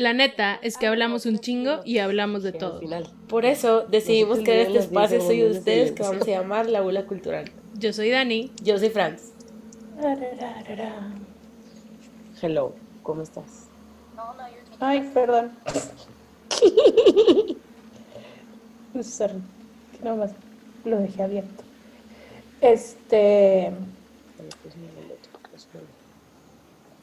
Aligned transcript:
La 0.00 0.14
neta 0.14 0.58
es 0.62 0.78
que 0.78 0.86
hablamos 0.86 1.26
un 1.26 1.40
chingo 1.40 1.82
y 1.84 1.98
hablamos 1.98 2.42
de 2.42 2.52
todo. 2.52 2.80
Por 3.28 3.44
eso 3.44 3.82
decidimos 3.82 4.38
que 4.38 4.62
este 4.62 4.78
espacio 4.78 5.20
soy 5.20 5.40
de 5.40 5.50
ustedes 5.50 5.92
que 5.92 6.02
vamos 6.02 6.22
a 6.22 6.30
llamar 6.30 6.70
La 6.70 6.80
Bula 6.80 7.04
Cultural. 7.04 7.52
Yo 7.74 7.92
soy 7.92 8.08
Dani. 8.08 8.50
Yo 8.62 8.78
soy 8.78 8.88
Franz. 8.88 9.32
Hello, 12.40 12.74
¿cómo 13.02 13.20
estás? 13.20 13.66
Ay, 14.78 15.10
perdón. 15.12 15.52
Sorry, 19.02 19.34
no 20.02 20.16
más 20.16 20.30
lo 20.86 20.96
dejé 20.96 21.24
abierto. 21.24 21.62
Este. 22.62 23.70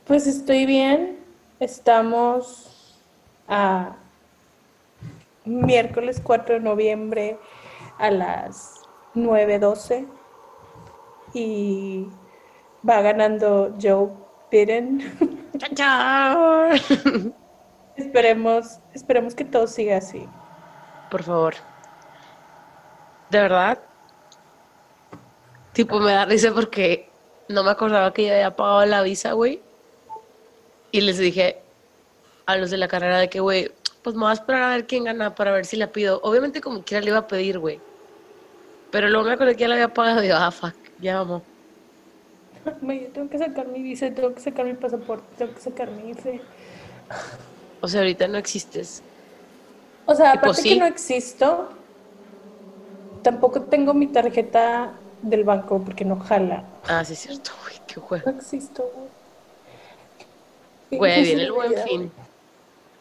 Pues 0.07 0.25
estoy 0.25 0.65
bien. 0.65 1.19
Estamos 1.59 2.66
a 3.47 3.95
miércoles 5.45 6.21
4 6.23 6.55
de 6.55 6.61
noviembre 6.61 7.37
a 7.97 8.11
las 8.11 8.81
9.12 9.15 10.07
y 11.33 12.07
va 12.87 13.01
ganando 13.01 13.75
Joe 13.81 14.09
Biden. 14.51 15.43
esperemos, 17.95 18.79
esperemos 18.93 19.35
que 19.35 19.45
todo 19.45 19.67
siga 19.67 19.97
así. 19.97 20.27
Por 21.09 21.23
favor. 21.23 21.55
De 23.29 23.39
verdad. 23.39 23.79
Tipo, 25.73 25.99
me 25.99 26.11
da 26.11 26.25
risa 26.25 26.53
porque 26.53 27.09
no 27.49 27.63
me 27.63 27.71
acordaba 27.71 28.13
que 28.13 28.25
ya 28.25 28.33
había 28.33 28.55
pagado 28.55 28.85
la 28.85 29.01
visa, 29.01 29.33
güey. 29.33 29.61
Y 30.91 31.01
les 31.01 31.17
dije, 31.17 31.61
a 32.47 32.57
los 32.57 32.71
de 32.71 32.77
la 32.77 32.87
carrera 32.87 33.19
de 33.19 33.29
que, 33.29 33.39
güey, 33.39 33.71
pues 34.01 34.15
me 34.15 34.21
voy 34.21 34.31
a 34.31 34.33
esperar 34.33 34.63
a 34.63 34.69
ver 34.69 34.87
quién 34.87 35.03
gana 35.03 35.35
para 35.35 35.51
ver 35.51 35.65
si 35.65 35.75
la 35.75 35.91
pido. 35.91 36.19
Obviamente 36.23 36.61
como 36.61 36.81
quiera 36.81 37.03
le 37.03 37.09
iba 37.09 37.19
a 37.19 37.27
pedir, 37.27 37.59
güey. 37.59 37.79
Pero 38.89 39.09
luego 39.09 39.25
me 39.25 39.33
acordé 39.33 39.55
que 39.55 39.61
ya 39.61 39.67
la 39.67 39.75
había 39.75 39.93
pagado 39.93 40.23
y 40.23 40.29
yo, 40.29 40.37
ah, 40.37 40.49
fuck, 40.49 40.73
ya 40.99 41.17
vamos. 41.17 41.43
Yo 42.81 43.07
tengo 43.13 43.29
que 43.29 43.37
sacar 43.37 43.67
mi 43.67 43.81
visa, 43.81 44.09
tengo 44.11 44.33
que 44.33 44.41
sacar 44.41 44.65
mi 44.65 44.73
pasaporte, 44.73 45.25
tengo 45.37 45.53
que 45.53 45.61
sacar 45.61 45.91
mi 45.91 46.09
IFE. 46.11 46.41
O 47.81 47.87
sea, 47.87 48.01
ahorita 48.01 48.27
no 48.27 48.37
existes. 48.37 49.03
O 50.05 50.15
sea, 50.15 50.33
aparte 50.33 50.63
que 50.63 50.75
no 50.77 50.85
existo, 50.85 51.69
tampoco 53.21 53.61
tengo 53.61 53.93
mi 53.93 54.07
tarjeta 54.07 54.93
del 55.21 55.43
banco 55.43 55.81
porque 55.83 56.05
no 56.05 56.17
jala. 56.19 56.63
Ah, 56.87 57.03
sí 57.03 57.13
es 57.13 57.19
cierto, 57.19 57.51
güey, 57.63 57.75
qué 57.87 57.99
juego. 57.99 58.31
No 58.31 58.37
existo, 58.37 58.89
güey. 60.89 60.99
Güey, 60.99 61.23
viene 61.23 61.43
el 61.43 61.51
buen 61.53 61.73
fin. 61.83 62.11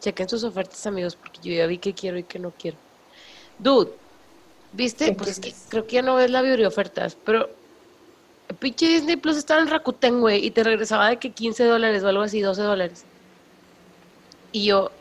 Chequen 0.01 0.29
sus 0.29 0.43
ofertas, 0.43 0.85
amigos, 0.85 1.15
porque 1.15 1.39
yo 1.41 1.53
ya 1.53 1.65
vi 1.65 1.77
que 1.77 1.93
quiero 1.93 2.17
y 2.17 2.23
que 2.23 2.39
no 2.39 2.51
quiero. 2.51 2.77
Dude, 3.59 3.91
¿viste? 4.73 5.13
Pues 5.13 5.31
es 5.31 5.39
que 5.39 5.53
creo 5.69 5.87
que 5.87 5.95
ya 5.95 6.01
no 6.01 6.15
ves 6.15 6.29
la 6.29 6.41
ofertas, 6.67 7.17
pero 7.25 7.49
el 8.47 8.55
pinche 8.55 8.87
Disney 8.87 9.15
Plus 9.15 9.37
estaba 9.37 9.61
en 9.61 9.67
Rakuten, 9.67 10.21
güey, 10.21 10.45
y 10.45 10.51
te 10.51 10.63
regresaba 10.63 11.09
de 11.09 11.17
que 11.17 11.31
15 11.31 11.63
dólares 11.65 12.03
o 12.03 12.07
algo 12.07 12.23
así, 12.23 12.41
12 12.41 12.61
dólares. 12.61 13.03
Y 14.51 14.65
yo, 14.65 14.91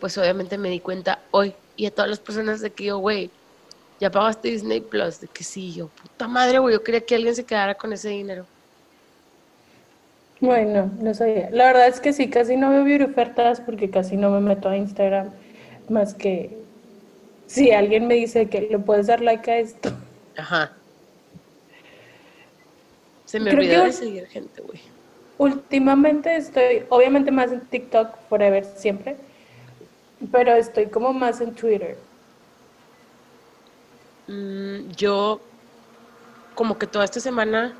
pues 0.00 0.16
obviamente 0.18 0.58
me 0.58 0.70
di 0.70 0.80
cuenta 0.80 1.20
hoy, 1.30 1.54
y 1.76 1.86
a 1.86 1.90
todas 1.90 2.10
las 2.10 2.20
personas 2.20 2.60
de 2.60 2.70
que 2.70 2.84
yo, 2.84 2.98
güey, 2.98 3.30
ya 4.00 4.10
pagaste 4.10 4.48
Disney 4.48 4.80
Plus, 4.80 5.20
de 5.20 5.28
que 5.28 5.44
sí, 5.44 5.72
yo, 5.72 5.88
puta 5.88 6.28
madre, 6.28 6.58
güey, 6.58 6.74
yo 6.74 6.82
quería 6.82 7.00
que 7.00 7.14
alguien 7.14 7.34
se 7.34 7.44
quedara 7.44 7.74
con 7.74 7.92
ese 7.92 8.10
dinero. 8.10 8.46
Bueno, 10.42 10.90
no 10.98 11.14
sabía. 11.14 11.50
La 11.52 11.66
verdad 11.66 11.86
es 11.86 12.00
que 12.00 12.12
sí, 12.12 12.28
casi 12.28 12.56
no 12.56 12.68
veo 12.68 12.82
beauty 12.82 13.04
ofertas 13.04 13.60
porque 13.60 13.90
casi 13.90 14.16
no 14.16 14.28
me 14.28 14.40
meto 14.40 14.68
a 14.68 14.76
Instagram. 14.76 15.30
Más 15.88 16.14
que 16.14 16.50
si 17.46 17.70
alguien 17.70 18.08
me 18.08 18.14
dice 18.14 18.48
que 18.48 18.62
le 18.62 18.78
puedes 18.80 19.06
dar 19.06 19.20
like 19.20 19.48
a 19.48 19.58
esto. 19.58 19.92
Ajá. 20.36 20.72
Se 23.24 23.38
me 23.38 23.52
olvidó 23.52 23.84
de 23.84 23.92
seguir 23.92 24.26
gente, 24.26 24.60
güey. 24.62 24.80
Últimamente 25.38 26.34
estoy, 26.34 26.86
obviamente 26.88 27.30
más 27.30 27.52
en 27.52 27.60
TikTok, 27.60 28.08
forever, 28.28 28.64
siempre. 28.64 29.16
Pero 30.32 30.56
estoy 30.56 30.86
como 30.86 31.12
más 31.12 31.40
en 31.40 31.54
Twitter. 31.54 31.96
Mm, 34.26 34.90
yo, 34.96 35.40
como 36.56 36.76
que 36.78 36.88
toda 36.88 37.04
esta 37.04 37.20
semana 37.20 37.76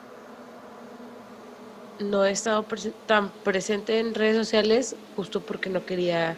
no 2.03 2.25
he 2.25 2.31
estado 2.31 2.67
tan 3.07 3.31
presente 3.43 3.99
en 3.99 4.15
redes 4.15 4.37
sociales 4.37 4.97
justo 5.17 5.41
porque 5.41 5.71
no 5.71 5.85
quería 5.85 6.37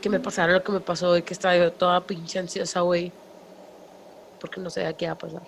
que 0.00 0.08
me 0.08 0.20
pasara 0.20 0.52
lo 0.52 0.62
que 0.62 0.72
me 0.72 0.80
pasó 0.80 1.16
y 1.16 1.22
que 1.22 1.34
estaba 1.34 1.56
yo 1.56 1.72
toda 1.72 2.06
pinche 2.06 2.38
ansiosa, 2.38 2.80
güey, 2.80 3.12
porque 4.40 4.60
no 4.60 4.70
sabía 4.70 4.96
qué 4.96 5.06
iba 5.06 5.14
a 5.14 5.18
pasar. 5.18 5.42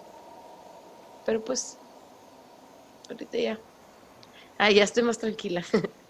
Pero 1.25 1.45
pues, 1.45 1.79
ahorita 3.09 3.39
ya. 3.39 3.59
Ah, 4.59 4.71
ya 4.71 4.85
estoy 4.85 5.03
más 5.03 5.19
tranquila. 5.19 5.63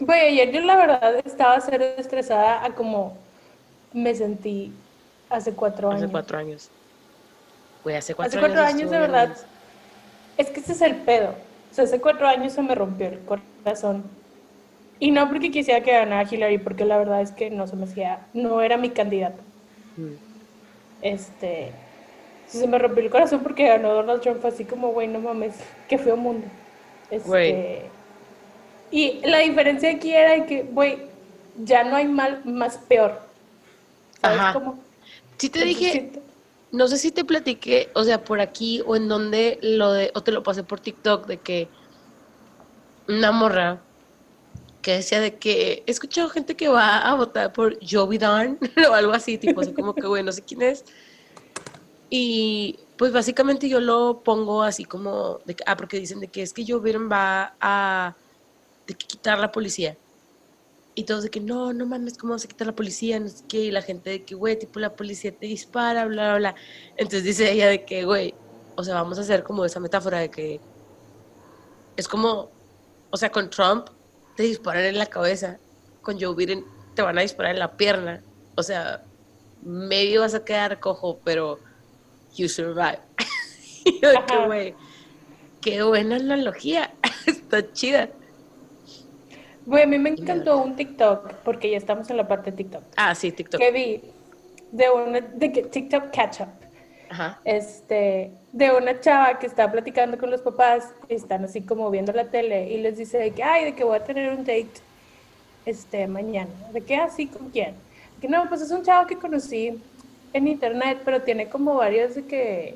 Güey, 0.00 0.38
ayer 0.38 0.54
yo 0.54 0.60
la 0.60 0.76
verdad 0.76 1.20
estaba 1.24 1.60
ser 1.60 1.82
estresada 1.82 2.64
a 2.64 2.72
como 2.72 3.18
me 3.92 4.14
sentí 4.14 4.72
hace 5.28 5.52
cuatro 5.52 5.90
años. 5.90 6.04
Hace 6.04 6.12
cuatro 6.12 6.38
años. 6.38 6.70
Güey, 7.82 7.96
hace 7.96 8.14
cuatro 8.14 8.38
años. 8.38 8.44
Hace 8.44 8.54
cuatro 8.54 8.78
años, 8.78 8.90
de 8.92 8.98
verdad. 9.00 9.36
Es 10.36 10.50
que 10.50 10.60
ese 10.60 10.70
es 10.70 10.82
el 10.82 10.94
pedo 10.98 11.47
hace 11.78 12.00
cuatro 12.00 12.26
años 12.26 12.52
se 12.52 12.62
me 12.62 12.74
rompió 12.74 13.08
el 13.08 13.20
corazón. 13.20 14.04
Y 15.00 15.10
no 15.10 15.28
porque 15.28 15.50
quisiera 15.50 15.82
que 15.82 15.92
ganara 15.92 16.28
Hillary, 16.28 16.58
porque 16.58 16.84
la 16.84 16.98
verdad 16.98 17.22
es 17.22 17.30
que 17.30 17.50
no 17.50 17.66
se 17.66 17.76
me 17.76 17.84
hacía, 17.84 18.26
no 18.34 18.60
era 18.60 18.76
mi 18.76 18.90
candidato. 18.90 19.42
Mm. 19.96 20.14
Este, 21.02 21.70
se 22.48 22.66
me 22.66 22.78
rompió 22.78 23.04
el 23.04 23.10
corazón 23.10 23.40
porque 23.42 23.68
ganó 23.68 23.94
Donald 23.94 24.20
Trump, 24.22 24.44
así 24.44 24.64
como, 24.64 24.88
güey, 24.88 25.06
no 25.06 25.20
mames, 25.20 25.54
qué 25.88 25.98
feo 25.98 26.16
mundo. 26.16 26.46
Este, 27.10 27.82
y 28.90 29.20
la 29.24 29.38
diferencia 29.38 29.90
aquí 29.90 30.12
era 30.12 30.44
que, 30.46 30.62
güey, 30.62 30.98
ya 31.62 31.84
no 31.84 31.96
hay 31.96 32.08
mal 32.08 32.42
más 32.44 32.78
peor. 32.78 33.20
¿Sabes 34.20 34.38
Ajá. 34.38 34.52
cómo? 34.54 34.78
Sí 35.36 35.48
te 35.50 35.64
dije, 35.64 36.10
no 36.70 36.88
sé 36.88 36.98
si 36.98 37.10
te 37.10 37.24
platiqué, 37.24 37.90
o 37.94 38.04
sea, 38.04 38.24
por 38.24 38.40
aquí 38.40 38.82
o 38.86 38.96
en 38.96 39.08
donde 39.08 39.58
lo 39.62 39.92
de, 39.92 40.10
o 40.14 40.22
te 40.22 40.32
lo 40.32 40.42
pasé 40.42 40.62
por 40.62 40.80
TikTok, 40.80 41.26
de 41.26 41.38
que 41.38 41.68
una 43.08 43.32
morra 43.32 43.80
que 44.82 44.92
decía 44.92 45.20
de 45.20 45.36
que 45.36 45.82
he 45.86 45.90
escuchado 45.90 46.28
gente 46.28 46.56
que 46.56 46.68
va 46.68 46.98
a 46.98 47.14
votar 47.14 47.52
por 47.52 47.78
Joe 47.86 48.08
Biden 48.08 48.58
o 48.90 48.92
algo 48.92 49.12
así, 49.12 49.38
tipo, 49.38 49.60
así 49.60 49.72
como 49.72 49.94
que, 49.94 50.06
güey, 50.06 50.22
no 50.22 50.32
sé 50.32 50.42
quién 50.42 50.62
es. 50.62 50.84
Y 52.10 52.78
pues 52.96 53.12
básicamente 53.12 53.68
yo 53.68 53.80
lo 53.80 54.22
pongo 54.24 54.62
así 54.62 54.84
como, 54.84 55.40
de 55.44 55.56
ah, 55.66 55.76
porque 55.76 56.00
dicen 56.00 56.20
de 56.20 56.28
que 56.28 56.42
es 56.42 56.52
que 56.52 56.64
Joe 56.66 56.80
Biden 56.80 57.10
va 57.10 57.54
a 57.60 58.14
de 58.86 58.94
que 58.94 59.06
quitar 59.06 59.38
la 59.38 59.52
policía. 59.52 59.96
Y 60.98 61.04
todos 61.04 61.22
de 61.22 61.30
que 61.30 61.38
no, 61.38 61.72
no 61.72 61.86
mames, 61.86 62.18
¿cómo 62.18 62.36
se 62.40 62.48
quita 62.48 62.64
la 62.64 62.74
policía? 62.74 63.20
No 63.20 63.28
sé 63.28 63.44
qué. 63.48 63.58
Y 63.60 63.70
la 63.70 63.82
gente 63.82 64.10
de 64.10 64.24
que, 64.24 64.34
güey, 64.34 64.58
tipo, 64.58 64.80
la 64.80 64.96
policía 64.96 65.30
te 65.30 65.46
dispara, 65.46 66.06
bla, 66.06 66.30
bla, 66.30 66.38
bla. 66.38 66.54
Entonces 66.96 67.22
dice 67.22 67.52
ella 67.52 67.68
de 67.68 67.84
que, 67.84 68.04
güey, 68.04 68.34
o 68.74 68.82
sea, 68.82 68.94
vamos 68.94 69.16
a 69.16 69.20
hacer 69.20 69.44
como 69.44 69.64
esa 69.64 69.78
metáfora 69.78 70.18
de 70.18 70.28
que 70.28 70.60
es 71.96 72.08
como, 72.08 72.50
o 73.10 73.16
sea, 73.16 73.30
con 73.30 73.48
Trump 73.48 73.90
te 74.34 74.42
disparan 74.42 74.86
en 74.86 74.98
la 74.98 75.06
cabeza, 75.06 75.60
con 76.02 76.20
Joe 76.20 76.34
Biden 76.34 76.64
te 76.96 77.02
van 77.02 77.16
a 77.16 77.22
disparar 77.22 77.52
en 77.52 77.60
la 77.60 77.76
pierna. 77.76 78.20
O 78.56 78.64
sea, 78.64 79.04
medio 79.62 80.22
vas 80.22 80.34
a 80.34 80.44
quedar 80.44 80.80
cojo, 80.80 81.20
pero 81.22 81.60
you 82.34 82.48
survive. 82.48 82.98
y 83.84 84.00
yo 84.00 84.08
de 84.08 84.24
que, 84.26 84.46
güey, 84.46 84.74
qué 85.60 85.80
buena 85.80 86.16
analogía, 86.16 86.92
está 87.28 87.72
chida. 87.72 88.10
Güey, 89.68 89.82
a 89.82 89.86
mí 89.86 89.98
me 89.98 90.08
encantó 90.08 90.62
un 90.62 90.76
TikTok, 90.76 91.34
porque 91.44 91.70
ya 91.70 91.76
estamos 91.76 92.08
en 92.08 92.16
la 92.16 92.26
parte 92.26 92.50
de 92.50 92.56
TikTok. 92.56 92.82
Ah, 92.96 93.14
sí, 93.14 93.30
TikTok. 93.30 93.60
Que 93.60 93.70
vi 93.70 94.00
de 94.72 94.88
una, 94.88 95.20
de 95.20 95.48
TikTok 95.50 96.10
Catch 96.10 96.40
Up. 96.40 96.48
Ajá. 97.10 97.38
Este, 97.44 98.30
de 98.50 98.72
una 98.72 98.98
chava 98.98 99.38
que 99.38 99.44
está 99.44 99.70
platicando 99.70 100.16
con 100.16 100.30
los 100.30 100.40
papás, 100.40 100.94
están 101.10 101.44
así 101.44 101.60
como 101.60 101.90
viendo 101.90 102.14
la 102.14 102.30
tele 102.30 102.70
y 102.70 102.78
les 102.78 102.96
dice 102.96 103.18
de 103.18 103.30
que, 103.32 103.42
ay, 103.42 103.66
de 103.66 103.74
que 103.74 103.84
voy 103.84 103.98
a 103.98 104.04
tener 104.04 104.30
un 104.30 104.38
date 104.38 104.80
este, 105.66 106.06
mañana. 106.06 106.50
¿De 106.72 106.80
qué 106.80 106.96
así? 106.96 107.26
¿Con 107.26 107.50
quién? 107.50 107.74
Que 108.22 108.28
no, 108.28 108.48
pues 108.48 108.62
es 108.62 108.70
un 108.70 108.82
chavo 108.82 109.06
que 109.06 109.18
conocí 109.18 109.78
en 110.32 110.48
internet, 110.48 111.02
pero 111.04 111.20
tiene 111.20 111.46
como 111.46 111.74
varios 111.74 112.14
de 112.14 112.24
que 112.24 112.74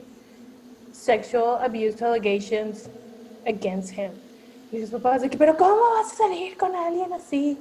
sexual 0.92 1.58
abuse 1.64 2.04
allegations 2.04 2.90
against 3.46 3.96
him. 3.96 4.10
Y 4.72 4.80
sus 4.80 4.90
papás 4.90 5.20
de 5.20 5.28
que, 5.28 5.36
pero 5.36 5.56
¿cómo 5.56 5.76
vas 5.94 6.12
a 6.12 6.16
salir 6.16 6.56
con 6.56 6.74
alguien 6.74 7.12
así? 7.12 7.58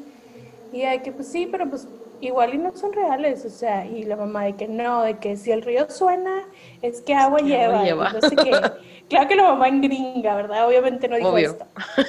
Y 0.71 0.83
hay 0.83 0.99
que, 0.99 1.11
pues 1.11 1.27
sí, 1.27 1.47
pero 1.51 1.69
pues 1.69 1.85
igual 2.21 2.53
y 2.53 2.57
no 2.57 2.75
son 2.75 2.93
reales, 2.93 3.43
o 3.45 3.49
sea, 3.49 3.85
y 3.85 4.03
la 4.03 4.15
mamá 4.15 4.45
de 4.45 4.55
que 4.55 4.67
no, 4.67 5.03
de 5.03 5.17
que 5.17 5.35
si 5.35 5.51
el 5.51 5.61
río 5.61 5.89
suena, 5.89 6.45
es 6.81 7.01
que 7.01 7.13
agua 7.13 7.39
lleva, 7.39 8.13
no 8.13 8.21
sé 8.21 8.35
qué. 8.35 8.51
Claro 9.09 9.27
que 9.27 9.35
la 9.35 9.43
mamá 9.43 9.67
en 9.67 9.81
gringa, 9.81 10.35
¿verdad? 10.35 10.65
Obviamente 10.65 11.09
no 11.09 11.17
dijo 11.17 11.37
esto. 11.37 11.65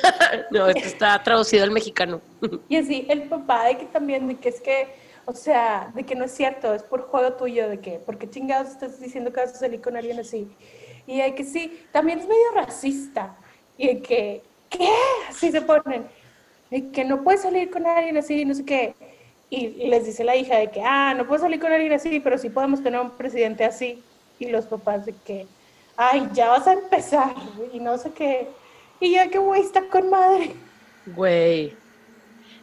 no, 0.52 0.68
esto 0.68 0.86
está 0.86 1.20
traducido 1.20 1.64
al 1.64 1.72
mexicano. 1.72 2.20
y 2.68 2.76
así, 2.76 3.04
el 3.08 3.22
papá 3.24 3.64
de 3.64 3.78
que 3.78 3.86
también, 3.86 4.28
de 4.28 4.36
que 4.36 4.50
es 4.50 4.60
que, 4.60 4.94
o 5.24 5.32
sea, 5.32 5.90
de 5.96 6.04
que 6.04 6.14
no 6.14 6.26
es 6.26 6.30
cierto, 6.30 6.72
es 6.74 6.84
por 6.84 7.08
juego 7.08 7.32
tuyo, 7.32 7.68
de 7.68 7.80
que, 7.80 7.98
porque 7.98 8.30
chingados 8.30 8.68
estás 8.68 9.00
diciendo 9.00 9.32
que 9.32 9.40
vas 9.40 9.54
a 9.54 9.56
salir 9.56 9.80
con 9.80 9.96
alguien 9.96 10.20
así. 10.20 10.48
Y 11.08 11.20
de 11.20 11.34
que 11.34 11.42
sí, 11.42 11.82
también 11.90 12.20
es 12.20 12.28
medio 12.28 12.52
racista. 12.54 13.34
Y 13.76 13.88
de 13.88 14.02
que, 14.02 14.42
¿qué? 14.76 14.88
Así 15.28 15.50
se 15.50 15.60
ponen. 15.60 16.06
De 16.70 16.90
que 16.90 17.04
no 17.04 17.22
puedes 17.22 17.42
salir 17.42 17.70
con 17.70 17.86
alguien 17.86 18.16
así, 18.16 18.44
no 18.44 18.54
sé 18.54 18.64
qué. 18.64 18.94
Y 19.50 19.68
les 19.88 20.06
dice 20.06 20.24
la 20.24 20.34
hija 20.34 20.56
de 20.56 20.70
que, 20.70 20.80
ah, 20.82 21.14
no 21.14 21.26
puedo 21.26 21.42
salir 21.42 21.60
con 21.60 21.70
alguien 21.70 21.92
así, 21.92 22.20
pero 22.20 22.38
sí 22.38 22.48
podemos 22.48 22.82
tener 22.82 23.00
un 23.00 23.10
presidente 23.10 23.64
así. 23.64 24.02
Y 24.38 24.46
los 24.46 24.64
papás 24.64 25.04
de 25.04 25.14
que, 25.24 25.46
ay, 25.96 26.28
ya 26.32 26.48
vas 26.48 26.66
a 26.66 26.72
empezar, 26.72 27.34
y 27.72 27.78
no 27.78 27.98
sé 27.98 28.10
qué. 28.12 28.48
Y 28.98 29.12
ya 29.12 29.28
que, 29.28 29.38
güey, 29.38 29.60
está 29.60 29.86
con 29.88 30.08
madre. 30.08 30.54
Güey, 31.06 31.76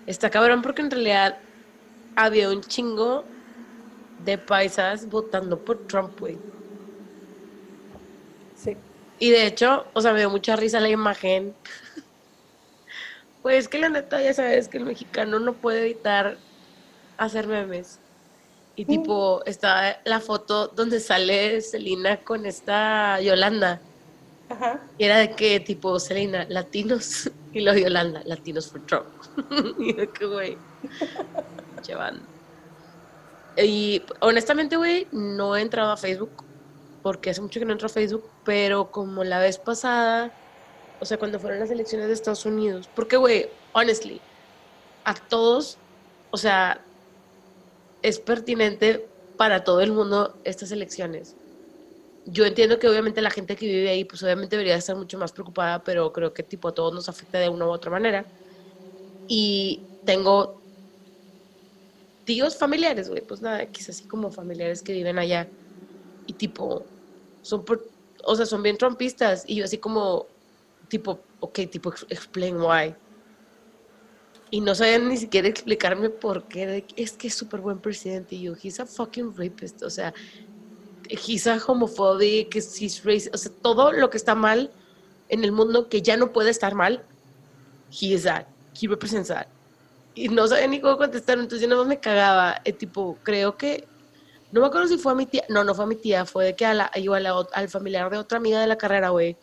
está 0.07 0.29
cabrón 0.29 0.61
porque 0.61 0.81
en 0.81 0.89
realidad 0.89 1.37
había 2.15 2.49
un 2.49 2.61
chingo 2.61 3.23
de 4.25 4.37
paisas 4.37 5.07
votando 5.07 5.59
por 5.59 5.85
Trump, 5.87 6.19
güey. 6.19 6.37
Sí. 8.55 8.75
Y 9.19 9.29
de 9.29 9.45
hecho, 9.45 9.85
o 9.93 10.01
sea, 10.01 10.13
me 10.13 10.19
dio 10.19 10.29
mucha 10.29 10.55
risa 10.55 10.79
la 10.79 10.89
imagen. 10.89 11.53
Pues 13.41 13.67
que 13.67 13.79
la 13.79 13.89
neta, 13.89 14.21
ya 14.21 14.33
sabes 14.33 14.67
que 14.67 14.77
el 14.77 14.85
mexicano 14.85 15.39
no 15.39 15.53
puede 15.53 15.81
evitar 15.81 16.37
hacer 17.17 17.47
memes. 17.47 17.99
Y 18.75 18.85
tipo, 18.85 19.43
está 19.45 19.99
la 20.05 20.21
foto 20.21 20.69
donde 20.69 21.01
sale 21.01 21.59
Selina 21.59 22.17
con 22.17 22.45
esta 22.45 23.19
Yolanda. 23.19 23.81
Ajá. 24.47 24.79
Y 24.97 25.03
era 25.03 25.17
de 25.17 25.35
que, 25.35 25.59
tipo, 25.59 25.99
Selina, 25.99 26.45
latinos. 26.49 27.29
Y 27.51 27.61
lo 27.61 27.73
Yolanda, 27.75 28.21
latinos 28.25 28.67
for 28.69 28.79
Trump. 28.85 29.07
y 29.79 29.93
de 29.93 30.07
que, 30.07 30.25
güey. 30.25 30.57
Llevando. 31.87 32.21
Y 33.57 34.03
honestamente, 34.19 34.77
güey, 34.77 35.07
no 35.11 35.57
he 35.57 35.61
entrado 35.61 35.91
a 35.91 35.97
Facebook. 35.97 36.43
Porque 37.01 37.31
hace 37.31 37.41
mucho 37.41 37.59
que 37.59 37.65
no 37.65 37.73
entro 37.73 37.87
a 37.87 37.89
Facebook. 37.89 38.23
Pero 38.45 38.91
como 38.91 39.23
la 39.23 39.39
vez 39.39 39.57
pasada, 39.57 40.31
o 40.99 41.05
sea, 41.05 41.17
cuando 41.19 41.39
fueron 41.39 41.59
las 41.59 41.71
elecciones 41.71 42.07
de 42.07 42.13
Estados 42.13 42.45
Unidos. 42.45 42.89
Porque, 42.93 43.17
güey, 43.17 43.49
honestly, 43.73 44.27
a 45.05 45.15
todos, 45.15 45.81
o 46.31 46.37
sea, 46.37 46.89
es 48.01 48.19
pertinente 48.19 49.13
para 49.35 49.63
todo 49.63 49.81
el 49.81 49.91
mundo 49.91 50.39
estas 50.43 50.71
elecciones. 50.71 51.37
Yo 52.25 52.45
entiendo 52.45 52.79
que 52.79 52.89
obviamente 52.89 53.21
la 53.21 53.31
gente 53.31 53.55
que 53.55 53.65
vive 53.67 53.89
ahí, 53.89 54.05
pues 54.05 54.23
obviamente 54.23 54.55
debería 54.57 54.75
estar 54.77 54.95
mucho 54.95 55.17
más 55.17 55.33
preocupada, 55.33 55.83
pero 55.83 56.13
creo 56.13 56.33
que 56.33 56.43
tipo 56.43 56.69
a 56.69 56.73
todos 56.75 56.93
nos 56.93 57.09
afecta 57.09 57.39
de 57.39 57.49
una 57.49 57.67
u 57.67 57.71
otra 57.71 57.91
manera. 57.91 58.31
Y 59.27 59.89
tengo 60.03 60.63
tíos 62.23 62.57
familiares, 62.57 63.09
güey, 63.09 63.25
pues 63.25 63.41
nada, 63.41 63.65
quizás 63.71 63.97
así 63.97 64.07
como 64.07 64.31
familiares 64.31 64.83
que 64.83 64.93
viven 64.93 65.17
allá. 65.19 65.51
Y 66.25 66.35
tipo, 66.35 66.91
son 67.41 67.65
o 68.25 68.35
sea, 68.35 68.45
son 68.45 68.63
bien 68.63 68.77
trompistas. 68.77 69.43
Y 69.47 69.57
yo 69.57 69.65
así 69.65 69.79
como, 69.79 70.29
tipo, 70.89 71.21
ok, 71.39 71.59
tipo, 71.69 71.93
explain 72.09 72.57
why 72.57 72.95
y 74.51 74.61
no 74.61 74.73
sabían 74.73 75.07
ni 75.07 75.17
siquiera 75.17 75.47
explicarme 75.47 76.09
por 76.09 76.43
qué. 76.43 76.85
es 76.95 77.11
que 77.13 77.27
es 77.27 77.35
súper 77.35 77.61
buen 77.61 77.79
presidente. 77.79 78.35
Y 78.35 78.43
yo, 78.43 78.53
he's 78.61 78.79
a 78.79 78.85
fucking 78.85 79.35
rapist. 79.37 79.83
O 79.83 79.89
sea, 79.89 80.13
he's 81.07 81.45
a 81.47 81.59
homophobic, 81.65 82.55
he's 82.55 83.03
racist. 83.03 83.33
O 83.33 83.37
sea, 83.37 83.51
todo 83.61 83.91
lo 83.91 84.09
que 84.09 84.17
está 84.17 84.35
mal 84.35 84.71
en 85.29 85.43
el 85.43 85.51
mundo 85.51 85.87
que 85.87 86.01
ya 86.01 86.17
no 86.17 86.33
puede 86.33 86.49
estar 86.49 86.73
mal, 86.73 87.03
he 87.91 88.07
is 88.07 88.23
that. 88.23 88.47
He 88.79 88.87
represents 88.87 89.29
that. 89.29 89.47
Y 90.15 90.29
no 90.29 90.47
sabía 90.47 90.67
ni 90.67 90.81
cómo 90.81 90.97
contestar. 90.97 91.37
Entonces 91.37 91.61
yo 91.61 91.67
nada 91.67 91.81
más 91.81 91.89
me 91.89 91.99
cagaba. 91.99 92.61
Eh, 92.65 92.73
tipo, 92.73 93.17
creo 93.23 93.55
que. 93.55 93.87
No 94.51 94.61
me 94.61 94.67
acuerdo 94.67 94.87
si 94.87 94.97
fue 94.97 95.11
a 95.11 95.15
mi 95.15 95.27
tía. 95.27 95.43
No, 95.49 95.63
no 95.63 95.75
fue 95.75 95.85
a 95.85 95.87
mi 95.87 95.95
tía. 95.95 96.25
Fue 96.25 96.45
de 96.45 96.55
que 96.55 96.65
a 96.65 96.73
la, 96.73 96.85
al 97.53 97.69
familiar 97.69 98.09
de 98.09 98.17
otra 98.17 98.39
amiga 98.39 98.59
de 98.59 98.65
la 98.65 98.79
carrera, 98.79 99.09
güey. 99.09 99.37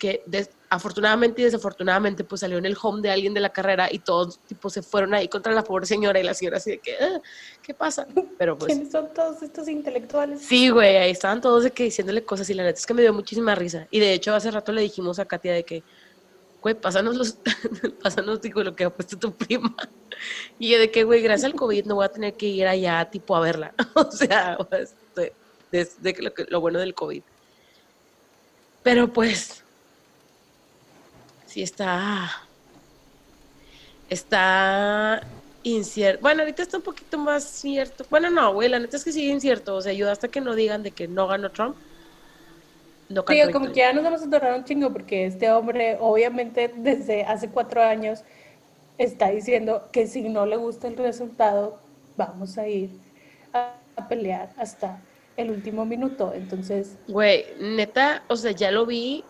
Que 0.00 0.24
afortunadamente 0.70 1.42
y 1.42 1.44
desafortunadamente 1.44 2.24
pues 2.24 2.40
salió 2.40 2.56
en 2.56 2.64
el 2.64 2.76
home 2.80 3.02
de 3.02 3.10
alguien 3.10 3.34
de 3.34 3.40
la 3.40 3.50
carrera 3.50 3.88
y 3.90 3.98
todos 3.98 4.38
tipo 4.46 4.70
se 4.70 4.82
fueron 4.82 5.12
ahí 5.12 5.28
contra 5.28 5.52
la 5.52 5.62
pobre 5.62 5.84
señora 5.84 6.18
y 6.18 6.22
la 6.22 6.32
señora 6.32 6.56
así 6.56 6.70
de 6.70 6.78
que 6.78 6.94
ah, 6.98 7.20
¿qué 7.60 7.74
pasa? 7.74 8.06
Pero 8.38 8.56
pues 8.56 8.72
¿Quiénes 8.72 8.92
son 8.92 9.12
todos 9.12 9.42
estos 9.42 9.68
intelectuales? 9.68 10.40
Sí, 10.40 10.70
güey, 10.70 10.96
ahí 10.96 11.10
estaban 11.10 11.40
todos 11.40 11.64
de 11.64 11.72
que 11.72 11.84
diciéndole 11.84 12.24
cosas 12.24 12.48
y 12.48 12.54
la 12.54 12.62
neta 12.62 12.78
es 12.78 12.86
que 12.86 12.94
me 12.94 13.02
dio 13.02 13.12
muchísima 13.12 13.54
risa 13.56 13.88
y 13.90 13.98
de 13.98 14.12
hecho 14.12 14.34
hace 14.34 14.50
rato 14.50 14.72
le 14.72 14.80
dijimos 14.80 15.18
a 15.18 15.24
Katia 15.24 15.52
de 15.52 15.64
que 15.64 15.82
güey, 16.62 16.76
pásanos 16.76 17.16
los 17.16 17.36
pásanos 18.02 18.40
digo 18.40 18.62
lo 18.62 18.74
que 18.74 18.84
ha 18.84 18.90
puesto 18.90 19.18
tu 19.18 19.34
prima. 19.34 19.76
Y 20.58 20.70
yo 20.70 20.78
de 20.78 20.90
que 20.90 21.02
güey, 21.02 21.20
gracias 21.20 21.50
al 21.50 21.58
COVID 21.58 21.84
no 21.86 21.96
voy 21.96 22.04
a 22.04 22.10
tener 22.10 22.34
que 22.34 22.46
ir 22.46 22.66
allá 22.66 23.04
tipo 23.10 23.34
a 23.34 23.40
verla. 23.40 23.74
o 23.94 24.10
sea, 24.10 24.56
desde 24.70 24.94
pues, 25.70 26.02
de, 26.02 26.14
lo, 26.20 26.32
lo 26.48 26.60
bueno 26.60 26.78
del 26.78 26.94
COVID. 26.94 27.22
Pero 28.82 29.12
pues 29.12 29.59
sí 31.50 31.62
está, 31.62 32.30
está 34.08 35.20
incierto. 35.64 36.22
Bueno, 36.22 36.42
ahorita 36.42 36.62
está 36.62 36.76
un 36.76 36.84
poquito 36.84 37.18
más 37.18 37.42
cierto. 37.44 38.06
Bueno, 38.08 38.30
no, 38.30 38.54
güey, 38.54 38.68
la 38.68 38.78
neta 38.78 38.96
es 38.96 39.04
que 39.04 39.12
sigue 39.12 39.32
incierto. 39.32 39.74
O 39.74 39.82
sea, 39.82 39.92
yo 39.92 40.08
hasta 40.10 40.28
que 40.28 40.40
no 40.40 40.54
digan 40.54 40.84
de 40.84 40.92
que 40.92 41.08
no 41.08 41.26
ganó 41.26 41.50
Trump. 41.50 41.76
No 43.08 43.24
sí, 43.26 43.40
como 43.52 43.66
que 43.66 43.80
ya 43.80 43.92
nos 43.92 44.04
vamos 44.04 44.22
a 44.22 44.30
tornar 44.30 44.56
un 44.56 44.64
chingo 44.64 44.92
porque 44.92 45.26
este 45.26 45.50
hombre, 45.50 45.98
obviamente, 45.98 46.72
desde 46.76 47.24
hace 47.24 47.48
cuatro 47.48 47.82
años 47.82 48.22
está 48.98 49.30
diciendo 49.30 49.88
que 49.90 50.06
si 50.06 50.22
no 50.28 50.46
le 50.46 50.56
gusta 50.56 50.86
el 50.86 50.96
resultado, 50.96 51.80
vamos 52.16 52.56
a 52.56 52.68
ir 52.68 52.90
a, 53.52 53.74
a 53.96 54.06
pelear 54.06 54.50
hasta 54.56 55.02
el 55.36 55.50
último 55.50 55.84
minuto. 55.84 56.32
Entonces. 56.32 56.96
Güey, 57.08 57.46
neta, 57.58 58.22
o 58.28 58.36
sea, 58.36 58.52
ya 58.52 58.70
lo 58.70 58.86
vi 58.86 59.24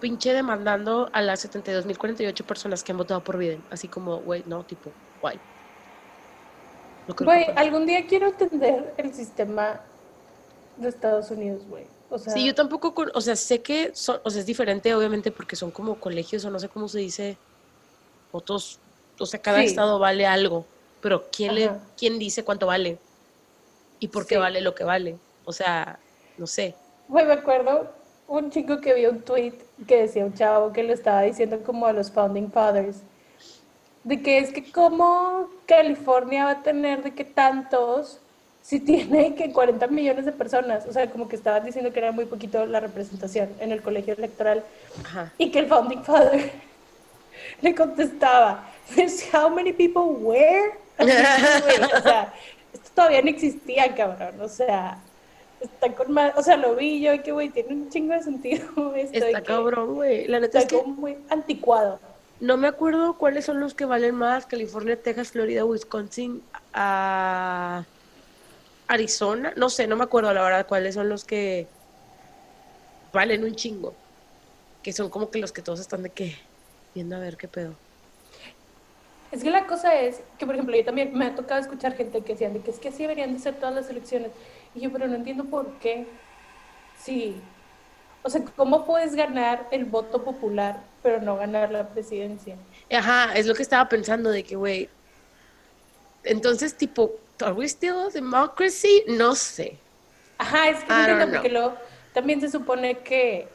pinche 0.00 0.32
demandando 0.32 1.08
a 1.12 1.22
las 1.22 1.44
72.048 1.50 2.44
personas 2.44 2.82
que 2.82 2.92
han 2.92 2.98
votado 2.98 3.22
por 3.22 3.38
Biden. 3.38 3.62
Así 3.70 3.88
como, 3.88 4.18
güey, 4.18 4.42
no, 4.46 4.64
tipo, 4.64 4.90
guay. 5.20 5.38
Güey, 7.18 7.46
algún 7.54 7.86
día 7.86 8.06
quiero 8.06 8.28
entender 8.28 8.94
el 8.96 9.14
sistema 9.14 9.80
de 10.76 10.88
Estados 10.88 11.30
Unidos, 11.30 11.62
güey. 11.68 11.86
O 12.10 12.18
sea, 12.18 12.32
sí, 12.32 12.44
yo 12.46 12.54
tampoco, 12.54 12.94
o 13.14 13.20
sea, 13.20 13.36
sé 13.36 13.62
que 13.62 13.90
son, 13.94 14.20
o 14.24 14.30
sea, 14.30 14.40
es 14.40 14.46
diferente, 14.46 14.94
obviamente, 14.94 15.30
porque 15.30 15.56
son 15.56 15.70
como 15.70 15.98
colegios 15.98 16.44
o 16.44 16.50
no 16.50 16.58
sé 16.58 16.68
cómo 16.68 16.88
se 16.88 17.00
dice, 17.00 17.36
votos, 18.32 18.78
o 19.18 19.26
sea, 19.26 19.40
cada 19.40 19.62
estado 19.62 19.98
vale 19.98 20.26
algo, 20.26 20.66
pero 21.00 21.24
¿quién, 21.32 21.54
le, 21.54 21.70
¿quién 21.96 22.18
dice 22.18 22.44
cuánto 22.44 22.66
vale? 22.66 22.98
¿Y 23.98 24.08
por 24.08 24.26
qué 24.26 24.38
vale 24.38 24.60
lo 24.60 24.74
que 24.74 24.84
vale? 24.84 25.16
O 25.44 25.52
sea, 25.52 25.98
no 26.38 26.46
sé. 26.46 26.74
Güey, 27.08 27.24
me 27.24 27.32
acuerdo 27.32 27.92
un 28.28 28.50
chico 28.50 28.80
que 28.80 28.94
vio 28.94 29.10
un 29.10 29.20
tweet 29.20 29.54
que 29.86 30.02
decía 30.02 30.24
un 30.24 30.34
chavo 30.34 30.72
que 30.72 30.82
lo 30.82 30.92
estaba 30.92 31.22
diciendo 31.22 31.60
como 31.64 31.86
a 31.86 31.92
los 31.92 32.10
founding 32.10 32.50
fathers 32.50 33.02
de 34.04 34.22
que 34.22 34.38
es 34.38 34.50
que 34.50 34.70
como 34.70 35.48
California 35.66 36.44
va 36.44 36.50
a 36.52 36.62
tener 36.62 37.02
de 37.02 37.12
que 37.12 37.24
tantos 37.24 38.20
si 38.62 38.80
tiene 38.80 39.36
que 39.36 39.52
40 39.52 39.86
millones 39.86 40.24
de 40.24 40.32
personas, 40.32 40.86
o 40.86 40.92
sea, 40.92 41.08
como 41.08 41.28
que 41.28 41.36
estaban 41.36 41.64
diciendo 41.64 41.92
que 41.92 42.00
era 42.00 42.10
muy 42.10 42.24
poquito 42.24 42.66
la 42.66 42.80
representación 42.80 43.48
en 43.60 43.70
el 43.70 43.80
colegio 43.80 44.14
electoral 44.14 44.64
y 45.38 45.52
que 45.52 45.60
el 45.60 45.68
founding 45.68 46.02
father 46.02 46.50
le 47.60 47.74
contestaba, 47.76 48.64
how 49.32 49.48
many 49.48 49.72
people 49.72 50.02
where? 50.02 50.72
o 50.98 52.02
sea, 52.02 52.34
esto 52.72 52.90
todavía 52.92 53.22
no 53.22 53.30
existía, 53.30 53.94
cabrón, 53.94 54.40
o 54.40 54.48
sea, 54.48 54.98
está 55.60 55.94
con 55.94 56.12
más, 56.12 56.32
o 56.36 56.42
sea, 56.42 56.56
lo 56.56 56.74
vi 56.76 57.00
yo 57.00 57.14
y 57.14 57.20
que, 57.20 57.32
güey, 57.32 57.50
tiene 57.50 57.74
un 57.74 57.88
chingo 57.90 58.14
de 58.14 58.22
sentido 58.22 58.94
esto. 58.94 59.26
Está 59.26 59.42
cabrón, 59.42 59.94
güey. 59.94 60.26
La 60.28 60.40
neta 60.40 60.58
está 60.58 60.76
es 60.76 60.82
que 60.82 60.88
muy 60.88 61.16
anticuado. 61.28 61.98
No 62.38 62.56
me 62.56 62.68
acuerdo 62.68 63.16
cuáles 63.16 63.46
son 63.46 63.60
los 63.60 63.74
que 63.74 63.86
valen 63.86 64.14
más, 64.14 64.44
California, 64.44 65.00
Texas, 65.00 65.30
Florida, 65.30 65.64
Wisconsin, 65.64 66.42
a 66.74 67.84
Arizona, 68.88 69.52
no 69.56 69.70
sé, 69.70 69.86
no 69.86 69.96
me 69.96 70.04
acuerdo 70.04 70.32
la 70.32 70.42
verdad 70.42 70.66
cuáles 70.66 70.94
son 70.94 71.08
los 71.08 71.24
que 71.24 71.66
valen 73.12 73.42
un 73.44 73.54
chingo, 73.54 73.94
que 74.82 74.92
son 74.92 75.08
como 75.08 75.30
que 75.30 75.38
los 75.38 75.52
que 75.52 75.62
todos 75.62 75.80
están 75.80 76.02
de 76.02 76.10
que 76.10 76.36
viendo 76.94 77.16
a 77.16 77.20
ver 77.20 77.36
qué 77.38 77.48
pedo. 77.48 77.74
Es 79.32 79.42
que 79.42 79.50
la 79.50 79.66
cosa 79.66 79.94
es 79.94 80.20
que, 80.38 80.46
por 80.46 80.54
ejemplo, 80.54 80.76
yo 80.76 80.84
también 80.84 81.12
me 81.12 81.26
ha 81.26 81.34
tocado 81.34 81.60
escuchar 81.60 81.96
gente 81.96 82.20
que 82.20 82.32
decían 82.34 82.52
de 82.52 82.60
que 82.60 82.70
es 82.70 82.78
que 82.78 82.88
así 82.88 83.02
deberían 83.02 83.32
de 83.32 83.40
ser 83.40 83.54
todas 83.56 83.74
las 83.74 83.90
elecciones. 83.90 84.30
Y 84.76 84.80
yo, 84.80 84.92
pero 84.92 85.08
no 85.08 85.16
entiendo 85.16 85.44
por 85.44 85.66
qué. 85.78 86.06
Sí. 87.02 87.40
O 88.22 88.30
sea, 88.30 88.44
¿cómo 88.56 88.84
puedes 88.84 89.14
ganar 89.14 89.66
el 89.72 89.84
voto 89.84 90.22
popular, 90.22 90.80
pero 91.02 91.20
no 91.20 91.36
ganar 91.36 91.72
la 91.72 91.88
presidencia? 91.88 92.56
Ajá, 92.92 93.34
es 93.34 93.46
lo 93.46 93.54
que 93.54 93.62
estaba 93.62 93.88
pensando 93.88 94.30
de 94.30 94.44
que, 94.44 94.54
güey, 94.54 94.88
entonces, 96.22 96.76
tipo, 96.76 97.12
¿are 97.40 97.52
we 97.52 97.64
still 97.66 97.94
a 98.06 98.10
democracy? 98.10 99.02
No 99.08 99.34
sé. 99.34 99.78
Ajá, 100.38 100.68
es 100.68 100.84
que 100.84 100.92
no 100.92 101.32
porque 101.32 101.48
lo, 101.48 101.74
también 102.12 102.40
se 102.40 102.50
supone 102.50 102.98
que 102.98 103.48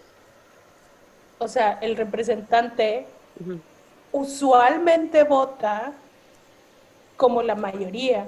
o 1.42 1.48
sea, 1.48 1.80
el 1.82 1.98
representante 1.98 3.08
usualmente 4.12 5.24
vota 5.24 5.92
como 7.18 7.42
la 7.42 7.56
mayoría, 7.56 8.28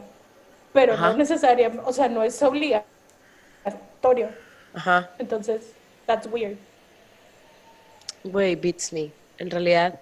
pero 0.73 0.97
no 0.97 1.11
es 1.11 1.17
necesaria, 1.17 1.71
o 1.85 1.93
sea, 1.93 2.09
no 2.09 2.23
es 2.23 2.41
obligatorio. 2.41 4.29
Ajá. 4.73 5.11
Entonces, 5.19 5.71
that's 6.05 6.27
weird. 6.27 6.57
Güey, 8.23 8.55
beats 8.55 8.91
me. 8.91 9.11
En 9.37 9.51
realidad, 9.51 9.99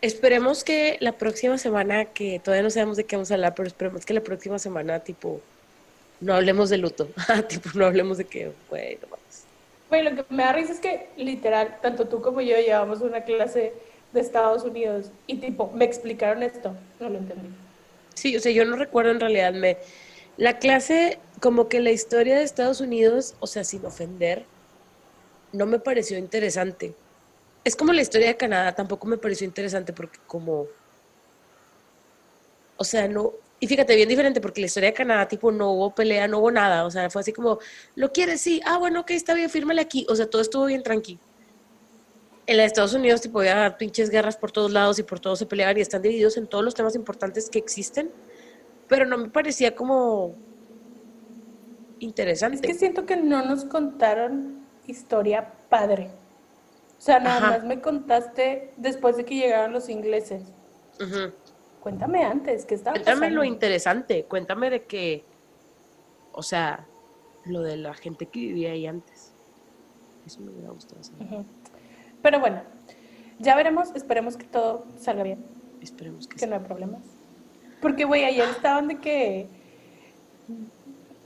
esperemos 0.00 0.64
que 0.64 0.96
la 1.00 1.12
próxima 1.12 1.58
semana, 1.58 2.04
que 2.06 2.38
todavía 2.38 2.62
no 2.62 2.70
sabemos 2.70 2.96
de 2.96 3.04
qué 3.04 3.16
vamos 3.16 3.30
a 3.30 3.34
hablar, 3.34 3.54
pero 3.54 3.66
esperemos 3.66 4.06
que 4.06 4.14
la 4.14 4.20
próxima 4.20 4.58
semana, 4.58 5.00
tipo, 5.00 5.40
no 6.20 6.34
hablemos 6.34 6.70
de 6.70 6.78
luto. 6.78 7.08
tipo, 7.48 7.70
no 7.74 7.86
hablemos 7.86 8.18
de 8.18 8.24
que, 8.24 8.52
güey, 8.68 8.98
no 9.02 9.08
mames. 9.08 9.44
Güey, 9.88 10.02
lo 10.04 10.14
que 10.14 10.24
me 10.32 10.44
da 10.44 10.52
risa 10.52 10.72
es 10.72 10.80
que, 10.80 11.08
literal, 11.16 11.78
tanto 11.82 12.06
tú 12.06 12.22
como 12.22 12.40
yo 12.40 12.56
llevamos 12.56 13.00
una 13.00 13.22
clase 13.22 13.72
de 14.12 14.20
Estados 14.20 14.62
Unidos 14.62 15.10
y, 15.26 15.38
tipo, 15.38 15.70
me 15.74 15.84
explicaron 15.84 16.42
esto. 16.42 16.74
No 17.00 17.08
lo 17.08 17.18
entendí. 17.18 17.48
Sí, 18.14 18.36
o 18.36 18.40
sea, 18.40 18.52
yo 18.52 18.64
no 18.64 18.76
recuerdo 18.76 19.10
en 19.10 19.20
realidad, 19.20 19.52
me... 19.52 19.78
La 20.36 20.58
clase, 20.58 21.18
como 21.40 21.68
que 21.68 21.80
la 21.80 21.90
historia 21.90 22.36
de 22.36 22.44
Estados 22.44 22.80
Unidos, 22.80 23.34
o 23.40 23.46
sea, 23.46 23.62
sin 23.62 23.84
ofender, 23.84 24.46
no 25.52 25.66
me 25.66 25.78
pareció 25.78 26.16
interesante. 26.16 26.94
Es 27.64 27.76
como 27.76 27.92
la 27.92 28.02
historia 28.02 28.28
de 28.28 28.36
Canadá, 28.36 28.74
tampoco 28.74 29.06
me 29.06 29.18
pareció 29.18 29.46
interesante 29.46 29.92
porque 29.92 30.18
como, 30.26 30.66
o 32.76 32.84
sea, 32.84 33.06
no, 33.06 33.34
y 33.58 33.66
fíjate, 33.66 33.94
bien 33.94 34.08
diferente 34.08 34.40
porque 34.40 34.62
la 34.62 34.68
historia 34.68 34.88
de 34.88 34.94
Canadá, 34.94 35.28
tipo, 35.28 35.52
no 35.52 35.72
hubo 35.72 35.94
pelea, 35.94 36.26
no 36.26 36.38
hubo 36.38 36.50
nada, 36.50 36.86
o 36.86 36.90
sea, 36.90 37.10
fue 37.10 37.20
así 37.20 37.32
como, 37.32 37.58
¿lo 37.94 38.10
quieres? 38.10 38.40
Sí, 38.40 38.62
ah, 38.64 38.78
bueno, 38.78 39.00
ok, 39.00 39.10
está 39.10 39.34
bien, 39.34 39.50
fírmale 39.50 39.82
aquí, 39.82 40.06
o 40.08 40.16
sea, 40.16 40.30
todo 40.30 40.40
estuvo 40.40 40.64
bien 40.64 40.82
tranquilo. 40.82 41.20
En 42.50 42.56
los 42.56 42.66
Estados 42.66 42.94
Unidos, 42.94 43.20
tipo, 43.20 43.38
había 43.38 43.78
pinches 43.78 44.10
guerras 44.10 44.36
por 44.36 44.50
todos 44.50 44.72
lados 44.72 44.98
y 44.98 45.04
por 45.04 45.20
todos 45.20 45.38
se 45.38 45.46
peleaban 45.46 45.78
y 45.78 45.82
están 45.82 46.02
divididos 46.02 46.36
en 46.36 46.48
todos 46.48 46.64
los 46.64 46.74
temas 46.74 46.96
importantes 46.96 47.48
que 47.48 47.60
existen, 47.60 48.10
pero 48.88 49.06
no 49.06 49.18
me 49.18 49.28
parecía 49.28 49.76
como 49.76 50.34
interesante. 52.00 52.56
Es 52.56 52.62
que 52.62 52.74
siento 52.74 53.06
que 53.06 53.16
no 53.16 53.44
nos 53.44 53.64
contaron 53.66 54.66
historia 54.88 55.52
padre. 55.68 56.10
O 56.98 57.00
sea, 57.00 57.20
nada 57.20 57.38
más 57.38 57.62
me 57.62 57.80
contaste 57.80 58.74
después 58.76 59.16
de 59.16 59.24
que 59.24 59.36
llegaron 59.36 59.72
los 59.72 59.88
ingleses. 59.88 60.42
Cuéntame 61.78 62.24
antes, 62.24 62.64
¿qué 62.64 62.74
estaba 62.74 62.94
Cuéntame 62.94 63.30
lo 63.30 63.44
interesante, 63.44 64.24
cuéntame 64.24 64.70
de 64.70 64.82
que, 64.86 65.24
o 66.32 66.42
sea, 66.42 66.84
lo 67.44 67.62
de 67.62 67.76
la 67.76 67.94
gente 67.94 68.26
que 68.26 68.40
vivía 68.40 68.72
ahí 68.72 68.88
antes. 68.88 69.34
Eso 70.26 70.40
me 70.40 70.50
hubiera 70.50 70.70
gustado 70.70 71.00
saber. 71.04 71.44
Pero 72.22 72.40
bueno, 72.40 72.62
ya 73.38 73.56
veremos, 73.56 73.90
esperemos 73.94 74.36
que 74.36 74.44
todo 74.44 74.86
salga 74.98 75.22
bien. 75.22 75.44
Esperemos 75.80 76.26
que 76.26 76.36
Que 76.36 76.46
no 76.46 76.56
hay 76.56 76.62
problemas. 76.62 77.02
Porque, 77.80 78.04
güey, 78.04 78.24
ayer 78.24 78.48
estaban 78.48 78.88
de 78.88 78.98
que 78.98 79.46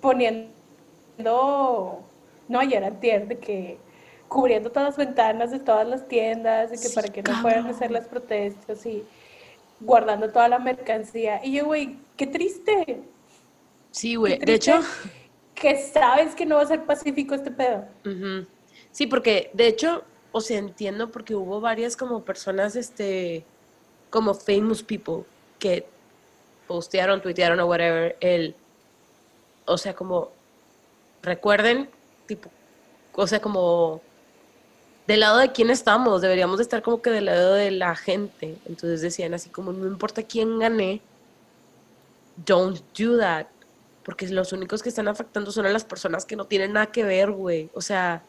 poniendo, 0.01 0.53
no, 1.19 2.59
ayer 2.61 2.85
antier, 2.85 3.27
de 3.27 3.39
que 3.39 3.79
cubriendo 4.29 4.71
todas 4.71 4.91
las 4.91 4.97
ventanas 4.97 5.51
de 5.51 5.61
todas 5.61 5.87
las 5.87 6.07
tiendas, 6.07 6.73
y 6.73 6.89
que 6.89 6.95
para 6.95 7.09
que 7.09 7.23
no 7.23 7.43
puedan 7.43 7.67
hacer 7.67 7.91
las 7.91 8.07
protestas 8.07 8.85
y 8.87 9.03
guardando 9.81 10.31
toda 10.31 10.49
la 10.49 10.59
mercancía. 10.59 11.41
Y 11.45 11.53
yo, 11.53 11.67
güey, 11.67 11.99
qué 12.17 12.27
triste. 12.27 13.03
Sí, 13.91 14.15
güey. 14.17 14.39
De 14.39 14.55
hecho, 14.55 14.81
que 15.55 15.77
sabes 15.77 16.35
que 16.35 16.47
no 16.47 16.57
va 16.57 16.63
a 16.63 16.67
ser 16.67 16.85
pacífico 16.85 17.35
este 17.35 17.51
pedo. 17.51 17.87
Sí, 18.91 19.07
porque 19.07 19.51
de 19.55 19.69
hecho, 19.69 20.05
o 20.37 20.41
sea, 20.41 20.59
entiendo 20.59 21.13
porque 21.13 21.37
hubo 21.37 21.61
varias 21.61 21.97
como 21.97 22.25
personas, 22.25 22.75
este, 22.75 23.45
como 24.11 24.35
famous 24.35 24.83
people 24.83 25.23
que 25.61 25.87
postearon, 26.67 27.23
tuitearon 27.23 27.61
o 27.61 27.67
whatever, 27.67 28.17
el, 28.19 28.57
o 29.65 29.79
sea, 29.79 29.95
como, 29.95 30.33
recuerden, 31.23 31.89
tipo, 32.27 32.51
o 33.13 33.29
sea, 33.29 33.41
como 33.41 34.01
del 35.07 35.21
lado 35.21 35.39
de 35.39 35.53
quién 35.53 35.71
estamos, 35.71 36.21
deberíamos 36.21 36.59
de 36.59 36.65
estar 36.65 36.83
como 36.83 37.01
que 37.01 37.11
del 37.11 37.27
lado 37.27 37.55
de 37.55 37.71
la 37.71 37.95
gente. 37.95 38.59
Entonces 38.67 39.03
decían 39.03 39.35
así 39.35 39.51
como, 39.51 39.73
no 39.73 39.87
importa 39.87 40.25
quién 40.25 40.59
gane, 40.59 41.01
don't 42.45 42.81
do 42.99 43.19
that. 43.19 43.47
Porque 44.03 44.27
los 44.27 44.53
únicos 44.53 44.83
que 44.83 44.89
están 44.89 45.07
afectando 45.07 45.53
son 45.53 45.67
a 45.67 45.71
las 45.71 45.85
personas 45.85 46.25
que 46.25 46.35
no 46.35 46.47
tienen 46.47 46.73
nada 46.73 46.87
que 46.87 47.05
ver, 47.05 47.31
güey. 47.31 47.71
O 47.73 47.81
sea, 47.81 48.25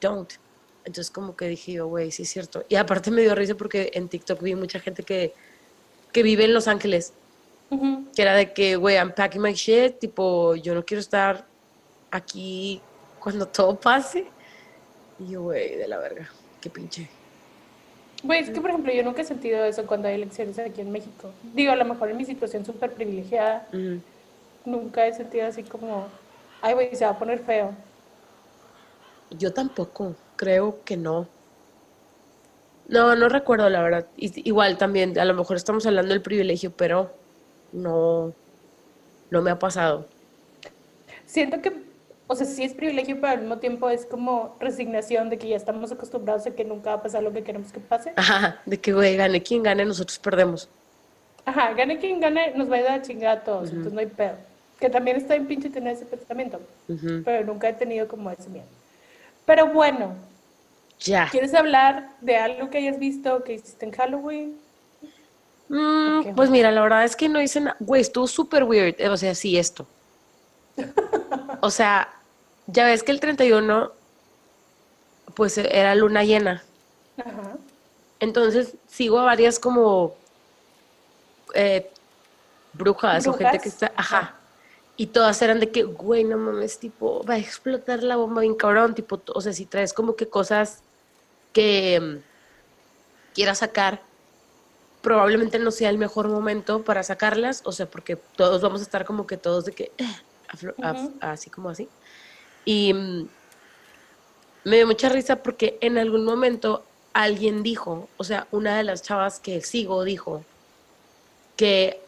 don't. 0.00 0.34
Entonces 0.84 1.10
como 1.10 1.36
que 1.36 1.46
dije 1.48 1.72
yo, 1.72 1.86
güey, 1.86 2.10
sí 2.10 2.22
es 2.22 2.30
cierto. 2.30 2.64
Y 2.68 2.76
aparte 2.76 3.10
me 3.10 3.22
dio 3.22 3.34
risa 3.34 3.54
porque 3.54 3.90
en 3.94 4.08
TikTok 4.08 4.42
vi 4.42 4.54
mucha 4.54 4.80
gente 4.80 5.02
que, 5.02 5.34
que 6.12 6.22
vive 6.22 6.44
en 6.44 6.54
Los 6.54 6.68
Ángeles. 6.68 7.12
Que 8.14 8.20
era 8.20 8.34
de 8.34 8.52
que, 8.52 8.76
güey, 8.76 8.96
I'm 8.96 9.14
packing 9.14 9.40
my 9.40 9.54
shit. 9.54 9.98
Tipo, 9.98 10.54
yo 10.56 10.74
no 10.74 10.84
quiero 10.84 11.00
estar 11.00 11.46
aquí 12.10 12.82
cuando 13.18 13.46
todo 13.46 13.78
pase 13.78 14.26
y 15.18 15.30
yo, 15.30 15.42
güey, 15.42 15.76
de 15.76 15.88
la 15.88 15.98
verga, 15.98 16.28
qué 16.60 16.68
pinche. 16.68 17.08
Güey, 18.22 18.40
es 18.40 18.50
que 18.50 18.60
por 18.60 18.70
ejemplo 18.70 18.92
yo 18.92 19.02
nunca 19.02 19.22
he 19.22 19.24
sentido 19.24 19.64
eso 19.64 19.84
cuando 19.86 20.08
hay 20.08 20.14
elecciones 20.14 20.58
aquí 20.58 20.80
en 20.80 20.92
México. 20.92 21.30
Digo, 21.54 21.72
a 21.72 21.76
lo 21.76 21.84
mejor 21.84 22.10
en 22.10 22.16
mi 22.16 22.24
situación 22.24 22.64
súper 22.64 22.92
privilegiada, 22.92 23.66
nunca 24.64 25.06
he 25.06 25.14
sentido 25.14 25.46
así 25.46 25.62
como, 25.64 26.06
ay, 26.60 26.74
güey, 26.74 26.94
se 26.94 27.04
va 27.04 27.12
a 27.12 27.18
poner 27.18 27.40
feo. 27.40 27.74
Yo 29.30 29.52
tampoco, 29.52 30.14
creo 30.42 30.80
que 30.84 30.96
no. 30.96 31.28
No, 32.88 33.14
no 33.14 33.28
recuerdo 33.28 33.70
la 33.70 33.80
verdad. 33.80 34.06
Igual 34.16 34.76
también, 34.76 35.16
a 35.16 35.24
lo 35.24 35.34
mejor 35.34 35.56
estamos 35.56 35.86
hablando 35.86 36.12
del 36.12 36.20
privilegio, 36.20 36.72
pero 36.76 37.12
no, 37.70 38.32
no 39.30 39.40
me 39.40 39.52
ha 39.52 39.58
pasado. 39.60 40.08
Siento 41.26 41.62
que 41.62 41.72
o 42.26 42.34
sea, 42.34 42.44
sí 42.44 42.64
es 42.64 42.74
privilegio, 42.74 43.20
pero 43.20 43.34
al 43.34 43.40
mismo 43.40 43.58
tiempo 43.58 43.88
es 43.88 44.04
como 44.04 44.56
resignación 44.58 45.30
de 45.30 45.38
que 45.38 45.48
ya 45.48 45.56
estamos 45.56 45.92
acostumbrados 45.92 46.44
a 46.46 46.50
que 46.50 46.64
nunca 46.64 46.90
va 46.90 46.96
a 46.96 47.02
pasar 47.02 47.22
lo 47.22 47.32
que 47.32 47.44
queremos 47.44 47.70
que 47.70 47.78
pase. 47.78 48.12
Ajá, 48.16 48.60
de 48.66 48.80
que, 48.80 48.92
güey, 48.92 49.16
gane 49.16 49.42
quien 49.44 49.62
gane, 49.62 49.84
nosotros 49.84 50.18
perdemos. 50.18 50.68
Ajá, 51.44 51.72
gane 51.74 51.98
quien 51.98 52.18
gane, 52.18 52.52
nos 52.56 52.68
va 52.68 52.76
a 52.76 52.80
ir 52.80 52.88
a 52.88 53.02
chingar 53.02 53.38
a 53.38 53.44
todos, 53.44 53.68
entonces 53.68 53.92
no 53.92 54.00
hay 54.00 54.06
pedo. 54.06 54.34
Que 54.80 54.90
también 54.90 55.18
está 55.18 55.36
en 55.36 55.46
pinche 55.46 55.70
tener 55.70 55.92
ese 55.92 56.04
pensamiento, 56.04 56.58
pero 57.24 57.44
nunca 57.44 57.68
he 57.68 57.74
tenido 57.74 58.08
como 58.08 58.28
ese 58.30 58.48
miedo. 58.48 58.66
Pero 59.44 59.66
bueno, 59.66 60.14
ya. 61.04 61.28
¿Quieres 61.30 61.54
hablar 61.54 62.10
de 62.20 62.36
algo 62.36 62.70
que 62.70 62.78
hayas 62.78 62.98
visto 62.98 63.44
que 63.44 63.54
hiciste 63.54 63.86
en 63.86 63.92
Halloween? 63.92 64.58
Mm, 65.68 66.34
pues 66.34 66.50
mira, 66.50 66.70
la 66.70 66.82
verdad 66.82 67.04
es 67.04 67.16
que 67.16 67.28
no 67.28 67.40
hice 67.40 67.60
nada. 67.60 67.76
Güey, 67.80 68.02
estuvo 68.02 68.26
súper 68.26 68.64
weird. 68.64 69.00
O 69.10 69.16
sea, 69.16 69.34
sí, 69.34 69.58
esto. 69.58 69.86
o 71.60 71.70
sea, 71.70 72.08
ya 72.66 72.86
ves 72.86 73.02
que 73.02 73.12
el 73.12 73.20
31, 73.20 73.90
pues 75.34 75.56
era 75.58 75.94
luna 75.94 76.24
llena. 76.24 76.62
Ajá. 77.18 77.56
Entonces 78.20 78.74
sigo 78.88 79.18
a 79.18 79.24
varias 79.24 79.58
como 79.58 80.14
eh, 81.54 81.90
brujas, 82.72 83.26
o 83.26 83.32
gente 83.32 83.58
que 83.58 83.68
está, 83.68 83.92
ajá. 83.96 84.34
Y 84.96 85.06
todas 85.06 85.40
eran 85.42 85.58
de 85.58 85.70
que, 85.70 85.82
güey, 85.84 86.22
no 86.24 86.36
mames, 86.36 86.78
tipo, 86.78 87.24
va 87.24 87.34
a 87.34 87.38
explotar 87.38 88.02
la 88.02 88.16
bomba 88.16 88.42
bien 88.42 88.54
cabrón, 88.54 88.94
tipo, 88.94 89.20
o 89.34 89.40
sea, 89.40 89.52
si 89.52 89.66
traes 89.66 89.92
como 89.92 90.14
que 90.16 90.28
cosas 90.28 90.82
que 91.52 92.00
mm, 92.00 93.34
quieras 93.34 93.58
sacar, 93.58 94.02
probablemente 95.02 95.58
no 95.58 95.70
sea 95.70 95.90
el 95.90 95.98
mejor 95.98 96.28
momento 96.28 96.82
para 96.82 97.02
sacarlas, 97.02 97.62
o 97.64 97.72
sea, 97.72 97.86
porque 97.86 98.16
todos 98.16 98.62
vamos 98.62 98.80
a 98.80 98.84
estar 98.84 99.04
como 99.04 99.26
que 99.26 99.36
todos 99.36 99.64
de 99.64 99.72
que, 99.72 99.92
eh, 99.98 101.02
así 101.20 101.50
como 101.50 101.70
así. 101.70 101.88
Y 102.64 102.94
mm, 102.94 103.28
me 104.64 104.76
dio 104.76 104.86
mucha 104.86 105.08
risa 105.08 105.42
porque 105.42 105.78
en 105.80 105.98
algún 105.98 106.24
momento 106.24 106.84
alguien 107.12 107.62
dijo, 107.62 108.08
o 108.16 108.24
sea, 108.24 108.46
una 108.50 108.76
de 108.76 108.84
las 108.84 109.02
chavas 109.02 109.40
que 109.40 109.60
sigo 109.60 110.04
dijo 110.04 110.44
que 111.56 112.00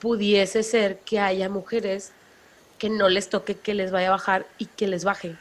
pudiese 0.00 0.62
ser 0.62 0.98
que 1.00 1.20
haya 1.20 1.48
mujeres 1.48 2.12
que 2.78 2.90
no 2.90 3.08
les 3.08 3.30
toque 3.30 3.56
que 3.56 3.74
les 3.74 3.90
vaya 3.90 4.08
a 4.08 4.12
bajar 4.12 4.46
y 4.58 4.66
que 4.66 4.86
les 4.86 5.04
baje, 5.04 5.36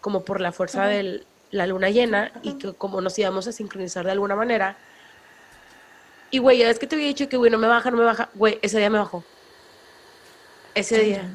como 0.00 0.24
por 0.24 0.40
la 0.40 0.52
fuerza 0.52 0.86
de 0.86 1.24
la 1.50 1.66
luna 1.66 1.90
llena 1.90 2.32
y 2.42 2.54
que 2.54 2.72
como 2.74 3.00
nos 3.00 3.18
íbamos 3.18 3.46
a 3.46 3.52
sincronizar 3.52 4.04
de 4.04 4.12
alguna 4.12 4.36
manera. 4.36 4.76
Y 6.30 6.38
güey, 6.38 6.58
ya 6.58 6.66
ves 6.66 6.78
que 6.78 6.86
te 6.86 6.96
había 6.96 7.08
dicho 7.08 7.28
que 7.28 7.36
güey, 7.36 7.50
no 7.50 7.58
me 7.58 7.66
baja, 7.66 7.90
no 7.90 7.96
me 7.96 8.04
baja, 8.04 8.28
güey, 8.34 8.58
ese 8.62 8.78
día 8.78 8.90
me 8.90 8.98
bajó. 8.98 9.24
Ese 10.74 10.98
día. 11.00 11.28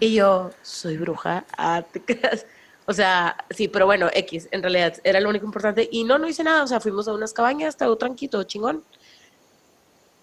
Y 0.00 0.14
yo, 0.14 0.50
soy 0.62 0.96
bruja, 0.96 1.44
ah, 1.56 1.82
te 1.90 2.02
creas. 2.02 2.46
O 2.86 2.92
sea, 2.92 3.36
sí, 3.50 3.68
pero 3.68 3.86
bueno, 3.86 4.08
X, 4.12 4.48
en 4.50 4.62
realidad 4.62 4.94
era 5.04 5.20
lo 5.20 5.28
único 5.28 5.46
importante. 5.46 5.88
Y 5.92 6.02
no, 6.04 6.18
no 6.18 6.26
hice 6.26 6.42
nada, 6.42 6.64
o 6.64 6.66
sea, 6.66 6.80
fuimos 6.80 7.06
a 7.06 7.12
unas 7.12 7.32
cabañas, 7.32 7.76
todo 7.76 7.96
tranquilo, 7.96 8.42
chingón. 8.42 8.82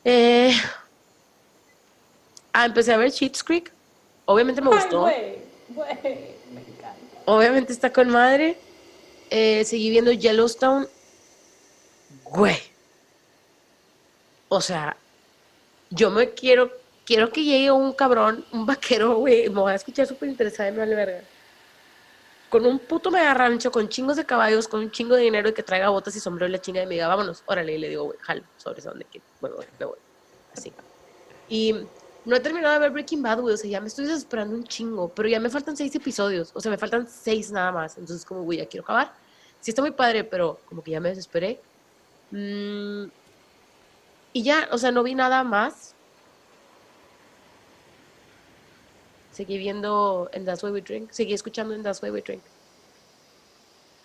Eh, 0.03 0.53
ah, 2.51 2.65
empecé 2.65 2.93
a 2.93 2.97
ver 2.97 3.11
Cheats 3.11 3.43
Creek. 3.43 3.71
Obviamente 4.25 4.61
me 4.61 4.69
gustó. 4.69 5.05
Ay, 5.05 5.37
güey, 5.69 5.97
me 6.53 6.61
encanta. 6.61 6.91
Obviamente 7.25 7.71
está 7.71 7.93
con 7.93 8.09
madre. 8.09 8.57
Eh, 9.29 9.63
seguí 9.65 9.89
viendo 9.89 10.11
Yellowstone. 10.11 10.87
Güey. 12.23 12.57
O 14.49 14.61
sea, 14.61 14.95
yo 15.89 16.09
me 16.09 16.31
quiero, 16.31 16.71
quiero 17.05 17.31
que 17.31 17.43
llegue 17.43 17.71
un 17.71 17.93
cabrón, 17.93 18.45
un 18.51 18.65
vaquero, 18.65 19.17
güey. 19.17 19.49
Me 19.49 19.59
voy 19.59 19.71
a 19.71 19.75
escuchar 19.75 20.07
súper 20.07 20.29
interesada, 20.29 20.71
me 20.71 20.79
vale 20.79 20.95
verga. 20.95 21.21
Con 22.49 22.65
un 22.65 22.79
puto 22.79 23.11
mega 23.11 23.33
rancho, 23.33 23.71
con 23.71 23.89
chingos 23.89 24.15
de 24.15 24.25
caballos, 24.25 24.69
con 24.69 24.79
un 24.79 24.91
chingo 24.91 25.15
de 25.15 25.23
dinero 25.23 25.49
y 25.49 25.53
que 25.53 25.63
traiga 25.63 25.89
botas 25.89 26.15
y 26.15 26.21
sombrero 26.21 26.47
y 26.47 26.53
la 26.53 26.61
chinga 26.61 26.81
y 26.81 26.85
me 26.85 26.95
diga, 26.95 27.07
vámonos, 27.07 27.43
órale. 27.45 27.73
Y 27.73 27.77
le 27.77 27.89
digo, 27.89 28.05
güey, 28.05 28.17
jalo, 28.21 28.43
sobre 28.57 28.79
eso, 28.79 28.89
donde 28.89 29.05
quiero. 29.05 29.25
Bueno, 29.41 29.57
me 29.79 29.85
voy. 29.85 29.97
Así. 30.53 30.71
Y 31.49 31.75
no 32.27 32.35
he 32.35 32.41
terminado 32.41 32.73
de 32.73 32.79
ver 32.79 32.91
Breaking 32.91 33.23
Bad, 33.23 33.39
güey. 33.39 33.53
O 33.53 33.57
sea, 33.57 33.69
ya 33.69 33.79
me 33.79 33.87
estoy 33.87 34.05
desesperando 34.05 34.53
un 34.53 34.65
chingo. 34.65 35.07
Pero 35.07 35.29
ya 35.29 35.39
me 35.39 35.49
faltan 35.49 35.77
seis 35.77 35.95
episodios. 35.95 36.51
O 36.53 36.59
sea, 36.59 36.69
me 36.69 36.77
faltan 36.77 37.07
seis 37.07 37.51
nada 37.51 37.71
más. 37.71 37.97
Entonces, 37.97 38.25
como, 38.25 38.43
güey, 38.43 38.57
ya 38.57 38.67
quiero 38.67 38.83
acabar. 38.83 39.13
Sí 39.61 39.71
está 39.71 39.81
muy 39.81 39.91
padre, 39.91 40.25
pero 40.25 40.59
como 40.65 40.83
que 40.83 40.91
ya 40.91 40.99
me 40.99 41.07
desesperé. 41.07 41.61
Mm, 42.31 43.05
y 44.33 44.43
ya, 44.43 44.67
o 44.71 44.77
sea, 44.77 44.91
no 44.91 45.03
vi 45.03 45.15
nada 45.15 45.41
más. 45.45 45.95
Seguí 49.31 49.57
viendo 49.57 50.29
en 50.33 50.43
That's 50.43 50.63
Way 50.63 50.73
We 50.73 50.81
Drink. 50.81 51.11
Seguí 51.11 51.33
escuchando 51.33 51.73
en 51.75 51.81
That's 51.81 52.03
Way 52.03 52.11
We 52.11 52.21
Drink. 52.23 52.43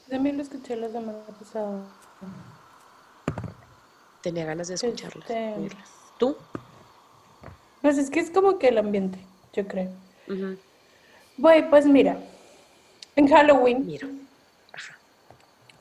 También 0.09 0.37
lo 0.37 0.45
escuché 0.45 0.77
la 0.77 0.89
semana 0.89 1.19
pasada. 1.41 1.83
Tenía 4.23 4.45
ganas 4.45 4.69
de 4.69 4.75
escucharlas. 4.75 5.29
Este... 5.29 5.77
¿Tú? 6.19 6.37
Pues 7.83 7.99
es 7.99 8.09
que 8.11 8.21
es 8.21 8.31
como 8.31 8.59
que 8.59 8.69
el 8.69 8.79
ambiente, 8.79 9.19
yo 9.53 9.67
creo. 9.67 9.91
Bueno, 11.37 11.67
pues 11.69 11.85
mira, 11.85 12.17
en 13.17 13.29
Halloween. 13.29 13.85
Mira. 13.85 14.07
Ajá. 14.73 14.97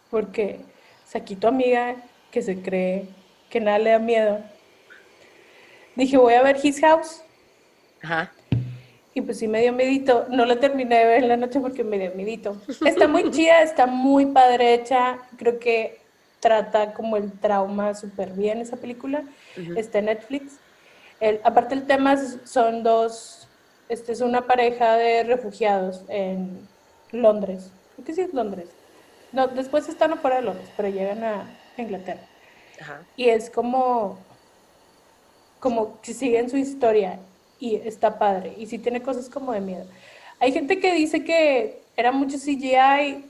Porque 0.10 0.60
saqué 1.06 1.36
tu 1.36 1.48
amiga 1.48 1.96
que 2.32 2.42
se 2.42 2.62
cree 2.62 3.08
que 3.50 3.60
nada 3.60 3.78
le 3.80 3.92
da 3.92 4.00
miedo. 4.00 4.40
Dije, 5.96 6.18
voy 6.18 6.34
a 6.34 6.42
ver 6.42 6.58
His 6.62 6.80
House. 6.82 7.22
Ajá. 8.02 8.32
Y 9.14 9.22
pues 9.22 9.40
sí 9.40 9.48
me 9.48 9.62
dio 9.62 9.74
medito. 9.74 10.26
No 10.30 10.46
la 10.46 10.60
terminé 10.60 10.98
de 10.98 11.06
ver 11.06 11.24
en 11.24 11.28
la 11.28 11.38
noche 11.38 11.60
porque 11.60 11.84
me 11.84 12.00
dio 12.00 12.12
medito. 12.16 12.60
Está 12.86 13.08
muy 13.08 13.30
chida, 13.30 13.62
está 13.62 13.86
muy 13.86 14.26
padre 14.26 14.74
hecha. 14.74 15.20
Creo 15.38 15.60
que 15.60 16.00
trata 16.40 16.94
como 16.94 17.18
el 17.18 17.32
trauma 17.34 17.94
súper 17.94 18.32
bien 18.32 18.60
esa 18.60 18.78
película. 18.78 19.24
Está 19.76 20.00
en 20.00 20.06
Netflix. 20.06 20.60
El, 21.22 21.40
aparte 21.44 21.76
el 21.76 21.86
tema 21.86 22.18
son 22.46 22.84
dos, 22.84 23.48
este 23.88 24.12
es 24.12 24.22
una 24.22 24.48
pareja 24.48 24.96
de 24.98 25.24
refugiados 25.24 26.04
en 26.10 26.68
Londres. 27.12 27.72
¿Qué 27.96 28.04
que 28.04 28.14
sí 28.14 28.22
es 28.22 28.34
Londres. 28.34 28.68
No, 29.32 29.48
después 29.48 29.88
están 29.88 30.12
afuera 30.12 30.38
de 30.38 30.42
Londres, 30.42 30.68
pero 30.76 30.90
llegan 30.90 31.24
a 31.24 31.46
Inglaterra. 31.78 32.22
Y 33.16 33.30
es 33.30 33.50
como, 33.50 34.18
como 35.60 36.02
que 36.02 36.14
siguen 36.14 36.50
su 36.50 36.58
historia 36.58 37.20
y 37.60 37.76
está 37.76 38.18
padre. 38.18 38.56
Y 38.58 38.66
sí 38.66 38.80
tiene 38.80 39.02
cosas 39.02 39.30
como 39.30 39.54
de 39.54 39.62
miedo. 39.62 39.86
Hay 40.40 40.52
gente 40.52 40.80
que 40.80 40.94
dice 40.94 41.24
que 41.24 41.82
era 41.96 42.12
mucho 42.12 42.38
CGI, 42.38 43.24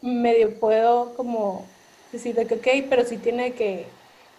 medio 0.00 0.58
puedo 0.58 1.14
como 1.14 1.66
decir 2.10 2.34
de 2.34 2.46
que 2.46 2.54
ok, 2.54 2.88
pero 2.88 3.04
sí 3.04 3.18
tiene 3.18 3.52
que 3.52 3.86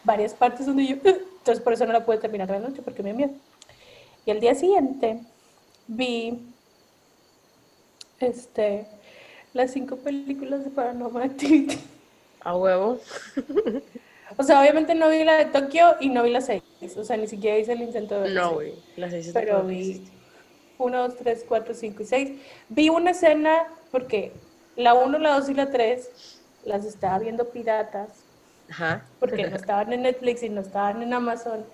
varias 0.03 0.33
partes 0.33 0.65
donde 0.65 0.87
yo, 0.87 0.95
entonces 1.43 1.61
por 1.61 1.73
eso 1.73 1.85
no 1.85 1.91
la 1.91 2.05
pude 2.05 2.19
terminar 2.19 2.49
la 2.49 2.59
noche 2.59 2.81
porque 2.81 3.03
me 3.03 3.13
miedo. 3.13 3.33
Y 4.25 4.31
al 4.31 4.39
día 4.39 4.55
siguiente 4.55 5.19
vi 5.87 6.39
este 8.21 8.87
las 9.51 9.71
cinco 9.71 9.97
películas 9.97 10.63
de 10.63 10.69
Paranormal 10.69 11.23
Activity. 11.23 11.77
A 12.39 12.55
huevo. 12.55 12.97
O 14.37 14.43
sea, 14.43 14.61
obviamente 14.61 14.95
no 14.95 15.09
vi 15.09 15.23
la 15.25 15.35
de 15.35 15.45
Tokio 15.45 15.95
y 15.99 16.09
no 16.09 16.23
vi 16.23 16.31
la 16.31 16.41
6. 16.41 16.63
O 16.97 17.03
sea, 17.03 17.17
ni 17.17 17.27
siquiera 17.27 17.57
hice 17.57 17.73
el 17.73 17.81
intento 17.81 18.15
de 18.15 18.21
ver. 18.21 18.31
No, 18.33 18.53
güey. 18.53 18.73
La 18.95 19.09
6 19.09 19.31
Pero 19.33 19.63
vi 19.63 20.01
1, 20.77 21.07
2, 21.09 21.17
3, 21.17 21.45
4, 21.47 21.73
5 21.73 22.01
y 22.01 22.05
6. 22.05 22.31
Vi 22.69 22.89
una 22.89 23.11
escena 23.11 23.67
porque 23.91 24.31
la 24.75 24.93
1, 24.93 25.19
la 25.19 25.37
2 25.39 25.49
y 25.49 25.53
la 25.53 25.69
3 25.69 26.41
las 26.63 26.85
estaba 26.85 27.19
viendo 27.19 27.49
piratas. 27.49 28.22
Ajá. 28.69 29.05
Porque 29.19 29.47
no 29.47 29.55
estaban 29.55 29.93
en 29.93 30.03
Netflix 30.03 30.43
y 30.43 30.49
no 30.49 30.61
estaban 30.61 31.01
en 31.01 31.13
Amazon 31.13 31.65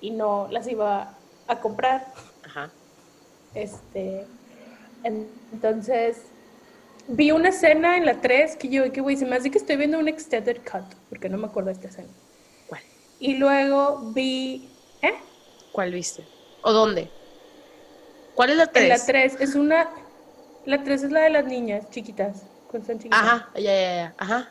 y 0.00 0.10
no 0.10 0.48
las 0.50 0.66
iba 0.68 1.14
a 1.46 1.60
comprar. 1.60 2.06
Ajá. 2.44 2.70
Este. 3.54 4.26
Entonces 5.04 6.22
Vi 7.08 7.30
una 7.30 7.50
escena 7.50 7.96
en 7.96 8.04
la 8.04 8.20
3 8.20 8.56
que 8.56 8.68
yo, 8.68 8.90
que 8.90 9.00
güey, 9.00 9.16
se 9.16 9.26
me 9.26 9.36
hace 9.36 9.50
que 9.50 9.58
estoy 9.58 9.76
viendo 9.76 9.98
un 9.98 10.08
extended 10.08 10.58
cut, 10.58 10.84
porque 11.08 11.28
no 11.28 11.38
me 11.38 11.46
acuerdo 11.46 11.68
de 11.68 11.74
esta 11.74 11.88
escena. 11.88 12.08
¿Cuál? 12.66 12.82
Y 13.20 13.36
luego 13.36 14.10
vi, 14.12 14.68
¿eh? 15.02 15.14
¿Cuál 15.70 15.92
viste? 15.92 16.26
¿O 16.62 16.72
dónde? 16.72 17.08
¿Cuál 18.34 18.50
es 18.50 18.56
la 18.56 18.66
3? 18.66 18.88
la 18.88 19.06
3 19.06 19.36
es 19.40 19.54
una, 19.54 19.88
la 20.64 20.82
3 20.82 21.04
es 21.04 21.12
la 21.12 21.20
de 21.20 21.30
las 21.30 21.44
niñas 21.44 21.88
chiquitas, 21.90 22.42
cuando 22.68 22.80
están 22.80 22.98
chiquitas. 22.98 23.20
Ajá, 23.20 23.50
ya, 23.54 23.60
ya, 23.60 23.94
ya, 23.94 24.14
ajá. 24.18 24.50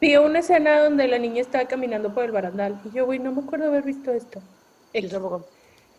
Vi 0.00 0.16
una 0.16 0.40
escena 0.40 0.80
donde 0.80 1.08
la 1.08 1.18
niña 1.18 1.40
estaba 1.40 1.64
caminando 1.64 2.14
por 2.14 2.24
el 2.24 2.32
barandal 2.32 2.80
y 2.84 2.96
yo, 2.96 3.06
güey, 3.06 3.18
no 3.18 3.32
me 3.32 3.42
acuerdo 3.42 3.66
haber 3.66 3.84
visto 3.84 4.12
esto. 4.12 4.40
Tampoco. 5.10 5.46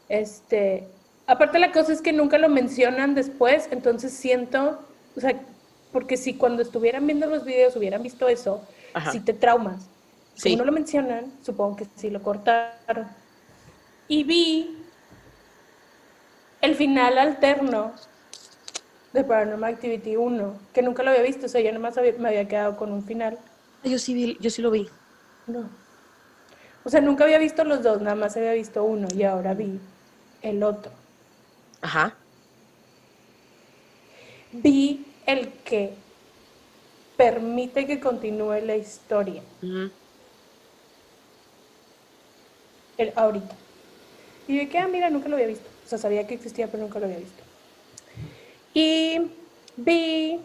Este, 0.07 0.87
aparte 1.27 1.59
la 1.59 1.71
cosa 1.71 1.93
es 1.93 2.01
que 2.01 2.13
nunca 2.13 2.37
lo 2.37 2.49
mencionan 2.49 3.13
después, 3.13 3.67
entonces 3.71 4.11
siento 4.13 4.79
o 5.15 5.21
sea, 5.21 5.37
porque 5.91 6.17
si 6.17 6.35
cuando 6.35 6.61
estuvieran 6.61 7.05
viendo 7.05 7.27
los 7.27 7.43
videos 7.43 7.75
hubieran 7.75 8.03
visto 8.03 8.27
eso, 8.27 8.61
si 9.11 9.19
te 9.19 9.33
traumas. 9.33 9.89
Si 10.35 10.55
no 10.55 10.63
lo 10.63 10.71
mencionan, 10.71 11.33
supongo 11.43 11.75
que 11.75 11.87
sí 11.97 12.09
lo 12.09 12.21
cortaron. 12.21 13.07
Y 14.07 14.23
vi 14.23 14.77
el 16.61 16.75
final 16.75 17.17
alterno 17.17 17.91
de 19.11 19.23
Paranormal 19.25 19.73
Activity 19.73 20.15
1, 20.15 20.53
que 20.73 20.81
nunca 20.81 21.03
lo 21.03 21.09
había 21.09 21.23
visto, 21.23 21.47
o 21.47 21.49
sea, 21.49 21.59
yo 21.59 21.73
nomás 21.73 21.95
me 22.17 22.29
había 22.29 22.47
quedado 22.47 22.77
con 22.77 22.93
un 22.93 23.03
final. 23.03 23.37
Yo 23.83 23.97
sí, 23.99 24.13
vi, 24.13 24.37
yo 24.39 24.49
sí 24.49 24.61
lo 24.61 24.71
vi. 24.71 24.89
No. 25.47 25.69
O 26.83 26.89
sea, 26.89 27.01
nunca 27.01 27.23
había 27.23 27.39
visto 27.39 27.63
los 27.63 27.83
dos, 27.83 28.01
nada 28.01 28.15
más 28.15 28.35
había 28.37 28.53
visto 28.53 28.83
uno 28.83 29.07
y 29.13 29.23
ahora 29.23 29.53
vi 29.53 29.79
el 30.41 30.63
otro. 30.63 30.91
Ajá 31.81 32.15
vi 34.51 35.05
el 35.25 35.49
que 35.63 35.93
permite 37.17 37.85
que 37.85 37.99
continúe 37.99 38.61
la 38.61 38.75
historia. 38.75 39.41
el, 42.97 43.13
ahorita. 43.15 43.55
Y 44.47 44.57
de 44.57 44.69
que, 44.69 44.77
ah, 44.77 44.87
mira, 44.87 45.09
nunca 45.09 45.29
lo 45.29 45.35
había 45.35 45.47
visto. 45.47 45.69
O 45.85 45.89
sea, 45.89 45.97
sabía 45.97 46.27
que 46.27 46.33
existía, 46.33 46.67
pero 46.67 46.83
nunca 46.83 46.99
lo 46.99 47.05
había 47.05 47.19
visto. 47.19 47.43
Y 48.73 49.19
vi 49.77 50.39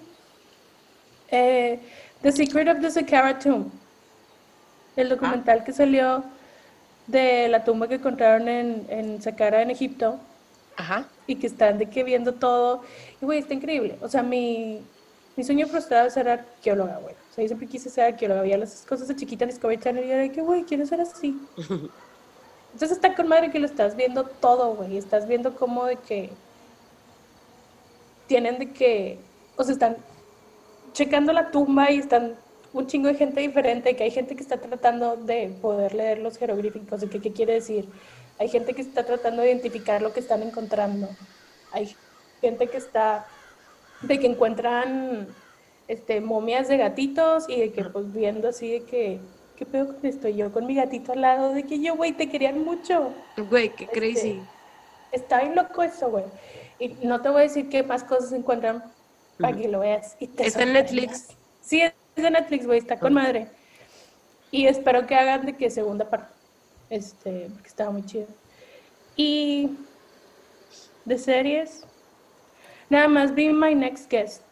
eh, 1.30 1.80
The 2.24 2.32
Secret 2.32 2.68
of 2.68 2.80
the 2.80 2.90
Saqqara 2.90 3.38
Tomb, 3.38 3.70
el 4.96 5.10
documental 5.10 5.62
que 5.62 5.74
salió 5.74 6.24
de 7.06 7.48
la 7.48 7.64
tumba 7.64 7.86
que 7.86 7.96
encontraron 7.96 8.48
en, 8.48 8.86
en 8.88 9.20
Saqqara, 9.20 9.60
en 9.60 9.70
Egipto. 9.70 10.18
Ajá. 10.74 11.06
Y 11.26 11.36
que 11.36 11.46
están 11.46 11.76
de 11.76 11.90
que 11.90 12.02
viendo 12.02 12.32
todo. 12.32 12.80
Y, 13.20 13.26
güey, 13.26 13.40
está 13.40 13.52
increíble. 13.52 13.98
O 14.00 14.08
sea, 14.08 14.22
mi, 14.22 14.80
mi 15.36 15.44
sueño 15.44 15.66
frustrado 15.66 16.06
es 16.06 16.14
ser 16.14 16.30
arqueóloga, 16.30 16.96
güey. 16.96 17.14
O 17.14 17.34
sea, 17.34 17.44
yo 17.44 17.48
siempre 17.48 17.68
quise 17.68 17.90
ser 17.90 18.14
arqueóloga. 18.14 18.40
Había 18.40 18.56
las 18.56 18.86
cosas 18.88 19.06
de 19.06 19.16
chiquita 19.16 19.44
en 19.44 19.50
Discovery 19.50 19.78
Channel 19.82 20.06
y 20.06 20.10
era 20.10 20.22
de 20.22 20.32
que, 20.32 20.40
güey, 20.40 20.64
quiero 20.64 20.86
ser 20.86 21.02
así. 21.02 21.38
Entonces 22.72 22.92
está 22.92 23.14
con 23.14 23.28
madre 23.28 23.50
que 23.50 23.58
lo 23.58 23.66
estás 23.66 23.96
viendo 23.96 24.24
todo, 24.24 24.74
güey. 24.76 24.96
Estás 24.96 25.28
viendo 25.28 25.54
cómo 25.56 25.84
de 25.84 25.96
que 25.96 26.30
tienen 28.28 28.58
de 28.58 28.70
que, 28.70 29.18
o 29.56 29.62
sea, 29.62 29.74
están 29.74 29.98
checando 30.94 31.32
la 31.32 31.50
tumba 31.50 31.90
y 31.90 31.98
están 31.98 32.36
un 32.72 32.86
chingo 32.86 33.08
de 33.08 33.14
gente 33.14 33.40
diferente, 33.40 33.94
que 33.94 34.04
hay 34.04 34.10
gente 34.10 34.34
que 34.34 34.42
está 34.42 34.56
tratando 34.56 35.16
de 35.16 35.54
poder 35.60 35.94
leer 35.94 36.18
los 36.18 36.38
jeroglíficos, 36.38 37.02
de 37.02 37.08
que 37.08 37.20
qué 37.20 37.32
quiere 37.32 37.54
decir. 37.54 37.88
Hay 38.38 38.48
gente 38.48 38.74
que 38.74 38.82
está 38.82 39.04
tratando 39.04 39.42
de 39.42 39.48
identificar 39.48 40.02
lo 40.02 40.12
que 40.12 40.20
están 40.20 40.42
encontrando. 40.42 41.08
Hay 41.72 41.94
gente 42.40 42.66
que 42.66 42.78
está, 42.78 43.26
de 44.02 44.18
que 44.18 44.26
encuentran 44.26 45.28
este, 45.86 46.20
momias 46.20 46.66
de 46.66 46.78
gatitos 46.78 47.48
y 47.48 47.60
de 47.60 47.72
que 47.72 47.84
pues 47.84 48.12
viendo 48.12 48.48
así 48.48 48.72
de 48.72 48.82
que, 48.82 49.20
¿qué 49.56 49.66
pedo 49.66 49.94
con 49.94 50.04
esto? 50.06 50.28
Yo 50.28 50.52
con 50.52 50.66
mi 50.66 50.74
gatito 50.74 51.12
al 51.12 51.20
lado, 51.20 51.52
de 51.52 51.62
que 51.62 51.80
yo, 51.80 51.94
güey, 51.94 52.12
te 52.12 52.28
querían 52.28 52.64
mucho. 52.64 53.12
Güey, 53.36 53.68
qué 53.70 53.84
este, 53.84 53.96
crazy. 53.96 54.42
está 55.12 55.42
bien 55.42 55.54
loco 55.54 55.82
eso, 55.84 56.10
güey. 56.10 56.24
Y 56.80 56.88
no 57.06 57.20
te 57.20 57.28
voy 57.28 57.40
a 57.40 57.44
decir 57.44 57.68
qué 57.68 57.84
más 57.84 58.02
cosas 58.02 58.30
se 58.30 58.36
encuentran 58.36 58.82
para 59.38 59.56
que 59.56 59.68
lo 59.68 59.80
veas. 59.80 60.16
Y 60.20 60.30
¿Está 60.38 60.62
en 60.62 60.72
Netflix? 60.72 61.28
Sí, 61.60 61.82
es 61.82 61.92
de 62.16 62.30
Netflix, 62.30 62.66
güey, 62.66 62.78
está 62.78 62.98
con 62.98 63.14
madre. 63.14 63.48
Y 64.50 64.66
espero 64.66 65.06
que 65.06 65.14
hagan 65.14 65.46
de 65.46 65.56
que 65.56 65.70
segunda 65.70 66.08
parte 66.08 66.34
este, 66.90 67.48
porque 67.52 67.68
estaba 67.68 67.90
muy 67.90 68.04
chido. 68.04 68.26
Y 69.16 69.70
de 71.04 71.18
series, 71.18 71.84
nada 72.88 73.08
más 73.08 73.34
vi 73.34 73.52
My 73.52 73.74
Next 73.74 74.10
Guest. 74.10 74.42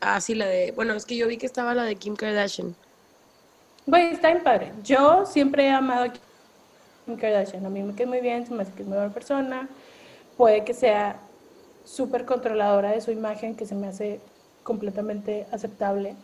Ah, 0.00 0.20
sí, 0.20 0.34
la 0.34 0.46
de. 0.46 0.72
Bueno, 0.72 0.94
es 0.94 1.06
que 1.06 1.16
yo 1.16 1.26
vi 1.26 1.38
que 1.38 1.46
estaba 1.46 1.74
la 1.74 1.84
de 1.84 1.96
Kim 1.96 2.14
Kardashian. 2.14 2.74
Güey, 3.86 4.12
está 4.12 4.28
bien 4.28 4.42
padre. 4.42 4.72
Yo 4.82 5.24
siempre 5.26 5.66
he 5.66 5.70
amado 5.70 6.04
a 6.04 6.12
Kim 6.12 7.16
Kardashian. 7.16 7.64
A 7.64 7.70
mí 7.70 7.82
me 7.82 7.94
queda 7.94 8.08
muy 8.08 8.20
bien, 8.20 8.46
se 8.46 8.52
me 8.52 8.62
hace 8.62 8.72
que 8.72 8.82
es 8.82 8.88
muy 8.88 8.96
buena 8.96 9.12
persona. 9.12 9.68
Puede 10.36 10.64
que 10.64 10.74
sea 10.74 11.18
súper 11.84 12.24
controladora 12.24 12.90
de 12.92 13.00
su 13.00 13.10
imagen, 13.10 13.54
que 13.54 13.66
se 13.66 13.74
me 13.74 13.86
hace 13.86 14.20
completamente 14.62 15.46
aceptable. 15.52 16.16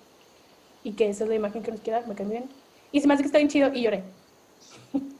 Y 0.83 0.93
que 0.93 1.09
esa 1.09 1.25
es 1.25 1.29
la 1.29 1.37
imagen 1.37 1.63
que 1.63 1.71
nos 1.71 1.81
queda, 1.81 2.03
me 2.07 2.15
cae 2.15 2.27
bien. 2.27 2.49
Y 2.91 3.01
se 3.01 3.07
me 3.07 3.15
hace 3.15 3.23
que 3.23 3.27
está 3.27 3.39
bien 3.39 3.49
chido 3.49 3.73
y 3.73 3.83
lloré. 3.83 4.03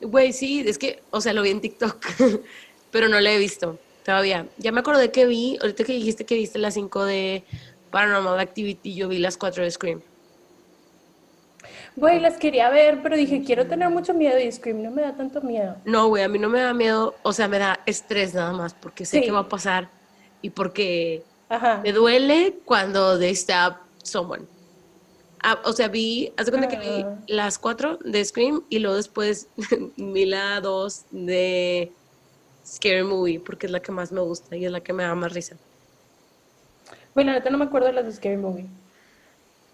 Güey, 0.01 0.33
sí, 0.33 0.65
es 0.67 0.79
que, 0.79 1.03
o 1.11 1.21
sea, 1.21 1.33
lo 1.33 1.43
vi 1.43 1.51
en 1.51 1.61
TikTok, 1.61 2.05
pero 2.91 3.09
no 3.09 3.21
lo 3.21 3.29
he 3.29 3.39
visto 3.39 3.79
todavía. 4.05 4.47
Ya 4.59 4.73
me 4.73 4.81
acordé 4.81 5.11
que 5.11 5.27
vi, 5.27 5.59
ahorita 5.61 5.85
que 5.85 5.93
dijiste 5.93 6.25
que 6.25 6.35
viste 6.35 6.59
las 6.59 6.75
5 6.75 7.05
de 7.05 7.45
Paranormal 7.91 8.41
Activity, 8.41 8.95
yo 8.95 9.09
vi 9.09 9.19
las 9.19 9.37
4 9.37 9.63
de 9.65 9.71
Scream. 9.71 10.03
Güey, 11.97 12.21
las 12.21 12.37
quería 12.37 12.71
ver, 12.71 13.03
pero 13.03 13.17
dije, 13.17 13.43
quiero 13.45 13.67
tener 13.67 13.91
mucho 13.91 14.15
miedo 14.15 14.39
y 14.39 14.51
Scream 14.51 14.83
no 14.83 14.91
me 14.91 15.03
da 15.03 15.15
tanto 15.15 15.43
miedo. 15.43 15.77
No, 15.85 16.09
güey, 16.09 16.23
a 16.23 16.29
mí 16.29 16.39
no 16.39 16.49
me 16.49 16.61
da 16.61 16.73
miedo, 16.73 17.15
o 17.23 17.33
sea, 17.33 17.49
me 17.49 17.59
da 17.59 17.81
estrés 17.85 18.33
nada 18.35 18.53
más, 18.53 18.75
porque 18.75 19.05
sé 19.05 19.21
qué 19.21 19.31
va 19.31 19.41
a 19.41 19.49
pasar 19.49 20.00
y 20.43 20.51
porque 20.51 21.23
me 21.83 21.93
duele 21.93 22.59
cuando 22.65 23.19
they 23.19 23.35
stab 23.35 23.77
someone. 24.03 24.45
Ah, 25.43 25.59
o 25.65 25.73
sea, 25.73 25.89
vi, 25.89 26.33
hace 26.37 26.51
cuenta 26.51 26.69
que 26.69 26.79
vi 26.79 27.03
ah. 27.03 27.19
las 27.27 27.59
cuatro 27.59 27.99
de 28.05 28.23
Scream 28.25 28.63
y 28.69 28.79
luego 28.79 28.97
después 28.97 29.49
vi 29.97 30.27
la 30.27 30.61
dos 30.61 31.05
de 31.11 31.93
Scary 32.67 33.05
Movie, 33.05 33.41
porque 33.41 33.67
es 33.67 33.73
la 33.73 33.81
que 33.81 33.91
más 33.91 34.13
me 34.13 34.21
gusta 34.21 34.55
y 34.57 34.67
es 34.67 34.73
la 34.73 34.81
que 34.81 34.93
me 34.93 35.03
da 35.03 35.15
más 35.15 35.33
risa. 35.33 35.57
Bueno, 37.15 37.33
ahorita 37.33 37.51
no 37.51 37.59
me 37.59 37.65
acuerdo 37.65 37.87
de 37.87 37.95
las 37.95 38.05
de 38.05 38.13
Scary 38.13 38.37
Movie. 38.37 38.67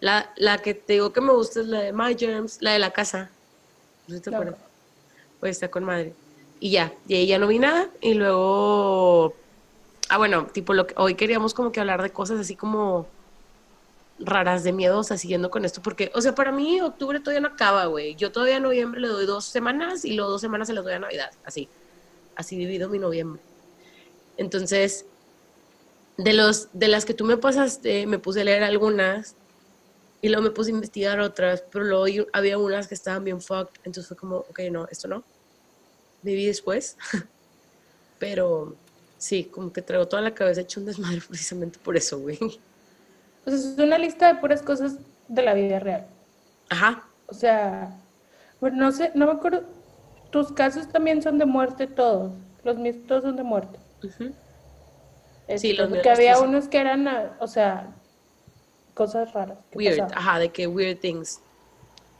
La, 0.01 0.33
la 0.37 0.59
que 0.59 0.75
te 0.75 0.95
digo 0.95 1.13
que 1.13 1.21
me 1.21 1.33
gusta 1.33 1.61
es 1.61 1.67
la 1.67 1.81
de 1.81 1.93
My 1.93 2.17
Germs, 2.17 2.59
la 2.61 2.73
de 2.73 2.79
la 2.79 2.93
casa. 2.93 3.31
No 4.07 4.21
te 4.21 4.31
acuerdas. 4.31 4.59
Pues 5.41 5.57
está 5.57 5.69
con 5.69 5.85
madre. 5.85 6.15
Y 6.61 6.71
ya, 6.71 6.93
y 7.09 7.17
ahí 7.17 7.27
ya 7.27 7.39
no 7.39 7.47
vi 7.47 7.59
nada. 7.59 7.89
Y 8.01 8.15
luego. 8.15 9.35
Ah, 10.09 10.19
bueno, 10.19 10.47
tipo 10.47 10.73
lo 10.73 10.87
que 10.87 10.95
hoy 10.97 11.14
queríamos 11.14 11.53
como 11.53 11.73
que 11.73 11.81
hablar 11.81 12.03
de 12.03 12.11
cosas 12.11 12.38
así 12.38 12.55
como 12.55 13.07
raras 14.19 14.64
de 14.64 14.73
miedo, 14.73 15.01
o 15.01 15.03
sea, 15.03 15.19
siguiendo 15.19 15.51
con 15.51 15.64
esto, 15.64 15.83
porque, 15.83 16.11
o 16.14 16.21
sea, 16.21 16.35
para 16.35 16.53
mí 16.53 16.81
octubre 16.81 17.21
todavía 17.21 17.40
no 17.40 17.49
acaba, 17.49 17.87
güey. 17.87 18.14
Yo 18.14 18.33
todavía 18.33 18.57
a 18.57 18.61
noviembre 18.61 19.01
le 19.01 19.09
doy 19.09 19.27
dos 19.27 19.45
semanas 19.45 20.05
y 20.05 20.14
luego 20.14 20.31
dos 20.31 20.40
semanas 20.40 20.69
se 20.69 20.75
les 20.75 20.85
doy 20.85 20.95
a 20.95 20.99
Navidad, 20.99 21.31
así. 21.45 21.69
Así 22.35 22.57
divido 22.57 22.88
mi 22.88 22.99
noviembre. 22.99 23.42
Entonces, 24.37 25.07
de, 26.16 26.33
los, 26.33 26.69
de 26.73 26.88
las 26.88 27.05
que 27.05 27.14
tú 27.14 27.25
me 27.25 27.37
pasaste, 27.37 28.07
me 28.07 28.19
puse 28.19 28.42
a 28.42 28.45
leer 28.45 28.62
algunas 28.62 29.35
y 30.23 30.29
luego 30.29 30.42
me 30.42 30.51
puse 30.51 30.71
a 30.71 30.75
investigar 30.75 31.21
otras, 31.21 31.62
pero 31.71 31.85
luego 31.85 32.27
había 32.33 32.59
unas 32.59 32.88
que 32.88 32.95
estaban 32.95 33.25
bien 33.25 33.40
fucked, 33.40 33.81
entonces 33.85 34.09
fue 34.09 34.16
como, 34.16 34.38
ok, 34.38 34.61
no, 34.71 34.87
esto 34.90 35.09
no. 35.09 35.25
Me 36.23 36.33
vi 36.33 36.47
después, 36.47 36.97
pero 38.19 38.77
sí, 39.19 39.45
como 39.45 39.73
que 39.73 39.83
traigo 39.83 40.07
toda 40.07 40.23
la 40.23 40.35
cabeza 40.35 40.61
hecho 40.61 40.81
un 40.81 40.87
desmadre 40.87 41.21
precisamente 41.29 41.79
por 41.79 41.97
eso, 41.97 42.19
güey. 42.19 42.39
O 43.45 43.51
sea, 43.51 43.55
es 43.55 43.79
una 43.79 43.99
lista 43.99 44.33
de 44.33 44.41
puras 44.41 44.63
cosas 44.63 44.99
de 45.29 45.43
la 45.43 45.55
vida 45.55 45.79
real. 45.79 46.07
Ajá. 46.69 47.05
O 47.27 47.35
sea, 47.35 47.97
bueno, 48.61 48.77
no 48.77 48.93
sé, 48.93 49.13
no 49.15 49.27
me 49.27 49.33
acuerdo. 49.33 49.65
Tus 50.31 50.53
casos 50.53 50.89
también 50.89 51.23
son 51.23 51.39
de 51.39 51.47
muerte 51.47 51.87
todos. 51.87 52.33
Los 52.65 52.77
míos 52.77 52.97
todos 53.07 53.23
son 53.23 53.37
de 53.37 53.43
muerte. 53.43 53.79
sí, 55.57 55.73
los 55.73 55.89
Porque 55.89 56.11
había 56.11 56.39
unos 56.41 56.69
que 56.69 56.79
eran, 56.79 57.09
o 57.39 57.47
sea, 57.47 57.95
cosas 58.95 59.33
raras. 59.33 59.59
Weird, 59.75 60.11
ajá, 60.13 60.39
de 60.39 60.49
que 60.49 60.67
weird 60.67 60.99
things. 60.99 61.41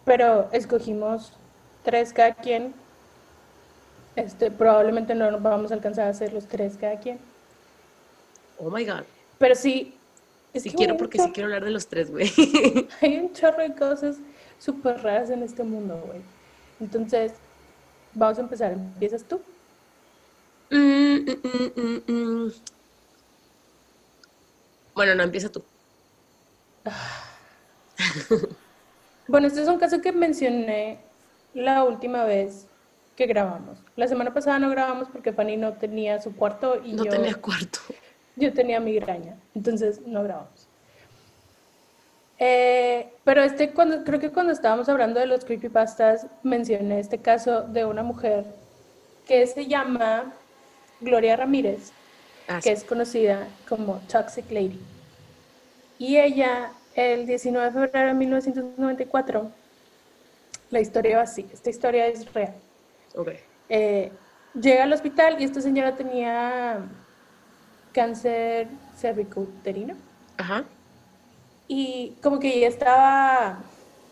Pero 0.05 0.49
escogimos 0.53 1.33
tres 1.83 2.13
cada 2.13 2.35
quien. 2.35 2.75
Este, 4.17 4.51
probablemente 4.51 5.15
no 5.15 5.31
nos 5.31 5.43
vamos 5.43 5.71
a 5.71 5.75
alcanzar 5.75 6.07
a 6.07 6.11
hacer 6.11 6.33
los 6.33 6.47
tres 6.47 6.77
cada 6.81 6.99
quien. 6.99 7.19
Oh 8.59 8.71
my 8.71 8.85
god. 8.85 9.03
Pero 9.39 9.55
sí. 9.55 9.95
sí 10.55 10.71
quiero, 10.71 10.97
porque 10.97 11.19
sí 11.19 11.31
quiero 11.33 11.49
hablar 11.49 11.65
de 11.65 11.71
los 11.71 11.87
tres, 11.87 12.11
güey. 12.11 12.33
hay 13.03 13.19
un 13.19 13.33
chorro 13.35 13.63
de 13.63 13.75
cosas 13.75 14.17
súper 14.59 15.03
raras 15.03 15.31
en 15.31 15.43
este 15.43 15.63
mundo, 15.63 16.03
güey. 16.07 16.23
Entonces, 16.81 17.35
vamos 18.15 18.39
a 18.39 18.41
empezar. 18.41 18.73
¿Empiezas 18.73 19.23
tú? 19.23 19.41
Mm, 20.71 21.31
mm, 21.31 22.13
mm, 22.13 22.53
bueno, 24.97 25.15
no, 25.15 25.23
empieza 25.25 25.51
tú. 25.51 25.63
bueno, 29.29 29.47
este 29.47 29.61
es 29.61 29.69
un 29.69 29.79
caso 29.79 30.01
que 30.01 30.11
mencioné 30.11 30.99
la 31.53 31.85
última 31.85 32.25
vez 32.25 32.67
que 33.17 33.27
grabamos. 33.27 33.79
La 33.97 34.07
semana 34.07 34.33
pasada 34.33 34.59
no 34.59 34.71
grabamos 34.71 35.09
porque 35.09 35.33
Fanny 35.33 35.57
no 35.57 35.73
tenía 35.73 36.21
su 36.21 36.37
cuarto 36.37 36.81
y 36.85 36.93
no 36.93 37.05
tenía 37.05 37.35
cuarto. 37.35 37.81
Yo 38.37 38.53
tenía 38.53 38.79
migraña, 38.79 39.37
entonces 39.55 40.03
no 40.07 40.23
grabamos. 40.23 40.69
Eh, 42.39 43.09
pero 43.25 43.43
este, 43.43 43.71
cuando, 43.71 44.05
creo 44.05 44.21
que 44.21 44.31
cuando 44.31 44.53
estábamos 44.53 44.91
hablando 44.91 45.19
de 45.19 45.27
los 45.27 45.45
creepypastas, 45.47 46.27
mencioné 46.43 47.01
este 47.01 47.19
caso 47.19 47.63
de 47.63 47.87
una 47.87 48.03
mujer 48.03 48.45
que 49.27 49.47
se 49.47 49.67
llama 49.67 50.35
Gloria 51.01 51.37
Ramírez, 51.37 51.93
ah, 52.49 52.61
que 52.63 52.73
es 52.73 52.85
conocida 52.85 53.49
como 53.67 54.01
Toxic 54.13 54.51
Lady. 54.51 54.81
Y 55.99 56.19
ella, 56.19 56.73
el 56.95 57.27
19 57.27 57.67
de 57.67 57.73
febrero 57.73 58.09
de 58.09 58.15
1994, 58.15 59.51
la 60.71 60.81
historia 60.81 61.17
va 61.17 61.23
así, 61.23 61.47
esta 61.51 61.71
historia 61.71 62.07
es 62.07 62.31
real. 62.35 62.55
Eh, 63.69 64.13
llega 64.55 64.85
al 64.85 64.93
hospital 64.93 65.41
y 65.41 65.45
esta 65.45 65.61
señora 65.61 65.97
tenía 65.97 66.87
cáncer 67.93 68.69
cervicouterino. 68.97 69.95
Ajá. 70.37 70.65
Y 71.69 72.15
como 72.23 72.39
que 72.39 72.61
ya 72.61 72.69
estaba 72.69 73.61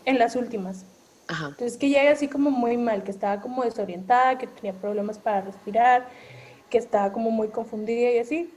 en 0.05 0.19
las 0.19 0.35
últimas. 0.35 0.85
Ajá. 1.27 1.47
Entonces 1.49 1.77
que 1.77 1.89
llega 1.89 2.11
así 2.11 2.27
como 2.27 2.51
muy 2.51 2.77
mal, 2.77 3.03
que 3.03 3.11
estaba 3.11 3.41
como 3.41 3.63
desorientada, 3.63 4.37
que 4.37 4.47
tenía 4.47 4.73
problemas 4.73 5.17
para 5.17 5.41
respirar, 5.41 6.07
que 6.69 6.77
estaba 6.77 7.11
como 7.11 7.31
muy 7.31 7.49
confundida 7.49 8.11
y 8.11 8.17
así. 8.19 8.53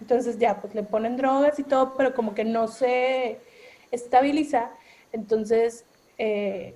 Entonces 0.00 0.38
ya, 0.38 0.60
pues 0.60 0.74
le 0.74 0.82
ponen 0.82 1.16
drogas 1.16 1.58
y 1.58 1.62
todo, 1.62 1.94
pero 1.96 2.14
como 2.14 2.34
que 2.34 2.44
no 2.44 2.66
se 2.68 3.40
estabiliza. 3.90 4.70
Entonces 5.12 5.84
eh, 6.18 6.74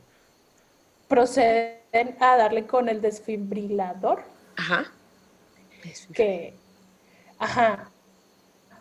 proceden 1.94 2.16
a 2.20 2.36
darle 2.36 2.66
con 2.66 2.88
el 2.88 3.00
desfibrilador. 3.00 4.24
Ajá. 4.56 4.84
Que, 6.12 6.54
ajá. 7.38 7.90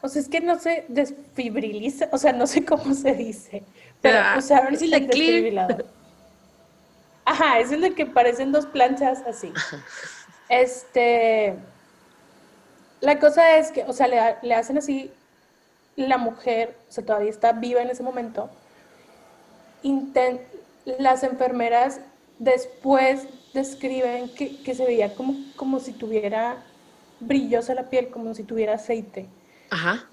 O 0.01 0.07
sea, 0.07 0.21
es 0.21 0.27
que 0.27 0.41
no 0.41 0.59
se 0.59 0.85
desfibriliza, 0.87 2.09
o 2.11 2.17
sea, 2.17 2.33
no 2.33 2.47
sé 2.47 2.65
cómo 2.65 2.93
se 2.93 3.13
dice. 3.13 3.63
Pero 4.01 4.19
usaron 4.37 4.73
el, 4.73 4.93
el 4.93 5.07
desfibrilador. 5.07 5.85
Ajá, 7.25 7.59
es 7.59 7.71
el 7.71 7.81
de 7.81 7.93
que 7.93 8.05
parecen 8.05 8.51
dos 8.51 8.65
planchas 8.65 9.21
así. 9.25 9.51
Este 10.49 11.55
la 13.03 13.19
cosa 13.19 13.57
es 13.57 13.71
que, 13.71 13.83
o 13.83 13.91
sea, 13.91 14.07
le, 14.41 14.53
hacen 14.53 14.77
así, 14.77 15.11
la 15.97 16.17
mujer, 16.17 16.77
o 16.87 16.91
sea, 16.91 17.05
todavía 17.05 17.29
está 17.29 17.51
viva 17.51 17.81
en 17.81 17.89
ese 17.89 18.01
momento, 18.01 18.49
las 20.85 21.23
enfermeras 21.23 21.99
después 22.43 23.27
describen 23.53 24.29
que, 24.33 24.75
se 24.75 24.85
veía 24.85 25.13
como, 25.15 25.35
como 25.55 25.79
si 25.79 25.93
tuviera 25.93 26.57
brillosa 27.19 27.73
la 27.73 27.89
piel, 27.89 28.09
como 28.09 28.33
si 28.33 28.43
tuviera 28.43 28.75
aceite. 28.75 29.27
Ajá. 29.69 30.07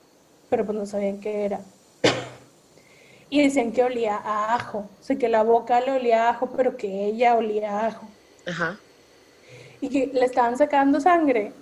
Pero 0.48 0.64
pues 0.64 0.76
no 0.76 0.86
sabían 0.86 1.20
qué 1.20 1.44
era. 1.44 1.60
Y 3.28 3.42
decían 3.42 3.72
que 3.72 3.84
olía 3.84 4.16
a 4.16 4.54
ajo. 4.54 4.78
O 4.78 5.02
sea, 5.02 5.16
que 5.16 5.28
la 5.28 5.42
boca 5.42 5.80
le 5.80 5.92
olía 5.92 6.26
a 6.26 6.30
ajo, 6.30 6.50
pero 6.56 6.76
que 6.76 7.06
ella 7.06 7.36
olía 7.36 7.78
a 7.78 7.86
ajo. 7.86 8.08
Ajá. 8.46 8.78
Y 9.80 9.88
que 9.88 10.06
le 10.12 10.24
estaban 10.24 10.58
sacando 10.58 11.00
sangre 11.00 11.52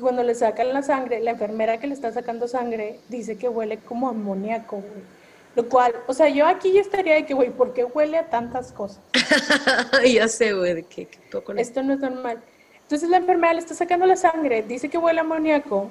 cuando 0.00 0.22
le 0.22 0.34
sacan 0.34 0.72
la 0.72 0.82
sangre, 0.82 1.20
la 1.20 1.30
enfermera 1.30 1.78
que 1.78 1.86
le 1.86 1.94
está 1.94 2.12
sacando 2.12 2.46
sangre 2.46 3.00
dice 3.08 3.38
que 3.38 3.48
huele 3.48 3.78
como 3.78 4.08
amoníaco, 4.08 4.76
güey. 4.76 5.21
Lo 5.54 5.68
cual, 5.68 5.94
o 6.06 6.14
sea, 6.14 6.28
yo 6.28 6.46
aquí 6.46 6.72
ya 6.72 6.80
estaría 6.80 7.14
de 7.14 7.26
que, 7.26 7.34
güey, 7.34 7.50
¿por 7.50 7.74
qué 7.74 7.84
huele 7.84 8.16
a 8.16 8.30
tantas 8.30 8.72
cosas? 8.72 9.00
ya 10.12 10.26
sé, 10.28 10.54
güey, 10.54 10.74
de 10.74 10.82
que, 10.84 11.08
Esto 11.56 11.82
no 11.82 11.92
es 11.92 12.00
normal. 12.00 12.42
Entonces 12.82 13.08
la 13.08 13.18
enfermera 13.18 13.54
le 13.54 13.60
está 13.60 13.74
sacando 13.74 14.06
la 14.06 14.16
sangre, 14.16 14.62
dice 14.62 14.88
que 14.88 14.98
huele 14.98 15.20
a 15.20 15.22
amoníaco 15.22 15.90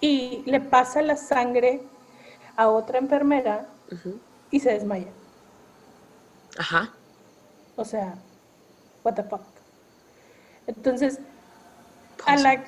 y 0.00 0.42
le 0.46 0.60
pasa 0.60 1.00
la 1.02 1.16
sangre 1.16 1.80
a 2.56 2.68
otra 2.68 2.98
enfermera 2.98 3.66
y 4.50 4.60
se 4.60 4.72
desmaya. 4.72 5.08
Ajá. 6.58 6.92
O 7.76 7.84
sea, 7.84 8.14
what 9.04 9.14
the 9.14 9.22
fuck. 9.22 9.42
Entonces, 10.66 11.18
a 12.26 12.36
la 12.36 12.64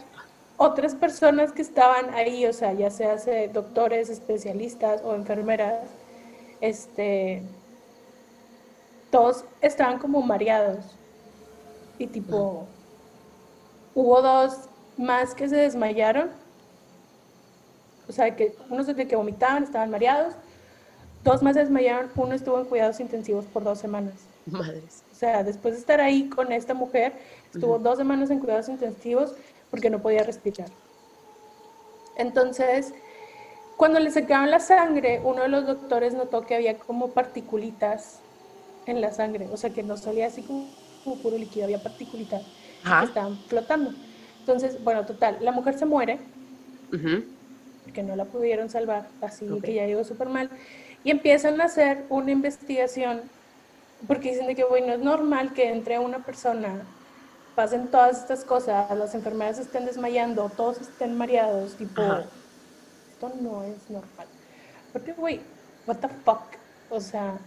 otras 0.64 0.94
personas 0.94 1.52
que 1.52 1.62
estaban 1.62 2.14
ahí, 2.14 2.46
o 2.46 2.52
sea, 2.52 2.72
ya 2.72 2.90
sea 2.90 3.16
doctores, 3.52 4.08
especialistas 4.08 5.02
o 5.04 5.14
enfermeras, 5.14 5.88
este, 6.60 7.42
todos 9.10 9.44
estaban 9.60 9.98
como 9.98 10.22
mareados. 10.22 10.84
Y 11.98 12.06
tipo, 12.06 12.66
hubo 13.94 14.22
dos 14.22 14.68
más 14.96 15.34
que 15.34 15.48
se 15.48 15.56
desmayaron. 15.56 16.30
O 18.08 18.12
sea, 18.12 18.34
que 18.34 18.56
unos 18.70 18.86
de 18.86 19.06
que 19.06 19.16
vomitaban, 19.16 19.64
estaban 19.64 19.90
mareados. 19.90 20.34
Dos 21.22 21.42
más 21.42 21.54
se 21.54 21.60
desmayaron, 21.60 22.10
uno 22.16 22.34
estuvo 22.34 22.58
en 22.58 22.66
cuidados 22.66 23.00
intensivos 23.00 23.44
por 23.46 23.64
dos 23.64 23.78
semanas. 23.78 24.14
Madres. 24.46 25.02
O 25.10 25.14
sea, 25.14 25.42
después 25.42 25.74
de 25.74 25.80
estar 25.80 26.00
ahí 26.00 26.28
con 26.28 26.52
esta 26.52 26.74
mujer, 26.74 27.12
estuvo 27.52 27.78
dos 27.78 27.96
semanas 27.96 28.30
en 28.30 28.40
cuidados 28.40 28.68
intensivos 28.68 29.34
porque 29.74 29.90
no 29.90 30.00
podía 30.00 30.22
respirar. 30.22 30.68
Entonces, 32.16 32.94
cuando 33.76 33.98
le 33.98 34.12
sacaron 34.12 34.48
la 34.48 34.60
sangre, 34.60 35.20
uno 35.24 35.42
de 35.42 35.48
los 35.48 35.66
doctores 35.66 36.14
notó 36.14 36.42
que 36.42 36.54
había 36.54 36.78
como 36.78 37.08
particulitas 37.08 38.20
en 38.86 39.00
la 39.00 39.10
sangre, 39.10 39.48
o 39.50 39.56
sea, 39.56 39.70
que 39.70 39.82
no 39.82 39.96
salía 39.96 40.28
así 40.28 40.42
como, 40.42 40.68
puro 41.20 41.36
líquido, 41.36 41.64
había 41.64 41.82
particulitas 41.82 42.42
que 42.44 43.04
estaban 43.04 43.36
flotando. 43.48 43.90
Entonces, 44.38 44.80
bueno, 44.84 45.04
total, 45.06 45.38
la 45.40 45.50
mujer 45.50 45.76
se 45.76 45.86
muere, 45.86 46.20
porque 47.82 48.04
no 48.04 48.14
la 48.14 48.26
pudieron 48.26 48.70
salvar, 48.70 49.08
así 49.22 49.44
que 49.60 49.74
ya 49.74 49.86
llegó 49.86 50.04
súper 50.04 50.28
mal, 50.28 50.50
y 51.02 51.10
empiezan 51.10 51.60
a 51.60 51.64
hacer 51.64 52.04
una 52.10 52.30
investigación, 52.30 53.22
porque 54.06 54.30
dicen 54.30 54.46
de 54.46 54.54
que, 54.54 54.62
bueno, 54.62 54.92
es 54.92 55.00
normal 55.00 55.52
que 55.52 55.68
entre 55.68 55.98
una 55.98 56.20
persona 56.20 56.86
pasen 57.54 57.88
todas 57.88 58.18
estas 58.18 58.44
cosas, 58.44 58.96
las 58.96 59.14
enfermeras 59.14 59.58
estén 59.58 59.84
desmayando, 59.86 60.50
todos 60.56 60.80
estén 60.80 61.16
mareados, 61.16 61.74
tipo, 61.74 62.02
esto 62.02 63.32
no 63.40 63.62
es 63.62 63.90
normal. 63.90 64.26
Porque, 64.92 65.12
güey, 65.12 65.40
what 65.86 65.96
the 65.96 66.08
fuck, 66.24 66.42
o 66.90 67.00
sea, 67.00 67.38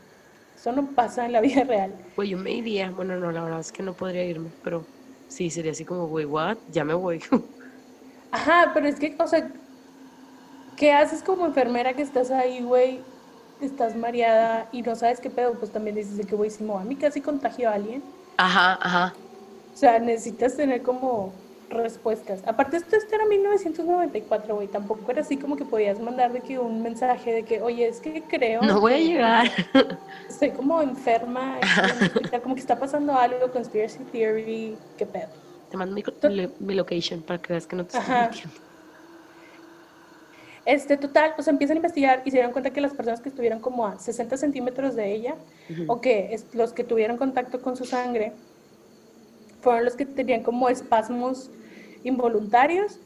eso 0.56 0.72
no 0.72 0.88
pasa 0.88 1.26
en 1.26 1.34
la 1.34 1.42
vida 1.42 1.64
real. 1.64 1.94
Güey, 2.16 2.30
yo 2.30 2.38
me 2.38 2.52
iría, 2.52 2.90
bueno, 2.92 3.18
no, 3.18 3.32
la 3.32 3.44
verdad 3.44 3.60
es 3.60 3.72
que 3.72 3.84
no 3.84 3.94
podría 3.94 4.24
irme, 4.24 4.50
pero 4.64 4.86
sí, 5.28 5.50
sería 5.50 5.72
así 5.72 5.86
como, 5.86 6.08
güey, 6.08 6.26
what, 6.26 6.58
ya 6.72 6.84
me 6.84 6.94
voy. 6.94 7.22
Ajá, 8.32 8.72
pero 8.74 8.88
es 8.88 9.00
que, 9.00 9.16
o 9.20 9.28
sea, 9.28 9.50
¿qué 10.76 10.94
haces 10.94 11.22
como 11.24 11.46
enfermera 11.46 11.94
que 11.94 12.02
estás 12.02 12.32
ahí, 12.32 12.62
güey? 12.62 13.02
Estás 13.62 13.96
mareada 13.96 14.68
y 14.72 14.82
no 14.82 14.96
sabes 14.96 15.20
qué 15.20 15.30
pedo, 15.30 15.54
pues 15.54 15.72
también 15.72 15.96
dices 15.96 16.18
de 16.18 16.24
que, 16.24 16.36
güey, 16.36 16.50
si 16.50 16.64
me 16.64 16.74
a 16.74 16.80
mí 16.80 16.96
casi 16.96 17.22
contagio 17.22 17.70
a 17.70 17.74
alguien. 17.74 18.04
Ajá, 18.38 18.78
ajá. 18.82 19.14
O 19.78 19.80
sea, 19.80 20.00
necesitas 20.00 20.58
tener 20.58 20.82
como 20.82 21.32
respuestas. 21.70 22.42
Aparte, 22.48 22.78
esto, 22.78 22.96
esto 22.96 23.14
era 23.14 23.28
1994, 23.28 24.56
güey. 24.56 24.68
Tampoco 24.68 25.12
era 25.12 25.22
así 25.22 25.38
como 25.38 25.56
que 25.56 25.66
podías 25.66 26.00
mandar 26.00 26.34
de 26.34 26.42
que 26.42 26.58
un 26.58 26.82
mensaje 26.82 27.32
de 27.32 27.44
que, 27.44 27.62
oye, 27.62 27.88
es 27.88 28.00
que 28.00 28.24
creo. 28.24 28.64
No 28.64 28.82
voy 28.82 28.94
a 28.94 28.98
llegar. 28.98 29.52
Estoy 30.28 30.50
como 30.50 30.82
enferma. 30.82 31.60
como 32.42 32.56
que 32.56 32.62
está 32.62 32.80
pasando 32.80 33.14
algo, 33.14 33.52
conspiracy 33.52 34.00
theory, 34.12 34.76
qué 34.98 35.06
pedo. 35.06 35.30
Te 35.70 35.78
mando 35.78 35.96
mi, 36.60 36.74
location 36.74 37.22
para 37.22 37.40
que 37.40 37.54
veas 37.54 37.68
que 37.68 37.76
no 37.76 37.86
te 37.86 38.00
estoy 38.00 38.16
mintiendo. 38.16 38.60
Este, 40.66 40.98
total, 40.98 41.34
pues 41.36 41.48
empiezan 41.48 41.76
a 41.76 41.82
investigar 41.82 42.24
y 42.26 42.32
se 42.32 42.38
dieron 42.38 42.52
cuenta 42.52 42.72
que 42.72 42.82
las 42.82 42.94
personas 42.94 43.22
que 43.22 43.30
estuvieron 43.30 43.60
como 43.60 43.86
a 43.86 44.00
60 44.00 44.38
centímetros 44.38 44.96
de 44.96 45.14
ella, 45.14 45.36
o 45.86 46.02
que 46.02 46.34
es, 46.34 46.48
los 46.56 46.74
que 46.74 46.84
tuvieron 46.84 47.18
contacto 47.18 47.62
con 47.62 47.78
su 47.78 47.86
sangre, 47.86 48.34
fueron 49.68 49.84
los 49.84 49.98
que 49.98 50.06
tenían 50.06 50.44
como 50.44 50.70
espasmos 50.70 51.52
involuntarios, 52.06 53.02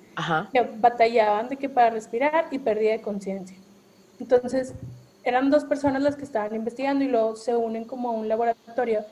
que 0.54 0.62
batallaban 0.62 1.50
de 1.50 1.58
que 1.58 1.68
para 1.68 1.90
respirar 1.90 2.50
y 2.52 2.60
pérdida 2.60 2.92
de 2.92 3.02
conciencia. 3.02 3.58
Entonces, 4.20 4.76
eran 5.24 5.50
dos 5.50 5.66
personas 5.66 6.04
las 6.04 6.16
que 6.16 6.24
estaban 6.24 6.54
investigando 6.54 7.04
y 7.04 7.08
luego 7.08 7.36
se 7.36 7.56
unen 7.56 7.86
como 7.86 8.10
a 8.10 8.12
un 8.12 8.28
laboratorio. 8.28 9.04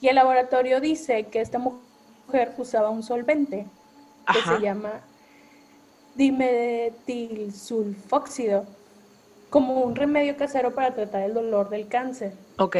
Y 0.00 0.08
el 0.08 0.16
laboratorio 0.16 0.80
dice 0.80 1.28
que 1.30 1.40
esta 1.40 1.60
mujer 1.60 2.54
usaba 2.58 2.90
un 2.90 3.04
solvente 3.04 3.68
que 4.26 4.42
se 4.42 4.58
llama 4.60 5.02
dimetilsulfóxido 6.16 8.66
como 9.48 9.82
un 9.82 9.94
remedio 9.94 10.36
casero 10.36 10.74
para 10.74 10.92
tratar 10.92 11.22
el 11.22 11.34
dolor 11.34 11.70
del 11.70 11.86
cáncer. 11.86 12.32
Ok. 12.58 12.76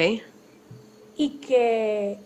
Y 1.17 1.39
que 1.39 2.19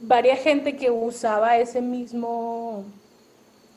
varias 0.00 0.40
gente 0.40 0.76
que 0.76 0.90
usaba 0.90 1.56
ese 1.56 1.80
mismo 1.80 2.84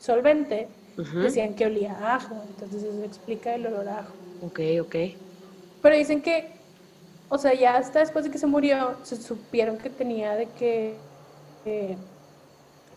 solvente 0.00 0.68
decían 0.96 1.54
que 1.54 1.66
olía 1.66 1.92
a 1.92 2.16
ajo, 2.16 2.42
entonces 2.48 2.82
eso 2.82 3.02
explica 3.04 3.54
el 3.54 3.66
olor 3.66 3.88
a 3.88 4.00
ajo. 4.00 4.12
Ok, 4.42 4.60
ok. 4.82 4.96
Pero 5.80 5.96
dicen 5.96 6.20
que, 6.20 6.50
o 7.28 7.38
sea, 7.38 7.54
ya 7.54 7.76
hasta 7.76 8.00
después 8.00 8.24
de 8.24 8.30
que 8.30 8.38
se 8.38 8.46
murió, 8.46 8.96
se 9.02 9.16
supieron 9.16 9.78
que 9.78 9.90
tenía 9.90 10.34
de 10.34 10.46
que 10.46 10.96
eh, 11.64 11.96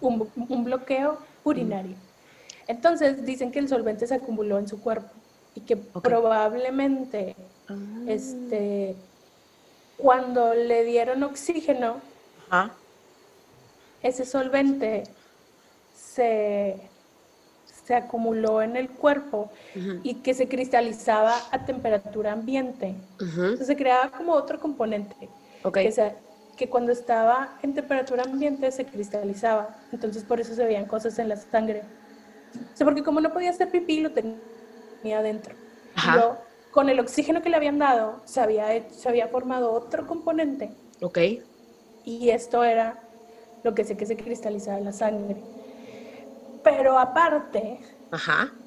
un, 0.02 0.64
bloqueo 0.64 1.18
urinario. 1.44 1.96
Entonces 2.68 3.26
dicen 3.26 3.52
que 3.52 3.60
el 3.60 3.70
solvente 3.70 4.08
se 4.08 4.16
acumuló 4.16 4.60
en 4.60 4.68
su 4.68 4.82
cuerpo 4.82 5.10
y 5.56 5.62
que 5.62 5.78
probablemente 5.78 7.36
ah. 7.70 7.76
este, 8.08 8.96
cuando 9.98 10.54
le 10.54 10.84
dieron 10.84 11.24
oxígeno, 11.24 11.98
ese 14.06 14.24
solvente 14.24 15.04
se, 15.96 16.76
se 17.86 17.96
acumuló 17.96 18.62
en 18.62 18.76
el 18.76 18.90
cuerpo 18.90 19.52
y 20.04 20.16
que 20.16 20.36
se 20.36 20.48
cristalizaba 20.48 21.36
a 21.52 21.66
temperatura 21.66 22.34
ambiente. 22.34 22.94
Entonces 23.20 23.66
se 23.66 23.76
creaba 23.76 24.12
como 24.12 24.34
otro 24.34 24.60
componente. 24.60 25.28
Que, 25.74 25.92
que 26.56 26.70
cuando 26.70 26.92
estaba 26.92 27.58
en 27.64 27.74
temperatura 27.74 28.24
ambiente 28.24 28.72
se 28.72 28.86
cristalizaba. 28.86 29.76
Entonces 29.92 30.24
por 30.24 30.40
eso 30.40 30.54
se 30.54 30.64
veían 30.64 30.86
cosas 30.86 31.18
en 31.18 31.30
la 31.30 31.38
sangre. 31.38 31.82
O 32.74 32.78
sea, 32.78 32.86
porque 32.86 33.04
como 33.04 33.20
no 33.22 33.34
podía 33.34 33.50
hacer 33.50 33.70
pipí, 33.72 34.02
lo 34.02 34.12
tenía 34.12 35.18
adentro. 35.18 35.56
Pero 35.96 36.38
con 36.70 36.90
el 36.90 37.00
oxígeno 37.00 37.42
que 37.42 37.50
le 37.50 37.56
habían 37.56 37.80
dado, 37.80 38.22
se 38.26 38.40
había, 38.40 38.68
se 38.92 39.10
había 39.10 39.30
formado 39.30 39.74
otro 39.74 40.06
componente. 40.06 40.70
Ok. 41.02 41.18
Y 42.04 42.30
esto 42.30 42.64
era 42.64 43.05
lo 43.66 43.74
que 43.74 43.84
sé 43.84 43.98
que 43.98 44.06
se 44.06 44.16
cristaliza 44.16 44.78
en 44.78 44.86
la 44.86 44.94
sangre. 44.94 45.38
Pero 46.64 47.00
aparte, 47.00 47.80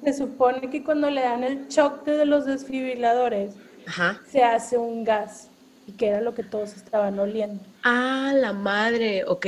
se 0.03 0.13
supone 0.13 0.69
que 0.69 0.83
cuando 0.83 1.09
le 1.09 1.21
dan 1.21 1.43
el 1.45 1.69
shock 1.69 2.03
de 2.03 2.25
los 2.25 2.45
desfibriladores, 2.45 3.53
se 4.29 4.43
hace 4.43 4.77
un 4.77 5.05
gas 5.05 5.47
y 5.87 5.93
que 5.93 6.07
era 6.09 6.19
lo 6.19 6.35
que 6.35 6.43
todos 6.43 6.75
estaban 6.75 7.17
oliendo. 7.17 7.63
Ah, 7.83 8.33
la 8.35 8.51
madre, 8.51 9.23
ok, 9.25 9.47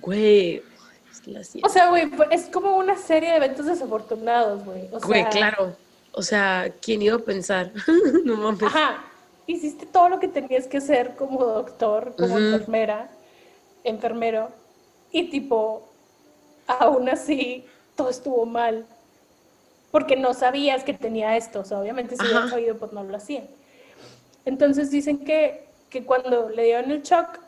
güey. 0.00 0.62
O 1.62 1.68
sea, 1.68 1.88
güey, 1.88 2.08
es 2.30 2.44
como 2.44 2.76
una 2.76 2.96
serie 2.96 3.30
de 3.30 3.36
eventos 3.36 3.66
desafortunados, 3.66 4.64
güey. 4.64 4.88
güey, 5.04 5.24
claro. 5.30 5.76
O 6.12 6.22
sea, 6.22 6.72
¿quién 6.80 7.02
iba 7.02 7.16
a 7.16 7.18
pensar? 7.18 7.72
no 8.24 8.36
mames. 8.36 8.62
Ajá. 8.62 9.02
Hiciste 9.46 9.86
todo 9.86 10.08
lo 10.08 10.20
que 10.20 10.28
tenías 10.28 10.68
que 10.68 10.76
hacer 10.76 11.16
como 11.16 11.44
doctor, 11.44 12.14
como 12.16 12.38
enfermera, 12.38 13.10
enfermero, 13.82 14.50
y 15.14 15.30
tipo, 15.30 15.84
aún 16.66 17.08
así, 17.08 17.64
todo 17.94 18.10
estuvo 18.10 18.44
mal. 18.46 18.84
Porque 19.92 20.16
no 20.16 20.34
sabías 20.34 20.82
que 20.82 20.92
tenía 20.92 21.36
esto. 21.36 21.60
O 21.60 21.64
sea, 21.64 21.78
obviamente 21.78 22.16
si 22.16 22.24
hubieran 22.24 22.50
sabido, 22.50 22.76
pues 22.76 22.92
no 22.92 23.04
lo 23.04 23.16
hacían. 23.16 23.46
Entonces 24.44 24.90
dicen 24.90 25.24
que, 25.24 25.68
que 25.88 26.04
cuando 26.04 26.48
le 26.48 26.64
dieron 26.64 26.90
el 26.90 27.02
shock, 27.02 27.38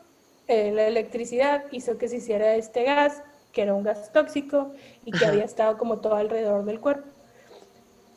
eh, 0.47 0.71
la 0.71 0.87
electricidad 0.87 1.65
hizo 1.71 1.97
que 1.97 2.07
se 2.07 2.15
hiciera 2.15 2.55
este 2.55 2.85
gas, 2.85 3.21
que 3.51 3.63
era 3.63 3.73
un 3.73 3.83
gas 3.83 4.13
tóxico 4.13 4.71
y 5.03 5.11
que 5.11 5.25
había 5.25 5.43
estado 5.43 5.77
como 5.77 5.97
todo 5.97 6.15
alrededor 6.15 6.63
del 6.63 6.79
cuerpo. 6.79 7.09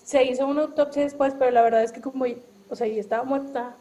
Se 0.05 0.23
hizo 0.23 0.47
una 0.47 0.63
autopsia 0.63 1.03
después, 1.03 1.35
pero 1.37 1.51
la 1.51 1.63
verdad 1.63 1.83
es 1.83 1.91
que 1.91 2.01
como, 2.01 2.25
o 2.69 2.77
sea, 2.77 2.87
ya 2.87 3.01
estaba 3.01 3.25
muerta, 3.25 3.75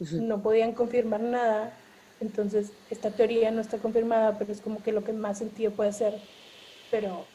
no 0.00 0.42
podían 0.42 0.72
confirmar 0.72 1.20
nada 1.20 1.72
entonces, 2.22 2.70
esta 2.88 3.10
teoría 3.10 3.50
no 3.50 3.60
está 3.60 3.78
confirmada, 3.78 4.38
pero 4.38 4.52
es 4.52 4.60
como 4.60 4.80
que 4.80 4.92
lo 4.92 5.02
que 5.02 5.12
más 5.12 5.38
sentido 5.38 5.72
puede 5.72 5.92
ser. 5.92 6.14
Pero 6.88 7.26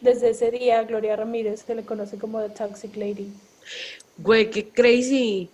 desde 0.00 0.30
ese 0.30 0.50
día, 0.50 0.82
Gloria 0.84 1.16
Ramírez 1.16 1.64
se 1.66 1.74
le 1.74 1.84
conoce 1.84 2.16
como 2.18 2.40
The 2.40 2.48
Toxic 2.48 2.96
Lady. 2.96 3.30
Güey, 4.16 4.50
qué 4.50 4.70
crazy. 4.70 5.50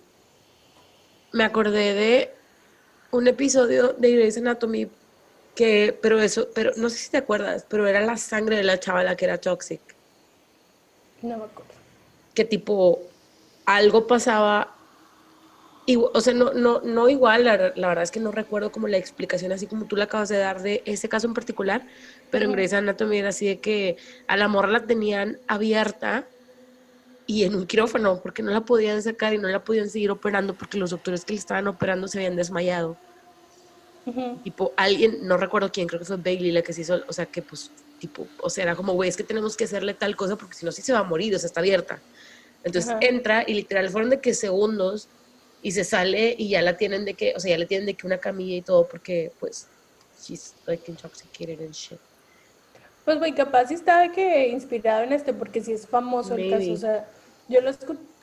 Me 1.33 1.43
acordé 1.43 1.95
de 1.95 2.31
un 3.11 3.27
episodio 3.27 3.95
de 3.95 4.13
Grey's 4.13 4.37
Anatomy 4.37 4.89
que, 5.57 5.99
pero 6.01 6.21
eso, 6.21 6.49
pero 6.55 6.71
no 6.77 6.89
sé 6.89 6.99
si 6.99 7.11
te 7.11 7.17
acuerdas, 7.17 7.67
pero 7.69 7.89
era 7.89 8.01
la 8.01 8.17
sangre 8.17 8.57
de 8.57 8.63
la 8.63 8.79
chavala 8.79 9.17
que 9.17 9.25
era 9.25 9.39
toxic. 9.39 9.81
No 11.21 11.37
me 11.37 11.45
acuerdo. 11.45 11.73
Que 12.33 12.45
tipo, 12.45 13.01
algo 13.67 14.07
pasaba 14.07 14.77
Y, 15.85 15.97
o 15.97 16.21
sea, 16.21 16.33
no, 16.33 16.53
no, 16.53 16.81
no 16.81 17.09
igual, 17.09 17.45
la, 17.45 17.57
verdad 17.57 18.03
es 18.03 18.13
que 18.13 18.21
no 18.21 18.31
recuerdo 18.31 18.71
como 18.71 18.87
la 18.87 18.99
explicación 18.99 19.51
así 19.51 19.67
como 19.67 19.87
tú 19.87 19.97
la 19.97 20.05
acabas 20.05 20.29
de 20.29 20.39
dar 20.39 20.63
de 20.63 20.83
ese 20.87 21.09
caso 21.09 21.27
en 21.27 21.35
particular, 21.35 21.85
pero 22.31 22.45
en 22.45 22.53
Grey's 22.53 22.73
Anatomy 22.73 23.19
era 23.19 23.31
así 23.31 23.47
de 23.47 23.59
que 23.59 23.97
a 24.29 24.37
la 24.37 24.47
morra 24.47 24.69
la 24.69 24.87
tenían 24.87 25.39
abierta 25.49 26.25
y 27.27 27.43
en 27.45 27.57
un 27.57 27.67
quirófano 27.67 28.21
porque 28.23 28.45
no 28.45 28.53
la 28.53 28.61
podían 28.61 29.03
sacar 29.03 29.35
y 29.35 29.39
no 29.39 29.49
la 29.49 29.65
podían 29.65 29.89
seguir 29.89 30.13
operando 30.13 30.55
porque 30.55 30.79
los 30.79 30.91
doctores 30.91 31.25
que 31.25 31.33
le 31.33 31.41
estaban 31.41 31.67
operando 31.67 32.07
se 32.07 32.19
habían 32.19 32.37
desmayado. 32.37 32.97
Tipo, 34.43 34.73
alguien, 34.77 35.27
no 35.27 35.37
recuerdo 35.37 35.71
quién, 35.71 35.87
creo 35.87 36.01
que 36.01 36.07
fue 36.07 36.17
Bailey 36.17 36.51
la 36.51 36.63
que 36.63 36.73
se 36.73 36.81
hizo, 36.81 37.03
o 37.07 37.13
sea, 37.13 37.27
que 37.27 37.41
pues, 37.41 37.71
tipo, 38.01 38.27
o 38.41 38.51
sea, 38.51 38.65
era 38.65 38.75
como, 38.75 38.95
güey, 38.95 39.09
es 39.09 39.17
que 39.17 39.23
tenemos 39.23 39.57
que 39.57 39.65
hacerle 39.65 39.95
tal 39.95 40.17
cosa 40.17 40.37
porque 40.37 40.55
si 40.55 40.65
no, 40.65 40.73
sí 40.73 40.83
se 40.83 40.93
va 40.93 41.01
a 41.01 41.05
morir, 41.05 41.35
o 41.35 41.39
sea, 41.39 41.47
está 41.47 41.61
abierta. 41.61 42.01
Entonces 42.65 42.95
entra 43.01 43.45
y 43.47 43.55
literal 43.55 43.91
fueron 43.91 44.11
de 44.11 44.21
que 44.21 44.35
segundos 44.35 45.09
y 45.63 45.73
se 45.73 45.85
sale 45.85 46.35
y 46.37 46.49
ya 46.49 46.61
la 46.61 46.77
tienen 46.77 47.05
de 47.05 47.15
que, 47.15 47.35
o 47.37 47.41
sea, 47.41 47.53
ya 47.53 47.59
le 47.59 47.67
tienen 47.67 47.87
de 47.87 47.95
que 47.95 48.07
una 48.07 48.19
camilla 48.19 48.57
y 48.57 48.63
todo 48.63 48.87
porque, 48.87 49.33
pues, 49.39 49.69
she's 50.21 50.55
like 50.67 50.91
intoxicated 50.91 51.61
and 51.61 51.73
shit. 51.73 51.99
Pues, 53.05 53.19
güey, 53.19 53.33
capaz 53.35 53.67
sí 53.67 53.75
está 53.75 54.01
de 54.01 54.13
que 54.13 54.49
inspirado 54.49 55.03
en 55.03 55.13
este 55.13 55.33
porque 55.33 55.61
sí 55.61 55.73
es 55.73 55.87
famoso 55.87 56.35
el 56.35 56.51
caso, 56.51 56.73
o 56.73 56.77
sea, 56.77 57.09
yo 57.49 57.61
lo, 57.61 57.71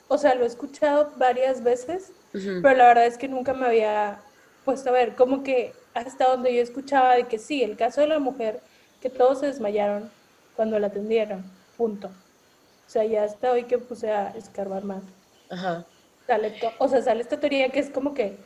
o 0.08 0.18
sea, 0.18 0.34
lo 0.34 0.44
he 0.44 0.46
escuchado 0.46 1.12
varias 1.16 1.62
veces, 1.62 2.12
pero 2.32 2.76
la 2.76 2.88
verdad 2.88 3.06
es 3.06 3.18
que 3.18 3.28
nunca 3.28 3.52
me 3.52 3.66
había 3.66 4.20
puesto 4.64 4.90
a 4.90 4.92
ver, 4.92 5.16
como 5.16 5.42
que 5.42 5.72
hasta 5.94 6.26
donde 6.26 6.54
yo 6.54 6.62
escuchaba 6.62 7.16
de 7.16 7.24
que 7.24 7.38
sí, 7.38 7.62
el 7.62 7.76
caso 7.76 8.00
de 8.00 8.06
la 8.06 8.18
mujer, 8.18 8.60
que 9.02 9.10
todos 9.10 9.40
se 9.40 9.46
desmayaron 9.46 10.10
cuando 10.56 10.78
la 10.78 10.88
atendieron, 10.88 11.44
punto. 11.76 12.08
O 12.08 12.90
sea, 12.90 13.04
ya 13.04 13.24
hasta 13.24 13.52
hoy 13.52 13.64
que 13.64 13.78
puse 13.78 14.10
a 14.10 14.30
escarbar 14.30 14.84
más. 14.84 15.02
Ajá. 15.48 15.86
Sale 16.30 16.54
o 16.78 16.88
sea, 16.88 17.02
sale 17.02 17.22
esta 17.22 17.40
teoría 17.40 17.70
que 17.70 17.80
es 17.80 17.90
como 17.90 18.14
que 18.14 18.36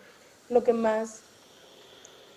lo 0.49 0.65
que 0.65 0.73
más 0.73 1.21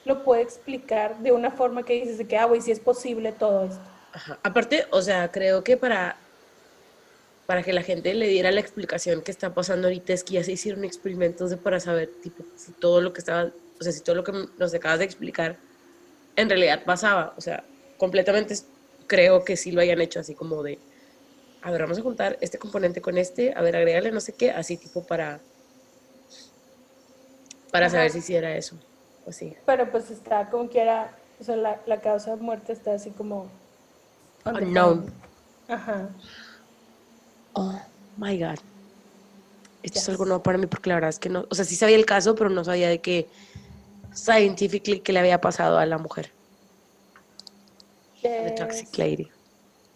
lo 0.04 0.26
puede 0.26 0.42
explicar 0.42 1.20
de 1.20 1.32
una 1.32 1.52
forma 1.52 1.84
que 1.84 1.94
dices 1.94 2.18
de 2.18 2.28
que, 2.28 2.36
ah, 2.38 2.44
güey, 2.44 2.60
sí 2.60 2.70
es 2.70 2.82
posible 2.82 3.32
todo 3.32 3.64
esto. 3.64 3.80
Aparte, 4.44 4.88
o 4.92 5.02
sea, 5.02 5.32
creo 5.32 5.64
que 5.64 5.78
para 5.78 6.18
para 7.46 7.64
que 7.64 7.72
la 7.72 7.82
gente 7.82 8.14
le 8.14 8.28
diera 8.28 8.52
la 8.52 8.60
explicación 8.60 9.22
que 9.22 9.32
está 9.32 9.54
pasando 9.54 9.88
ahorita 9.88 10.12
es 10.12 10.26
que 10.26 10.34
ya 10.34 10.44
se 10.44 10.52
hicieron 10.52 10.84
experimentos 10.84 11.50
de 11.50 11.56
para 11.56 11.80
saber 11.80 12.10
tipo 12.22 12.44
si 12.58 12.74
todo 12.74 13.00
lo 13.00 13.14
que 13.14 13.20
estaba, 13.20 13.50
o 13.80 13.84
sea, 13.84 13.94
si 13.94 14.02
todo 14.02 14.18
lo 14.18 14.26
que 14.26 14.34
nos 14.58 14.74
acabas 14.74 15.00
de 15.00 15.06
explicar 15.06 15.56
en 16.36 16.50
realidad 16.50 16.84
pasaba, 16.84 17.34
o 17.38 17.42
sea, 17.42 17.64
completamente 17.98 18.54
creo 19.08 19.46
que 19.46 19.56
sí 19.56 19.72
lo 19.72 19.80
hayan 19.80 20.02
hecho 20.02 20.20
así 20.20 20.36
como 20.36 20.62
de 20.62 20.78
a 21.67 21.71
ver, 21.71 21.82
vamos 21.82 21.97
a 21.97 22.01
juntar 22.01 22.38
este 22.39 22.58
componente 22.58 23.01
con 23.01 23.17
este, 23.17 23.53
a 23.53 23.62
ver, 23.62 23.75
agregarle 23.75 24.12
no 24.12 24.21
sé 24.21 24.34
qué, 24.34 24.51
así 24.51 24.77
tipo 24.77 25.03
para 25.03 25.39
para 27.71 27.89
saber 27.89 28.12
si 28.12 28.21
sí 28.21 28.36
era 28.36 28.56
eso 28.56 28.77
o 29.25 29.32
sí. 29.32 29.56
Pero 29.65 29.91
pues 29.91 30.10
está 30.10 30.49
como 30.49 30.69
que 30.69 30.82
era, 30.82 31.12
o 31.39 31.43
sea, 31.43 31.56
la, 31.58 31.82
la 31.86 31.99
causa 31.99 32.36
de 32.36 32.41
muerte 32.41 32.71
está 32.73 32.93
así 32.93 33.12
como 33.12 33.47
unknown. 34.45 35.12
Ajá 35.67 36.10
oh 37.58 37.82
my 38.17 38.38
God. 38.39 38.60
Esto 39.84 39.99
es 39.99 40.10
algo 40.10 40.25
nuevo 40.25 40.43
para 40.43 40.58
mí 40.58 40.67
porque 40.67 40.89
la 40.89 40.95
verdad 40.95 41.10
es 41.10 41.19
que 41.19 41.30
no, 41.30 41.45
o 41.49 41.56
sea, 41.56 41.65
sí 41.65 41.75
sabía 41.75 41.95
el 41.95 42.06
caso, 42.06 42.36
pero 42.36 42.49
no 42.49 42.63
sabía 42.63 42.89
de 42.89 42.99
que 42.99 43.27
scientifically 44.13 44.99
que 44.99 45.13
le 45.13 45.19
había 45.19 45.41
pasado 45.41 45.77
a 45.77 45.86
la 45.86 45.97
mujer. 45.97 46.32
The 48.21 48.51
Toxic 48.58 48.97
Lady. 48.97 49.30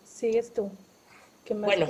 Sigues 0.06 0.54
tú. 0.54 0.72
¿Qué 1.52 1.56
más 1.56 1.66
bueno, 1.66 1.88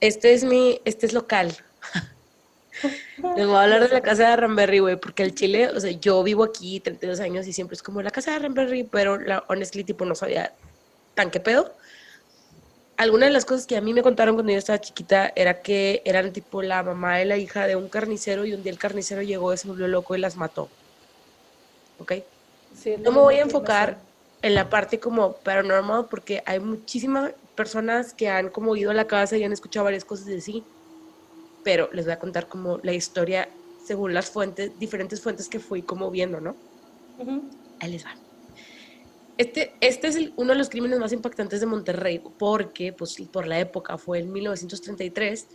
este 0.00 0.34
es 0.34 0.44
mi, 0.44 0.78
este 0.84 1.06
es 1.06 1.14
local. 1.14 1.56
Les 3.36 3.46
voy 3.46 3.56
a 3.56 3.62
hablar 3.62 3.88
de 3.88 3.88
la 3.88 4.02
casa 4.02 4.28
de 4.28 4.36
Ramberry, 4.36 4.80
güey, 4.80 4.96
porque 4.96 5.22
el 5.22 5.34
Chile, 5.34 5.68
o 5.68 5.80
sea, 5.80 5.90
yo 5.92 6.22
vivo 6.22 6.44
aquí 6.44 6.80
32 6.80 7.20
años 7.20 7.46
y 7.46 7.54
siempre 7.54 7.76
es 7.76 7.82
como 7.82 8.02
la 8.02 8.10
casa 8.10 8.32
de 8.32 8.40
Ramberry, 8.40 8.84
pero 8.84 9.18
la, 9.18 9.42
honestly, 9.48 9.84
tipo, 9.84 10.04
no 10.04 10.14
sabía 10.14 10.52
tan 11.14 11.30
qué 11.30 11.40
pedo 11.40 11.74
alguna 12.96 13.26
de 13.26 13.32
las 13.32 13.44
cosas 13.44 13.66
que 13.66 13.76
a 13.76 13.80
mí 13.80 13.92
me 13.92 14.02
contaron 14.02 14.34
cuando 14.34 14.52
yo 14.52 14.58
estaba 14.58 14.80
chiquita 14.80 15.32
era 15.36 15.60
que 15.60 16.02
eran 16.04 16.32
tipo 16.32 16.62
la 16.62 16.82
mamá 16.82 17.20
y 17.20 17.24
la 17.26 17.36
hija 17.36 17.66
de 17.66 17.76
un 17.76 17.88
carnicero 17.88 18.44
y 18.44 18.54
un 18.54 18.62
día 18.62 18.72
el 18.72 18.78
carnicero 18.78 19.22
llegó 19.22 19.52
y 19.52 19.58
se 19.58 19.68
volvió 19.68 19.88
loco 19.88 20.16
y 20.16 20.20
las 20.20 20.36
mató. 20.36 20.68
¿Ok? 21.98 22.12
no 22.98 23.10
me 23.10 23.20
voy 23.20 23.36
a 23.36 23.42
enfocar 23.42 23.96
en 24.42 24.54
la 24.54 24.68
parte 24.68 25.00
como 25.00 25.32
paranormal 25.32 26.06
porque 26.10 26.42
hay 26.44 26.60
muchísimas 26.60 27.32
personas 27.56 28.14
que 28.14 28.28
han 28.28 28.50
como 28.50 28.76
ido 28.76 28.90
a 28.90 28.94
la 28.94 29.06
casa 29.06 29.36
y 29.36 29.44
han 29.44 29.52
escuchado 29.52 29.84
varias 29.84 30.04
cosas 30.04 30.26
de 30.26 30.40
sí, 30.40 30.62
pero 31.64 31.88
les 31.92 32.04
voy 32.04 32.12
a 32.12 32.18
contar 32.18 32.46
como 32.48 32.78
la 32.82 32.92
historia 32.92 33.48
según 33.84 34.14
las 34.14 34.30
fuentes, 34.30 34.78
diferentes 34.78 35.20
fuentes 35.20 35.48
que 35.48 35.60
fui 35.60 35.82
como 35.82 36.10
viendo, 36.10 36.40
¿no? 36.40 36.56
Ahí 37.80 37.92
les 37.92 38.04
va. 38.04 38.14
Este, 39.38 39.74
este 39.80 40.08
es 40.08 40.30
uno 40.36 40.52
de 40.52 40.58
los 40.58 40.68
crímenes 40.68 40.98
más 40.98 41.12
impactantes 41.12 41.60
de 41.60 41.66
Monterrey, 41.66 42.22
porque 42.38 42.92
pues, 42.92 43.16
por 43.32 43.46
la 43.46 43.60
época 43.60 43.98
fue 43.98 44.20
en 44.20 44.32
1933. 44.32 45.46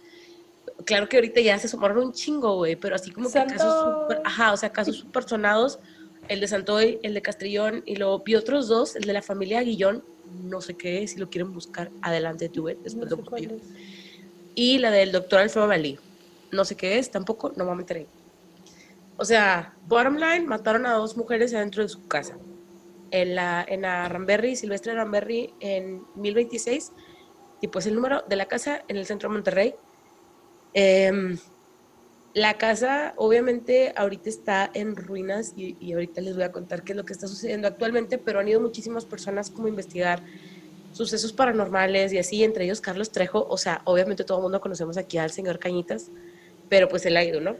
Claro 0.86 1.10
que 1.10 1.18
ahorita 1.18 1.42
ya 1.42 1.58
se 1.58 1.68
sumaron 1.68 1.98
un 1.98 2.14
chingo, 2.14 2.56
güey, 2.58 2.76
pero 2.76 2.96
así 2.96 3.12
como 3.12 3.28
que 3.28 3.34
casos 3.34 4.02
súper, 4.02 4.22
ajá, 4.24 4.54
o 4.54 4.58
sea, 4.58 4.72
casos 4.72 4.98
súper 4.98 5.24
sonados, 5.24 5.80
el 6.28 6.40
de 6.40 6.48
Santoy, 6.48 7.00
el 7.04 7.14
de 7.14 7.22
Castrillón, 7.22 7.84
y 7.86 7.96
luego 7.96 8.20
vi 8.20 8.36
otros 8.36 8.68
dos, 8.68 8.96
el 8.96 9.04
de 9.04 9.14
la 9.14 9.22
familia 9.22 9.64
Guillón, 9.64 10.04
no 10.40 10.62
sé 10.62 10.76
qué, 10.76 11.08
si 11.08 11.20
lo 11.20 11.30
quieren 11.30 11.52
buscar, 11.54 11.92
adelante 12.02 12.50
tú, 12.50 12.66
después 12.66 13.10
lo 13.10 13.18
busco 13.18 13.36
Y 14.56 14.78
la 14.78 14.92
del 14.92 15.12
doctor 15.12 15.40
Alfredo 15.40 15.68
Balí, 15.68 16.00
no 16.52 16.66
sé 16.66 16.76
qué 16.76 16.98
es, 17.00 17.12
tampoco, 17.12 17.54
no 17.56 17.66
me 17.66 17.76
meteré. 17.76 18.08
O 19.18 19.26
sea, 19.26 19.76
bottom 19.86 20.16
line, 20.16 20.46
mataron 20.48 20.86
a 20.86 20.94
dos 20.94 21.16
mujeres 21.16 21.54
adentro 21.54 21.84
de 21.84 21.90
su 21.90 22.08
casa 22.08 22.38
en 23.12 23.36
la, 23.36 23.64
en 23.68 23.82
la 23.82 24.08
Ramberry, 24.10 24.56
Silvestre 24.56 24.96
Ramberry, 24.96 25.54
en 25.60 26.02
1026, 26.16 26.92
tipo 27.60 27.80
es 27.80 27.86
el 27.86 27.96
número 27.96 28.24
de 28.28 28.36
la 28.36 28.48
casa 28.48 28.84
en 28.88 28.98
el 28.98 29.06
centro 29.06 29.30
de 29.30 29.34
Monterrey. 29.34 29.76
Em, 30.74 31.38
la 32.34 32.58
casa 32.58 33.14
obviamente 33.18 33.94
ahorita 33.96 34.30
está 34.30 34.72
en 34.74 34.96
ruinas 34.96 35.54
y, 35.56 35.76
y, 35.80 35.94
ahorita 35.94 36.22
les 36.22 36.36
voy 36.36 36.44
a 36.44 36.52
contar 36.52 36.84
qué 36.84 36.94
es 36.94 36.98
lo 36.98 37.06
que 37.06 37.14
está 37.14 37.28
sucediendo 37.28 37.68
actualmente, 37.68 38.18
pero 38.18 38.40
han 38.40 38.48
ido 38.48 38.62
muchísimas 38.62 39.06
personas 39.06 39.50
como 39.50 39.68
investigar 39.68 40.24
sucesos 40.94 41.34
paranormales 41.34 42.14
y 42.14 42.18
así, 42.18 42.44
entre 42.44 42.66
ellos 42.66 42.82
Carlos 42.82 43.12
Trejo, 43.12 43.46
o 43.50 43.58
sea, 43.58 43.82
obviamente 43.86 44.24
todo 44.24 44.40
el 44.40 44.44
mundo 44.44 44.62
conocemos 44.62 44.98
aquí 44.98 45.18
al 45.18 45.32
señor 45.32 45.60
Cañitas, 45.60 46.10
pero 46.70 46.88
pues 46.88 47.06
él 47.06 47.18
ha 47.18 47.24
ido, 47.24 47.42
¿no? 47.42 47.56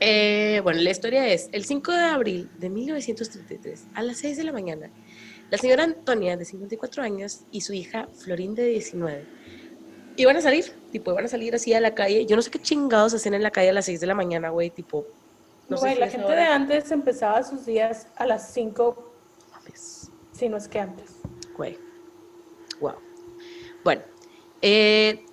Eh, 0.00 0.60
bueno, 0.62 0.80
la 0.80 0.90
historia 0.90 1.28
es, 1.28 1.48
el 1.52 1.64
5 1.64 1.92
de 1.92 2.02
abril 2.02 2.50
de 2.58 2.68
1933, 2.68 3.86
a 3.94 4.02
las 4.02 4.18
6 4.18 4.36
de 4.36 4.44
la 4.44 4.52
mañana, 4.52 4.90
la 5.50 5.58
señora 5.58 5.84
Antonia, 5.84 6.36
de 6.36 6.44
54 6.44 7.02
años, 7.02 7.40
y 7.50 7.60
su 7.60 7.72
hija 7.72 8.08
Florín, 8.12 8.54
de 8.54 8.66
19, 8.66 9.24
iban 10.16 10.36
a 10.36 10.40
salir, 10.40 10.72
tipo, 10.92 11.12
iban 11.12 11.24
a 11.24 11.28
salir 11.28 11.54
así 11.54 11.72
a 11.74 11.80
la 11.80 11.94
calle. 11.94 12.26
Yo 12.26 12.36
no 12.36 12.42
sé 12.42 12.50
qué 12.50 12.58
chingados 12.58 13.14
hacen 13.14 13.34
en 13.34 13.42
la 13.42 13.50
calle 13.50 13.70
a 13.70 13.72
las 13.72 13.86
6 13.86 14.00
de 14.00 14.06
la 14.06 14.14
mañana, 14.14 14.50
güey, 14.50 14.70
tipo... 14.70 15.06
No 15.68 15.78
güey, 15.78 15.96
la 15.96 16.08
gente 16.08 16.30
de 16.30 16.42
antes 16.42 16.90
empezaba 16.90 17.42
sus 17.42 17.64
días 17.64 18.06
a 18.16 18.26
las 18.26 18.52
5, 18.52 19.12
si 20.32 20.48
no 20.48 20.58
es 20.58 20.68
que 20.68 20.78
antes. 20.78 21.12
Güey, 21.56 21.78
wow. 22.80 22.96
Bueno, 23.82 24.02
eh, 24.60 25.24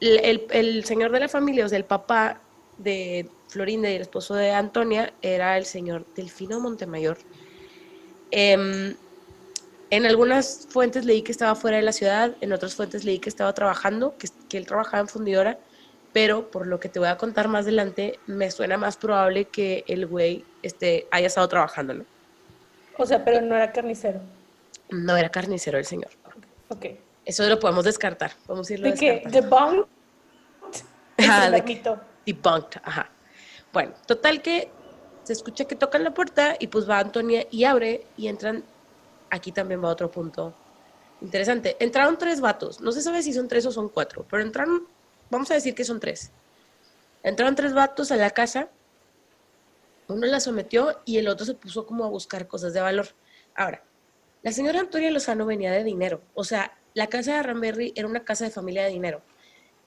el, 0.00 0.46
el 0.50 0.84
señor 0.84 1.12
de 1.12 1.20
la 1.20 1.28
familia, 1.28 1.64
o 1.64 1.68
sea, 1.68 1.78
el 1.78 1.84
papá 1.84 2.40
de 2.78 3.28
Florinda 3.48 3.90
y 3.90 3.94
el 3.94 4.02
esposo 4.02 4.34
de 4.34 4.50
Antonia 4.50 5.12
era 5.22 5.56
el 5.56 5.64
señor 5.64 6.06
Delfino 6.14 6.60
Montemayor. 6.60 7.18
Em, 8.30 8.94
en 9.90 10.06
algunas 10.06 10.66
fuentes 10.68 11.04
leí 11.04 11.22
que 11.22 11.32
estaba 11.32 11.54
fuera 11.54 11.78
de 11.78 11.82
la 11.82 11.92
ciudad, 11.92 12.34
en 12.40 12.52
otras 12.52 12.74
fuentes 12.74 13.04
leí 13.04 13.18
que 13.18 13.28
estaba 13.28 13.52
trabajando, 13.54 14.14
que, 14.18 14.56
él 14.56 14.66
trabajaba 14.66 15.00
en 15.00 15.08
fundidora, 15.08 15.58
pero 16.12 16.50
por 16.50 16.66
lo 16.66 16.80
que 16.80 16.88
te 16.88 16.98
voy 16.98 17.08
a 17.08 17.16
contar 17.16 17.48
más 17.48 17.64
adelante, 17.64 18.18
me 18.26 18.50
suena 18.50 18.76
más 18.76 18.96
probable 18.96 19.46
que 19.46 19.84
el 19.86 20.06
güey 20.06 20.44
este, 20.62 21.06
haya 21.10 21.26
estado 21.26 21.48
trabajando, 21.48 21.94
¿no? 21.94 22.04
O 22.98 23.06
sea, 23.06 23.24
pero 23.24 23.40
no 23.40 23.54
era 23.54 23.72
carnicero. 23.72 24.20
No 24.90 25.16
era 25.16 25.28
carnicero 25.28 25.78
el 25.78 25.84
señor. 25.84 26.10
Ok. 26.68 26.86
Eso 27.24 27.46
lo 27.46 27.58
podemos 27.58 27.84
descartar. 27.84 28.32
A 28.48 28.72
irlo 28.72 28.88
¿De 28.88 28.94
qué? 28.94 29.22
¿Debunked? 29.26 29.86
Ajá, 31.18 31.50
de 31.50 31.98
debunked, 32.26 32.80
ajá. 32.82 33.10
Bueno, 33.72 33.92
total 34.06 34.40
que 34.40 34.70
se 35.24 35.32
escucha 35.32 35.66
que 35.66 35.74
tocan 35.74 36.04
la 36.04 36.14
puerta 36.14 36.56
y 36.58 36.68
pues 36.68 36.88
va 36.88 37.00
Antonia 37.00 37.46
y 37.50 37.64
abre 37.64 38.06
y 38.16 38.28
entran, 38.28 38.64
aquí 39.30 39.52
también 39.52 39.82
va 39.82 39.88
otro 39.88 40.10
punto 40.10 40.54
interesante, 41.20 41.76
entraron 41.80 42.16
tres 42.16 42.40
vatos, 42.40 42.80
no 42.80 42.92
se 42.92 43.02
sabe 43.02 43.22
si 43.22 43.32
son 43.32 43.48
tres 43.48 43.66
o 43.66 43.72
son 43.72 43.88
cuatro, 43.88 44.24
pero 44.30 44.42
entraron, 44.42 44.86
vamos 45.30 45.50
a 45.50 45.54
decir 45.54 45.74
que 45.74 45.84
son 45.84 45.98
tres. 45.98 46.30
Entraron 47.22 47.56
tres 47.56 47.74
vatos 47.74 48.12
a 48.12 48.16
la 48.16 48.30
casa, 48.30 48.68
uno 50.06 50.26
la 50.26 50.40
sometió 50.40 51.00
y 51.04 51.18
el 51.18 51.28
otro 51.28 51.44
se 51.44 51.54
puso 51.54 51.86
como 51.86 52.04
a 52.04 52.08
buscar 52.08 52.46
cosas 52.46 52.72
de 52.72 52.80
valor. 52.80 53.08
Ahora, 53.54 53.82
la 54.42 54.52
señora 54.52 54.80
Antonia 54.80 55.10
Lozano 55.10 55.44
venía 55.44 55.72
de 55.72 55.82
dinero, 55.82 56.22
o 56.34 56.44
sea, 56.44 56.78
la 56.94 57.08
casa 57.08 57.36
de 57.36 57.42
Ramberry 57.42 57.92
era 57.96 58.06
una 58.06 58.24
casa 58.24 58.44
de 58.44 58.50
familia 58.50 58.84
de 58.84 58.90
dinero 58.90 59.22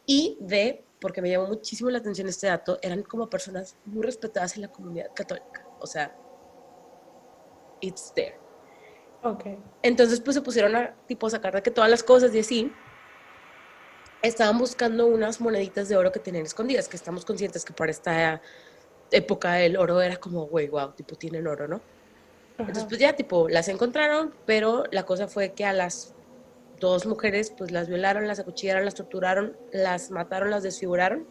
y 0.06 0.38
de 0.42 0.84
porque 1.02 1.22
me 1.22 1.32
llamó 1.32 1.48
muchísimo 1.48 1.90
la 1.90 1.98
atención 1.98 2.28
este 2.28 2.48
dato, 2.48 2.78
eran 2.82 3.02
como 3.02 3.28
personas 3.28 3.76
muy 3.86 4.04
respetadas 4.04 4.56
en 4.56 4.62
la 4.62 4.68
comunidad 4.68 5.12
católica. 5.16 5.66
O 5.80 5.88
sea, 5.88 6.16
it's 7.82 8.14
there. 8.14 8.38
Ok. 9.24 9.46
Entonces, 9.84 10.20
pues 10.20 10.36
se 10.36 10.42
pusieron 10.42 10.76
a 10.76 10.96
tipo 11.08 11.30
sacar 11.30 11.54
de 11.54 11.62
que 11.62 11.72
todas 11.72 11.90
las 11.90 12.04
cosas 12.04 12.34
y 12.34 12.40
así. 12.40 12.72
Estaban 14.22 14.58
buscando 14.58 15.08
unas 15.08 15.42
moneditas 15.42 15.90
de 15.90 15.98
oro 15.98 16.12
que 16.12 16.20
tenían 16.20 16.46
escondidas, 16.46 16.88
que 16.88 16.96
estamos 16.96 17.26
conscientes 17.26 17.66
que 17.66 17.74
para 17.74 17.90
esta 17.90 18.42
época 19.10 19.60
el 19.62 19.78
oro 19.78 20.02
era 20.02 20.18
como, 20.18 20.46
güey, 20.46 20.68
wow, 20.68 20.92
tipo 20.92 21.16
tienen 21.16 21.48
oro, 21.48 21.68
¿no? 21.68 21.82
Entonces, 22.58 22.86
pues 22.88 23.00
ya, 23.00 23.14
tipo, 23.14 23.50
las 23.50 23.68
encontraron, 23.68 24.34
pero 24.46 24.84
la 24.92 25.04
cosa 25.04 25.28
fue 25.28 25.54
que 25.54 25.66
a 25.66 25.74
las 25.74 26.14
dos 26.80 27.06
mujeres, 27.06 27.52
pues 27.56 27.72
las 27.72 27.88
violaron, 27.88 28.28
las 28.28 28.40
acuchillaron, 28.40 28.86
las 28.86 28.94
torturaron, 28.94 29.58
las 29.72 30.12
mataron, 30.12 30.52
las 30.52 30.62
desfiguraron 30.62 31.26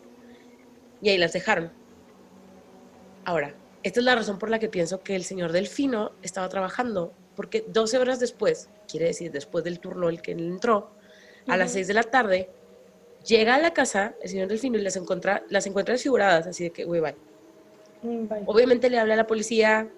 y 1.00 1.10
ahí 1.10 1.18
las 1.18 1.32
dejaron. 1.32 1.72
Ahora, 3.24 3.54
esta 3.82 4.00
es 4.00 4.04
la 4.04 4.14
razón 4.14 4.38
por 4.38 4.50
la 4.50 4.58
que 4.58 4.68
pienso 4.68 5.02
que 5.02 5.14
el 5.14 5.24
señor 5.24 5.52
Delfino 5.52 6.12
estaba 6.22 6.48
trabajando, 6.48 7.12
porque 7.40 7.64
12 7.66 7.96
horas 7.96 8.20
después, 8.20 8.68
quiere 8.86 9.06
decir 9.06 9.32
después 9.32 9.64
del 9.64 9.80
turno 9.80 10.10
el 10.10 10.20
que 10.20 10.32
él 10.32 10.40
entró, 10.40 10.90
a 11.46 11.56
las 11.56 11.72
6 11.72 11.86
de 11.86 11.94
la 11.94 12.02
tarde, 12.02 12.50
llega 13.26 13.54
a 13.54 13.58
la 13.58 13.72
casa 13.72 14.14
el 14.20 14.28
señor 14.28 14.48
Delfino 14.48 14.76
y 14.76 14.82
las 14.82 14.94
encuentra, 14.96 15.42
las 15.48 15.66
encuentra 15.66 15.94
desfiguradas, 15.94 16.46
así 16.46 16.64
de 16.64 16.70
que, 16.70 16.84
güey, 16.84 17.00
mm, 18.02 18.28
bye. 18.28 18.42
Obviamente 18.44 18.90
le 18.90 18.98
habla 18.98 19.14
a 19.14 19.16
la 19.16 19.26
policía 19.26 19.88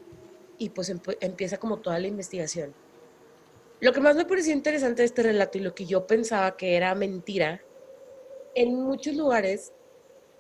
y 0.57 0.69
pues 0.69 0.89
empieza 1.19 1.57
como 1.57 1.81
toda 1.81 1.99
la 1.99 2.07
investigación. 2.07 2.73
Lo 3.81 3.93
que 3.93 3.99
más 3.99 4.15
me 4.15 4.25
pareció 4.25 4.53
interesante 4.53 5.03
de 5.03 5.07
este 5.07 5.25
relato 5.25 5.59
y 5.59 5.63
lo 5.63 5.75
que 5.75 5.85
yo 5.85 6.07
pensaba 6.07 6.57
que 6.57 6.77
era 6.77 6.95
mentira, 6.95 7.61
en 8.55 8.73
muchos 8.85 9.17
lugares 9.17 9.73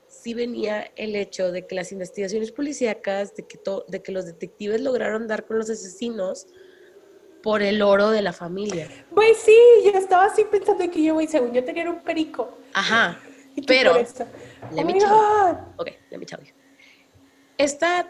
sí 0.06 0.34
venía 0.34 0.92
el 0.94 1.16
hecho 1.16 1.50
de 1.50 1.66
que 1.66 1.74
las 1.74 1.90
investigaciones 1.90 2.52
policíacas, 2.52 3.34
de 3.34 3.42
que, 3.42 3.58
de 3.88 4.02
que 4.04 4.12
los 4.12 4.24
detectives 4.24 4.80
lograron 4.80 5.26
dar 5.26 5.44
con 5.44 5.58
los 5.58 5.68
asesinos 5.68 6.46
por 7.42 7.62
el 7.62 7.82
oro 7.82 8.10
de 8.10 8.22
la 8.22 8.32
familia. 8.32 8.88
Güey, 9.10 9.34
sí, 9.34 9.56
yo 9.84 9.92
estaba 9.98 10.26
así 10.26 10.44
pensando 10.44 10.88
que 10.90 11.02
yo, 11.02 11.14
güey, 11.14 11.26
según 11.26 11.52
yo 11.52 11.64
tenía 11.64 11.88
un 11.88 12.00
perico. 12.00 12.58
Ajá, 12.72 13.18
pero... 13.66 13.94
Let 14.72 14.84
me 14.84 14.94
Ok, 15.76 15.88
let 16.10 16.18
me 16.18 16.26
tell 16.26 16.40
you. 16.40 16.52
Esta 17.58 18.08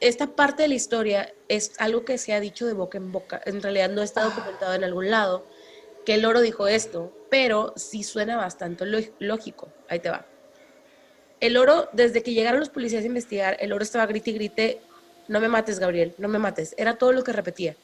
esta 0.00 0.26
parte 0.26 0.62
de 0.62 0.68
la 0.68 0.74
historia 0.74 1.32
es 1.48 1.72
algo 1.78 2.04
que 2.04 2.18
se 2.18 2.34
ha 2.34 2.40
dicho 2.40 2.66
de 2.66 2.74
boca 2.74 2.98
en 2.98 3.12
boca. 3.12 3.40
En 3.44 3.62
realidad 3.62 3.88
no 3.88 4.02
está 4.02 4.24
documentado 4.24 4.74
en 4.74 4.84
algún 4.84 5.10
lado 5.10 5.46
que 6.04 6.14
el 6.14 6.24
oro 6.24 6.40
dijo 6.40 6.68
esto, 6.68 7.12
pero 7.30 7.72
sí 7.76 8.02
suena 8.02 8.36
bastante 8.36 8.84
lógico. 9.18 9.68
Ahí 9.88 10.00
te 10.00 10.10
va. 10.10 10.26
El 11.40 11.56
oro, 11.56 11.88
desde 11.92 12.22
que 12.22 12.32
llegaron 12.32 12.60
los 12.60 12.68
policías 12.68 13.02
a 13.04 13.06
investigar, 13.06 13.56
el 13.60 13.72
oro 13.72 13.82
estaba 13.82 14.06
grite 14.06 14.30
y 14.30 14.34
grite, 14.34 14.80
no 15.28 15.40
me 15.40 15.48
mates, 15.48 15.78
Gabriel, 15.78 16.14
no 16.18 16.28
me 16.28 16.38
mates. 16.38 16.74
Era 16.78 16.96
todo 16.96 17.12
lo 17.12 17.24
que 17.24 17.32
repetía. 17.32 17.76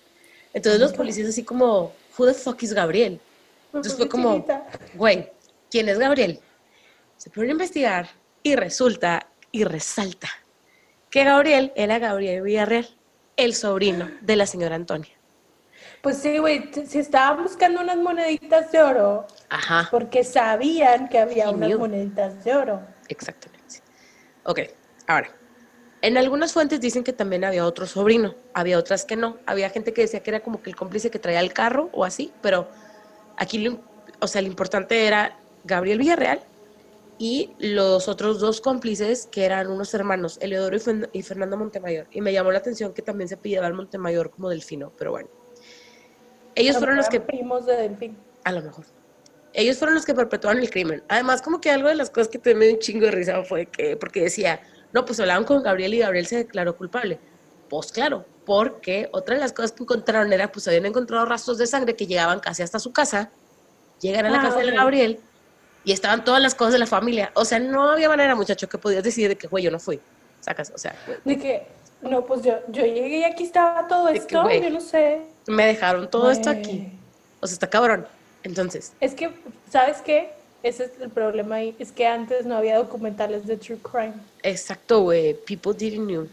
Entonces 0.54 0.80
los 0.80 0.92
policías 0.92 1.28
así 1.28 1.42
como, 1.44 1.92
who 2.18 2.26
the 2.26 2.34
fuck 2.34 2.62
is 2.62 2.72
Gabriel? 2.72 3.20
Entonces 3.66 3.94
fue 3.94 4.08
como, 4.08 4.44
güey, 4.94 5.30
¿quién 5.70 5.88
es 5.88 5.98
Gabriel? 5.98 6.40
Se 7.16 7.30
ponen 7.30 7.50
a 7.50 7.52
investigar 7.52 8.08
y 8.42 8.54
resulta 8.56 9.28
y 9.50 9.64
resalta 9.64 10.28
que 11.10 11.24
Gabriel 11.24 11.72
era 11.76 11.98
Gabriel 11.98 12.42
Villarreal, 12.42 12.88
el 13.36 13.54
sobrino 13.54 14.10
de 14.20 14.36
la 14.36 14.46
señora 14.46 14.76
Antonia. 14.76 15.12
Pues 16.02 16.18
sí, 16.18 16.38
güey, 16.38 16.70
si 16.86 16.98
estaban 16.98 17.44
buscando 17.44 17.80
unas 17.80 17.96
moneditas 17.96 18.72
de 18.72 18.82
oro, 18.82 19.26
Ajá. 19.48 19.88
porque 19.90 20.24
sabían 20.24 21.08
que 21.08 21.18
había 21.18 21.50
unas 21.50 21.78
moneditas 21.78 22.42
de 22.44 22.54
oro. 22.54 22.82
Exactamente. 23.08 23.80
Ok, 24.44 24.60
ahora, 25.06 25.30
en 26.02 26.18
algunas 26.18 26.52
fuentes 26.52 26.80
dicen 26.80 27.04
que 27.04 27.12
también 27.12 27.44
había 27.44 27.64
otro 27.64 27.86
sobrino, 27.86 28.34
había 28.54 28.76
otras 28.76 29.04
que 29.04 29.14
no. 29.14 29.38
Había 29.46 29.70
gente 29.70 29.92
que 29.92 30.02
decía 30.02 30.20
que 30.20 30.30
era 30.30 30.40
como 30.40 30.60
que 30.60 30.68
el 30.68 30.76
cómplice 30.76 31.10
que 31.10 31.20
traía 31.20 31.38
el 31.38 31.52
carro 31.52 31.90
o 31.92 32.04
así, 32.04 32.32
pero 32.42 32.68
aquí, 33.36 33.78
o 34.18 34.26
sea, 34.26 34.42
lo 34.42 34.48
importante 34.48 35.06
era 35.06 35.38
Gabriel 35.62 35.98
Villarreal 35.98 36.40
y 37.18 37.52
los 37.60 38.08
otros 38.08 38.40
dos 38.40 38.60
cómplices 38.60 39.28
que 39.30 39.44
eran 39.44 39.70
unos 39.70 39.94
hermanos, 39.94 40.38
Eleodoro 40.40 40.76
y, 41.12 41.22
Fernando 41.22 41.56
Montemayor. 41.56 42.08
Y 42.10 42.20
me 42.20 42.32
llamó 42.32 42.50
la 42.50 42.58
atención 42.58 42.92
que 42.92 43.02
también 43.02 43.28
se 43.28 43.36
pillaba 43.36 43.68
al 43.68 43.74
Montemayor 43.74 44.30
como 44.30 44.48
Delfino, 44.48 44.92
pero 44.98 45.12
bueno. 45.12 45.28
Ellos 46.56 46.78
fueron 46.78 46.96
los 46.96 47.08
que... 47.08 47.20
Primos 47.20 47.64
de 47.64 47.76
Delfín. 47.76 48.18
A 48.42 48.50
lo 48.50 48.60
mejor. 48.60 48.86
Ellos 49.52 49.78
fueron 49.78 49.94
los 49.94 50.04
que 50.04 50.14
perpetuaron 50.14 50.60
el 50.60 50.68
crimen. 50.68 51.04
Además, 51.08 51.42
como 51.42 51.60
que 51.60 51.70
algo 51.70 51.88
de 51.88 51.94
las 51.94 52.10
cosas 52.10 52.26
que 52.26 52.40
te 52.40 52.56
me 52.56 52.64
dio 52.64 52.74
un 52.74 52.80
chingo 52.80 53.06
de 53.06 53.12
risa 53.12 53.44
fue 53.44 53.66
que, 53.66 53.96
porque 53.96 54.22
decía, 54.22 54.60
no, 54.92 55.04
pues 55.04 55.18
hablaban 55.20 55.44
con 55.44 55.62
Gabriel 55.62 55.94
y 55.94 55.98
Gabriel 55.98 56.26
se 56.26 56.36
declaró 56.36 56.76
culpable. 56.76 57.18
Pues 57.68 57.90
claro, 57.90 58.24
porque 58.44 59.08
otra 59.12 59.34
de 59.34 59.40
las 59.40 59.52
cosas 59.52 59.72
que 59.72 59.82
encontraron 59.82 60.32
era, 60.32 60.52
pues 60.52 60.68
habían 60.68 60.86
encontrado 60.86 61.24
rastros 61.24 61.58
de 61.58 61.66
sangre 61.66 61.96
que 61.96 62.06
llegaban 62.06 62.40
casi 62.40 62.62
hasta 62.62 62.78
su 62.78 62.92
casa, 62.92 63.30
llegan 64.00 64.26
a 64.26 64.30
la 64.30 64.40
ah, 64.40 64.42
casa 64.42 64.58
de 64.58 64.70
Gabriel 64.70 65.20
y 65.84 65.92
estaban 65.92 66.24
todas 66.24 66.42
las 66.42 66.54
cosas 66.54 66.74
de 66.74 66.78
la 66.78 66.86
familia. 66.86 67.32
O 67.34 67.44
sea, 67.44 67.58
no 67.58 67.90
había 67.90 68.08
manera, 68.08 68.34
muchacho, 68.34 68.68
que 68.68 68.78
podías 68.78 69.02
decir 69.02 69.28
de 69.28 69.36
que, 69.36 69.46
güey, 69.46 69.64
yo 69.64 69.70
no 69.70 69.78
fui. 69.78 70.00
Sacas, 70.40 70.72
o 70.74 70.78
sea. 70.78 70.94
De 71.24 71.38
que, 71.38 71.66
no, 72.02 72.24
pues 72.26 72.42
yo, 72.42 72.58
yo 72.68 72.84
llegué 72.84 73.18
y 73.18 73.24
aquí 73.24 73.44
estaba 73.44 73.86
todo 73.86 74.08
esto, 74.08 74.50
yo 74.50 74.70
no 74.70 74.80
sé. 74.80 75.22
Me 75.46 75.66
dejaron 75.66 76.10
todo 76.10 76.30
esto 76.30 76.50
aquí. 76.50 76.92
O 77.40 77.46
sea, 77.46 77.54
está 77.54 77.70
cabrón. 77.70 78.06
Entonces. 78.42 78.92
Es 79.00 79.14
que, 79.14 79.32
¿sabes 79.70 80.02
qué? 80.02 80.32
Ese 80.62 80.84
es 80.84 80.92
el 81.00 81.10
problema 81.10 81.56
ahí. 81.56 81.76
Es 81.78 81.92
que 81.92 82.06
antes 82.06 82.46
no 82.46 82.56
había 82.56 82.76
documentales 82.76 83.46
de 83.46 83.56
true 83.56 83.78
crime. 83.78 84.14
Exacto, 84.42 85.02
güey. 85.02 85.34
People 85.34 85.72
didn't 85.74 86.06
know. 86.06 86.28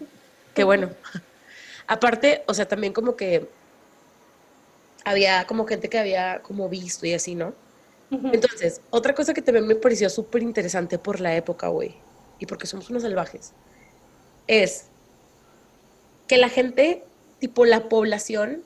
Qué 0.53 0.63
bueno. 0.63 0.89
Aparte, 1.87 2.43
o 2.47 2.53
sea, 2.53 2.67
también 2.67 2.93
como 2.93 3.15
que 3.15 3.47
había 5.03 5.45
como 5.47 5.65
gente 5.65 5.89
que 5.89 5.97
había 5.97 6.41
como 6.41 6.69
visto 6.69 7.05
y 7.05 7.13
así, 7.13 7.35
¿no? 7.35 7.53
Entonces, 8.11 8.81
otra 8.89 9.13
cosa 9.13 9.33
que 9.33 9.41
también 9.41 9.67
me 9.67 9.75
pareció 9.75 10.09
súper 10.09 10.41
interesante 10.41 10.97
por 10.97 11.19
la 11.19 11.35
época, 11.35 11.67
güey, 11.67 11.95
y 12.39 12.47
porque 12.47 12.65
somos 12.65 12.89
unos 12.89 13.03
salvajes, 13.03 13.53
es 14.47 14.85
que 16.27 16.37
la 16.37 16.49
gente, 16.49 17.03
tipo 17.39 17.65
la 17.65 17.87
población, 17.87 18.63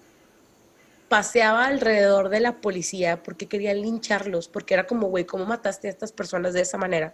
paseaba 1.14 1.68
alrededor 1.68 2.30
de 2.30 2.40
la 2.40 2.60
policía 2.60 3.22
porque 3.22 3.48
querían 3.48 3.80
lincharlos, 3.80 4.48
porque 4.48 4.74
era 4.74 4.88
como, 4.88 5.10
güey, 5.10 5.26
¿cómo 5.26 5.46
mataste 5.46 5.88
a 5.88 5.92
estas 5.92 6.12
personas 6.12 6.54
de 6.54 6.62
esa 6.62 6.80
manera? 6.80 7.14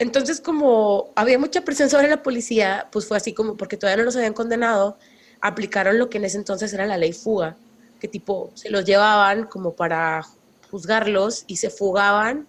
Entonces, 0.00 0.40
como 0.40 1.10
había 1.14 1.38
mucha 1.38 1.60
presión 1.60 1.88
sobre 1.88 2.08
la 2.08 2.24
policía, 2.24 2.88
pues 2.90 3.06
fue 3.06 3.16
así 3.16 3.32
como, 3.32 3.56
porque 3.56 3.76
todavía 3.76 3.98
no 3.98 4.06
los 4.06 4.16
habían 4.16 4.32
condenado, 4.32 4.98
aplicaron 5.40 6.00
lo 6.00 6.10
que 6.10 6.18
en 6.18 6.24
ese 6.24 6.38
entonces 6.38 6.72
era 6.72 6.84
la 6.84 6.98
ley 6.98 7.12
fuga, 7.12 7.54
que 8.00 8.08
tipo 8.08 8.50
se 8.54 8.70
los 8.70 8.84
llevaban 8.84 9.44
como 9.44 9.74
para 9.74 10.26
juzgarlos 10.72 11.44
y 11.46 11.58
se 11.58 11.70
fugaban 11.70 12.48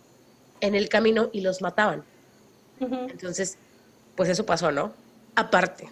en 0.59 0.73
el 0.73 0.89
camino 0.89 1.29
y 1.31 1.41
los 1.41 1.61
mataban. 1.61 2.03
Entonces, 2.79 3.59
pues 4.15 4.27
eso 4.27 4.43
pasó, 4.43 4.71
¿no? 4.71 4.91
Aparte, 5.35 5.87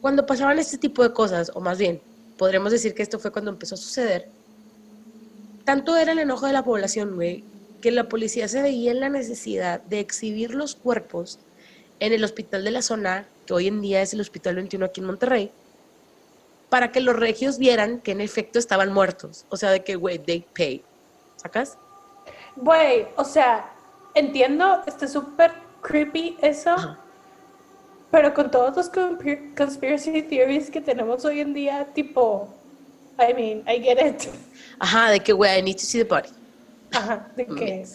cuando 0.00 0.24
pasaban 0.24 0.58
este 0.58 0.78
tipo 0.78 1.02
de 1.02 1.12
cosas, 1.12 1.50
o 1.54 1.60
más 1.60 1.76
bien, 1.76 2.00
podremos 2.38 2.72
decir 2.72 2.94
que 2.94 3.02
esto 3.02 3.18
fue 3.18 3.32
cuando 3.32 3.50
empezó 3.50 3.74
a 3.74 3.78
suceder, 3.78 4.28
tanto 5.64 5.96
era 5.96 6.12
el 6.12 6.18
enojo 6.18 6.46
de 6.46 6.52
la 6.52 6.64
población, 6.64 7.14
güey, 7.14 7.44
que 7.80 7.90
la 7.90 8.08
policía 8.08 8.48
se 8.48 8.62
veía 8.62 8.92
en 8.92 9.00
la 9.00 9.08
necesidad 9.08 9.80
de 9.82 10.00
exhibir 10.00 10.54
los 10.54 10.74
cuerpos 10.74 11.38
en 12.00 12.12
el 12.12 12.24
hospital 12.24 12.64
de 12.64 12.70
la 12.70 12.82
zona, 12.82 13.26
que 13.46 13.54
hoy 13.54 13.68
en 13.68 13.80
día 13.80 14.02
es 14.02 14.12
el 14.12 14.20
Hospital 14.20 14.56
21 14.56 14.86
aquí 14.86 15.00
en 15.00 15.06
Monterrey, 15.06 15.52
para 16.68 16.90
que 16.90 17.00
los 17.00 17.14
regios 17.14 17.58
vieran 17.58 18.00
que 18.00 18.12
en 18.12 18.20
efecto 18.20 18.58
estaban 18.58 18.92
muertos. 18.92 19.44
O 19.50 19.56
sea, 19.56 19.70
de 19.70 19.84
que, 19.84 19.94
güey, 19.94 20.18
they 20.18 20.44
pay. 20.54 20.82
¿Sacas? 21.36 21.76
Güey, 22.56 23.06
o 23.16 23.24
sea, 23.24 23.72
entiendo, 24.14 24.82
está 24.86 25.06
súper 25.06 25.52
creepy 25.80 26.36
eso, 26.40 26.96
pero 28.12 28.34
con 28.34 28.50
todos 28.50 28.76
los 28.76 28.90
conspiracy 29.56 30.22
theories 30.22 30.70
que 30.70 30.82
tenemos 30.82 31.24
hoy 31.24 31.40
en 31.40 31.54
día, 31.54 31.88
tipo, 31.94 32.46
I 33.18 33.32
mean, 33.32 33.64
I 33.66 33.82
get 33.82 33.98
it. 34.06 34.28
Ajá, 34.78 35.10
de 35.10 35.18
que, 35.18 35.32
güey, 35.32 35.58
I 35.58 35.62
need 35.62 35.76
to 35.76 35.80
see 35.80 36.04
the 36.04 36.04
body. 36.04 36.28
Ajá, 36.92 37.26
de 37.34 37.46
que 37.46 37.86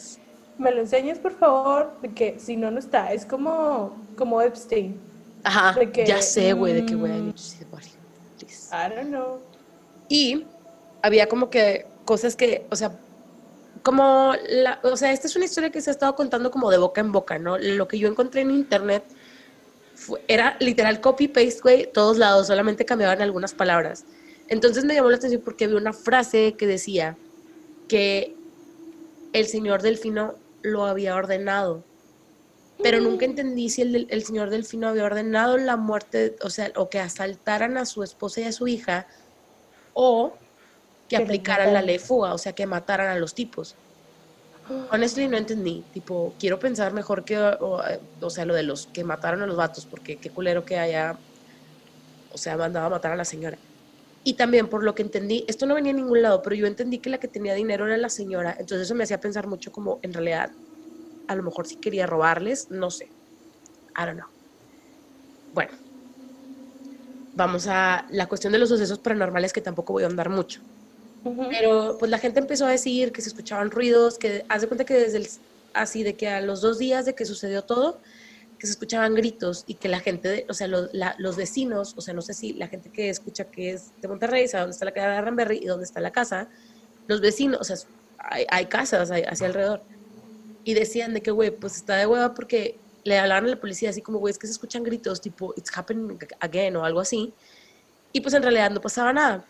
me 0.57 0.71
lo 0.71 0.81
enseñes, 0.81 1.19
por 1.19 1.37
favor, 1.37 1.93
de 2.01 2.11
que 2.15 2.39
si 2.39 2.57
no, 2.57 2.71
no 2.71 2.79
está. 2.79 3.13
Es 3.13 3.27
como, 3.27 3.95
como 4.17 4.41
Epstein. 4.41 4.99
Ajá, 5.43 5.75
ya 5.93 6.19
sé, 6.19 6.51
güey, 6.53 6.73
de 6.73 6.85
que, 6.87 6.95
güey, 6.95 7.15
I 7.15 7.21
need 7.21 7.33
to 7.33 7.37
see 7.37 7.59
the 7.59 7.65
body. 7.65 7.91
I 8.71 8.89
don't 8.95 9.09
know. 9.09 9.39
Y 10.09 10.47
había 11.03 11.27
como 11.27 11.51
que 11.51 11.85
cosas 12.05 12.35
que, 12.35 12.65
o 12.71 12.75
sea, 12.75 12.91
como, 13.83 14.33
la, 14.49 14.79
o 14.81 14.97
sea, 14.97 15.11
esta 15.11 15.27
es 15.27 15.35
una 15.35 15.45
historia 15.45 15.69
que 15.69 15.79
se 15.79 15.91
ha 15.91 15.93
estado 15.93 16.15
contando 16.15 16.49
como 16.49 16.71
de 16.71 16.79
boca 16.79 17.01
en 17.01 17.11
boca, 17.11 17.37
¿no? 17.37 17.59
Lo 17.59 17.87
que 17.87 17.99
yo 17.99 18.07
encontré 18.07 18.41
en 18.41 18.49
internet 18.49 19.03
era 20.27 20.57
literal 20.59 21.01
copy-paste, 21.01 21.61
güey, 21.61 21.91
todos 21.91 22.17
lados, 22.17 22.47
solamente 22.47 22.85
cambiaban 22.85 23.21
algunas 23.21 23.53
palabras. 23.53 24.05
Entonces 24.47 24.85
me 24.85 24.93
llamó 24.93 25.09
la 25.09 25.17
atención 25.17 25.41
porque 25.43 25.67
vi 25.67 25.73
una 25.73 25.93
frase 25.93 26.55
que 26.57 26.67
decía 26.67 27.17
que 27.87 28.35
el 29.33 29.47
señor 29.47 29.81
Delfino 29.81 30.35
lo 30.61 30.85
había 30.85 31.15
ordenado. 31.15 31.83
Pero 32.83 32.99
nunca 33.01 33.25
mm. 33.25 33.29
entendí 33.31 33.69
si 33.69 33.81
el, 33.81 34.07
el 34.09 34.23
señor 34.23 34.49
Delfino 34.49 34.87
había 34.87 35.05
ordenado 35.05 35.57
la 35.57 35.77
muerte, 35.77 36.35
o 36.41 36.49
sea, 36.49 36.71
o 36.75 36.89
que 36.89 36.99
asaltaran 36.99 37.77
a 37.77 37.85
su 37.85 38.03
esposa 38.03 38.41
y 38.41 38.43
a 38.43 38.51
su 38.51 38.67
hija, 38.67 39.07
o 39.93 40.33
que, 41.07 41.17
aplicaran 41.17 41.73
la 41.73 41.81
ley 41.81 41.97
fuga, 41.99 42.33
o 42.33 42.37
sea, 42.37 42.53
que 42.53 42.67
mataran 42.67 43.07
a 43.07 43.17
los 43.17 43.33
tipos. 43.33 43.75
Honestly, 44.89 45.27
no 45.27 45.37
entendí. 45.37 45.87
Tipo, 45.91 46.35
quiero 46.39 46.59
pensar 46.59 46.93
mejor 46.93 47.25
que, 47.25 47.37
o, 47.37 47.81
o, 48.21 48.29
sea, 48.29 48.45
lo 48.45 48.53
de 48.55 48.63
los 48.63 48.87
que 48.87 49.03
mataron 49.03 49.41
a 49.41 49.47
los 49.47 49.57
vatos, 49.57 49.85
porque 49.87 50.19
qué 50.19 50.31
culero 50.31 50.65
que 50.65 50.77
haya, 50.79 51.21
o 52.29 52.37
sea, 52.37 52.57
mandado 52.57 52.87
a 52.87 52.89
matar 52.89 53.11
a 53.13 53.15
la 53.15 53.25
señora. 53.25 53.59
Y 54.23 54.35
también, 54.35 54.69
por 54.69 54.83
lo 54.83 54.95
que 54.95 55.03
entendí, 55.03 55.45
esto 55.47 55.65
no 55.65 55.75
venía 55.75 55.93
a 55.93 55.95
ningún 55.95 56.21
lado, 56.21 56.41
pero 56.41 56.55
yo 56.55 56.67
entendí 56.67 56.99
que 57.01 57.09
la 57.09 57.19
que 57.19 57.27
tenía 57.29 57.53
dinero 57.55 57.87
era 57.87 57.97
la 57.97 58.09
señora. 58.09 58.55
Entonces 58.59 58.87
eso 58.87 58.95
me 58.95 59.03
hacía 59.05 59.19
pensar 59.19 59.47
mucho 59.47 59.71
como, 59.71 59.99
en 60.03 60.13
realidad, 60.13 60.51
a 61.27 61.35
lo 61.35 61.43
mejor 61.43 61.67
sí 61.67 61.77
quería 61.81 62.07
robarles, 62.07 62.67
no 62.69 62.91
sé. 62.91 63.13
I 63.97 64.05
don't 64.05 64.15
know. 64.19 64.27
Bueno, 65.51 65.71
vamos 67.33 67.67
a 67.67 68.05
la 68.09 68.27
cuestión 68.27 68.51
de 68.53 68.59
los 68.59 68.69
sucesos 68.69 68.99
paranormales 68.99 69.53
que 69.53 69.61
tampoco 69.61 69.93
voy 69.93 70.03
a 70.03 70.07
andar 70.07 70.29
mucho. 70.29 70.61
Pero 71.49 71.97
pues 71.97 72.11
la 72.11 72.19
gente 72.19 72.39
empezó 72.39 72.65
a 72.65 72.71
decir 72.71 73.11
que 73.11 73.21
se 73.21 73.29
escuchaban 73.29 73.71
ruidos, 73.71 74.17
que 74.17 74.45
haz 74.49 74.61
de 74.61 74.67
cuenta 74.67 74.85
que 74.85 74.93
desde 74.93 75.17
el, 75.17 75.27
así 75.73 76.03
de 76.03 76.15
que 76.15 76.29
a 76.29 76.41
los 76.41 76.61
dos 76.61 76.77
días 76.77 77.05
de 77.05 77.15
que 77.15 77.25
sucedió 77.25 77.63
todo, 77.63 77.99
que 78.57 78.67
se 78.67 78.73
escuchaban 78.73 79.13
gritos 79.13 79.63
y 79.67 79.75
que 79.75 79.87
la 79.87 79.99
gente, 79.99 80.45
o 80.49 80.53
sea, 80.53 80.67
los 80.67 81.35
vecinos, 81.35 81.93
o 81.95 82.01
sea, 82.01 82.13
no 82.13 82.21
sé 82.21 82.33
si 82.33 82.53
la 82.53 82.67
gente 82.67 82.89
que 82.89 83.09
escucha 83.09 83.45
que 83.45 83.71
es 83.71 83.91
de 84.01 84.07
Monterrey, 84.07 84.47
sabe 84.47 84.61
dónde 84.61 84.73
está 84.73 84.85
la 84.85 84.91
casa 84.91 85.09
de 85.09 85.21
Ramberry 85.21 85.59
y 85.61 85.65
dónde 85.65 85.85
está 85.85 85.99
la 86.01 86.11
casa, 86.11 86.49
los 87.07 87.21
vecinos, 87.21 87.61
o 87.61 87.63
sea, 87.63 87.77
hay, 88.49 88.65
casas 88.65 89.11
hacia 89.11 89.47
alrededor. 89.47 89.81
Y 90.63 90.73
decían 90.73 91.13
de 91.13 91.21
que, 91.21 91.31
güey, 91.31 91.51
pues 91.51 91.77
está 91.77 91.95
de 91.95 92.05
hueva 92.05 92.33
porque 92.33 92.77
le 93.03 93.17
hablaron 93.17 93.45
a 93.45 93.51
la 93.51 93.59
policía 93.59 93.89
así 93.89 94.01
como, 94.01 94.19
güey, 94.19 94.31
es 94.31 94.37
que 94.37 94.47
se 94.47 94.53
escuchan 94.53 94.83
gritos 94.83 95.21
tipo, 95.21 95.53
it's 95.55 95.71
happening 95.75 96.17
again 96.41 96.75
o 96.75 96.83
algo 96.83 96.99
así. 96.99 97.33
Y 98.11 98.21
pues 98.21 98.33
en 98.33 98.43
realidad 98.43 98.71
no 98.71 98.81
pasaba 98.81 99.13
nada. 99.13 99.45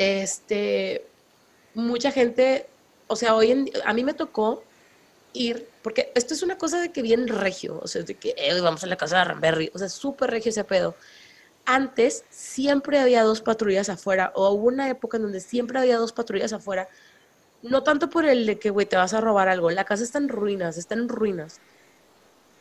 Este, 0.00 1.04
mucha 1.74 2.10
gente, 2.10 2.66
o 3.06 3.16
sea, 3.16 3.34
hoy 3.34 3.50
en, 3.50 3.70
a 3.84 3.92
mí 3.92 4.02
me 4.02 4.14
tocó 4.14 4.64
ir, 5.34 5.68
porque 5.82 6.10
esto 6.14 6.32
es 6.32 6.42
una 6.42 6.56
cosa 6.56 6.80
de 6.80 6.90
que 6.90 7.02
bien 7.02 7.28
regio, 7.28 7.78
o 7.82 7.86
sea, 7.86 8.00
de 8.00 8.14
que 8.14 8.34
eh, 8.38 8.58
vamos 8.62 8.82
a 8.82 8.86
la 8.86 8.96
casa 8.96 9.18
de 9.18 9.24
Ramberry, 9.24 9.70
o 9.74 9.78
sea, 9.78 9.90
súper 9.90 10.30
regio 10.30 10.48
ese 10.48 10.64
pedo. 10.64 10.94
Antes 11.66 12.24
siempre 12.30 12.98
había 12.98 13.22
dos 13.24 13.42
patrullas 13.42 13.90
afuera, 13.90 14.32
o 14.34 14.48
hubo 14.48 14.68
una 14.68 14.88
época 14.88 15.18
en 15.18 15.24
donde 15.24 15.40
siempre 15.40 15.78
había 15.78 15.98
dos 15.98 16.14
patrullas 16.14 16.54
afuera, 16.54 16.88
no 17.60 17.82
tanto 17.82 18.08
por 18.08 18.24
el 18.24 18.46
de 18.46 18.58
que, 18.58 18.70
güey, 18.70 18.86
te 18.86 18.96
vas 18.96 19.12
a 19.12 19.20
robar 19.20 19.50
algo, 19.50 19.70
la 19.70 19.84
casa 19.84 20.02
está 20.02 20.16
en 20.16 20.30
ruinas, 20.30 20.78
está 20.78 20.94
en 20.94 21.10
ruinas, 21.10 21.60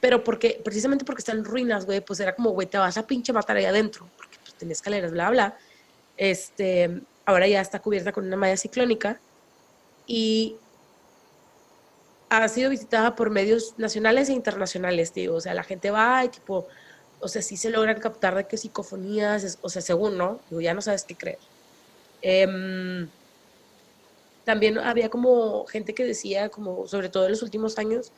pero 0.01 0.25
porque, 0.25 0.59
precisamente 0.61 1.05
porque 1.05 1.21
está 1.21 1.31
en 1.31 1.45
ruinas, 1.45 1.85
güey, 1.85 2.01
pues 2.01 2.19
era 2.19 2.35
como, 2.35 2.49
güey, 2.49 2.67
te 2.67 2.77
vas 2.77 2.97
a 2.97 3.07
pinche 3.07 3.31
matar 3.31 3.55
ahí 3.55 3.63
adentro, 3.63 4.09
porque 4.17 4.37
pues, 4.41 4.55
tenía 4.55 4.73
escaleras, 4.73 5.11
bla, 5.11 5.29
bla. 5.29 5.57
Este, 6.17 7.01
ahora 7.29 7.47
ya 7.47 7.61
está 7.61 7.79
cubierta 7.79 8.11
con 8.11 8.25
una 8.25 8.37
malla 8.37 8.57
ciclónica 8.57 9.19
y 10.07 10.57
ha 12.29 12.47
sido 12.47 12.69
visitada 12.69 13.15
por 13.15 13.29
medios 13.29 13.75
nacionales 13.77 14.29
e 14.29 14.33
internacionales, 14.33 15.11
tío. 15.11 15.35
O 15.35 15.41
sea, 15.41 15.53
la 15.53 15.63
gente 15.63 15.91
va 15.91 16.25
y 16.25 16.29
tipo, 16.29 16.67
o 17.19 17.27
sea, 17.27 17.41
sí 17.41 17.57
se 17.57 17.69
logran 17.69 17.99
captar 17.99 18.35
de 18.35 18.47
qué 18.47 18.57
psicofonías, 18.57 19.59
o 19.61 19.69
sea, 19.69 19.81
según, 19.81 20.17
¿no? 20.17 20.39
Digo, 20.49 20.61
ya 20.61 20.73
no 20.73 20.81
sabes 20.81 21.03
qué 21.03 21.15
creer. 21.15 21.39
Em, 22.21 23.09
también 24.43 24.79
había 24.79 25.09
como 25.09 25.65
gente 25.67 25.93
que 25.93 26.03
decía, 26.05 26.49
como 26.49 26.87
sobre 26.87 27.09
todo 27.09 27.25
en 27.25 27.31
los 27.31 27.43
últimos 27.43 27.77
años, 27.77 28.11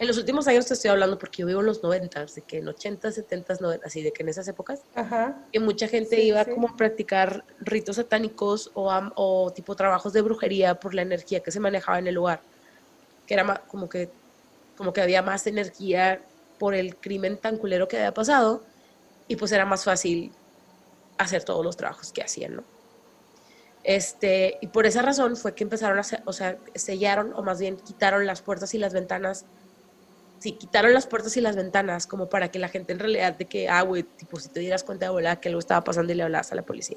en 0.00 0.08
los 0.08 0.18
últimos 0.18 0.48
años 0.48 0.66
te 0.66 0.74
estoy 0.74 0.90
hablando 0.90 1.18
porque 1.18 1.42
yo 1.42 1.46
vivo 1.46 1.60
en 1.60 1.66
los 1.66 1.82
90, 1.82 2.26
de 2.26 2.42
que 2.42 2.58
en 2.58 2.66
80, 2.66 3.12
70, 3.12 3.54
90, 3.60 3.86
así 3.86 4.02
de 4.02 4.12
que 4.12 4.24
en 4.24 4.30
esas 4.30 4.48
épocas, 4.48 4.82
que 5.52 5.60
mucha 5.60 5.86
gente 5.86 6.20
iba 6.20 6.44
como 6.44 6.68
a 6.68 6.76
practicar 6.76 7.44
ritos 7.60 7.96
satánicos 7.96 8.70
o, 8.74 8.90
o 9.14 9.52
tipo 9.52 9.76
trabajos 9.76 10.12
de 10.12 10.22
brujería 10.22 10.80
por 10.80 10.94
la 10.94 11.02
energía 11.02 11.40
que 11.40 11.52
se 11.52 11.60
manejaba 11.60 11.98
en 11.98 12.08
el 12.08 12.14
lugar 12.14 12.40
que 13.30 13.34
era 13.34 13.62
como 13.68 13.88
que, 13.88 14.10
como 14.76 14.92
que 14.92 15.00
había 15.00 15.22
más 15.22 15.46
energía 15.46 16.20
por 16.58 16.74
el 16.74 16.96
crimen 16.96 17.36
tan 17.36 17.58
culero 17.58 17.86
que 17.86 17.96
había 17.96 18.12
pasado 18.12 18.64
y 19.28 19.36
pues 19.36 19.52
era 19.52 19.64
más 19.64 19.84
fácil 19.84 20.32
hacer 21.16 21.44
todos 21.44 21.64
los 21.64 21.76
trabajos 21.76 22.10
que 22.10 22.22
hacían, 22.22 22.56
¿no? 22.56 22.64
Este, 23.84 24.58
y 24.60 24.66
por 24.66 24.84
esa 24.84 25.02
razón 25.02 25.36
fue 25.36 25.54
que 25.54 25.62
empezaron 25.62 26.00
a, 26.00 26.02
o 26.24 26.32
sea, 26.32 26.58
sellaron 26.74 27.32
o 27.34 27.42
más 27.44 27.60
bien 27.60 27.76
quitaron 27.76 28.26
las 28.26 28.42
puertas 28.42 28.74
y 28.74 28.78
las 28.78 28.92
ventanas. 28.92 29.44
Sí, 30.40 30.52
quitaron 30.52 30.94
las 30.94 31.06
puertas 31.06 31.36
y 31.36 31.42
las 31.42 31.54
ventanas 31.54 32.06
como 32.06 32.30
para 32.30 32.50
que 32.50 32.58
la 32.58 32.68
gente 32.68 32.94
en 32.94 32.98
realidad 32.98 33.36
de 33.36 33.44
que, 33.44 33.68
ah, 33.68 33.82
güey, 33.82 34.02
tipo, 34.02 34.40
si 34.40 34.48
te 34.48 34.60
dieras 34.60 34.82
cuenta 34.82 35.04
de 35.04 35.10
volar 35.10 35.38
que 35.38 35.48
algo 35.48 35.58
estaba 35.58 35.84
pasando 35.84 36.12
y 36.12 36.16
le 36.16 36.22
hablabas 36.22 36.50
a 36.50 36.54
la 36.54 36.62
policía. 36.62 36.96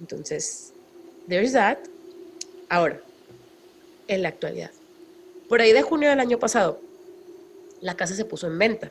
Entonces, 0.00 0.72
there's 1.28 1.52
that. 1.52 1.76
Ahora, 2.70 2.98
en 4.08 4.22
la 4.22 4.28
actualidad. 4.30 4.70
Por 5.50 5.60
ahí 5.60 5.72
de 5.72 5.82
junio 5.82 6.08
del 6.08 6.18
año 6.18 6.38
pasado, 6.38 6.80
la 7.82 7.94
casa 7.94 8.14
se 8.14 8.24
puso 8.24 8.46
en 8.46 8.58
venta. 8.58 8.90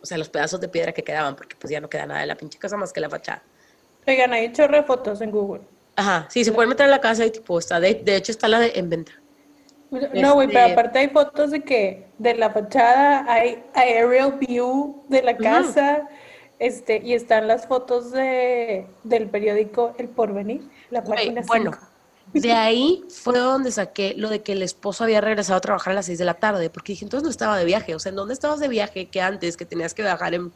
O 0.00 0.06
sea, 0.06 0.16
los 0.16 0.30
pedazos 0.30 0.58
de 0.58 0.68
piedra 0.68 0.92
que 0.92 1.04
quedaban, 1.04 1.36
porque 1.36 1.54
pues 1.56 1.70
ya 1.70 1.80
no 1.80 1.90
queda 1.90 2.06
nada 2.06 2.20
de 2.20 2.26
la 2.26 2.34
pinche 2.34 2.58
casa 2.58 2.78
más 2.78 2.94
que 2.94 3.00
la 3.00 3.10
fachada. 3.10 3.42
Oigan, 4.06 4.32
hay 4.32 4.46
hecho 4.46 4.66
fotos 4.86 5.20
en 5.20 5.30
Google. 5.30 5.62
Ajá, 5.94 6.26
sí, 6.30 6.44
se 6.44 6.52
pueden 6.52 6.70
meter 6.70 6.86
en 6.86 6.90
la 6.90 7.00
casa 7.00 7.26
y 7.26 7.30
tipo, 7.30 7.58
está 7.58 7.78
de, 7.78 7.94
de 7.94 8.16
hecho 8.16 8.32
está 8.32 8.48
la 8.48 8.58
de 8.58 8.72
en 8.74 8.88
venta. 8.88 9.12
No, 9.92 10.34
güey, 10.34 10.48
pero 10.48 10.60
este 10.60 10.72
aparte 10.72 10.98
hay 11.00 11.08
fotos 11.08 11.50
de 11.50 11.60
que 11.60 12.06
de 12.16 12.34
la 12.34 12.48
fachada 12.50 13.30
hay 13.30 13.62
aerial 13.74 14.38
view 14.38 15.04
de 15.08 15.22
la 15.22 15.36
casa, 15.36 16.08
este, 16.58 17.02
y 17.04 17.12
están 17.12 17.46
las 17.46 17.66
fotos 17.66 18.10
de, 18.10 18.86
del 19.02 19.28
periódico 19.28 19.94
El 19.98 20.08
Porvenir, 20.08 20.62
la 20.90 21.04
página 21.04 21.42
Bueno, 21.46 21.72
de 22.32 22.52
ahí 22.52 23.04
fue 23.10 23.38
donde 23.38 23.70
saqué 23.70 24.14
lo 24.16 24.30
de 24.30 24.42
que 24.42 24.52
el 24.52 24.62
esposo 24.62 25.04
había 25.04 25.20
regresado 25.20 25.58
a 25.58 25.60
trabajar 25.60 25.92
a 25.92 25.96
las 25.96 26.06
6 26.06 26.18
de 26.18 26.24
la 26.24 26.34
tarde, 26.34 26.70
porque 26.70 26.92
dije, 26.92 27.04
entonces 27.04 27.24
no 27.24 27.30
estaba 27.30 27.58
de 27.58 27.66
viaje, 27.66 27.94
o 27.94 27.98
sea, 27.98 28.10
¿en 28.10 28.16
dónde 28.16 28.32
estabas 28.32 28.60
de 28.60 28.68
viaje 28.68 29.10
que 29.10 29.20
antes, 29.20 29.58
que 29.58 29.66
tenías 29.66 29.92
que 29.92 30.00
viajar 30.00 30.32
en, 30.32 30.52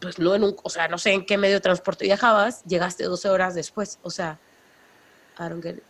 pues 0.00 0.18
no 0.18 0.34
en 0.34 0.42
un, 0.42 0.56
o 0.60 0.68
sea, 0.68 0.88
no 0.88 0.98
sé 0.98 1.12
en 1.12 1.24
qué 1.24 1.38
medio 1.38 1.54
de 1.54 1.60
transporte 1.60 2.06
viajabas, 2.06 2.64
llegaste 2.64 3.04
12 3.04 3.28
horas 3.28 3.54
después, 3.54 4.00
o 4.02 4.10
sea, 4.10 4.40
I 5.38 5.42
don't 5.44 5.62
get 5.62 5.76
it. 5.76 5.84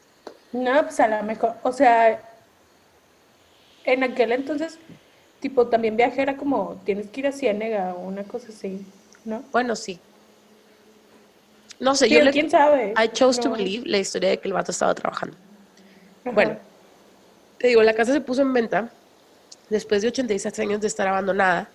No, 0.52 0.82
pues 0.82 1.00
a 1.00 1.08
lo 1.08 1.22
mejor, 1.22 1.54
o 1.62 1.72
sea, 1.72 2.20
en 3.84 4.04
aquel 4.04 4.32
entonces, 4.32 4.78
tipo, 5.40 5.66
también 5.66 5.96
viaje 5.96 6.22
era 6.22 6.36
como, 6.36 6.80
tienes 6.84 7.08
que 7.08 7.20
ir 7.20 7.26
a 7.26 7.32
Ciénega 7.32 7.94
o 7.94 8.00
una 8.00 8.24
cosa 8.24 8.48
así, 8.50 8.84
¿no? 9.24 9.42
Bueno, 9.52 9.76
sí, 9.76 9.98
no 11.82 11.96
sé, 11.96 12.08
yo 12.08 12.20
¿quién 12.30 12.48
sabe? 12.48 12.94
I 12.96 13.08
chose 13.08 13.40
to 13.40 13.50
believe 13.50 13.84
la 13.88 13.98
historia 13.98 14.30
de 14.30 14.38
que 14.38 14.46
el 14.46 14.54
vato 14.54 14.70
estaba 14.70 14.94
trabajando. 14.94 15.36
Bueno, 16.24 16.56
te 17.58 17.66
digo, 17.66 17.82
la 17.82 17.92
casa 17.92 18.12
se 18.12 18.20
puso 18.20 18.42
en 18.42 18.52
venta 18.52 18.88
después 19.68 20.00
de 20.00 20.08
86 20.08 20.60
años 20.60 20.80
de 20.80 20.86
estar 20.86 21.08
abandonada 21.08 21.68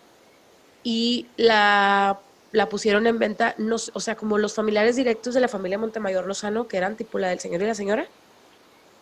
y 0.82 1.28
la, 1.36 2.20
la 2.54 2.70
pusieron 2.70 3.06
en 3.06 3.20
venta, 3.20 3.54
no, 3.58 3.76
o 3.76 4.00
sea, 4.00 4.16
como 4.16 4.38
los 4.38 4.54
familiares 4.54 4.96
directos 4.96 5.34
de 5.34 5.42
la 5.42 5.50
familia 5.50 5.78
Montemayor 5.78 6.26
Lozano, 6.26 6.70
que 6.70 6.78
eran 6.78 6.96
tipo 6.96 7.20
la 7.20 7.28
del 7.28 7.42
señor 7.42 7.62
y 7.64 7.66
la 7.66 7.76
señora, 7.76 8.08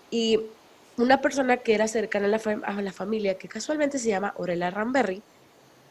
y 0.09 0.39
una 0.97 1.21
persona 1.21 1.57
que 1.57 1.73
era 1.73 1.87
cercana 1.87 2.25
a 2.25 2.29
la, 2.29 2.61
a 2.63 2.81
la 2.81 2.93
familia, 2.93 3.37
que 3.37 3.47
casualmente 3.47 3.99
se 3.99 4.09
llama 4.09 4.33
Orela 4.37 4.69
Ramberry, 4.69 5.21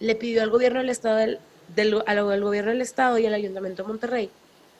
le 0.00 0.14
pidió 0.14 0.42
al 0.42 0.50
gobierno 0.50 0.80
del 0.80 0.90
estado, 0.90 1.16
del, 1.16 2.02
al 2.06 2.42
gobierno 2.42 2.70
del 2.70 2.80
estado 2.80 3.18
y 3.18 3.26
al 3.26 3.34
ayuntamiento 3.34 3.82
de 3.82 3.88
Monterrey 3.88 4.30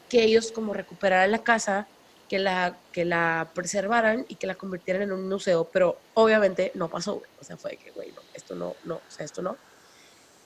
que 0.09 0.23
ellos 0.23 0.53
como 0.53 0.75
recuperaran 0.75 1.31
la 1.31 1.43
casa, 1.43 1.87
que 2.29 2.39
la, 2.39 2.77
que 2.93 3.05
la 3.05 3.51
preservaran 3.55 4.25
y 4.29 4.37
que 4.37 4.47
la 4.47 4.55
convirtieran 4.55 5.03
en 5.03 5.13
un 5.13 5.29
museo, 5.29 5.65
pero 5.73 5.99
obviamente 6.15 6.71
no 6.75 6.89
pasó, 6.89 7.23
O 7.41 7.45
sea, 7.45 7.57
fue 7.57 7.77
que, 7.77 7.91
güey, 7.91 8.13
no, 8.13 8.21
esto 8.33 8.55
no, 8.55 8.77
no, 8.85 8.97
o 8.97 9.11
sea, 9.11 9.25
esto 9.25 9.43
no. 9.43 9.57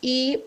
Y... 0.01 0.43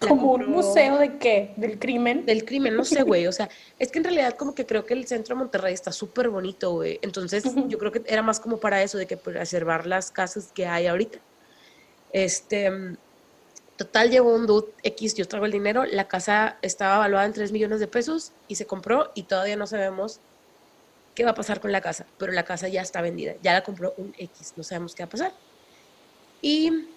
¿Como 0.00 0.32
un 0.32 0.50
museo 0.50 0.98
de 0.98 1.16
qué? 1.18 1.54
¿Del 1.56 1.78
crimen? 1.78 2.26
Del 2.26 2.44
crimen, 2.44 2.76
no 2.76 2.84
sé, 2.84 3.02
güey. 3.02 3.26
O 3.26 3.32
sea, 3.32 3.48
es 3.78 3.90
que 3.90 3.98
en 3.98 4.04
realidad 4.04 4.34
como 4.36 4.54
que 4.54 4.66
creo 4.66 4.84
que 4.84 4.94
el 4.94 5.06
centro 5.06 5.34
de 5.34 5.38
Monterrey 5.38 5.72
está 5.72 5.90
súper 5.90 6.28
bonito, 6.28 6.72
güey. 6.72 6.98
Entonces 7.02 7.44
yo 7.68 7.78
creo 7.78 7.92
que 7.92 8.02
era 8.06 8.22
más 8.22 8.38
como 8.38 8.58
para 8.58 8.82
eso, 8.82 8.98
de 8.98 9.06
que 9.06 9.16
preservar 9.16 9.86
las 9.86 10.10
casas 10.10 10.50
que 10.52 10.66
hay 10.66 10.86
ahorita. 10.86 11.18
Este, 12.12 12.96
Total, 13.76 14.10
llegó 14.10 14.34
un 14.34 14.46
dude 14.46 14.72
X, 14.82 15.14
yo 15.14 15.28
traigo 15.28 15.44
el 15.44 15.52
dinero, 15.52 15.84
la 15.84 16.08
casa 16.08 16.56
estaba 16.62 16.96
evaluada 16.96 17.26
en 17.26 17.34
3 17.34 17.52
millones 17.52 17.78
de 17.78 17.86
pesos 17.86 18.32
y 18.48 18.54
se 18.54 18.66
compró 18.66 19.12
y 19.14 19.24
todavía 19.24 19.56
no 19.56 19.66
sabemos 19.66 20.20
qué 21.14 21.24
va 21.24 21.32
a 21.32 21.34
pasar 21.34 21.60
con 21.60 21.72
la 21.72 21.82
casa, 21.82 22.06
pero 22.16 22.32
la 22.32 22.44
casa 22.44 22.68
ya 22.68 22.80
está 22.80 23.02
vendida, 23.02 23.34
ya 23.42 23.52
la 23.52 23.62
compró 23.62 23.92
un 23.98 24.14
X, 24.16 24.54
no 24.56 24.62
sabemos 24.62 24.94
qué 24.94 25.02
va 25.02 25.08
a 25.08 25.10
pasar. 25.10 25.32
Y, 26.40 26.88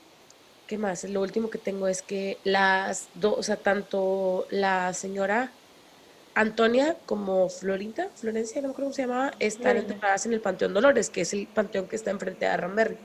¿qué 0.70 0.78
más? 0.78 1.04
Lo 1.04 1.22
último 1.22 1.50
que 1.50 1.58
tengo 1.58 1.88
es 1.88 2.04
que 2.04 2.38
las 2.44 3.10
dos, 3.16 3.40
o 3.40 3.44
sea, 3.44 3.56
tanto 3.56 4.46
la 4.52 4.94
señora 4.94 5.52
Antonia 6.36 6.96
como 7.08 7.50
Florinda, 7.50 8.10
Florencia, 8.14 8.62
no 8.62 8.68
me 8.68 8.74
acuerdo 8.74 8.90
cómo 8.90 8.94
se 8.94 9.02
llamaba, 9.02 9.34
están 9.40 9.78
enterradas 9.78 10.28
en 10.28 10.34
el 10.34 10.42
Panteón 10.42 10.76
Dolores, 10.76 11.10
que 11.10 11.22
es 11.22 11.34
el 11.34 11.48
panteón 11.48 11.88
que 11.88 11.96
está 11.96 12.12
enfrente 12.12 12.46
de 12.46 12.56
Ramberry. 12.56 12.98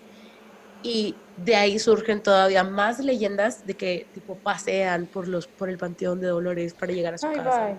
Y 0.83 1.17
de 1.39 1.57
ahí 1.57 1.79
surgen 1.79 2.23
todavía 2.23 2.63
más 2.65 3.01
leyendas 3.01 3.67
de 3.67 3.73
que 3.73 4.07
tipo 4.13 4.37
pasean 4.37 5.07
por 5.07 5.27
los 5.27 5.47
por 5.47 5.71
el 5.71 5.79
Panteón 5.79 6.21
de 6.21 6.27
Dolores 6.27 6.75
para 6.75 6.93
llegar 6.93 7.15
a 7.15 7.19
su 7.19 7.33
casa. 7.33 7.79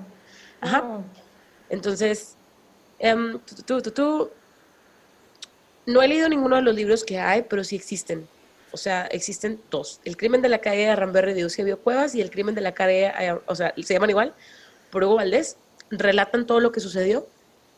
Ajá. 0.62 0.84
Oh. 0.84 1.04
Entonces, 1.70 2.38
um, 3.00 3.40
tú, 3.68 3.82
tú, 3.84 3.92
tú, 3.92 4.32
no 5.86 6.02
he 6.02 6.08
leído 6.08 6.28
ninguno 6.28 6.56
de 6.56 6.64
los 6.64 6.74
libros 6.74 7.04
que 7.04 7.20
hay, 7.20 7.44
pero 7.44 7.64
sí 7.64 7.76
existen. 7.76 8.28
O 8.76 8.78
sea, 8.78 9.06
existen 9.06 9.62
dos. 9.72 10.02
El 10.04 10.18
crimen 10.18 10.42
de 10.42 10.50
la 10.50 10.60
calle 10.60 10.86
de 10.86 10.96
Ramberry 10.98 11.34
de 11.34 11.40
Eusebio 11.40 11.80
Cuevas 11.80 12.14
y 12.14 12.20
el 12.20 12.30
crimen 12.30 12.56
de 12.56 12.60
la 12.60 12.74
calle, 12.74 13.10
o 13.46 13.56
sea, 13.56 13.74
se 13.82 13.94
llaman 13.94 14.10
igual, 14.10 14.34
por 14.92 15.06
Hugo 15.06 15.16
Valdés. 15.16 15.56
Relatan 15.92 16.46
todo 16.46 16.60
lo 16.60 16.74
que 16.74 16.82
sucedió. 16.82 17.26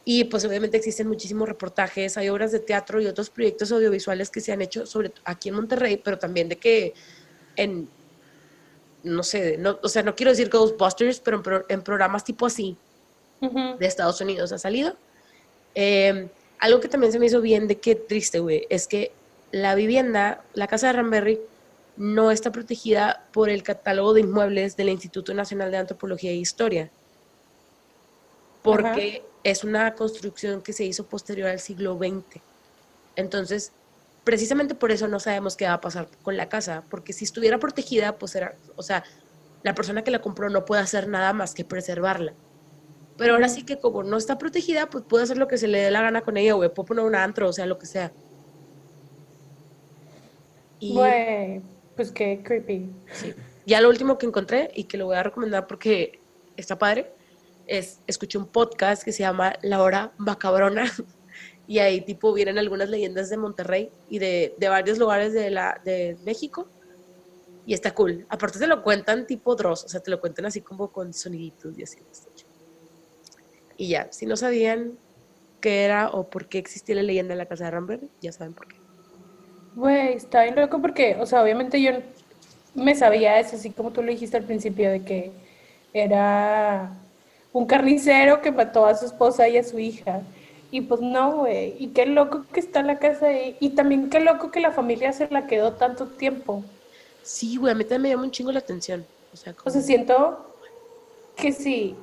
Y 0.05 0.23
pues 0.23 0.43
obviamente 0.43 0.75
existen 0.75 1.07
muchísimos 1.07 1.47
reportajes, 1.47 2.17
hay 2.17 2.29
obras 2.29 2.51
de 2.51 2.59
teatro 2.59 2.99
y 2.99 3.05
otros 3.05 3.29
proyectos 3.29 3.71
audiovisuales 3.71 4.31
que 4.31 4.41
se 4.41 4.51
han 4.51 4.63
hecho 4.63 4.87
sobre 4.87 5.11
aquí 5.23 5.49
en 5.49 5.55
Monterrey, 5.55 6.01
pero 6.03 6.17
también 6.17 6.49
de 6.49 6.55
que 6.55 6.95
en, 7.57 7.87
no 9.03 9.21
sé, 9.21 9.57
no, 9.59 9.77
o 9.83 9.89
sea, 9.89 10.01
no 10.01 10.15
quiero 10.15 10.31
decir 10.31 10.49
Ghostbusters, 10.49 11.19
pero 11.19 11.63
en, 11.69 11.81
programas 11.83 12.23
tipo 12.23 12.47
así 12.47 12.75
de 13.39 13.85
Estados 13.85 14.19
Unidos 14.19 14.51
ha 14.51 14.57
salido. 14.57 14.95
Eh, 15.75 16.27
algo 16.57 16.79
que 16.79 16.87
también 16.87 17.11
se 17.11 17.19
me 17.19 17.27
hizo 17.27 17.39
bien 17.39 17.67
de 17.67 17.77
qué 17.77 17.93
triste, 17.93 18.39
güey, 18.39 18.65
es 18.69 18.87
que 18.87 19.11
la 19.51 19.75
vivienda, 19.75 20.43
la 20.53 20.67
casa 20.67 20.87
de 20.87 20.93
Ramberry, 20.93 21.39
no 21.95 22.31
está 22.31 22.51
protegida 22.51 23.25
por 23.33 23.49
el 23.49 23.63
catálogo 23.63 24.13
de 24.13 24.21
inmuebles 24.21 24.77
del 24.77 24.89
Instituto 24.89 25.33
Nacional 25.33 25.71
de 25.71 25.77
Antropología 25.77 26.31
e 26.31 26.35
Historia, 26.35 26.91
porque 28.61 29.23
es 29.43 29.63
una 29.63 29.95
construcción 29.95 30.61
que 30.61 30.73
se 30.73 30.83
hizo 30.83 31.05
posterior 31.05 31.49
al 31.49 31.59
siglo 31.59 31.97
XX. 31.97 32.41
Entonces, 33.15 33.71
precisamente 34.23 34.75
por 34.75 34.91
eso 34.91 35.07
no 35.07 35.19
sabemos 35.19 35.55
qué 35.55 35.65
va 35.65 35.73
a 35.73 35.81
pasar 35.81 36.07
con 36.21 36.37
la 36.37 36.49
casa, 36.49 36.83
porque 36.89 37.13
si 37.13 37.25
estuviera 37.25 37.57
protegida, 37.57 38.17
pues 38.17 38.35
era, 38.35 38.55
o 38.75 38.83
sea, 38.83 39.03
la 39.63 39.73
persona 39.73 40.03
que 40.03 40.11
la 40.11 40.21
compró 40.21 40.49
no 40.49 40.65
puede 40.65 40.81
hacer 40.81 41.07
nada 41.07 41.33
más 41.33 41.53
que 41.53 41.65
preservarla. 41.65 42.33
Pero 43.17 43.33
ahora 43.33 43.49
sí 43.49 43.63
que 43.63 43.79
como 43.79 44.03
no 44.03 44.17
está 44.17 44.37
protegida, 44.37 44.89
pues 44.89 45.03
puede 45.03 45.23
hacer 45.23 45.37
lo 45.37 45.47
que 45.47 45.57
se 45.57 45.67
le 45.67 45.79
dé 45.79 45.91
la 45.91 46.01
gana 46.01 46.21
con 46.21 46.37
ella, 46.37 46.53
güey. 46.53 46.69
Puede 46.69 46.87
poner 46.87 47.05
un 47.05 47.15
antro, 47.15 47.49
o 47.49 47.53
sea, 47.53 47.65
lo 47.65 47.79
que 47.79 47.87
sea. 47.87 48.11
Güey, 50.81 51.61
pues 51.95 52.11
qué 52.11 52.41
creepy. 52.43 52.89
Sí. 53.13 53.33
Ya 53.65 53.81
lo 53.81 53.89
último 53.89 54.17
que 54.17 54.25
encontré 54.25 54.71
y 54.73 54.85
que 54.85 54.97
lo 54.97 55.07
voy 55.07 55.17
a 55.17 55.23
recomendar 55.23 55.67
porque 55.67 56.19
está 56.55 56.77
padre, 56.77 57.11
es, 57.65 57.99
escuché 58.07 58.37
un 58.37 58.47
podcast 58.47 59.03
que 59.03 59.11
se 59.11 59.19
llama 59.19 59.53
La 59.61 59.81
Hora 59.81 60.13
Macabrona 60.17 60.85
y 61.67 61.79
ahí 61.79 62.01
tipo 62.01 62.33
vienen 62.33 62.57
algunas 62.57 62.89
leyendas 62.89 63.29
de 63.29 63.37
Monterrey 63.37 63.91
y 64.09 64.19
de, 64.19 64.55
de 64.57 64.69
varios 64.69 64.97
lugares 64.97 65.33
de, 65.33 65.49
la, 65.49 65.81
de 65.83 66.17
México 66.25 66.67
y 67.65 67.73
está 67.73 67.93
cool. 67.93 68.25
Aparte 68.29 68.57
te 68.57 68.67
lo 68.67 68.81
cuentan 68.81 69.27
tipo 69.27 69.55
Dross, 69.55 69.83
o 69.83 69.89
sea, 69.89 69.99
te 69.99 70.09
lo 70.09 70.21
cuentan 70.21 70.45
así 70.45 70.61
como 70.61 70.89
con 70.91 71.13
soniditos 71.13 71.77
y 71.77 71.83
así. 71.83 71.99
Y 73.75 73.89
ya, 73.89 74.07
si 74.11 74.25
no 74.25 74.37
sabían 74.37 74.97
qué 75.59 75.83
era 75.83 76.09
o 76.09 76.29
por 76.29 76.47
qué 76.47 76.57
existía 76.57 76.95
la 76.95 77.03
leyenda 77.03 77.33
de 77.33 77.39
la 77.39 77.45
casa 77.45 77.65
de 77.65 77.71
Rambert, 77.71 78.03
ya 78.21 78.31
saben 78.31 78.53
por 78.53 78.69
qué. 78.69 78.86
Güey, 79.77 80.13
está 80.13 80.41
bien 80.41 80.55
loco 80.55 80.81
porque, 80.81 81.15
o 81.19 81.27
sea, 81.27 81.43
obviamente 81.43 81.79
yo 81.79 81.91
me 82.73 82.95
sabía 82.95 83.39
eso, 83.39 83.57
así 83.57 83.69
como 83.69 83.91
tú 83.91 84.01
lo 84.01 84.09
dijiste 84.09 84.35
al 84.35 84.43
principio, 84.43 84.89
de 84.89 85.03
que 85.03 85.31
era 85.93 86.93
un 87.53 87.67
carnicero 87.67 88.41
que 88.41 88.51
mató 88.51 88.87
a 88.87 88.95
su 88.95 89.05
esposa 89.05 89.47
y 89.47 89.55
a 89.55 89.63
su 89.63 89.77
hija. 89.77 90.21
Y 90.71 90.81
pues 90.81 90.99
no, 90.99 91.37
güey. 91.37 91.75
Y 91.77 91.89
qué 91.89 92.07
loco 92.07 92.43
que 92.51 92.59
está 92.59 92.81
la 92.81 92.97
casa 92.97 93.27
ahí. 93.27 93.55
Y 93.59 93.69
también 93.69 94.09
qué 94.09 94.19
loco 94.19 94.49
que 94.49 94.61
la 94.61 94.71
familia 94.71 95.13
se 95.13 95.29
la 95.29 95.45
quedó 95.45 95.73
tanto 95.73 96.07
tiempo. 96.07 96.63
Sí, 97.21 97.57
güey, 97.57 97.71
a 97.71 97.75
mí 97.75 97.83
también 97.83 98.01
me 98.01 98.09
llama 98.09 98.23
un 98.23 98.31
chingo 98.31 98.51
la 98.51 98.59
atención. 98.59 99.05
O 99.31 99.37
sea, 99.37 99.53
o 99.63 99.69
sea 99.69 99.81
siento 99.81 100.55
que 101.35 101.51
sí 101.51 101.95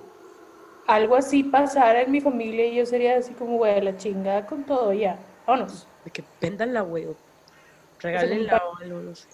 algo 0.87 1.17
así 1.17 1.43
pasara 1.43 2.03
en 2.03 2.13
mi 2.13 2.21
familia 2.21 2.69
yo 2.73 2.87
sería 2.87 3.17
así 3.17 3.33
como, 3.33 3.57
güey, 3.57 3.81
la 3.81 3.97
chingada 3.97 4.47
con 4.47 4.63
todo 4.63 4.93
ya, 4.93 5.19
vámonos. 5.45 5.89
De 6.05 6.13
que 6.13 6.23
la 6.67 6.83
güey, 6.83 7.07
o 7.07 7.17
regálenla 8.05 8.63
o 8.65 8.77
algo, 8.77 9.01
no 9.01 9.15
sé. 9.15 9.27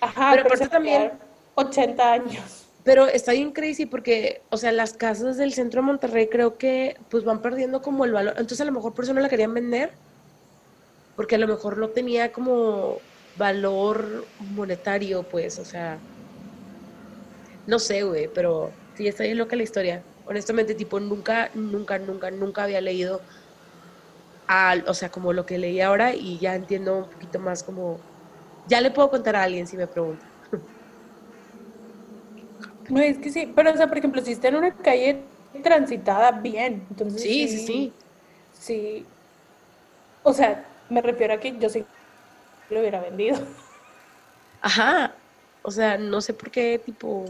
Ajá, 0.00 0.32
pero, 0.34 0.48
pero 0.48 0.68
también 0.68 1.12
80 1.54 2.12
años. 2.12 2.66
Pero 2.84 3.06
está 3.06 3.32
bien 3.32 3.52
crazy 3.52 3.86
porque, 3.86 4.42
o 4.50 4.56
sea, 4.56 4.72
las 4.72 4.92
casas 4.92 5.36
del 5.36 5.52
centro 5.52 5.80
de 5.80 5.86
Monterrey 5.86 6.28
creo 6.28 6.56
que 6.58 6.96
pues 7.10 7.24
van 7.24 7.42
perdiendo 7.42 7.82
como 7.82 8.04
el 8.04 8.12
valor. 8.12 8.34
Entonces 8.36 8.60
a 8.60 8.64
lo 8.66 8.72
mejor 8.72 8.94
por 8.94 9.04
eso 9.04 9.14
no 9.14 9.20
la 9.20 9.28
querían 9.28 9.54
vender, 9.54 9.92
porque 11.16 11.36
a 11.36 11.38
lo 11.38 11.48
mejor 11.48 11.78
no 11.78 11.88
tenía 11.88 12.32
como 12.32 12.98
valor 13.36 14.24
monetario, 14.38 15.22
pues, 15.24 15.58
o 15.58 15.64
sea, 15.64 15.98
no 17.66 17.78
sé, 17.78 18.02
güey, 18.02 18.28
pero 18.32 18.70
sí 18.96 19.08
está 19.08 19.24
bien 19.24 19.38
loca 19.38 19.56
la 19.56 19.62
historia 19.62 20.02
honestamente, 20.26 20.74
tipo, 20.74 21.00
nunca, 21.00 21.50
nunca, 21.54 21.98
nunca, 21.98 22.30
nunca 22.30 22.64
había 22.64 22.80
leído, 22.80 23.20
al, 24.46 24.84
o 24.88 24.94
sea, 24.94 25.10
como 25.10 25.32
lo 25.32 25.46
que 25.46 25.58
leí 25.58 25.80
ahora 25.80 26.14
y 26.14 26.38
ya 26.38 26.54
entiendo 26.54 26.98
un 26.98 27.10
poquito 27.10 27.38
más 27.38 27.62
como, 27.62 28.00
ya 28.66 28.80
le 28.80 28.90
puedo 28.90 29.10
contar 29.10 29.36
a 29.36 29.42
alguien 29.42 29.66
si 29.66 29.76
me 29.76 29.86
pregunta. 29.86 30.26
No, 32.88 33.00
es 33.00 33.18
que 33.18 33.30
sí, 33.30 33.50
pero 33.56 33.72
o 33.72 33.76
sea, 33.76 33.88
por 33.88 33.96
ejemplo, 33.96 34.20
si 34.20 34.32
está 34.32 34.48
en 34.48 34.56
una 34.56 34.74
calle 34.76 35.24
transitada 35.62 36.32
bien, 36.32 36.86
entonces 36.90 37.22
sí, 37.22 37.48
sí, 37.48 37.66
sí. 37.66 37.92
Sí. 38.52 39.06
O 40.22 40.34
sea, 40.34 40.66
me 40.90 41.00
refiero 41.00 41.32
a 41.32 41.40
que 41.40 41.56
yo 41.58 41.70
sí 41.70 41.86
lo 42.68 42.80
hubiera 42.80 43.00
vendido. 43.00 43.38
Ajá. 44.60 45.14
O 45.62 45.70
sea, 45.70 45.96
no 45.96 46.20
sé 46.20 46.34
por 46.34 46.50
qué 46.50 46.78
tipo 46.78 47.24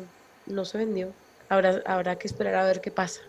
no 0.47 0.65
se 0.65 0.79
vendió. 0.79 1.12
Habrá, 1.49 1.83
habrá 1.87 2.19
que 2.19 2.27
esperar 2.27 2.57
a 2.57 2.65
ver 2.65 2.81
qué 2.81 2.91
pasa 2.91 3.21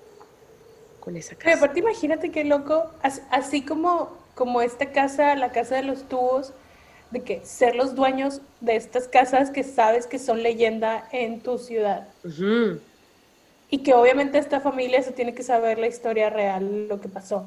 con 1.06 1.16
esa 1.16 1.36
casa. 1.36 1.44
Pero 1.46 1.58
aparte 1.58 1.80
imagínate 1.80 2.32
qué 2.32 2.44
loco, 2.44 2.92
así 3.30 3.62
como, 3.62 4.18
como 4.34 4.62
esta 4.62 4.92
casa, 4.92 5.36
la 5.36 5.52
casa 5.52 5.76
de 5.76 5.84
los 5.84 6.04
tubos, 6.10 6.52
de 7.12 7.22
que 7.22 7.46
ser 7.46 7.76
los 7.76 7.96
dueños 7.96 8.42
de 8.60 8.76
estas 8.76 9.08
casas 9.08 9.52
que 9.52 9.64
sabes 9.64 10.08
que 10.08 10.20
son 10.20 10.44
leyenda 10.44 11.08
en 11.12 11.40
tu 11.40 11.58
ciudad. 11.60 12.08
Y 13.70 13.78
que 13.84 13.94
obviamente 13.94 14.38
esta 14.40 14.60
familia 14.60 15.02
se 15.04 15.12
tiene 15.12 15.34
que 15.34 15.44
saber 15.44 15.78
la 15.78 15.88
historia 15.88 16.30
real, 16.30 16.88
lo 16.88 17.00
que 17.00 17.08
pasó. 17.08 17.46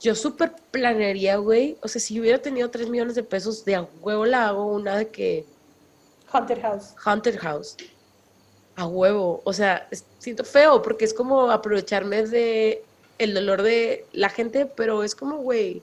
Yo 0.00 0.14
súper 0.14 0.52
planearía, 0.70 1.36
güey. 1.36 1.76
O 1.82 1.88
sea, 1.88 2.00
si 2.00 2.18
hubiera 2.18 2.38
tenido 2.38 2.70
3 2.70 2.88
millones 2.88 3.14
de 3.14 3.22
pesos, 3.22 3.64
de 3.64 3.76
a 3.76 3.88
huevo 4.00 4.24
la 4.24 4.48
hago 4.48 4.66
una 4.66 4.96
de 4.96 5.08
que... 5.08 5.44
Haunted 6.32 6.60
House. 6.62 6.94
Haunted 7.04 7.38
House 7.38 7.76
a 8.76 8.86
huevo. 8.86 9.40
O 9.44 9.52
sea, 9.52 9.88
siento 10.18 10.44
feo 10.44 10.82
porque 10.82 11.04
es 11.04 11.14
como 11.14 11.50
aprovecharme 11.50 12.24
de 12.26 12.82
el 13.18 13.34
dolor 13.34 13.62
de 13.62 14.06
la 14.12 14.28
gente, 14.28 14.66
pero 14.66 15.02
es 15.02 15.14
como, 15.14 15.38
güey, 15.38 15.82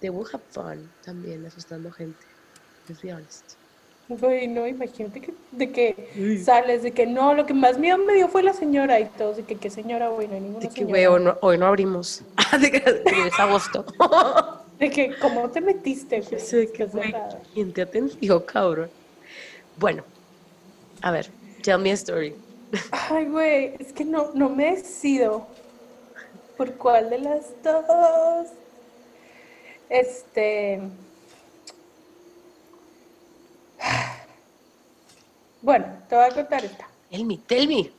they 0.00 0.10
will 0.10 0.26
have 0.32 0.42
fun 0.50 0.90
también 1.04 1.44
asustando 1.46 1.90
gente. 1.90 2.18
Let's 2.88 3.02
be 3.02 3.12
honest. 3.12 3.58
Güey, 4.08 4.48
no, 4.48 4.66
imagínate 4.66 5.20
que, 5.20 5.34
de 5.52 5.70
que 5.70 6.40
sales, 6.42 6.82
de 6.82 6.92
que 6.92 7.06
no, 7.06 7.34
lo 7.34 7.44
que 7.44 7.52
más 7.52 7.78
miedo 7.78 7.98
me 7.98 8.14
dio 8.14 8.28
fue 8.28 8.42
la 8.42 8.54
señora 8.54 8.98
y 8.98 9.04
todo, 9.04 9.34
de 9.34 9.42
que 9.42 9.56
qué 9.56 9.68
señora, 9.68 10.08
güey, 10.08 10.26
no 10.28 10.34
hay 10.34 10.40
ninguna 10.40 10.60
De 10.60 10.70
que, 10.70 10.84
güey, 10.84 11.06
hoy, 11.06 11.58
no, 11.58 11.66
abrimos. 11.66 12.22
de 12.60 12.70
que, 12.70 12.78
es 12.78 13.38
agosto. 13.38 13.84
de 14.78 14.90
que, 14.90 15.14
¿cómo 15.20 15.50
te 15.50 15.60
metiste, 15.60 16.22
güey? 16.22 16.40
Sí, 16.40 16.68
que, 16.72 16.86
güey, 16.86 17.14
¿quién 17.52 17.70
te 17.70 17.82
atendió, 17.82 18.46
cabrón? 18.46 18.90
Bueno, 19.76 20.04
a 21.02 21.10
ver, 21.10 21.28
tell 21.62 21.78
me 21.78 21.90
a 21.90 21.94
story. 21.94 22.34
Ay, 22.90 23.26
güey, 23.26 23.74
es 23.78 23.92
que 23.92 24.04
no, 24.04 24.30
no 24.34 24.48
me 24.48 24.74
decido 24.76 25.46
por 26.56 26.74
cuál 26.74 27.10
de 27.10 27.18
las 27.18 27.62
dos. 27.62 28.48
Este. 29.88 30.80
Bueno, 35.62 35.86
te 36.08 36.14
voy 36.14 36.24
a 36.24 36.34
contar 36.34 36.64
esta. 36.64 36.88
Tell 37.10 37.24
me, 37.24 37.38
tell 37.38 37.66
me. 37.68 37.90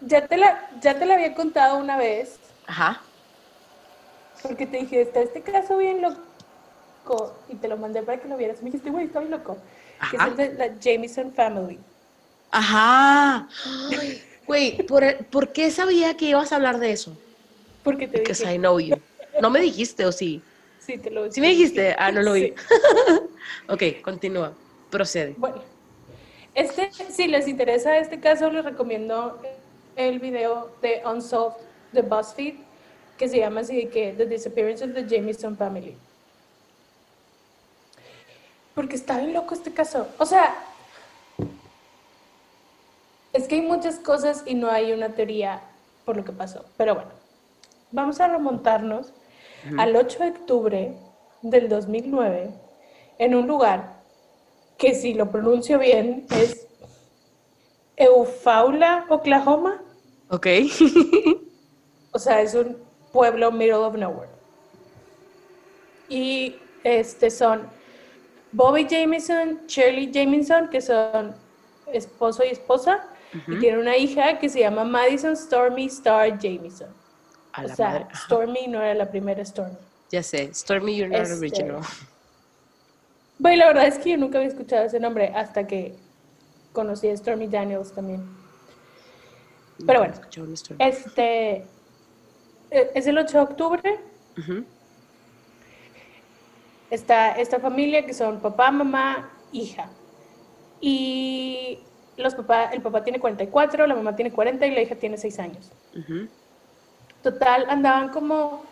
Ya 0.00 0.26
te 0.26 0.36
la, 0.36 0.70
ya 0.80 0.98
te 0.98 1.06
la 1.06 1.14
había 1.14 1.34
contado 1.34 1.78
una 1.78 1.96
vez. 1.96 2.38
Ajá. 2.66 3.00
Porque 4.42 4.66
te 4.66 4.78
dije, 4.78 5.00
está 5.00 5.20
este 5.20 5.40
caso 5.42 5.78
bien 5.78 6.02
loco. 6.02 7.34
Y 7.48 7.56
te 7.56 7.68
lo 7.68 7.76
mandé 7.76 8.02
para 8.02 8.20
que 8.20 8.28
lo 8.28 8.36
vieras. 8.36 8.58
Me 8.58 8.66
dijiste, 8.66 8.90
güey, 8.90 9.06
está 9.06 9.20
bien 9.20 9.30
loco 9.30 9.56
que 10.10 10.16
es 10.16 10.22
el 10.22 10.36
de 10.36 10.54
la 10.54 10.78
Jameson 10.78 11.32
Family. 11.32 11.78
Ajá. 12.56 13.48
Güey, 14.46 14.78
¿por, 14.86 15.52
qué 15.52 15.70
sabía 15.70 16.16
que 16.16 16.24
ibas 16.24 16.52
a 16.52 16.56
hablar 16.56 16.78
de 16.78 16.90
eso? 16.90 17.14
Porque 17.82 18.08
te 18.08 18.20
Because 18.20 18.50
I 18.50 18.56
know 18.56 18.80
you. 18.80 18.96
¿No 19.42 19.50
me 19.50 19.60
dijiste 19.60 20.06
o 20.06 20.12
sí? 20.12 20.40
Sí, 20.80 20.96
te 20.96 21.10
lo 21.10 21.24
dije. 21.24 21.34
¿Sí 21.34 21.40
me 21.42 21.48
dijiste? 21.48 21.94
Ah, 21.98 22.10
no 22.10 22.22
lo 22.22 22.32
vi. 22.32 22.54
ok, 23.68 24.00
continúa. 24.02 24.54
Procede. 24.90 25.34
Bueno, 25.36 25.62
este, 26.54 26.90
si 27.10 27.28
les 27.28 27.46
interesa 27.46 27.98
este 27.98 28.20
caso, 28.20 28.50
les 28.50 28.64
recomiendo 28.64 29.38
el 29.94 30.18
video 30.18 30.74
de 30.80 31.02
Unsolved 31.04 31.56
de 31.92 32.00
BuzzFeed 32.00 32.54
que 33.18 33.28
se 33.28 33.38
llama 33.38 33.60
así 33.60 33.86
que 33.86 34.14
The 34.16 34.24
Disappearance 34.24 34.82
of 34.82 34.94
the 34.94 35.06
Jameson 35.06 35.58
Family. 35.58 35.94
Porque 38.74 38.96
está 38.96 39.18
bien 39.18 39.34
loco 39.34 39.54
este 39.54 39.74
caso. 39.74 40.08
O 40.16 40.24
sea, 40.24 40.54
es 43.36 43.48
que 43.48 43.56
hay 43.56 43.60
muchas 43.60 43.98
cosas 43.98 44.42
y 44.46 44.54
no 44.54 44.70
hay 44.70 44.92
una 44.92 45.10
teoría 45.10 45.60
por 46.04 46.16
lo 46.16 46.24
que 46.24 46.32
pasó. 46.32 46.64
Pero 46.76 46.94
bueno, 46.94 47.10
vamos 47.92 48.20
a 48.20 48.28
remontarnos 48.28 49.12
al 49.76 49.94
8 49.94 50.18
de 50.20 50.30
octubre 50.30 50.94
del 51.42 51.68
2009 51.68 52.50
en 53.18 53.34
un 53.34 53.46
lugar 53.46 54.00
que 54.78 54.94
si 54.94 55.14
lo 55.14 55.30
pronuncio 55.30 55.78
bien 55.78 56.26
es 56.30 56.66
Eufaula, 57.96 59.06
Oklahoma. 59.08 59.82
Ok. 60.30 60.46
o 62.12 62.18
sea, 62.18 62.40
es 62.40 62.54
un 62.54 62.76
pueblo 63.12 63.52
middle 63.52 63.74
of 63.74 63.96
nowhere. 63.96 64.30
Y 66.08 66.56
este 66.84 67.30
son 67.30 67.68
Bobby 68.52 68.86
Jameson, 68.88 69.60
Shirley 69.66 70.10
Jameson, 70.12 70.68
que 70.68 70.80
son 70.80 71.34
esposo 71.92 72.44
y 72.44 72.48
esposa, 72.48 73.06
y 73.46 73.58
tiene 73.58 73.78
una 73.78 73.96
hija 73.96 74.38
que 74.38 74.48
se 74.48 74.60
llama 74.60 74.84
Madison 74.84 75.36
Stormy 75.36 75.86
Star 75.86 76.38
Jameson. 76.38 76.88
o 77.56 77.68
sea, 77.68 78.08
Stormy 78.14 78.66
no 78.68 78.80
era 78.80 78.94
la 78.94 79.10
primera 79.10 79.44
Stormy. 79.44 79.76
Ya 80.10 80.22
sé, 80.22 80.52
Stormy 80.54 80.96
You're 80.96 81.10
Not 81.10 81.22
este, 81.22 81.38
Original. 81.38 81.80
Bueno, 83.38 83.58
la 83.58 83.66
verdad 83.66 83.86
es 83.86 83.98
que 83.98 84.10
yo 84.10 84.16
nunca 84.16 84.38
había 84.38 84.48
escuchado 84.48 84.84
ese 84.84 85.00
nombre 85.00 85.32
hasta 85.34 85.66
que 85.66 85.94
conocí 86.72 87.08
a 87.08 87.16
Stormy 87.16 87.48
Daniels 87.48 87.92
también. 87.92 88.24
Pero 89.84 90.00
bueno, 90.00 90.14
este 90.78 91.64
e, 92.70 92.90
es 92.94 93.06
el 93.06 93.18
8 93.18 93.36
de 93.36 93.42
octubre. 93.42 94.00
Está 96.90 97.32
esta 97.32 97.58
familia 97.58 98.06
que 98.06 98.14
son 98.14 98.40
papá, 98.40 98.70
mamá, 98.70 99.28
hija. 99.52 99.90
Y 100.80 101.80
los 102.16 102.34
papá, 102.34 102.64
el 102.66 102.80
papá 102.80 103.04
tiene 103.04 103.20
44, 103.20 103.86
la 103.86 103.94
mamá 103.94 104.16
tiene 104.16 104.32
40 104.32 104.66
y 104.66 104.70
la 104.74 104.82
hija 104.82 104.94
tiene 104.94 105.18
6 105.18 105.38
años. 105.38 105.70
Total, 107.22 107.66
andaban 107.68 108.10
como 108.10 108.62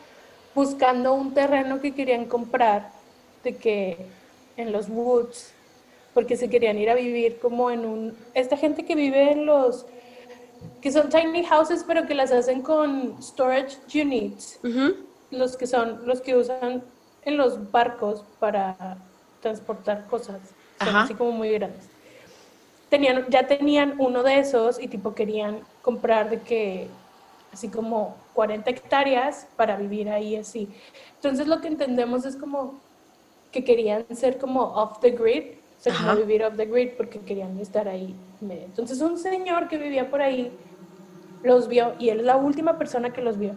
buscando 0.54 1.14
un 1.14 1.34
terreno 1.34 1.80
que 1.80 1.94
querían 1.94 2.26
comprar, 2.26 2.90
de 3.42 3.56
que 3.56 4.06
en 4.56 4.72
los 4.72 4.88
woods, 4.88 5.52
porque 6.14 6.36
se 6.36 6.48
querían 6.48 6.78
ir 6.78 6.88
a 6.88 6.94
vivir 6.94 7.38
como 7.40 7.70
en 7.70 7.84
un... 7.84 8.16
Esta 8.34 8.56
gente 8.56 8.84
que 8.84 8.94
vive 8.94 9.32
en 9.32 9.46
los... 9.46 9.84
que 10.80 10.92
son 10.92 11.08
tiny 11.10 11.44
houses, 11.44 11.84
pero 11.86 12.06
que 12.06 12.14
las 12.14 12.30
hacen 12.30 12.62
con 12.62 13.20
storage 13.22 13.78
units, 13.94 14.60
los 15.30 15.56
que 15.56 15.66
son 15.66 16.06
los 16.06 16.20
que 16.20 16.36
usan 16.36 16.84
en 17.24 17.36
los 17.36 17.70
barcos 17.72 18.24
para 18.38 18.96
transportar 19.40 20.06
cosas, 20.06 20.40
son 20.78 20.96
así 20.96 21.14
como 21.14 21.32
muy 21.32 21.50
grandes. 21.50 21.88
Tenían, 22.94 23.26
ya 23.28 23.44
tenían 23.48 23.96
uno 23.98 24.22
de 24.22 24.38
esos 24.38 24.80
y 24.80 24.86
tipo 24.86 25.16
querían 25.16 25.62
comprar 25.82 26.30
de 26.30 26.42
que 26.42 26.86
así 27.52 27.68
como 27.68 28.14
40 28.34 28.70
hectáreas 28.70 29.48
para 29.56 29.76
vivir 29.76 30.08
ahí 30.10 30.36
así. 30.36 30.68
Entonces 31.16 31.48
lo 31.48 31.60
que 31.60 31.66
entendemos 31.66 32.24
es 32.24 32.36
como 32.36 32.78
que 33.50 33.64
querían 33.64 34.04
ser 34.14 34.38
como 34.38 34.60
off 34.62 35.00
the 35.00 35.10
grid, 35.10 35.54
o 35.76 35.82
sea, 35.82 35.92
como 35.92 36.14
vivir 36.14 36.44
off 36.44 36.56
the 36.56 36.66
grid 36.66 36.90
porque 36.96 37.18
querían 37.18 37.58
estar 37.58 37.88
ahí. 37.88 38.14
Entonces 38.40 39.00
un 39.00 39.18
señor 39.18 39.66
que 39.66 39.76
vivía 39.76 40.08
por 40.08 40.22
ahí 40.22 40.52
los 41.42 41.66
vio 41.66 41.96
y 41.98 42.10
él 42.10 42.20
es 42.20 42.26
la 42.26 42.36
última 42.36 42.78
persona 42.78 43.12
que 43.12 43.22
los 43.22 43.36
vio. 43.38 43.56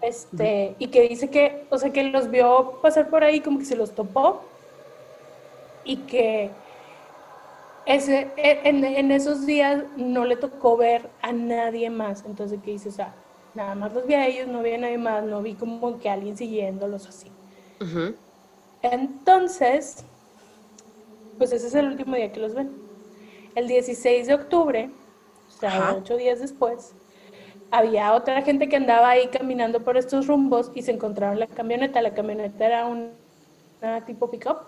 Este, 0.00 0.74
y 0.80 0.88
que 0.88 1.02
dice 1.02 1.30
que, 1.30 1.64
o 1.70 1.78
sea, 1.78 1.92
que 1.92 2.02
los 2.02 2.28
vio 2.28 2.80
pasar 2.82 3.08
por 3.08 3.22
ahí 3.22 3.38
como 3.38 3.60
que 3.60 3.66
se 3.66 3.76
los 3.76 3.92
topó 3.92 4.42
y 5.84 5.98
que 5.98 6.50
ese, 7.86 8.30
e, 8.36 8.60
en, 8.64 8.84
en, 8.84 9.10
esos 9.10 9.46
días 9.46 9.84
no 9.96 10.24
le 10.24 10.36
tocó 10.36 10.76
ver 10.76 11.08
a 11.20 11.32
nadie 11.32 11.90
más. 11.90 12.24
Entonces, 12.26 12.60
¿qué 12.64 12.72
dice? 12.72 12.88
O 12.88 12.92
sea, 12.92 13.14
nada 13.54 13.74
más 13.74 13.92
los 13.92 14.06
vi 14.06 14.14
a 14.14 14.26
ellos, 14.26 14.48
no 14.48 14.62
vi 14.62 14.72
a 14.72 14.78
nadie 14.78 14.98
más, 14.98 15.24
no 15.24 15.42
vi 15.42 15.54
como 15.54 15.98
que 15.98 16.08
alguien 16.08 16.36
siguiéndolos 16.36 17.08
así. 17.08 17.30
Entonces, 18.82 20.04
pues 21.38 21.52
ese 21.52 21.66
es 21.66 21.74
el 21.74 21.86
último 21.86 22.14
día 22.14 22.32
que 22.32 22.40
los 22.40 22.54
ven. 22.54 22.70
El 23.54 23.68
16 23.68 24.28
de 24.28 24.34
octubre, 24.34 24.90
o 25.48 25.50
sea, 25.50 25.96
ocho 25.98 26.16
días 26.16 26.40
después, 26.40 26.94
había 27.70 28.14
otra 28.14 28.42
gente 28.42 28.68
que 28.68 28.76
andaba 28.76 29.10
ahí 29.10 29.28
caminando 29.28 29.82
por 29.82 29.96
estos 29.96 30.26
rumbos 30.26 30.70
y 30.74 30.82
se 30.82 30.92
encontraron 30.92 31.38
la 31.38 31.46
camioneta. 31.48 32.00
La 32.02 32.14
camioneta 32.14 32.64
era 32.64 32.86
un, 32.86 33.10
una 33.80 34.04
tipo 34.04 34.30
pick-up. 34.30 34.58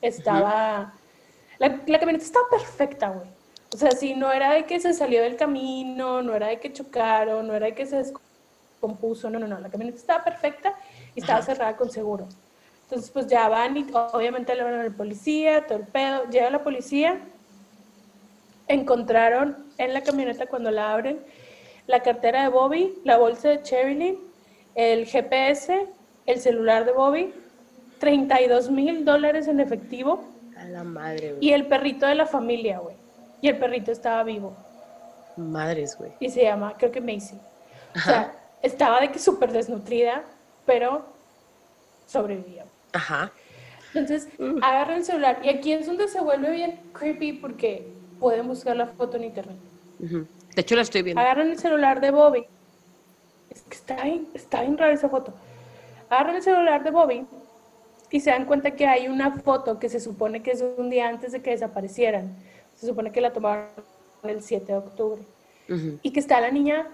Estaba... 0.00 0.94
La, 1.58 1.98
camioneta 1.98 2.24
estaba 2.24 2.48
perfecta, 2.50 3.08
güey. 3.08 3.28
O 3.72 3.76
sea, 3.76 3.90
si 3.92 4.14
no 4.14 4.32
era 4.32 4.52
de 4.52 4.64
que 4.64 4.78
se 4.78 4.94
salió 4.94 5.22
del 5.22 5.36
camino, 5.36 6.22
no 6.22 6.34
era 6.34 6.48
de 6.48 6.60
que 6.60 6.72
chocaron, 6.72 7.46
no 7.46 7.54
era 7.54 7.66
de 7.66 7.74
que 7.74 7.86
se 7.86 7.96
descompuso, 7.96 9.30
no, 9.30 9.38
no, 9.38 9.46
no. 9.46 9.58
La 9.58 9.70
camioneta 9.70 9.98
estaba 9.98 10.24
perfecta 10.24 10.74
y 11.14 11.20
estaba 11.20 11.42
cerrada 11.42 11.76
con 11.76 11.90
seguro. 11.90 12.28
Entonces, 12.84 13.10
pues 13.10 13.26
ya 13.26 13.48
van 13.48 13.76
y 13.76 13.86
obviamente 13.92 14.54
le 14.54 14.62
van 14.62 14.74
a 14.74 14.84
la 14.84 14.90
policía, 14.90 15.66
todo 15.66 15.78
el 15.78 15.86
pedo. 15.86 16.24
Llega 16.30 16.50
la 16.50 16.62
policía, 16.62 17.18
encontraron 18.68 19.56
en 19.78 19.92
la 19.92 20.02
camioneta 20.02 20.46
cuando 20.46 20.70
la 20.70 20.92
abren 20.92 21.20
la 21.86 22.02
cartera 22.02 22.42
de 22.42 22.48
Bobby, 22.48 22.94
la 23.04 23.16
bolsa 23.16 23.48
de 23.48 23.62
Cherilyn, 23.62 24.18
el 24.74 25.06
GPS, 25.06 25.86
el 26.26 26.40
celular 26.40 26.84
de 26.84 26.92
Bobby, 26.92 27.32
32 27.98 28.70
mil 28.70 29.04
dólares 29.04 29.48
en 29.48 29.60
efectivo 29.60 30.35
a 30.66 30.70
la 30.70 30.84
madre, 30.84 31.32
güey. 31.32 31.44
Y 31.46 31.52
el 31.52 31.66
perrito 31.66 32.06
de 32.06 32.14
la 32.14 32.26
familia, 32.26 32.78
güey. 32.78 32.96
Y 33.40 33.48
el 33.48 33.58
perrito 33.58 33.92
estaba 33.92 34.22
vivo. 34.24 34.56
Madres, 35.36 35.96
güey. 35.96 36.12
Y 36.20 36.30
se 36.30 36.42
llama, 36.42 36.74
creo 36.76 36.90
que 36.90 37.00
Macy. 37.00 37.38
O 37.94 38.00
sea, 38.00 38.32
estaba 38.62 39.00
de 39.00 39.10
que 39.10 39.18
súper 39.18 39.52
desnutrida, 39.52 40.22
pero 40.64 41.04
sobrevivía. 42.06 42.64
Ajá. 42.92 43.30
Entonces, 43.94 44.28
mm. 44.38 44.62
agarra 44.62 44.96
el 44.96 45.04
celular. 45.04 45.38
Y 45.42 45.48
aquí 45.48 45.72
es 45.72 45.86
donde 45.86 46.08
se 46.08 46.20
vuelve 46.20 46.50
bien 46.50 46.80
creepy 46.92 47.34
porque 47.34 47.86
pueden 48.18 48.48
buscar 48.48 48.76
la 48.76 48.86
foto 48.86 49.16
en 49.16 49.24
internet. 49.24 49.56
De 49.98 50.60
hecho, 50.60 50.74
la 50.74 50.82
estoy 50.82 51.02
viendo. 51.02 51.20
Agarran 51.20 51.48
el 51.48 51.58
celular 51.58 52.00
de 52.00 52.10
Bobby. 52.10 52.46
Es 53.50 53.62
que 53.62 53.74
está 53.74 54.02
bien, 54.02 54.26
está 54.34 54.62
bien 54.62 54.76
rara 54.76 54.92
esa 54.92 55.08
foto. 55.08 55.32
Agarran 56.10 56.36
el 56.36 56.42
celular 56.42 56.82
de 56.82 56.90
Bobby 56.90 57.26
y 58.10 58.20
se 58.20 58.30
dan 58.30 58.44
cuenta 58.44 58.72
que 58.72 58.86
hay 58.86 59.08
una 59.08 59.32
foto 59.32 59.78
que 59.78 59.88
se 59.88 60.00
supone 60.00 60.42
que 60.42 60.52
es 60.52 60.64
un 60.76 60.90
día 60.90 61.08
antes 61.08 61.32
de 61.32 61.42
que 61.42 61.50
desaparecieran. 61.50 62.34
Se 62.74 62.86
supone 62.86 63.10
que 63.10 63.20
la 63.20 63.32
tomaron 63.32 63.68
el 64.22 64.42
7 64.42 64.66
de 64.66 64.78
octubre. 64.78 65.22
Y 66.02 66.12
que 66.12 66.20
está 66.20 66.40
la 66.40 66.50
niña 66.50 66.86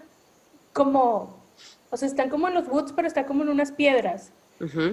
como, 0.72 1.36
o 1.90 1.96
sea, 1.96 2.08
están 2.08 2.30
como 2.30 2.48
en 2.48 2.54
los 2.54 2.68
woods, 2.68 2.92
pero 2.92 3.06
está 3.06 3.26
como 3.26 3.42
en 3.42 3.50
unas 3.50 3.72
piedras. 3.72 4.32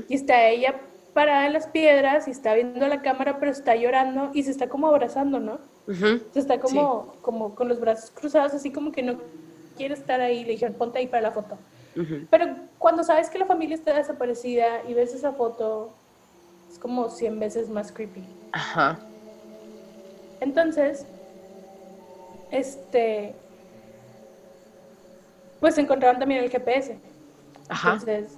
Y 0.08 0.16
está 0.16 0.48
ella 0.48 0.76
parada 1.14 1.46
en 1.48 1.54
las 1.54 1.68
piedras 1.68 2.28
y 2.28 2.32
está 2.32 2.54
viendo 2.54 2.88
la 2.88 3.02
cámara, 3.02 3.40
pero 3.40 3.52
está 3.52 3.76
llorando 3.76 4.32
y 4.34 4.44
se 4.44 4.52
está 4.52 4.68
como 4.68 4.88
abrazando, 4.88 5.40
¿no? 5.40 5.60
Se 6.34 6.40
está 6.40 6.60
como, 6.60 7.16
como 7.22 7.56
con 7.56 7.68
los 7.68 7.80
brazos 7.80 8.12
cruzados, 8.12 8.54
así 8.54 8.72
como 8.72 8.92
que 8.92 9.04
no 9.04 9.20
quiere 9.78 9.94
estar 9.94 10.20
ahí. 10.22 10.44
Le 10.44 10.52
dijeron, 10.52 10.76
ponte 10.76 11.00
ahí 11.00 11.08
para 11.08 11.22
la 11.22 11.32
foto. 11.32 11.58
Pero 12.30 12.46
cuando 12.78 13.04
sabes 13.04 13.30
que 13.30 13.40
la 13.40 13.46
familia 13.46 13.76
está 13.76 13.94
desaparecida 13.94 14.84
y 14.88 14.94
ves 14.94 15.14
esa 15.14 15.34
foto, 15.34 15.94
es 16.72 16.80
como 16.80 17.10
100 17.10 17.40
veces 17.40 17.70
más 17.70 17.92
creepy. 17.92 18.24
Ajá. 18.52 19.00
Entonces, 20.40 21.06
este, 22.52 23.36
pues 25.60 25.78
encontraron 25.78 26.20
también 26.20 26.44
el 26.44 26.50
GPS. 26.50 26.98
Ajá. 27.68 27.94
Entonces, 27.94 28.38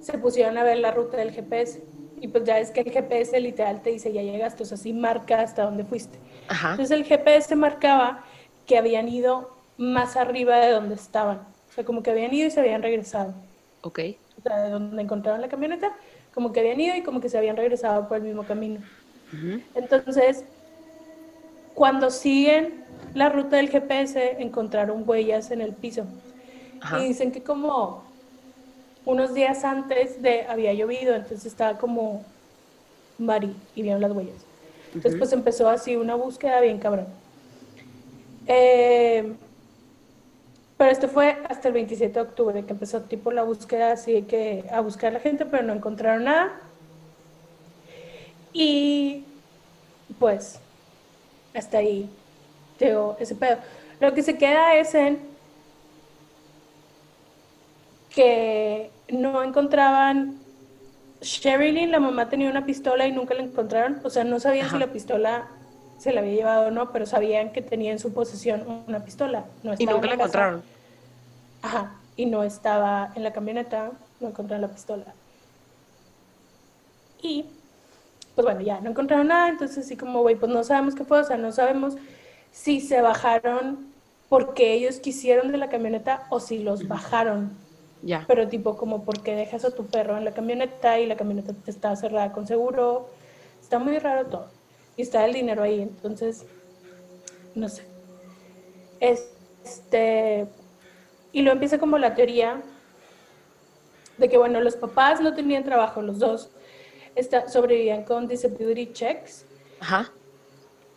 se 0.00 0.18
pusieron 0.18 0.56
a 0.56 0.62
ver 0.62 0.78
la 0.78 0.90
ruta 0.90 1.16
del 1.16 1.32
GPS. 1.32 1.82
Y 2.20 2.28
pues 2.28 2.44
ya 2.44 2.58
es 2.58 2.70
que 2.70 2.80
el 2.80 2.90
GPS 2.90 3.38
literal 3.40 3.82
te 3.82 3.90
dice, 3.90 4.12
ya 4.12 4.22
llegaste, 4.22 4.62
o 4.62 4.66
sea, 4.66 4.76
sí 4.76 4.92
marca 4.92 5.40
hasta 5.40 5.64
dónde 5.64 5.84
fuiste. 5.84 6.18
Ajá. 6.48 6.72
Entonces 6.72 6.96
el 6.96 7.04
GPS 7.04 7.54
marcaba 7.54 8.24
que 8.66 8.76
habían 8.76 9.08
ido 9.08 9.56
más 9.76 10.16
arriba 10.16 10.56
de 10.56 10.70
donde 10.70 10.94
estaban. 10.94 11.38
O 11.68 11.72
sea, 11.72 11.84
como 11.84 12.02
que 12.02 12.10
habían 12.10 12.34
ido 12.34 12.48
y 12.48 12.50
se 12.50 12.60
habían 12.60 12.82
regresado. 12.82 13.34
Ok. 13.82 14.00
O 14.38 14.42
sea, 14.42 14.62
de 14.62 14.70
donde 14.70 15.00
encontraron 15.02 15.40
la 15.40 15.48
camioneta, 15.48 15.92
como 16.38 16.52
que 16.52 16.60
habían 16.60 16.78
ido 16.80 16.94
y 16.94 17.02
como 17.02 17.20
que 17.20 17.28
se 17.28 17.36
habían 17.36 17.56
regresado 17.56 18.06
por 18.06 18.18
el 18.18 18.22
mismo 18.22 18.44
camino. 18.44 18.80
Entonces, 19.74 20.44
cuando 21.74 22.10
siguen 22.10 22.84
la 23.12 23.28
ruta 23.28 23.56
del 23.56 23.70
GPS, 23.70 24.36
encontraron 24.40 25.02
huellas 25.04 25.50
en 25.50 25.60
el 25.60 25.74
piso. 25.74 26.06
Y 26.92 27.08
dicen 27.08 27.32
que 27.32 27.42
como 27.42 28.04
unos 29.04 29.34
días 29.34 29.64
antes 29.64 30.22
de 30.22 30.46
había 30.46 30.72
llovido, 30.74 31.16
entonces 31.16 31.46
estaba 31.46 31.76
como 31.78 32.24
mari 33.18 33.56
y 33.74 33.82
vieron 33.82 34.00
las 34.00 34.12
huellas. 34.12 34.46
Entonces, 34.94 35.16
pues 35.18 35.32
empezó 35.32 35.68
así 35.68 35.96
una 35.96 36.14
búsqueda 36.14 36.60
bien 36.60 36.78
cabrón. 36.78 37.08
Eh, 38.46 39.36
Pero 40.78 40.92
esto 40.92 41.08
fue 41.08 41.36
hasta 41.48 41.68
el 41.68 41.74
27 41.74 42.14
de 42.14 42.20
octubre, 42.20 42.64
que 42.64 42.72
empezó 42.72 43.02
tipo 43.02 43.32
la 43.32 43.42
búsqueda, 43.42 43.92
así 43.92 44.22
que 44.22 44.64
a 44.70 44.80
buscar 44.80 45.10
a 45.10 45.14
la 45.14 45.20
gente, 45.20 45.44
pero 45.44 45.64
no 45.64 45.72
encontraron 45.74 46.24
nada. 46.24 46.52
Y 48.52 49.24
pues 50.20 50.60
hasta 51.52 51.78
ahí 51.78 52.08
llegó 52.78 53.16
ese 53.18 53.34
pedo. 53.34 53.58
Lo 54.00 54.14
que 54.14 54.22
se 54.22 54.38
queda 54.38 54.76
es 54.76 54.94
en 54.94 55.18
que 58.10 58.92
no 59.08 59.42
encontraban. 59.42 60.38
Sherilyn, 61.20 61.90
la 61.90 61.98
mamá 61.98 62.28
tenía 62.28 62.48
una 62.48 62.64
pistola 62.64 63.04
y 63.08 63.12
nunca 63.12 63.34
la 63.34 63.42
encontraron. 63.42 64.00
O 64.04 64.10
sea, 64.10 64.22
no 64.22 64.38
sabían 64.38 64.70
si 64.70 64.78
la 64.78 64.92
pistola 64.92 65.48
se 65.98 66.12
la 66.12 66.20
había 66.20 66.34
llevado 66.34 66.68
o 66.68 66.70
no, 66.70 66.92
pero 66.92 67.06
sabían 67.06 67.52
que 67.52 67.60
tenía 67.60 67.92
en 67.92 67.98
su 67.98 68.12
posesión 68.12 68.84
una 68.86 69.04
pistola. 69.04 69.44
No 69.62 69.74
y 69.76 69.84
nunca 69.84 70.06
la, 70.06 70.14
encontraron. 70.14 70.62
Ajá, 71.62 71.96
y 72.16 72.26
no 72.26 72.42
estaba 72.44 73.12
en 73.14 73.24
la 73.24 73.32
camioneta, 73.32 73.90
no 74.20 74.28
encontraron 74.28 74.62
la 74.62 74.68
pistola. 74.68 75.04
Y, 77.20 77.46
pues 78.34 78.44
bueno, 78.44 78.60
ya 78.60 78.80
no 78.80 78.90
encontraron 78.90 79.26
nada, 79.26 79.48
entonces 79.48 79.84
así 79.84 79.96
como, 79.96 80.22
güey, 80.22 80.36
pues 80.36 80.50
no 80.50 80.62
sabemos 80.62 80.94
qué 80.94 81.04
fue, 81.04 81.20
o 81.20 81.24
sea, 81.24 81.36
no 81.36 81.50
sabemos 81.50 81.96
si 82.52 82.80
se 82.80 83.00
bajaron 83.00 83.88
porque 84.28 84.74
ellos 84.74 85.00
quisieron 85.00 85.50
de 85.50 85.58
la 85.58 85.68
camioneta 85.68 86.26
o 86.30 86.38
si 86.38 86.58
los 86.58 86.86
bajaron. 86.86 87.50
Ya. 88.02 88.24
Pero 88.28 88.46
tipo 88.46 88.76
como 88.76 89.04
porque 89.04 89.34
dejas 89.34 89.64
a 89.64 89.74
tu 89.74 89.86
perro 89.86 90.16
en 90.16 90.24
la 90.24 90.30
camioneta 90.32 91.00
y 91.00 91.06
la 91.06 91.16
camioneta 91.16 91.52
está 91.66 91.96
cerrada 91.96 92.32
con 92.32 92.46
seguro. 92.46 93.08
Está 93.60 93.80
muy 93.80 93.98
raro 93.98 94.26
todo. 94.26 94.57
Y 94.98 95.02
está 95.02 95.24
el 95.24 95.32
dinero 95.32 95.62
ahí, 95.62 95.80
entonces, 95.80 96.44
no 97.54 97.68
sé. 97.68 97.84
Este, 98.98 100.46
y 101.32 101.42
lo 101.42 101.52
empieza 101.52 101.78
como 101.78 101.98
la 101.98 102.14
teoría 102.16 102.60
de 104.18 104.28
que, 104.28 104.36
bueno, 104.36 104.60
los 104.60 104.74
papás 104.74 105.20
no 105.20 105.34
tenían 105.34 105.62
trabajo, 105.62 106.02
los 106.02 106.18
dos 106.18 106.50
está, 107.14 107.48
sobrevivían 107.48 108.02
con 108.02 108.26
disability 108.26 108.92
checks. 108.92 109.44
Ajá. 109.78 110.10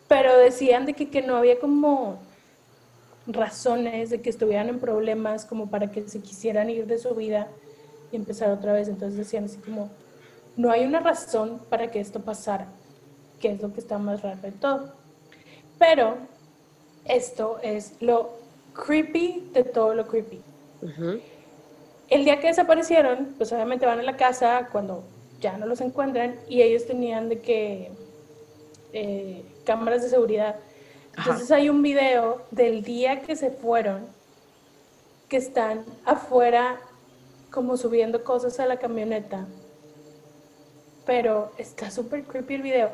Pero 0.07 0.35
decían 0.35 0.87
de 0.87 0.93
que, 0.93 1.11
que 1.11 1.21
no 1.21 1.37
había 1.37 1.59
como 1.59 2.19
razones 3.27 4.09
de 4.09 4.19
que 4.19 4.31
estuvieran 4.31 4.69
en 4.69 4.79
problemas 4.79 5.45
como 5.45 5.69
para 5.69 5.91
que 5.91 6.07
se 6.07 6.21
quisieran 6.21 6.71
ir 6.71 6.87
de 6.87 6.97
su 6.97 7.13
vida 7.13 7.49
y 8.11 8.15
empezar 8.15 8.49
otra 8.49 8.73
vez. 8.73 8.87
Entonces 8.87 9.15
decían 9.15 9.45
así 9.45 9.57
como, 9.57 9.91
no 10.57 10.71
hay 10.71 10.85
una 10.85 10.99
razón 11.01 11.61
para 11.69 11.91
que 11.91 11.99
esto 11.99 12.21
pasara, 12.21 12.67
que 13.41 13.51
es 13.51 13.61
lo 13.61 13.73
que 13.73 13.79
está 13.79 13.97
más 13.97 14.21
raro 14.21 14.39
de 14.41 14.51
todo. 14.51 14.93
Pero 15.77 16.15
esto 17.05 17.59
es 17.61 17.95
lo 17.99 18.31
creepy 18.73 19.49
de 19.53 19.63
todo 19.63 19.93
lo 19.93 20.07
creepy. 20.07 20.41
El 22.09 22.25
día 22.25 22.39
que 22.39 22.47
desaparecieron, 22.47 23.35
pues 23.37 23.51
obviamente 23.51 23.85
van 23.85 23.99
a 23.99 24.03
la 24.03 24.17
casa 24.17 24.69
cuando 24.71 25.03
ya 25.39 25.57
no 25.57 25.65
los 25.65 25.81
encuentran 25.81 26.39
y 26.47 26.61
ellos 26.61 26.85
tenían 26.85 27.29
de 27.29 27.39
que 27.39 27.91
eh, 28.93 29.43
cámaras 29.65 30.03
de 30.03 30.09
seguridad. 30.09 30.55
Entonces 31.17 31.51
hay 31.51 31.69
un 31.69 31.81
video 31.81 32.41
del 32.51 32.83
día 32.83 33.21
que 33.21 33.35
se 33.35 33.51
fueron, 33.51 34.05
que 35.27 35.37
están 35.37 35.85
afuera 36.05 36.79
como 37.49 37.75
subiendo 37.77 38.23
cosas 38.23 38.59
a 38.59 38.65
la 38.65 38.77
camioneta. 38.77 39.45
Pero 41.05 41.51
está 41.57 41.91
súper 41.91 42.23
creepy 42.23 42.55
el 42.55 42.61
video. 42.61 42.91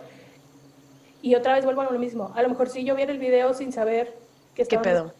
Y 1.27 1.35
otra 1.35 1.53
vez 1.53 1.65
vuelvo 1.65 1.81
a 1.81 1.91
lo 1.91 1.99
mismo. 1.99 2.31
A 2.35 2.41
lo 2.41 2.49
mejor 2.49 2.69
si 2.69 2.85
yo 2.85 2.95
viera 2.95 3.11
el 3.11 3.19
video 3.19 3.53
sin 3.53 3.73
saber 3.73 4.13
que 4.55 4.61
estaban 4.61 4.83
¿Qué 4.83 4.89
pedo? 4.89 5.13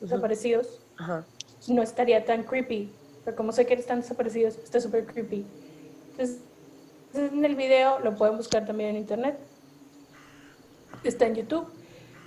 desaparecidos, 0.00 0.80
no 1.68 1.82
estaría 1.82 2.24
tan 2.24 2.42
creepy. 2.42 2.92
Pero 3.24 3.36
como 3.36 3.52
sé 3.52 3.64
que 3.64 3.74
están 3.74 4.00
desaparecidos, 4.00 4.56
está 4.58 4.80
súper 4.80 5.06
creepy. 5.06 5.46
Entonces, 6.10 6.38
en 7.14 7.44
el 7.44 7.54
video 7.56 8.00
lo 8.00 8.16
pueden 8.16 8.36
buscar 8.36 8.66
también 8.66 8.90
en 8.90 8.96
internet 8.96 9.38
está 11.08 11.26
en 11.26 11.34
YouTube. 11.34 11.66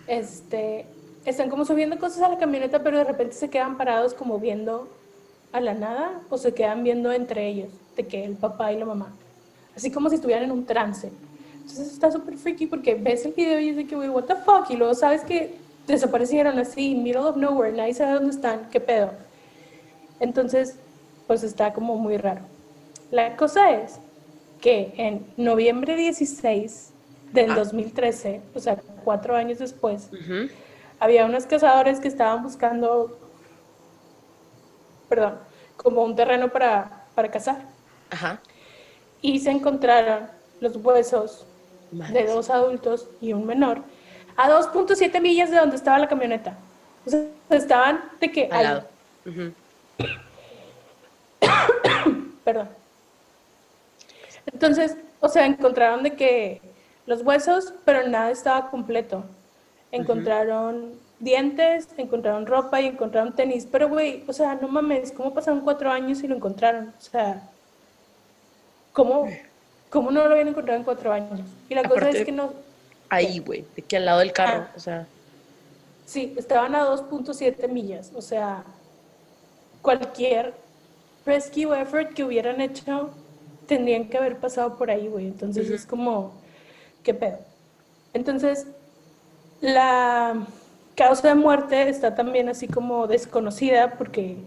Este, 0.07 0.85
están 1.25 1.49
como 1.49 1.65
subiendo 1.65 1.97
cosas 1.99 2.23
a 2.23 2.29
la 2.29 2.37
camioneta, 2.37 2.83
pero 2.83 2.97
de 2.97 3.03
repente 3.03 3.35
se 3.35 3.49
quedan 3.49 3.77
parados 3.77 4.13
como 4.13 4.39
viendo 4.39 4.87
a 5.51 5.61
la 5.61 5.73
nada 5.73 6.21
o 6.29 6.37
se 6.37 6.53
quedan 6.53 6.83
viendo 6.83 7.11
entre 7.11 7.47
ellos, 7.47 7.69
de 7.95 8.07
que 8.07 8.25
el 8.25 8.35
papá 8.35 8.71
y 8.71 8.77
la 8.77 8.85
mamá. 8.85 9.13
Así 9.75 9.91
como 9.91 10.09
si 10.09 10.15
estuvieran 10.15 10.45
en 10.45 10.51
un 10.51 10.65
trance. 10.65 11.11
Entonces 11.63 11.93
está 11.93 12.11
súper 12.11 12.37
freaky 12.37 12.67
porque 12.67 12.93
ves 12.93 13.25
el 13.25 13.31
video 13.31 13.57
y 13.59 13.71
dices 13.71 13.89
que, 13.89 13.95
what 13.95 14.25
the 14.25 14.35
fuck, 14.35 14.69
y 14.69 14.75
luego 14.75 14.93
sabes 14.93 15.23
que 15.23 15.55
desaparecieron 15.87 16.59
así, 16.59 16.93
middle 16.93 17.21
of 17.21 17.37
nowhere, 17.37 17.71
nadie 17.71 17.93
sabe 17.93 18.13
dónde 18.13 18.31
están, 18.31 18.69
qué 18.69 18.81
pedo. 18.81 19.11
Entonces, 20.19 20.77
pues 21.25 21.41
está 21.43 21.73
como 21.73 21.97
muy 21.97 22.17
raro. 22.17 22.41
La 23.11 23.37
cosa 23.37 23.71
es 23.71 23.99
que 24.59 24.93
en 24.97 25.25
noviembre 25.37 25.95
16 25.95 26.91
del 27.31 27.55
2013, 27.55 28.41
ah. 28.43 28.49
o 28.55 28.59
sea, 28.59 28.77
cuatro 29.03 29.35
años 29.35 29.59
después, 29.59 30.09
había 30.99 31.25
unos 31.25 31.45
cazadores 31.45 31.99
que 32.01 32.09
estaban 32.09 32.43
buscando, 32.43 33.17
perdón, 35.07 35.39
como 35.77 36.03
un 36.03 36.15
terreno 36.15 36.49
para, 36.49 37.05
para 37.15 37.31
cazar. 37.31 37.61
Ajá. 38.09 38.41
Y 39.21 39.39
se 39.39 39.51
encontraron 39.51 40.27
los 40.59 40.75
huesos 40.75 41.45
de 42.11 42.25
dos 42.25 42.49
adultos 42.49 43.07
y 43.21 43.33
un 43.33 43.45
menor 43.45 43.83
a 44.35 44.49
2.7 44.49 45.21
millas 45.21 45.51
de 45.51 45.57
donde 45.57 45.75
estaba 45.75 45.99
la 45.99 46.07
camioneta. 46.07 46.57
O 47.05 47.09
sea, 47.09 47.25
estaban 47.49 48.03
de 48.19 48.31
que... 48.31 48.49
Al 48.51 48.63
lado. 48.63 48.87
Perdón. 52.43 52.69
Entonces, 54.51 54.97
o 55.19 55.29
sea, 55.29 55.45
encontraron 55.45 56.03
de 56.03 56.15
que 56.15 56.61
los 57.05 57.21
huesos, 57.21 57.73
pero 57.85 58.07
nada 58.07 58.31
estaba 58.31 58.69
completo. 58.69 59.23
Encontraron 59.91 60.93
dientes, 61.19 61.87
encontraron 61.97 62.45
ropa 62.45 62.81
y 62.81 62.87
encontraron 62.87 63.35
tenis. 63.35 63.67
Pero, 63.71 63.89
güey, 63.89 64.23
o 64.27 64.33
sea, 64.33 64.55
no 64.55 64.67
mames, 64.67 65.11
¿cómo 65.11 65.33
pasaron 65.33 65.61
cuatro 65.61 65.91
años 65.91 66.23
y 66.23 66.27
lo 66.27 66.35
encontraron? 66.35 66.93
O 66.97 67.01
sea, 67.01 67.43
¿cómo, 68.91 69.27
cómo 69.93 70.09
no 70.09 70.25
lo 70.25 70.31
habían 70.31 70.47
encontrado 70.47 70.79
en 70.79 70.83
cuatro 70.83 71.13
años? 71.13 71.39
Y 71.69 71.75
la 71.75 71.83
cosa 71.83 72.09
es 72.09 72.25
que 72.25 72.31
no... 72.31 72.51
Ahí, 73.09 73.37
güey, 73.37 73.63
de 73.75 73.83
que 73.83 73.97
al 73.97 74.05
lado 74.05 74.19
del 74.19 74.33
carro, 74.33 74.65
ah. 74.67 74.73
o 74.75 74.79
sea... 74.79 75.05
Sí, 76.07 76.33
estaban 76.35 76.73
a 76.73 76.85
2.7 76.85 77.69
millas, 77.69 78.11
o 78.15 78.21
sea, 78.21 78.63
cualquier 79.83 80.53
rescue 81.25 81.79
effort 81.79 82.13
que 82.13 82.23
hubieran 82.23 82.59
hecho 82.59 83.11
tendrían 83.67 84.09
que 84.09 84.17
haber 84.17 84.37
pasado 84.37 84.77
por 84.77 84.89
ahí, 84.89 85.07
güey. 85.07 85.27
Entonces 85.27 85.69
es 85.69 85.85
como 85.85 86.33
¿qué 87.03 87.13
pedo? 87.13 87.37
Entonces, 88.13 88.65
la 89.61 90.45
causa 90.95 91.29
de 91.29 91.35
muerte 91.35 91.89
está 91.89 92.15
también 92.15 92.49
así 92.49 92.67
como 92.67 93.07
desconocida 93.07 93.93
porque 93.97 94.37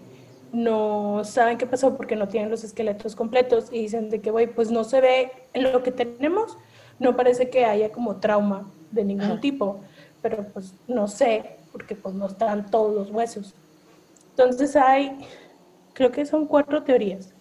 no 0.56 1.22
saben 1.22 1.58
qué 1.58 1.66
pasó 1.66 1.98
porque 1.98 2.16
no 2.16 2.28
tienen 2.28 2.50
los 2.50 2.64
esqueletos 2.64 3.14
completos 3.14 3.68
y 3.70 3.82
dicen 3.82 4.08
de 4.08 4.22
que, 4.22 4.30
güey, 4.30 4.46
pues 4.46 4.70
no 4.70 4.84
se 4.84 5.02
ve 5.02 5.30
en 5.52 5.70
lo 5.70 5.82
que 5.82 5.92
tenemos, 5.92 6.56
no 6.98 7.14
parece 7.14 7.50
que 7.50 7.66
haya 7.66 7.92
como 7.92 8.16
trauma 8.16 8.66
de 8.90 9.04
ningún 9.04 9.38
tipo, 9.40 9.80
pero 10.22 10.46
pues 10.54 10.72
no 10.88 11.08
sé, 11.08 11.58
porque 11.72 11.94
pues 11.94 12.14
no 12.14 12.26
están 12.26 12.70
todos 12.70 12.94
los 12.94 13.10
huesos. 13.10 13.54
Entonces 14.30 14.74
hay, 14.76 15.18
creo 15.92 16.10
que 16.10 16.24
son 16.24 16.46
cuatro 16.46 16.82
teorías. 16.82 17.34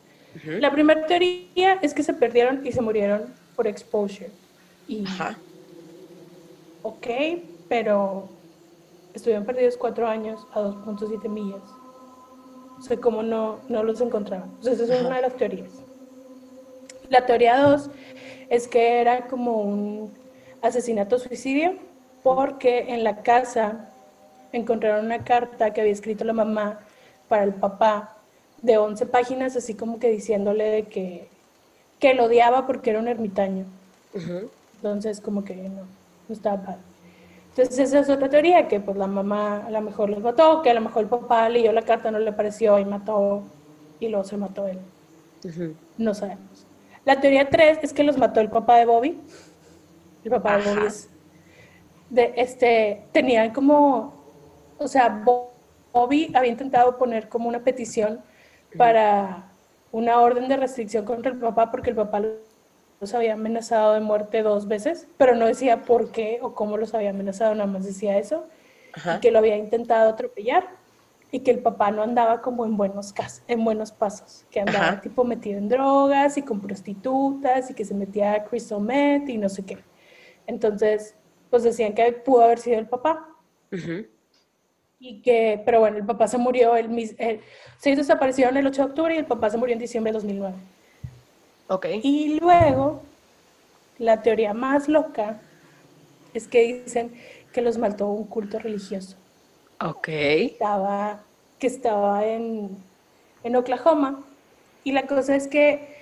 La 0.44 0.70
primera 0.70 1.06
teoría 1.06 1.76
es 1.82 1.94
que 1.94 2.04
se 2.04 2.14
perdieron 2.14 2.68
y 2.68 2.74
se 2.74 2.82
murieron 2.82 3.34
por 3.56 3.66
exposure. 3.66 4.30
Y, 4.90 5.06
Ajá. 5.06 5.38
Ok, 6.84 7.08
pero 7.70 8.28
estuvieron 9.14 9.46
perdidos 9.46 9.78
cuatro 9.78 10.06
años 10.06 10.46
a 10.54 10.60
2.7 10.60 11.30
millas. 11.30 11.62
O 12.86 12.88
sea, 12.88 12.98
como 12.98 13.24
no, 13.24 13.62
no 13.68 13.82
los 13.82 14.00
encontraban. 14.00 14.52
Entonces, 14.60 14.82
esa 14.82 14.96
es 14.98 15.02
una 15.02 15.16
de 15.16 15.24
las 15.24 15.36
teorías. 15.36 15.72
La 17.10 17.26
teoría 17.26 17.60
dos 17.60 17.90
es 18.48 18.68
que 18.68 19.02
era 19.02 19.26
como 19.26 19.54
un 19.54 20.14
asesinato-suicidio 20.62 21.78
porque 22.22 22.94
en 22.94 23.04
la 23.04 23.24
casa 23.24 23.90
encontraron 24.52 25.06
una 25.06 25.24
carta 25.24 25.74
que 25.74 25.82
había 25.82 25.94
escrito 25.94 26.26
la 26.26 26.34
mamá 26.34 26.80
para 27.28 27.44
el 27.44 27.56
papá 27.56 28.18
de 28.62 28.78
11 28.78 29.08
páginas, 29.08 29.56
así 29.56 29.74
como 29.74 29.98
que 29.98 30.12
diciéndole 30.12 30.66
de 30.66 30.84
que, 30.84 31.28
que 32.00 32.14
lo 32.14 32.26
odiaba 32.26 32.68
porque 32.68 32.92
era 32.92 33.00
un 33.00 33.08
ermitaño. 33.08 33.66
Entonces, 34.76 35.22
como 35.22 35.44
que 35.44 35.56
no, 35.56 35.88
no 36.28 36.36
estaba 36.36 36.62
padre. 36.62 36.82
Entonces, 37.58 37.80
esa 37.80 38.00
es 38.00 38.10
otra 38.10 38.30
teoría, 38.30 38.68
que 38.68 38.82
pues 38.82 38.98
la 38.98 39.08
mamá 39.08 39.66
a 39.66 39.72
lo 39.72 39.80
mejor 39.80 40.10
los 40.10 40.20
mató, 40.20 40.62
que 40.62 40.72
a 40.72 40.74
lo 40.74 40.82
mejor 40.82 41.04
el 41.04 41.10
papá 41.10 41.48
leyó 41.48 41.72
la 41.72 41.84
carta, 41.84 42.12
no 42.12 42.20
le 42.20 42.34
pareció 42.34 42.78
y 42.80 42.84
mató, 42.84 43.44
y 43.98 44.10
luego 44.10 44.26
se 44.26 44.36
mató 44.36 44.68
él. 44.68 44.80
No 45.98 46.14
sabemos. 46.14 46.68
La 47.06 47.22
teoría 47.22 47.50
3 47.50 47.80
es 47.82 47.94
que 47.94 48.04
los 48.04 48.18
mató 48.18 48.42
el 48.42 48.50
papá 48.50 48.76
de 48.78 48.86
Bobby. 48.86 49.22
El 50.26 50.32
papá 50.32 50.58
de 50.58 50.64
Bobby 50.70 50.86
es, 50.88 51.10
de, 52.10 52.34
este, 52.36 53.06
tenían 53.14 53.54
como, 53.54 54.14
o 54.78 54.88
sea, 54.90 55.24
Moby 55.94 56.32
había 56.34 56.52
intentado 56.52 56.98
poner 56.98 57.30
como 57.30 57.48
una 57.48 57.64
petición 57.64 58.20
para 58.78 59.50
una 59.94 60.20
orden 60.20 60.50
de 60.50 60.58
restricción 60.58 61.06
contra 61.06 61.32
el 61.32 61.40
papá 61.40 61.72
porque 61.72 61.92
el 61.92 61.96
papá 61.96 62.22
los 63.00 63.14
había 63.14 63.34
amenazado 63.34 63.94
de 63.94 64.00
muerte 64.00 64.42
dos 64.42 64.68
veces, 64.68 65.08
pero 65.18 65.36
no 65.36 65.46
decía 65.46 65.84
por 65.84 66.12
qué 66.12 66.40
o 66.42 66.54
cómo 66.54 66.78
los 66.78 66.94
había 66.94 67.10
amenazado, 67.10 67.54
nada 67.54 67.68
más 67.68 67.86
decía 67.86 68.18
eso, 68.18 68.48
y 68.96 69.20
que 69.20 69.32
lo 69.32 69.40
había 69.40 69.58
intentado 69.58 70.10
atropellar 70.10 70.68
y 71.32 71.42
que 71.42 71.52
el 71.52 71.60
papá 71.60 71.92
no 71.92 72.02
andaba 72.02 72.42
como 72.42 72.66
en 72.66 72.78
buenos, 72.78 73.14
en 73.48 73.64
buenos 73.66 73.92
pasos, 73.92 74.46
que 74.50 74.62
andaba 74.62 75.02
tipo 75.02 75.26
metido 75.26 75.58
en 75.58 75.68
drogas 75.68 76.38
y 76.38 76.42
con 76.42 76.62
prostitutas 76.62 77.70
y 77.70 77.74
que 77.74 77.84
se 77.84 77.94
metía 77.94 78.34
a 78.34 78.44
crystal 78.46 78.80
meth 78.80 79.28
y 79.28 79.38
no 79.38 79.50
sé 79.50 79.66
qué. 79.66 79.78
Entonces, 80.48 81.16
pues 81.50 81.64
decían 81.64 81.94
que 81.94 82.10
pudo 82.14 82.44
haber 82.44 82.60
sido 82.60 82.80
el 82.80 82.88
papá. 82.88 83.28
Y 84.98 85.22
que, 85.22 85.62
pero 85.66 85.82
bueno, 85.82 85.98
el 85.98 86.06
papá 86.06 86.28
se 86.28 86.38
murió, 86.38 86.78
el, 86.78 86.88
el, 87.18 87.42
se 87.78 87.96
desaparecieron 87.96 88.56
el 88.56 88.66
8 88.68 88.84
de 88.84 88.88
octubre 88.88 89.16
y 89.16 89.18
el 89.18 89.26
papá 89.26 89.50
se 89.50 89.58
murió 89.58 89.74
en 89.74 89.80
diciembre 89.80 90.14
de 90.14 90.20
2009. 90.20 90.56
Ok. 91.68 91.88
Y 92.04 92.40
luego, 92.40 93.02
la 93.98 94.22
teoría 94.22 94.54
más 94.54 94.88
loca 94.88 95.40
es 96.34 96.48
que 96.48 96.84
dicen 96.84 97.14
que 97.52 97.62
los 97.62 97.78
mató 97.78 98.08
un 98.08 98.26
culto 98.26 98.60
religioso. 98.60 99.16
Ok. 99.82 100.08
Estaba, 100.10 101.22
que 101.60 101.68
estaba 101.68 102.26
en, 102.26 102.78
en 103.44 103.56
Oklahoma. 103.56 104.24
Y 104.84 104.92
la 104.92 105.08
cosa 105.08 105.36
es 105.36 105.48
que 105.48 105.96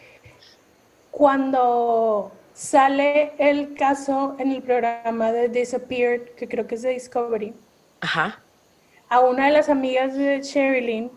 cuando 1.11 2.31
sale 2.53 3.33
el 3.37 3.75
caso 3.75 4.35
en 4.39 4.51
el 4.51 4.61
programa 4.61 5.31
de 5.31 5.47
Disappeared, 5.49 6.31
que 6.35 6.47
creo 6.47 6.67
que 6.67 6.75
es 6.75 6.81
de 6.81 6.89
Discovery, 6.89 7.53
Ajá. 8.01 8.41
a 9.09 9.19
una 9.21 9.45
de 9.45 9.53
las 9.53 9.69
amigas 9.69 10.15
de 10.15 10.41
Sherilyn 10.41 11.11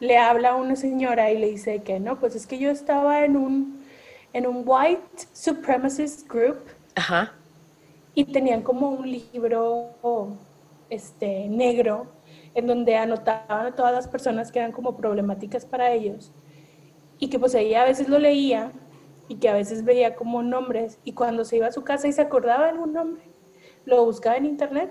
le 0.00 0.18
habla 0.18 0.50
a 0.50 0.56
una 0.56 0.76
señora 0.76 1.30
y 1.30 1.38
le 1.38 1.50
dice 1.50 1.80
que 1.80 2.00
no, 2.00 2.18
pues 2.18 2.34
es 2.34 2.46
que 2.46 2.58
yo 2.58 2.70
estaba 2.70 3.24
en 3.24 3.36
un, 3.36 3.84
en 4.32 4.46
un 4.46 4.62
white 4.64 5.02
supremacist 5.32 6.28
group 6.28 6.58
Ajá. 6.94 7.32
y 8.14 8.24
tenían 8.24 8.62
como 8.62 8.90
un 8.90 9.10
libro 9.10 9.90
este, 10.90 11.48
negro 11.48 12.06
en 12.54 12.66
donde 12.66 12.96
anotaban 12.96 13.66
a 13.66 13.74
todas 13.74 13.92
las 13.92 14.08
personas 14.08 14.50
que 14.50 14.58
eran 14.58 14.72
como 14.72 14.96
problemáticas 14.96 15.64
para 15.64 15.92
ellos 15.92 16.32
y 17.18 17.28
que 17.28 17.38
pues 17.38 17.54
ella 17.54 17.82
a 17.82 17.86
veces 17.86 18.08
lo 18.08 18.18
leía 18.18 18.72
y 19.28 19.36
que 19.36 19.48
a 19.48 19.54
veces 19.54 19.84
veía 19.84 20.14
como 20.14 20.42
nombres 20.42 20.98
y 21.04 21.12
cuando 21.12 21.44
se 21.44 21.56
iba 21.56 21.66
a 21.66 21.72
su 21.72 21.82
casa 21.82 22.08
y 22.08 22.12
se 22.12 22.22
acordaba 22.22 22.64
de 22.64 22.70
algún 22.70 22.92
nombre, 22.92 23.22
lo 23.84 24.04
buscaba 24.04 24.36
en 24.36 24.46
internet 24.46 24.90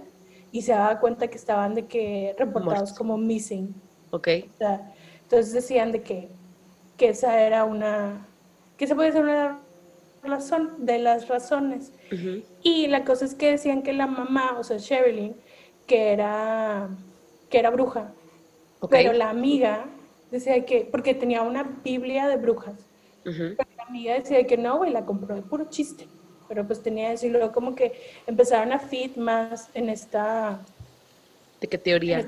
y 0.52 0.62
se 0.62 0.72
daba 0.72 1.00
cuenta 1.00 1.28
que 1.28 1.38
estaban 1.38 1.74
de 1.74 1.86
que 1.86 2.36
reportados 2.38 2.94
como 2.94 3.18
missing. 3.18 3.74
Ok. 4.12 4.28
Entonces 5.26 5.54
decían 5.54 5.92
de 5.92 6.02
que, 6.02 6.30
que 6.98 7.10
esa 7.10 7.42
era 7.42 7.66
una, 7.66 8.26
que 8.78 8.88
se 8.88 8.96
puede 8.96 9.12
ser 9.12 9.24
una 9.24 9.60
razón 10.24 10.86
de 10.86 11.00
las 11.00 11.28
razones. 11.28 11.92
Y 12.62 12.88
la 12.88 13.04
cosa 13.04 13.26
es 13.26 13.34
que 13.34 13.52
decían 13.52 13.82
que 13.82 13.94
la 13.94 14.08
mamá, 14.08 14.58
o 14.58 14.64
sea, 14.64 14.78
Sherilyn, 14.78 15.36
que 15.88 16.14
era, 16.14 16.90
que 17.50 17.60
era 17.60 17.72
bruja. 17.72 18.12
Pero 18.90 19.14
la 19.14 19.30
amiga 19.30 19.86
decía 20.30 20.64
que, 20.66 20.88
porque 20.90 21.16
tenía 21.16 21.42
una 21.42 21.64
Biblia 21.84 22.28
de 22.28 22.38
brujas. 22.38 22.76
Pero 23.24 23.56
la 23.78 23.84
amiga 23.84 24.14
decía 24.14 24.46
que 24.46 24.58
no, 24.58 24.78
güey, 24.78 24.92
la 24.92 25.06
compró 25.06 25.36
de 25.36 25.42
puro 25.42 25.66
chiste. 25.70 26.08
Pero 26.48 26.68
pues 26.68 26.84
tenía 26.84 27.12
eso 27.12 27.26
y 27.26 27.30
luego 27.30 27.52
como 27.52 27.74
que 27.74 27.94
empezaron 28.28 28.72
a 28.72 28.78
fit 28.78 29.18
más 29.18 29.70
en 29.74 29.90
esta... 29.90 30.60
¿De 31.60 31.68
qué 31.68 31.80
teoría? 31.80 32.24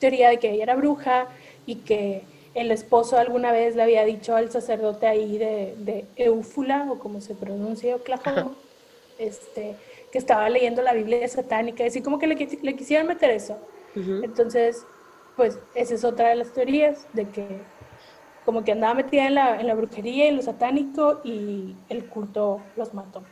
teoría 0.00 0.30
de 0.30 0.38
que 0.38 0.50
ella 0.50 0.64
era 0.64 0.74
bruja 0.74 1.28
y 1.66 1.76
que 1.76 2.22
el 2.54 2.70
esposo 2.70 3.18
alguna 3.18 3.52
vez 3.52 3.74
le 3.74 3.82
había 3.82 4.04
dicho 4.04 4.36
al 4.36 4.50
sacerdote 4.50 5.06
ahí 5.06 5.38
de, 5.38 5.74
de 5.78 6.04
Eufula, 6.16 6.86
o 6.90 6.98
como 6.98 7.20
se 7.20 7.34
pronuncia, 7.34 7.96
Oklahoma, 7.96 8.52
este, 9.18 9.74
que 10.12 10.18
estaba 10.18 10.48
leyendo 10.48 10.82
la 10.82 10.92
Biblia 10.92 11.26
satánica, 11.28 11.82
y 11.82 11.88
así 11.88 12.00
como 12.00 12.18
que 12.18 12.26
le, 12.26 12.34
le 12.62 12.76
quisieran 12.76 13.06
meter 13.06 13.30
eso. 13.30 13.56
Entonces, 13.96 14.84
pues 15.36 15.58
esa 15.74 15.94
es 15.94 16.04
otra 16.04 16.28
de 16.30 16.36
las 16.36 16.52
teorías, 16.52 17.06
de 17.12 17.28
que 17.28 17.46
como 18.44 18.64
que 18.64 18.72
andaba 18.72 18.94
metida 18.94 19.26
en 19.26 19.34
la, 19.34 19.60
en 19.60 19.66
la 19.66 19.74
brujería 19.74 20.28
y 20.28 20.34
lo 20.34 20.42
satánico 20.42 21.20
y 21.24 21.74
el 21.88 22.04
culto 22.06 22.60
los 22.76 22.92
mató. 22.92 23.22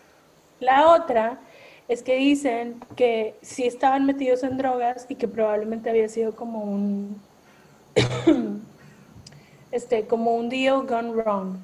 La 0.61 0.93
otra 0.93 1.41
es 1.89 2.03
que 2.03 2.17
dicen 2.17 2.81
que 2.97 3.35
sí 3.43 3.67
estaban 3.67 4.07
metidos 4.07 4.43
en 4.43 4.57
drogas 4.57 5.07
y 5.09 5.17
que 5.17 5.29
probablemente 5.29 5.91
había 5.91 6.09
sido 6.09 6.35
como 6.35 6.63
un 6.63 7.21
este 9.73 10.07
como 10.07 10.35
un 10.35 10.49
deal 10.49 10.87
gone 10.87 11.13
wrong. 11.13 11.57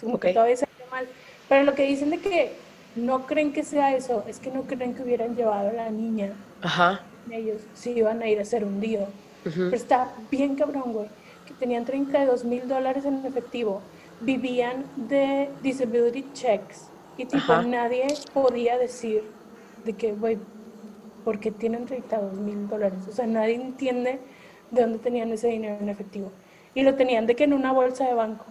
Como 0.00 0.18
que 0.18 0.32
todavía 0.32 0.56
salió 0.56 0.74
mal. 0.90 1.06
Pero 1.48 1.64
lo 1.64 1.74
que 1.74 1.84
dicen 1.86 2.10
de 2.10 2.18
que 2.18 2.52
no 2.96 3.26
creen 3.26 3.52
que 3.52 3.64
sea 3.64 3.94
eso, 3.96 4.24
es 4.28 4.38
que 4.38 4.50
no 4.50 4.62
creen 4.62 4.94
que 4.94 5.02
hubieran 5.02 5.34
llevado 5.34 5.70
a 5.70 5.72
la 5.72 5.90
niña. 5.90 6.32
Ajá. 6.62 7.02
Ellos 7.30 7.62
sí 7.74 7.90
iban 7.90 8.22
a 8.22 8.28
ir 8.28 8.38
a 8.38 8.42
hacer 8.42 8.64
un 8.64 8.80
deal. 8.80 9.06
Pero 9.42 9.74
está 9.76 10.14
bien 10.30 10.56
cabrón, 10.56 10.92
güey. 10.92 11.08
Que 11.46 11.52
tenían 11.54 11.84
32 11.84 12.44
mil 12.44 12.66
dólares 12.66 13.04
en 13.04 13.24
efectivo. 13.26 13.82
Vivían 14.20 14.84
de 14.96 15.50
disability 15.62 16.24
checks. 16.32 16.88
Y 17.18 17.26
tipo, 17.26 17.54
nadie 17.62 18.06
podía 18.32 18.78
decir 18.78 19.22
de 19.84 19.92
que, 19.92 20.12
güey, 20.12 20.38
¿por 21.24 21.38
qué 21.38 21.50
tienen 21.50 21.86
32 21.86 22.34
mil 22.34 22.68
dólares? 22.68 23.00
O 23.08 23.12
sea, 23.12 23.26
nadie 23.26 23.54
entiende 23.54 24.18
de 24.74 24.82
dónde 24.82 24.98
tenían 24.98 25.32
ese 25.32 25.48
dinero 25.48 25.78
en 25.80 25.88
efectivo. 25.88 26.30
Y 26.74 26.82
lo 26.82 26.94
tenían 26.94 27.26
de 27.26 27.36
que 27.36 27.44
en 27.44 27.52
una 27.52 27.72
bolsa 27.72 28.06
de 28.06 28.14
banco. 28.14 28.44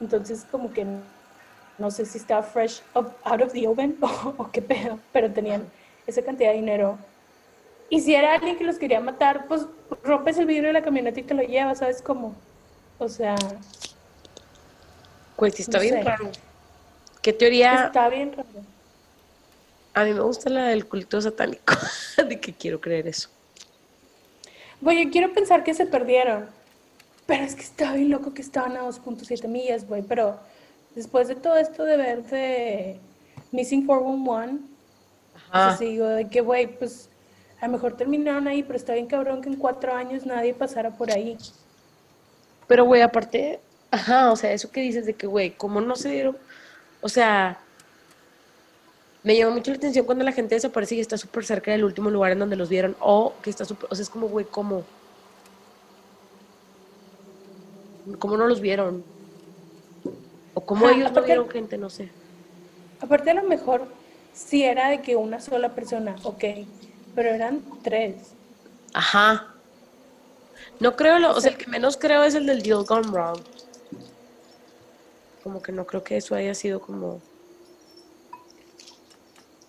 Entonces, 0.00 0.46
como 0.50 0.72
que 0.72 0.86
no 1.78 1.90
sé 1.90 2.04
si 2.04 2.18
estaba 2.18 2.42
fresh 2.42 2.82
out 2.94 3.42
of 3.42 3.52
the 3.52 3.66
oven 3.66 3.96
o, 4.00 4.50
qué 4.50 4.60
pedo, 4.60 4.98
pero 5.12 5.30
tenían 5.30 5.68
esa 6.06 6.22
cantidad 6.22 6.50
de 6.50 6.56
dinero. 6.56 6.98
Y 7.90 8.00
si 8.00 8.14
era 8.14 8.34
alguien 8.34 8.56
que 8.56 8.64
los 8.64 8.78
quería 8.78 9.00
matar, 9.00 9.46
pues 9.46 9.66
rompes 10.02 10.36
el 10.38 10.46
vidrio 10.46 10.68
de 10.68 10.74
la 10.74 10.82
camioneta 10.82 11.20
y 11.20 11.22
te 11.22 11.34
lo 11.34 11.42
llevas, 11.42 11.78
¿sabes 11.78 12.02
cómo? 12.02 12.34
O 12.98 13.08
sea... 13.08 13.36
Pues 15.36 15.58
está 15.60 15.78
bien 15.78 16.04
raro. 16.04 16.30
¿Qué 17.22 17.32
teoría? 17.32 17.86
Está 17.86 18.08
bien 18.08 18.32
raro. 18.32 18.48
A 19.94 20.04
mí 20.04 20.12
me 20.12 20.20
gusta 20.20 20.50
la 20.50 20.66
del 20.66 20.86
culto 20.86 21.20
satánico, 21.20 21.74
de 22.28 22.40
que 22.40 22.52
quiero 22.52 22.80
creer 22.80 23.06
eso. 23.06 23.30
Güey, 24.80 25.04
yo 25.04 25.10
quiero 25.10 25.32
pensar 25.32 25.64
que 25.64 25.74
se 25.74 25.86
perdieron. 25.86 26.46
Pero 27.26 27.44
es 27.44 27.54
que 27.54 27.62
está 27.62 27.92
bien 27.92 28.10
loco 28.10 28.32
que 28.32 28.42
estaban 28.42 28.76
a 28.76 28.82
2.7 28.82 29.48
millas, 29.48 29.86
güey. 29.86 30.02
Pero 30.02 30.38
después 30.94 31.28
de 31.28 31.34
todo 31.34 31.56
esto 31.56 31.84
de 31.84 31.96
ver 31.96 32.22
de 32.24 32.98
Missing 33.52 33.86
411, 33.86 34.64
pues 35.52 35.78
digo 35.78 36.06
de 36.06 36.28
que, 36.28 36.40
güey, 36.40 36.66
pues 36.66 37.08
a 37.60 37.66
lo 37.66 37.72
mejor 37.72 37.96
terminaron 37.96 38.46
ahí, 38.46 38.62
pero 38.62 38.76
está 38.76 38.94
bien 38.94 39.06
cabrón 39.06 39.42
que 39.42 39.48
en 39.48 39.56
cuatro 39.56 39.94
años 39.94 40.24
nadie 40.24 40.54
pasara 40.54 40.90
por 40.90 41.10
ahí. 41.10 41.36
Pero, 42.66 42.84
güey, 42.84 43.02
aparte, 43.02 43.60
ajá, 43.90 44.30
o 44.30 44.36
sea, 44.36 44.52
eso 44.52 44.70
que 44.70 44.80
dices 44.80 45.06
de 45.06 45.14
que, 45.14 45.26
güey, 45.26 45.50
¿cómo 45.50 45.80
no 45.80 45.96
se 45.96 46.10
dieron? 46.10 46.36
O 47.00 47.08
sea, 47.08 47.58
me 49.22 49.36
llama 49.36 49.54
mucho 49.54 49.70
la 49.70 49.76
atención 49.76 50.06
cuando 50.06 50.24
la 50.24 50.32
gente 50.32 50.54
desaparece 50.54 50.94
y 50.94 51.00
está 51.00 51.18
súper 51.18 51.44
cerca 51.44 51.70
del 51.70 51.84
último 51.84 52.10
lugar 52.10 52.32
en 52.32 52.38
donde 52.38 52.56
los 52.56 52.68
vieron, 52.68 52.96
o 53.00 53.34
que 53.42 53.50
está 53.50 53.64
súper, 53.64 53.88
o 53.90 53.94
sea, 53.94 54.02
es 54.02 54.10
como, 54.10 54.28
güey, 54.28 54.46
¿cómo? 54.46 54.84
¿Cómo 58.18 58.36
no 58.36 58.46
los 58.46 58.60
vieron? 58.60 59.04
O 60.54 60.60
cómo 60.62 60.88
ellos 60.88 61.12
no 61.12 61.22
vieron 61.22 61.48
gente, 61.50 61.76
no 61.76 61.90
sé. 61.90 62.10
Aparte 63.00 63.30
a 63.30 63.34
lo 63.34 63.42
mejor 63.42 63.86
sí 64.32 64.64
era 64.64 64.88
de 64.88 65.02
que 65.02 65.16
una 65.16 65.40
sola 65.40 65.74
persona, 65.74 66.16
ok, 66.22 66.44
pero 67.14 67.30
eran 67.30 67.62
tres. 67.82 68.32
Ajá. 68.94 69.54
No 70.80 70.96
creo, 70.96 71.18
lo, 71.18 71.32
o, 71.32 71.40
sea, 71.40 71.50
el 71.50 71.58
que 71.58 71.66
menos 71.66 71.96
creo 71.96 72.22
es 72.22 72.34
el 72.34 72.46
del 72.46 72.62
deal 72.62 72.84
gone 72.84 73.08
wrong. 73.08 73.40
Como 75.42 75.60
que 75.60 75.72
no 75.72 75.86
creo 75.86 76.02
que 76.02 76.16
eso 76.16 76.34
haya 76.34 76.54
sido 76.54 76.80
como 76.80 77.20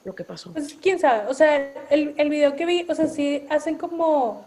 lo 0.05 0.15
que 0.15 0.23
pasó. 0.23 0.51
Pues 0.53 0.75
quién 0.81 0.99
sabe, 0.99 1.27
o 1.27 1.33
sea, 1.33 1.55
el, 1.89 2.13
el 2.17 2.29
video 2.29 2.55
que 2.55 2.65
vi, 2.65 2.85
o 2.89 2.95
sea, 2.95 3.07
sí 3.07 3.45
hacen 3.49 3.77
como 3.77 4.45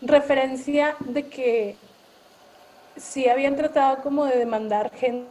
referencia 0.00 0.96
de 1.00 1.28
que 1.28 1.76
sí 2.96 3.28
habían 3.28 3.56
tratado 3.56 4.02
como 4.02 4.24
de 4.24 4.36
demandar 4.36 4.90
gente 4.92 5.28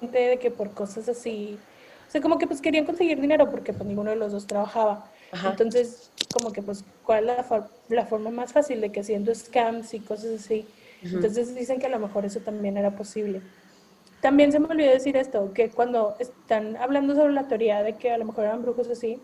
de 0.00 0.38
que 0.38 0.50
por 0.50 0.70
cosas 0.72 1.08
así, 1.08 1.58
o 2.06 2.10
sea, 2.10 2.20
como 2.20 2.38
que 2.38 2.46
pues 2.46 2.60
querían 2.60 2.84
conseguir 2.84 3.20
dinero 3.20 3.50
porque 3.50 3.72
pues 3.72 3.86
ninguno 3.86 4.10
de 4.10 4.16
los 4.16 4.32
dos 4.32 4.46
trabajaba. 4.46 5.10
Entonces, 5.44 6.10
como 6.32 6.52
que 6.52 6.62
pues, 6.62 6.84
¿cuál 7.04 7.28
es 7.28 7.36
la, 7.36 7.68
la, 7.88 8.06
forma 8.06 8.30
más 8.30 8.52
fácil 8.52 8.80
de 8.80 8.90
que 8.90 9.00
haciendo 9.00 9.34
scams 9.34 9.92
y 9.92 10.00
cosas 10.00 10.40
así? 10.40 10.66
Entonces 11.02 11.54
dicen 11.54 11.78
que 11.78 11.86
a 11.86 11.90
lo 11.90 11.98
mejor 11.98 12.24
eso 12.24 12.40
también 12.40 12.76
era 12.76 12.92
posible. 12.92 13.42
También 14.26 14.50
se 14.50 14.58
me 14.58 14.66
olvidó 14.66 14.90
decir 14.90 15.16
esto, 15.16 15.52
que 15.54 15.70
cuando 15.70 16.16
están 16.18 16.76
hablando 16.78 17.14
sobre 17.14 17.32
la 17.32 17.46
teoría 17.46 17.84
de 17.84 17.92
que 17.94 18.10
a 18.10 18.18
lo 18.18 18.24
mejor 18.24 18.42
eran 18.46 18.60
brujos 18.60 18.88
así, 18.88 19.20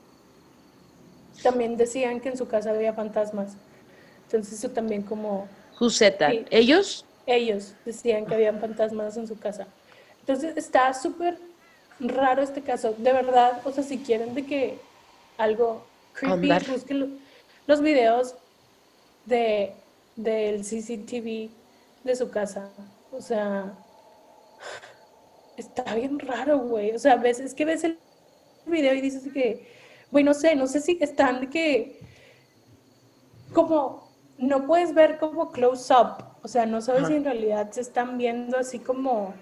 también 1.43 1.77
decían 1.77 2.21
que 2.21 2.29
en 2.29 2.37
su 2.37 2.47
casa 2.47 2.71
había 2.71 2.93
fantasmas. 2.93 3.57
Entonces 4.27 4.61
eso 4.61 4.71
también 4.71 5.03
como... 5.03 5.49
Who 5.81 5.89
¿Ellos? 6.51 7.05
Ellos 7.27 7.75
decían 7.85 8.27
que 8.27 8.35
habían 8.35 8.61
fantasmas 8.61 9.17
en 9.17 9.27
su 9.27 9.37
casa. 9.37 9.67
Entonces 10.21 10.57
está 10.57 10.95
súper 10.95 11.37
raro 11.99 12.41
este 12.41 12.63
caso. 12.63 12.95
De 12.97 13.13
verdad, 13.13 13.61
o 13.65 13.73
sea, 13.73 13.83
si 13.83 13.99
quieren 13.99 14.37
de 14.37 14.47
que 14.47 14.79
algo 15.37 15.85
creepy, 16.13 16.49
busquen 16.71 17.19
los 17.67 17.81
videos 17.81 18.37
de, 19.27 19.73
del 20.15 20.61
CCTV 20.61 21.51
de 22.05 22.15
su 22.15 22.31
casa. 22.31 22.69
O 23.11 23.21
sea, 23.21 23.75
está 25.57 25.95
bien 25.95 26.19
raro, 26.19 26.59
güey. 26.59 26.93
O 26.93 26.99
sea, 26.99 27.17
ves, 27.17 27.41
es 27.41 27.55
que 27.55 27.65
ves 27.65 27.85
el 27.85 27.99
video 28.67 28.95
y 28.95 29.01
dices 29.01 29.33
que, 29.33 29.67
güey, 30.11 30.25
no 30.25 30.35
sé, 30.35 30.55
no 30.57 30.67
sé 30.67 30.81
si 30.81 30.99
están 31.01 31.51
que, 31.51 32.01
como, 33.53 34.11
no 34.39 34.67
puedes 34.67 34.95
ver 34.95 35.19
como 35.19 35.53
close 35.53 35.93
up. 35.93 36.25
O 36.43 36.49
sea, 36.49 36.67
no 36.67 36.81
sabes 36.81 37.07
si 37.07 37.15
en 37.15 37.25
realidad 37.25 37.71
se 37.71 37.81
están 37.81 38.19
viendo 38.19 38.59
así 38.59 38.79
como 38.79 39.35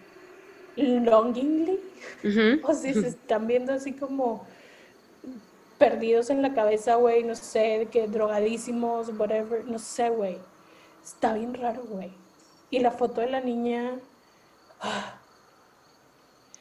longingly 0.76 1.80
o 2.62 2.74
si 2.74 2.92
se 2.92 3.08
están 3.08 3.46
viendo 3.46 3.72
así 3.72 3.92
como 3.92 4.46
perdidos 5.78 6.28
en 6.28 6.42
la 6.42 6.52
cabeza, 6.52 6.96
güey, 6.96 7.24
no 7.24 7.34
sé, 7.34 7.88
que 7.90 8.06
drogadísimos, 8.06 9.08
whatever, 9.18 9.64
no 9.64 9.78
sé, 9.78 10.10
güey. 10.10 10.36
Está 11.02 11.32
bien 11.32 11.54
raro, 11.54 11.82
güey. 11.88 12.12
Y 12.68 12.80
la 12.80 12.90
foto 12.90 13.22
de 13.22 13.28
la 13.28 13.40
niña. 13.40 13.98
Ah, 14.80 15.19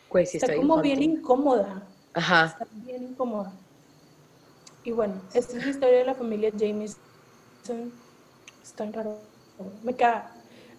güey, 0.10 0.26
sí 0.26 0.38
está, 0.38 0.56
como 0.56 0.82
bien 0.82 1.02
incómoda. 1.02 1.84
Ajá. 2.14 2.46
Está 2.46 2.68
bien 2.86 3.04
incómoda. 3.04 3.52
Y 4.84 4.92
bueno, 4.92 5.22
esta 5.34 5.58
es 5.58 5.66
la 5.66 5.72
historia 5.72 5.98
de 6.00 6.06
la 6.06 6.16
familia 6.16 6.52
Jameson. 6.56 6.98
Está 8.64 8.86
raro. 8.92 9.18
Me 9.84 9.94
caga. 9.94 10.32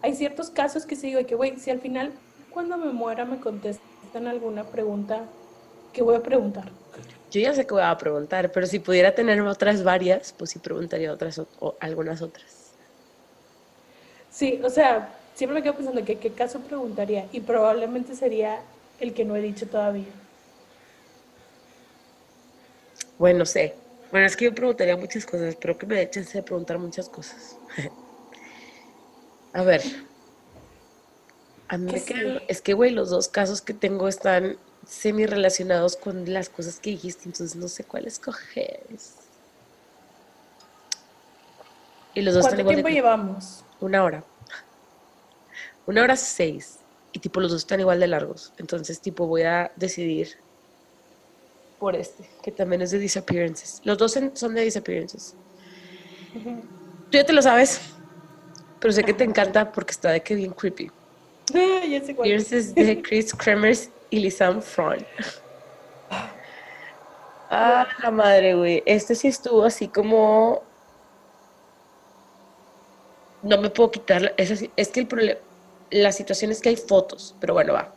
Hay 0.02 0.14
ciertos 0.14 0.50
casos 0.50 0.86
que 0.86 0.96
se 0.96 1.08
digo 1.08 1.24
que, 1.26 1.34
güey, 1.34 1.58
si 1.58 1.70
al 1.70 1.80
final, 1.80 2.12
cuando 2.50 2.76
me 2.78 2.92
muera, 2.92 3.24
me 3.24 3.38
contestan 3.38 4.26
alguna 4.26 4.64
pregunta, 4.64 5.26
¿qué 5.92 6.02
voy 6.02 6.16
a 6.16 6.22
preguntar? 6.22 6.70
Yo 7.30 7.40
ya 7.40 7.54
sé 7.54 7.66
que 7.66 7.74
voy 7.74 7.82
a 7.82 7.96
preguntar, 7.96 8.50
pero 8.50 8.66
si 8.66 8.78
pudiera 8.78 9.14
tener 9.14 9.40
otras 9.42 9.84
varias, 9.84 10.32
pues 10.32 10.50
sí 10.50 10.58
preguntaría 10.58 11.12
otras 11.12 11.38
o, 11.38 11.76
algunas 11.78 12.22
otras. 12.22 12.72
Sí, 14.30 14.60
o 14.64 14.70
sea, 14.70 15.14
siempre 15.34 15.58
me 15.58 15.62
quedo 15.62 15.76
pensando 15.76 16.04
que 16.04 16.18
qué 16.18 16.32
caso 16.32 16.60
preguntaría 16.60 17.26
y 17.32 17.40
probablemente 17.40 18.16
sería 18.16 18.60
el 19.00 19.14
que 19.14 19.24
no 19.24 19.34
he 19.36 19.40
dicho 19.40 19.66
todavía. 19.66 20.06
Bueno, 23.18 23.44
sé. 23.44 23.74
Bueno, 24.10 24.26
es 24.26 24.36
que 24.36 24.46
yo 24.46 24.54
preguntaría 24.54 24.96
muchas 24.96 25.24
cosas, 25.24 25.48
espero 25.48 25.78
que 25.78 25.86
me 25.86 25.96
dé 25.96 26.10
chance 26.10 26.36
de 26.36 26.42
preguntar 26.42 26.78
muchas 26.78 27.08
cosas. 27.08 27.56
a 29.52 29.62
ver. 29.62 29.82
A 31.68 31.78
mí 31.78 31.92
me 31.92 32.42
es 32.48 32.60
que, 32.60 32.74
güey, 32.74 32.90
los 32.90 33.10
dos 33.10 33.28
casos 33.28 33.62
que 33.62 33.72
tengo 33.72 34.08
están 34.08 34.56
semi 34.88 35.26
relacionados 35.26 35.96
con 35.96 36.32
las 36.32 36.48
cosas 36.48 36.80
que 36.80 36.90
dijiste, 36.90 37.24
entonces 37.26 37.54
no 37.54 37.68
sé 37.68 37.84
cuál 37.84 38.06
escoger. 38.06 38.80
Y 42.14 42.22
los 42.22 42.34
dos 42.34 42.48
¿Cuánto 42.48 42.66
tiempo 42.66 42.88
llevamos? 42.88 43.64
Una 43.78 44.02
hora. 44.02 44.24
Una 45.86 46.02
hora 46.02 46.16
seis. 46.16 46.79
Y 47.20 47.22
tipo 47.22 47.38
los 47.40 47.50
dos 47.50 47.60
están 47.60 47.80
igual 47.80 48.00
de 48.00 48.06
largos. 48.06 48.52
Entonces 48.56 48.98
tipo 48.98 49.26
voy 49.26 49.42
a 49.42 49.70
decidir 49.76 50.38
por 51.78 51.94
este, 51.94 52.24
que 52.42 52.50
también 52.50 52.80
es 52.80 52.92
de 52.92 52.98
disappearances. 52.98 53.82
Los 53.84 53.98
dos 53.98 54.18
son 54.34 54.54
de 54.54 54.62
disappearances. 54.62 55.34
Tú 56.32 57.18
ya 57.18 57.24
te 57.24 57.34
lo 57.34 57.42
sabes, 57.42 57.80
pero 58.78 58.92
sé 58.92 59.04
que 59.04 59.12
te 59.12 59.24
encanta 59.24 59.70
porque 59.70 59.90
está 59.90 60.10
de 60.12 60.22
que 60.22 60.34
bien 60.34 60.52
creepy. 60.52 60.90
ya 61.52 62.02
sé 62.02 62.14
cuál. 62.14 62.28
de 62.28 63.02
Chris 63.02 63.34
Kremers 63.34 63.90
y 64.08 64.20
Lisanne 64.20 64.62
Fron. 64.62 65.04
Ah, 67.50 67.86
la 68.02 68.10
madre, 68.10 68.54
güey. 68.54 68.82
Este 68.86 69.14
sí 69.14 69.28
estuvo 69.28 69.64
así 69.64 69.88
como. 69.88 70.62
No 73.42 73.58
me 73.58 73.68
puedo 73.70 73.90
quitar. 73.90 74.32
Es, 74.36 74.64
es 74.76 74.88
que 74.88 75.00
el 75.00 75.06
problema. 75.06 75.40
La 75.90 76.12
situación 76.12 76.50
es 76.50 76.60
que 76.60 76.70
hay 76.70 76.76
fotos, 76.76 77.34
pero 77.40 77.54
bueno, 77.54 77.72
va. 77.72 77.94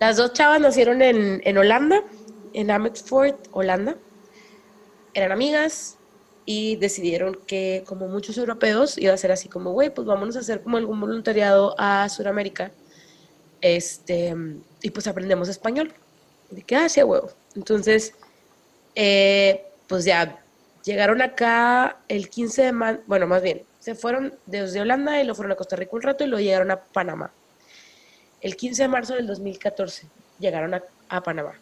Las 0.00 0.16
dos 0.16 0.32
chavas 0.32 0.60
nacieron 0.60 1.02
en, 1.02 1.40
en 1.44 1.58
Holanda, 1.58 2.02
en 2.52 2.70
Amersfoort, 2.70 3.48
Holanda. 3.52 3.96
Eran 5.14 5.32
amigas 5.32 5.98
y 6.44 6.76
decidieron 6.76 7.38
que, 7.46 7.84
como 7.86 8.08
muchos 8.08 8.36
europeos, 8.36 8.98
iba 8.98 9.12
a 9.12 9.16
ser 9.16 9.32
así 9.32 9.48
como, 9.48 9.72
güey, 9.72 9.94
pues 9.94 10.06
vámonos 10.06 10.36
a 10.36 10.40
hacer 10.40 10.62
como 10.62 10.76
algún 10.76 11.00
voluntariado 11.00 11.74
a 11.78 12.08
Sudamérica 12.08 12.72
este, 13.60 14.34
y 14.82 14.90
pues 14.90 15.06
aprendemos 15.06 15.48
español. 15.48 15.94
De 16.50 16.62
que, 16.62 16.76
hacia 16.76 17.04
ah, 17.04 17.06
huevo. 17.06 17.30
Entonces, 17.54 18.14
eh, 18.94 19.64
pues 19.86 20.04
ya 20.04 20.44
llegaron 20.84 21.22
acá 21.22 22.00
el 22.08 22.28
15 22.28 22.62
de 22.62 22.72
marzo, 22.72 23.02
bueno, 23.06 23.26
más 23.26 23.42
bien, 23.42 23.62
se 23.82 23.96
fueron 23.96 24.38
desde 24.46 24.80
Holanda 24.80 25.20
y 25.20 25.24
lo 25.24 25.34
fueron 25.34 25.50
a 25.50 25.56
Costa 25.56 25.74
Rica 25.74 25.90
un 25.96 26.02
rato 26.02 26.22
y 26.22 26.28
lo 26.28 26.38
llegaron 26.38 26.70
a 26.70 26.80
Panamá. 26.80 27.32
El 28.40 28.54
15 28.56 28.82
de 28.82 28.88
marzo 28.88 29.14
del 29.14 29.26
2014 29.26 30.06
llegaron 30.38 30.80
a, 31.08 31.22
Panamá. 31.22 31.54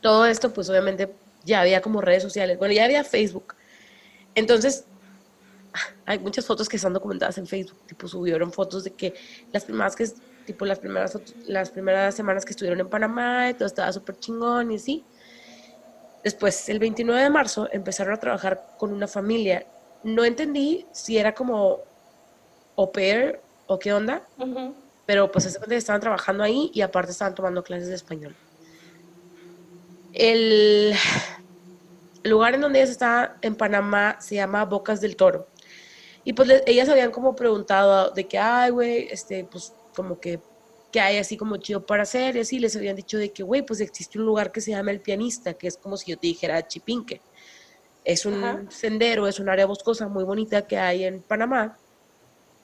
Todo 0.00 0.24
esto, 0.26 0.52
pues 0.52 0.70
obviamente 0.70 1.12
ya 1.44 1.62
había 1.62 1.82
como 1.82 2.00
redes 2.00 2.22
sociales, 2.22 2.58
bueno, 2.58 2.74
ya 2.74 2.84
había 2.84 3.02
Facebook. 3.02 3.56
Entonces, 4.36 4.84
hay 6.06 6.20
muchas 6.20 6.46
fotos 6.46 6.68
que 6.68 6.76
están 6.76 6.92
documentadas 6.92 7.38
en 7.38 7.48
Facebook, 7.48 7.78
tipo 7.86 8.06
subieron 8.06 8.52
fotos 8.52 8.84
de 8.84 8.92
que 8.92 9.14
las 9.52 9.64
primeras 9.64 9.96
que 9.96 10.08
tipo 10.46 10.64
las 10.64 10.78
primeras, 10.78 11.18
las 11.46 11.70
primeras 11.70 12.14
semanas 12.14 12.44
que 12.44 12.52
estuvieron 12.52 12.78
en 12.78 12.88
Panamá 12.88 13.50
y 13.50 13.54
todo 13.54 13.66
estaba 13.66 13.92
súper 13.92 14.16
chingón 14.20 14.70
y 14.70 14.76
así. 14.76 15.04
Después, 16.22 16.68
el 16.68 16.78
29 16.78 17.20
de 17.20 17.30
marzo, 17.30 17.68
empezaron 17.72 18.14
a 18.14 18.16
trabajar 18.18 18.74
con 18.78 18.92
una 18.92 19.08
familia. 19.08 19.66
No 20.04 20.24
entendí 20.24 20.86
si 20.92 21.18
era 21.18 21.34
como 21.34 21.80
au 22.76 22.90
pair 22.90 23.40
o 23.66 23.78
qué 23.78 23.92
onda, 23.92 24.26
pero 25.06 25.30
pues 25.30 25.46
estaban 25.70 26.00
trabajando 26.00 26.42
ahí 26.42 26.70
y 26.74 26.80
aparte 26.80 27.12
estaban 27.12 27.34
tomando 27.34 27.62
clases 27.62 27.88
de 27.88 27.94
español. 27.94 28.34
El 30.12 30.94
lugar 32.24 32.54
en 32.54 32.60
donde 32.60 32.80
ellas 32.80 32.90
estaban 32.90 33.32
en 33.42 33.54
Panamá 33.54 34.16
se 34.20 34.36
llama 34.36 34.64
Bocas 34.64 35.00
del 35.00 35.16
Toro. 35.16 35.46
Y 36.24 36.32
pues 36.34 36.62
ellas 36.66 36.88
habían 36.88 37.10
como 37.10 37.34
preguntado 37.34 38.10
de 38.10 38.28
que, 38.28 38.38
ay, 38.38 38.70
güey, 38.70 39.08
este, 39.10 39.44
pues 39.50 39.72
como 39.94 40.20
que, 40.20 40.38
que 40.92 41.00
hay 41.00 41.18
así 41.18 41.36
como 41.36 41.56
chido 41.56 41.84
para 41.84 42.04
hacer, 42.04 42.36
y 42.36 42.40
así 42.40 42.58
les 42.60 42.76
habían 42.76 42.94
dicho 42.94 43.18
de 43.18 43.32
que, 43.32 43.42
güey, 43.42 43.62
pues 43.62 43.80
existe 43.80 44.18
un 44.18 44.26
lugar 44.26 44.52
que 44.52 44.60
se 44.60 44.70
llama 44.70 44.92
El 44.92 45.00
Pianista, 45.00 45.54
que 45.54 45.66
es 45.66 45.76
como 45.76 45.96
si 45.96 46.12
yo 46.12 46.18
te 46.18 46.28
dijera 46.28 46.66
Chipinque. 46.66 47.20
Es 48.04 48.26
un 48.26 48.70
sendero, 48.70 49.28
es 49.28 49.38
un 49.38 49.48
área 49.48 49.66
boscosa 49.66 50.08
muy 50.08 50.24
bonita 50.24 50.66
que 50.66 50.76
hay 50.76 51.04
en 51.04 51.22
Panamá, 51.22 51.78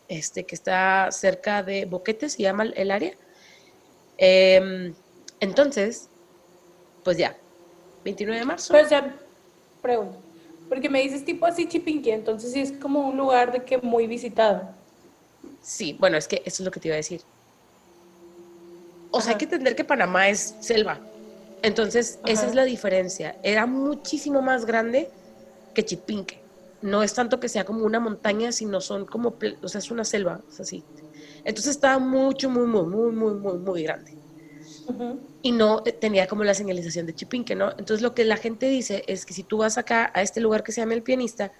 este, 0.08 0.44
que 0.44 0.54
está 0.54 1.10
cerca 1.12 1.62
de 1.62 1.84
Boquete, 1.84 2.28
se 2.28 2.42
llama 2.42 2.64
el 2.64 2.90
área. 2.90 3.12
Em, 4.16 4.94
entonces, 5.38 6.08
pues 7.04 7.16
ya, 7.16 7.36
29 8.04 8.40
de 8.40 8.44
marzo. 8.44 8.72
Pues 8.72 8.90
ya, 8.90 9.14
pregunto, 9.80 10.18
porque 10.68 10.88
me 10.88 11.00
dices 11.02 11.24
tipo 11.24 11.46
así 11.46 11.68
Chipinque, 11.68 12.12
entonces 12.12 12.52
sí 12.52 12.60
es 12.60 12.72
como 12.72 13.08
un 13.08 13.16
lugar 13.16 13.52
de 13.52 13.62
que 13.62 13.78
muy 13.78 14.08
visitado. 14.08 14.68
Sí, 15.62 15.96
bueno, 16.00 16.16
es 16.16 16.26
que 16.26 16.42
eso 16.44 16.62
es 16.62 16.64
lo 16.64 16.70
que 16.72 16.80
te 16.80 16.88
iba 16.88 16.94
a 16.94 16.96
decir. 16.96 17.22
O 19.10 19.20
sea, 19.20 19.32
hay 19.32 19.38
que 19.38 19.44
entender 19.44 19.76
que 19.76 19.84
Panamá 19.84 20.28
es 20.28 20.56
selva. 20.60 20.98
Entonces, 21.62 22.18
esa 22.26 22.46
es 22.46 22.54
la 22.54 22.64
diferencia. 22.64 23.36
Era 23.42 23.66
muchísimo 23.66 24.42
más 24.42 24.64
grande 24.64 25.10
que 25.78 25.84
Chipinque. 25.84 26.40
No 26.82 27.04
es 27.04 27.14
tanto 27.14 27.38
que 27.38 27.48
sea 27.48 27.64
como 27.64 27.84
una 27.84 28.00
montaña, 28.00 28.50
sino 28.50 28.80
son 28.80 29.06
como, 29.06 29.36
o 29.62 29.68
sea, 29.68 29.78
es 29.78 29.92
una 29.92 30.04
selva, 30.04 30.40
o 30.48 30.52
sea, 30.52 30.64
sí. 30.64 30.82
Entonces 31.44 31.76
estaba 31.76 32.00
mucho, 32.00 32.50
muy, 32.50 32.66
muy, 32.66 32.84
muy, 32.84 33.12
muy, 33.12 33.34
muy, 33.34 33.58
muy 33.58 33.82
grande. 33.84 34.12
Y 35.42 35.52
no 35.52 35.82
tenía 35.82 36.26
como 36.26 36.42
la 36.42 36.54
señalización 36.54 37.06
de 37.06 37.14
Chipinque, 37.14 37.54
¿no? 37.54 37.70
Entonces 37.70 38.00
lo 38.00 38.12
que 38.12 38.24
la 38.24 38.36
gente 38.36 38.68
dice 38.68 39.04
es 39.06 39.24
que 39.24 39.34
si 39.34 39.44
tú 39.44 39.58
vas 39.58 39.78
acá 39.78 40.10
a 40.14 40.22
este 40.22 40.40
lugar 40.40 40.64
que 40.64 40.72
se 40.72 40.80
llama 40.80 40.94
El 40.94 41.02
Pianista, 41.02 41.52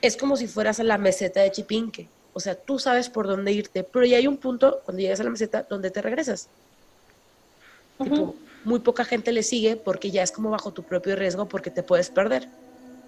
es 0.00 0.16
como 0.16 0.36
si 0.36 0.46
fueras 0.46 0.80
a 0.80 0.84
la 0.84 0.96
meseta 0.96 1.40
de 1.42 1.50
Chipinque. 1.50 2.08
O 2.32 2.40
sea, 2.40 2.54
tú 2.54 2.78
sabes 2.78 3.10
por 3.10 3.26
dónde 3.26 3.52
irte, 3.52 3.84
pero 3.84 4.06
ya 4.06 4.16
hay 4.16 4.26
un 4.26 4.38
punto 4.38 4.80
cuando 4.86 5.02
llegas 5.02 5.20
a 5.20 5.24
la 5.24 5.30
meseta 5.30 5.66
donde 5.68 5.90
te 5.90 6.00
regresas. 6.00 6.48
muy 8.64 8.78
poca 8.78 9.04
gente 9.04 9.32
le 9.32 9.42
sigue 9.42 9.76
porque 9.76 10.10
ya 10.10 10.22
es 10.22 10.32
como 10.32 10.48
bajo 10.48 10.72
tu 10.72 10.82
propio 10.82 11.14
riesgo 11.14 11.46
porque 11.46 11.70
te 11.70 11.82
puedes 11.82 12.08
perder. 12.08 12.48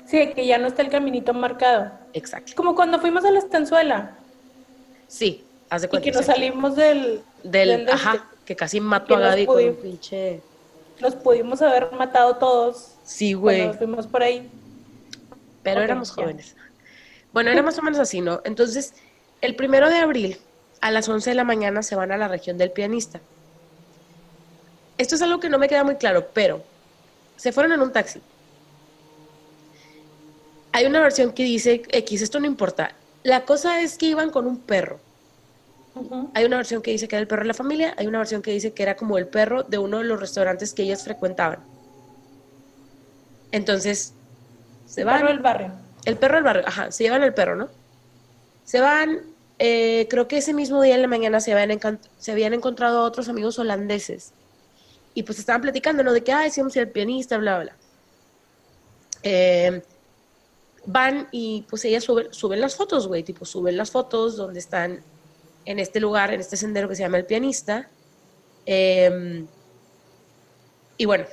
Sí, 0.07 0.33
que 0.35 0.47
ya 0.47 0.59
no 0.59 0.69
está 0.69 0.83
el 0.83 0.89
caminito 0.89 1.35
marcado. 1.35 1.91
Exacto. 2.13 2.53
Como 2.55 2.75
cuando 2.75 3.01
fuimos 3.01 3.25
a 3.25 3.31
la 3.31 3.41
estanzuela. 3.41 4.17
Sí, 5.09 5.45
haz 5.69 5.83
de 5.83 5.89
cuenta. 5.89 6.09
Y 6.09 6.13
que 6.13 6.17
nos 6.17 6.27
salimos 6.27 6.77
del... 6.77 7.23
Del, 7.43 7.89
ajá, 7.91 8.25
que 8.45 8.55
casi 8.55 8.81
mató 8.81 9.17
a 9.17 9.37
con 9.45 9.63
un 9.63 9.75
pinche... 9.77 10.41
los 11.01 11.15
pudimos 11.17 11.61
haber 11.61 11.91
matado 11.93 12.37
todos. 12.37 12.93
Sí, 13.05 13.35
güey. 13.35 13.67
Nos 13.67 13.77
fuimos 13.77 14.07
por 14.07 14.23
ahí. 14.23 14.49
Pero 15.63 15.83
éramos 15.83 16.13
jóvenes. 16.13 16.55
Bueno, 17.33 17.51
era 17.51 17.63
más 17.63 17.77
o 17.79 17.83
menos 17.83 17.99
así, 17.99 18.21
¿no? 18.21 18.41
Entonces, 18.45 18.95
el 19.41 19.57
primero 19.57 19.91
de 19.91 19.97
abril, 19.97 20.39
a 20.81 20.93
las 20.93 21.09
11 21.09 21.31
de 21.31 21.37
la 21.37 21.45
mañana, 21.45 21.83
se 21.83 21.97
van 21.97 22.13
a 22.13 22.17
la 22.17 22.29
región 22.29 22.57
del 22.59 22.71
pianista. 22.71 23.21
Esto 24.99 25.17
es 25.17 25.23
algo 25.23 25.41
que 25.41 25.49
no 25.49 25.59
me 25.59 25.69
queda 25.69 25.85
muy 25.85 25.97
claro, 25.97 26.29
pero 26.33 26.63
se 27.37 27.53
fueron 27.53 27.73
en 27.73 27.81
un 27.81 27.93
taxi. 27.93 28.21
Hay 30.77 30.85
una 30.85 31.01
versión 31.01 31.33
que 31.33 31.43
dice 31.43 31.85
X, 31.89 32.21
esto 32.21 32.39
no 32.39 32.45
importa. 32.45 32.95
La 33.23 33.47
cosa 33.47 33.81
es 33.81 33.97
que 33.97 34.05
iban 34.05 34.29
con 34.29 34.47
un 34.47 34.59
perro. 34.59 35.01
Hay 36.35 36.45
una 36.45 36.59
versión 36.59 36.83
que 36.83 36.91
dice 36.91 37.09
que 37.09 37.17
era 37.17 37.23
el 37.23 37.27
perro 37.27 37.41
de 37.41 37.49
la 37.49 37.55
familia, 37.55 37.95
hay 37.97 38.07
una 38.07 38.19
versión 38.19 38.43
que 38.43 38.51
dice 38.51 38.75
que 38.75 38.83
era 38.83 38.95
como 38.95 39.17
el 39.17 39.27
perro 39.27 39.63
de 39.63 39.79
uno 39.79 40.01
de 40.01 40.05
los 40.05 40.21
restaurantes 40.21 40.75
que 40.75 40.83
ellas 40.83 41.03
frecuentaban. 41.03 41.61
Entonces, 43.53 44.13
se 44.85 45.03
van. 45.05 45.15
El 45.15 45.21
perro 45.23 45.33
del 45.33 45.43
barrio. 45.43 45.73
El 46.05 46.17
perro 46.19 46.35
del 46.35 46.45
barrio, 46.45 46.65
ajá, 46.67 46.93
se 46.93 47.05
llevan 47.05 47.23
el 47.23 47.33
perro, 47.33 47.57
¿no? 47.57 47.71
Se 48.65 48.79
van, 48.79 49.23
eh, 49.59 50.07
creo 50.11 50.29
que 50.29 50.37
ese 50.37 50.53
mismo 50.53 50.83
día 50.83 50.97
en 50.97 51.01
la 51.01 51.09
mañana 51.09 51.41
se 51.41 51.55
habían, 51.55 51.81
se 52.19 52.33
habían 52.33 52.53
encontrado 52.53 53.03
otros 53.03 53.31
amigos 53.31 53.59
holandeses 53.59 54.35
y 55.15 55.23
pues 55.23 55.39
estaban 55.39 55.63
platicando, 55.63 56.03
¿no? 56.03 56.13
De 56.13 56.23
que, 56.23 56.33
ah, 56.33 56.43
decíamos 56.43 56.77
el 56.77 56.91
pianista, 56.91 57.39
bla, 57.39 57.61
bla. 57.61 57.77
Eh, 59.23 59.83
van 60.87 61.29
y 61.33 61.67
pues 61.69 61.85
ellas 61.85 62.05
suben, 62.05 62.61
las 62.61 62.77
fotos, 62.77 63.09
güey, 63.09 63.23
tipo 63.23 63.45
suben 63.45 63.77
las 63.77 63.91
fotos 63.91 64.37
donde 64.37 64.61
están 64.61 65.03
en 65.65 65.79
este 65.79 66.01
lugar, 66.01 66.33
en 66.33 66.41
este 66.41 66.57
sendero 66.57 66.89
que 66.89 66.95
se 66.95 67.03
llama 67.03 67.19
el 67.19 67.27
pianista. 67.27 67.91
Em, 68.65 69.47
y 70.97 71.05
bueno, 71.05 71.27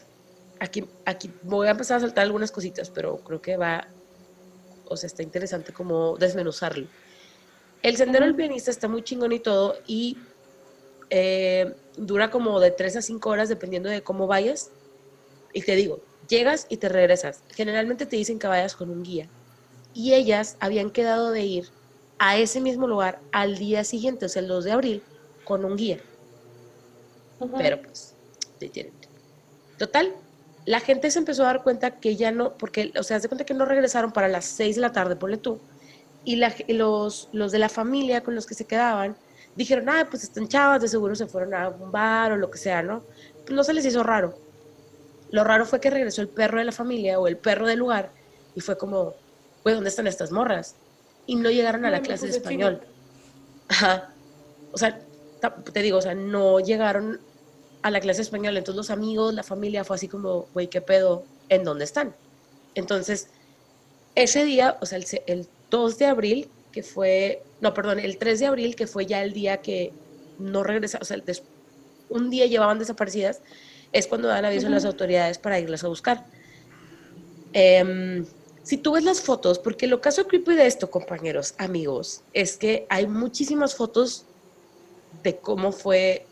aquí, 0.59 0.85
aquí 1.05 1.31
voy 1.43 1.67
a 1.67 1.71
empezar 1.71 1.97
a 1.97 2.01
saltar 2.01 2.23
algunas 2.23 2.51
cositas, 2.51 2.89
pero 2.89 3.17
creo 3.17 3.41
que 3.41 3.55
va, 3.57 3.87
o 4.85 4.97
sea, 4.97 5.07
está 5.07 5.23
interesante 5.23 5.71
como 5.71 6.17
desmenuzarlo. 6.17 6.87
El 7.83 7.97
sendero 7.97 8.25
del 8.25 8.35
pianista 8.35 8.71
está 8.71 8.87
muy 8.87 9.03
chingón 9.03 9.33
y 9.33 9.39
todo, 9.39 9.77
y 9.85 10.17
eh, 11.09 11.75
dura 11.95 12.31
como 12.31 12.59
de 12.59 12.71
3 12.71 12.97
a 12.97 13.01
5 13.01 13.29
horas 13.29 13.49
dependiendo 13.49 13.89
de 13.89 14.01
cómo 14.01 14.25
vayas. 14.25 14.71
Y 15.53 15.61
te 15.61 15.75
digo, 15.75 15.99
llegas 16.27 16.65
y 16.69 16.77
te 16.77 16.89
regresas. 16.89 17.43
Generalmente 17.53 18.07
te 18.07 18.15
dicen 18.15 18.39
que 18.39 18.47
vayas 18.47 18.75
con 18.75 18.89
un 18.89 19.03
guía. 19.03 19.29
Y 19.93 20.13
ellas 20.13 20.57
habían 20.59 20.89
quedado 20.89 21.31
de 21.31 21.43
ir 21.43 21.69
a 22.19 22.37
ese 22.37 22.61
mismo 22.61 22.87
lugar 22.87 23.19
al 23.31 23.57
día 23.57 23.83
siguiente, 23.83 24.25
o 24.25 24.29
sea, 24.29 24.41
el 24.41 24.47
2 24.47 24.63
de 24.63 24.71
abril, 24.71 25.03
con 25.43 25.65
un 25.65 25.75
guía. 25.75 25.99
Pero 27.57 27.81
pues, 27.81 28.15
total, 29.77 30.13
la 30.65 30.79
gente 30.79 31.11
se 31.11 31.19
empezó 31.19 31.43
a 31.43 31.47
dar 31.47 31.63
cuenta 31.63 31.99
que 31.99 32.15
ya 32.15 32.31
no, 32.31 32.53
porque, 32.53 32.93
o 32.97 33.03
sea, 33.03 33.19
se 33.19 33.27
cuenta 33.27 33.45
que 33.45 33.53
no 33.53 33.65
regresaron 33.65 34.11
para 34.11 34.29
las 34.29 34.45
6 34.45 34.75
de 34.75 34.81
la 34.81 34.91
tarde, 34.93 35.15
ponle 35.15 35.37
tú, 35.37 35.59
y 36.25 36.37
los, 36.73 37.29
los 37.33 37.51
de 37.51 37.59
la 37.59 37.69
familia 37.69 38.21
con 38.21 38.35
los 38.35 38.45
que 38.45 38.55
se 38.55 38.65
quedaban 38.65 39.17
dijeron, 39.55 39.89
ah, 39.89 40.07
pues 40.09 40.23
están 40.23 40.47
chavas, 40.47 40.81
de 40.81 40.87
seguro 40.87 41.15
se 41.15 41.27
fueron 41.27 41.53
a 41.53 41.69
un 41.69 41.91
bar 41.91 42.31
o 42.31 42.37
lo 42.37 42.49
que 42.49 42.57
sea, 42.57 42.81
¿no? 42.81 43.03
Pues 43.45 43.51
no 43.51 43.63
se 43.63 43.73
les 43.73 43.85
hizo 43.85 44.03
raro. 44.03 44.33
Lo 45.31 45.43
raro 45.43 45.65
fue 45.65 45.79
que 45.79 45.89
regresó 45.89 46.21
el 46.21 46.29
perro 46.29 46.59
de 46.59 46.65
la 46.65 46.71
familia 46.71 47.19
o 47.19 47.27
el 47.27 47.37
perro 47.37 47.67
del 47.67 47.79
lugar 47.79 48.11
y 48.55 48.61
fue 48.61 48.77
como, 48.77 49.15
pues, 49.63 49.75
¿dónde 49.75 49.89
están 49.89 50.07
estas 50.07 50.31
morras? 50.31 50.75
y 51.25 51.35
no 51.35 51.49
llegaron 51.49 51.85
a 51.85 51.91
la 51.91 52.01
clase 52.01 52.27
de 52.27 52.33
español. 52.33 52.81
Ajá. 53.69 54.09
O 54.71 54.77
sea, 54.77 54.99
te 55.71 55.81
digo, 55.81 55.97
o 55.97 56.01
sea, 56.01 56.15
no 56.15 56.59
llegaron 56.59 57.19
a 57.81 57.91
la 57.91 57.99
clase 57.99 58.17
de 58.17 58.23
español. 58.23 58.57
Entonces 58.57 58.77
los 58.77 58.89
amigos, 58.89 59.33
la 59.33 59.43
familia 59.43 59.83
fue 59.83 59.95
así 59.95 60.07
como, 60.07 60.47
güey, 60.53 60.67
¿qué 60.67 60.81
pedo? 60.81 61.23
¿En 61.49 61.63
dónde 61.63 61.85
están? 61.85 62.15
Entonces, 62.75 63.29
ese 64.15 64.43
día, 64.45 64.77
o 64.81 64.85
sea, 64.85 64.99
el, 65.27 65.47
2 65.69 65.97
de 65.97 66.05
abril, 66.05 66.49
que 66.71 66.83
fue, 66.83 67.41
no, 67.61 67.73
perdón, 67.73 67.99
el 67.99 68.17
3 68.17 68.39
de 68.39 68.45
abril, 68.45 68.75
que 68.75 68.87
fue 68.87 69.05
ya 69.05 69.23
el 69.23 69.33
día 69.33 69.57
que 69.57 69.91
no 70.39 70.63
regresaron, 70.63 71.01
o 71.03 71.05
sea, 71.05 71.21
un 72.09 72.29
día 72.29 72.45
llevaban 72.45 72.79
desaparecidas, 72.79 73.41
es 73.91 74.07
cuando 74.07 74.27
dan 74.27 74.45
aviso 74.45 74.67
a 74.67 74.71
las 74.71 74.85
autoridades 74.85 75.37
para 75.37 75.59
irlas 75.59 75.83
a 75.83 75.87
buscar. 75.87 76.25
Eh, 77.53 78.23
si 78.63 78.77
tú 78.77 78.93
ves 78.93 79.03
las 79.03 79.21
fotos, 79.21 79.59
porque 79.59 79.87
lo 79.87 79.99
caso 79.99 80.25
creepy 80.25 80.55
de 80.55 80.65
esto, 80.65 80.89
compañeros, 80.89 81.53
amigos, 81.57 82.21
es 82.33 82.55
que 82.55 82.85
hay 82.89 83.07
muchísimas 83.07 83.75
fotos 83.75 84.25
de 85.21 85.35
cómo 85.37 85.73
fue 85.73 86.25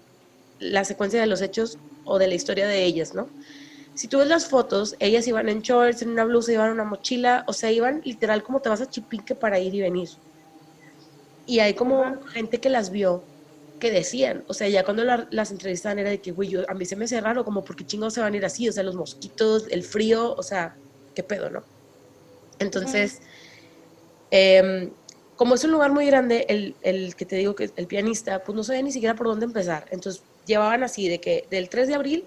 la 0.60 0.86
secuencia 0.86 1.20
de 1.20 1.28
los 1.28 1.41
hechos 1.41 1.78
o 2.06 2.18
de 2.20 2.28
la 2.28 2.36
historia 2.36 2.68
de 2.68 2.84
ellas, 2.84 3.14
¿no? 3.14 3.28
Si 3.95 4.08
tú 4.08 4.20
ves 4.20 4.28
las 4.28 4.45
fotos, 4.45 4.95
ellas 4.99 5.28
iban 5.28 5.49
en 5.49 5.62
shorts, 5.62 6.02
en 6.02 6.12
una 6.12 6.24
blusa, 6.24 6.53
iban 6.53 6.68
en 6.68 6.74
una 6.74 6.86
mochila, 6.86 7.44
o 7.48 7.53
sea, 7.53 7.72
iban 7.72 8.02
literal 8.06 8.44
como 8.44 8.62
te 8.62 8.70
vas 8.70 8.82
a 8.82 8.90
Chipinque 8.90 9.36
para 9.36 9.60
ir 9.60 9.76
y 9.76 9.82
venir. 9.82 10.10
Y 11.45 11.60
hay 11.60 11.74
como 11.74 12.22
gente 12.28 12.62
que 12.62 12.70
las 12.70 12.91
vio 12.91 13.24
que 13.80 13.91
decían, 13.91 14.44
o 14.48 14.53
sea, 14.53 14.70
ya 14.70 14.86
cuando 14.86 15.03
las 15.03 15.52
entrevistaban 15.52 15.99
era 15.99 16.12
de 16.12 16.22
que, 16.22 16.32
güey, 16.32 16.56
a 16.68 16.74
mí 16.74 16.86
se 16.86 16.95
me 16.95 17.06
hace 17.06 17.20
raro, 17.20 17.44
como, 17.44 17.66
porque 17.66 17.86
chingados 17.86 18.14
se 18.14 18.22
van 18.22 18.34
a 18.34 18.38
ir 18.38 18.45
así? 18.45 18.70
O 18.70 18.72
sea, 18.72 18.84
los 18.84 18.95
mosquitos, 18.95 19.66
el 19.70 19.84
frío, 19.84 20.36
o 20.36 20.44
sea, 20.44 20.76
qué 21.16 21.24
pedo, 21.24 21.49
¿no? 21.49 21.64
Entonces, 22.62 23.20
em, 24.30 24.92
como 25.36 25.56
es 25.56 25.64
un 25.64 25.72
lugar 25.72 25.92
muy 25.92 26.06
grande, 26.06 26.46
el, 26.48 27.16
que 27.16 27.26
te 27.26 27.36
digo 27.36 27.56
que 27.56 27.72
el 27.76 27.88
pianista, 27.88 28.44
pues 28.44 28.56
no 28.56 28.64
sabía 28.64 28.84
ni 28.84 28.92
siquiera 28.92 29.16
por 29.16 29.28
dónde 29.28 29.46
empezar. 29.46 29.88
Entonces, 29.92 30.24
llevaban 30.46 30.84
así 30.84 31.10
de 31.10 31.20
que 31.20 31.48
del 31.50 31.70
3 31.70 31.88
de 31.88 31.96
abril 31.96 32.26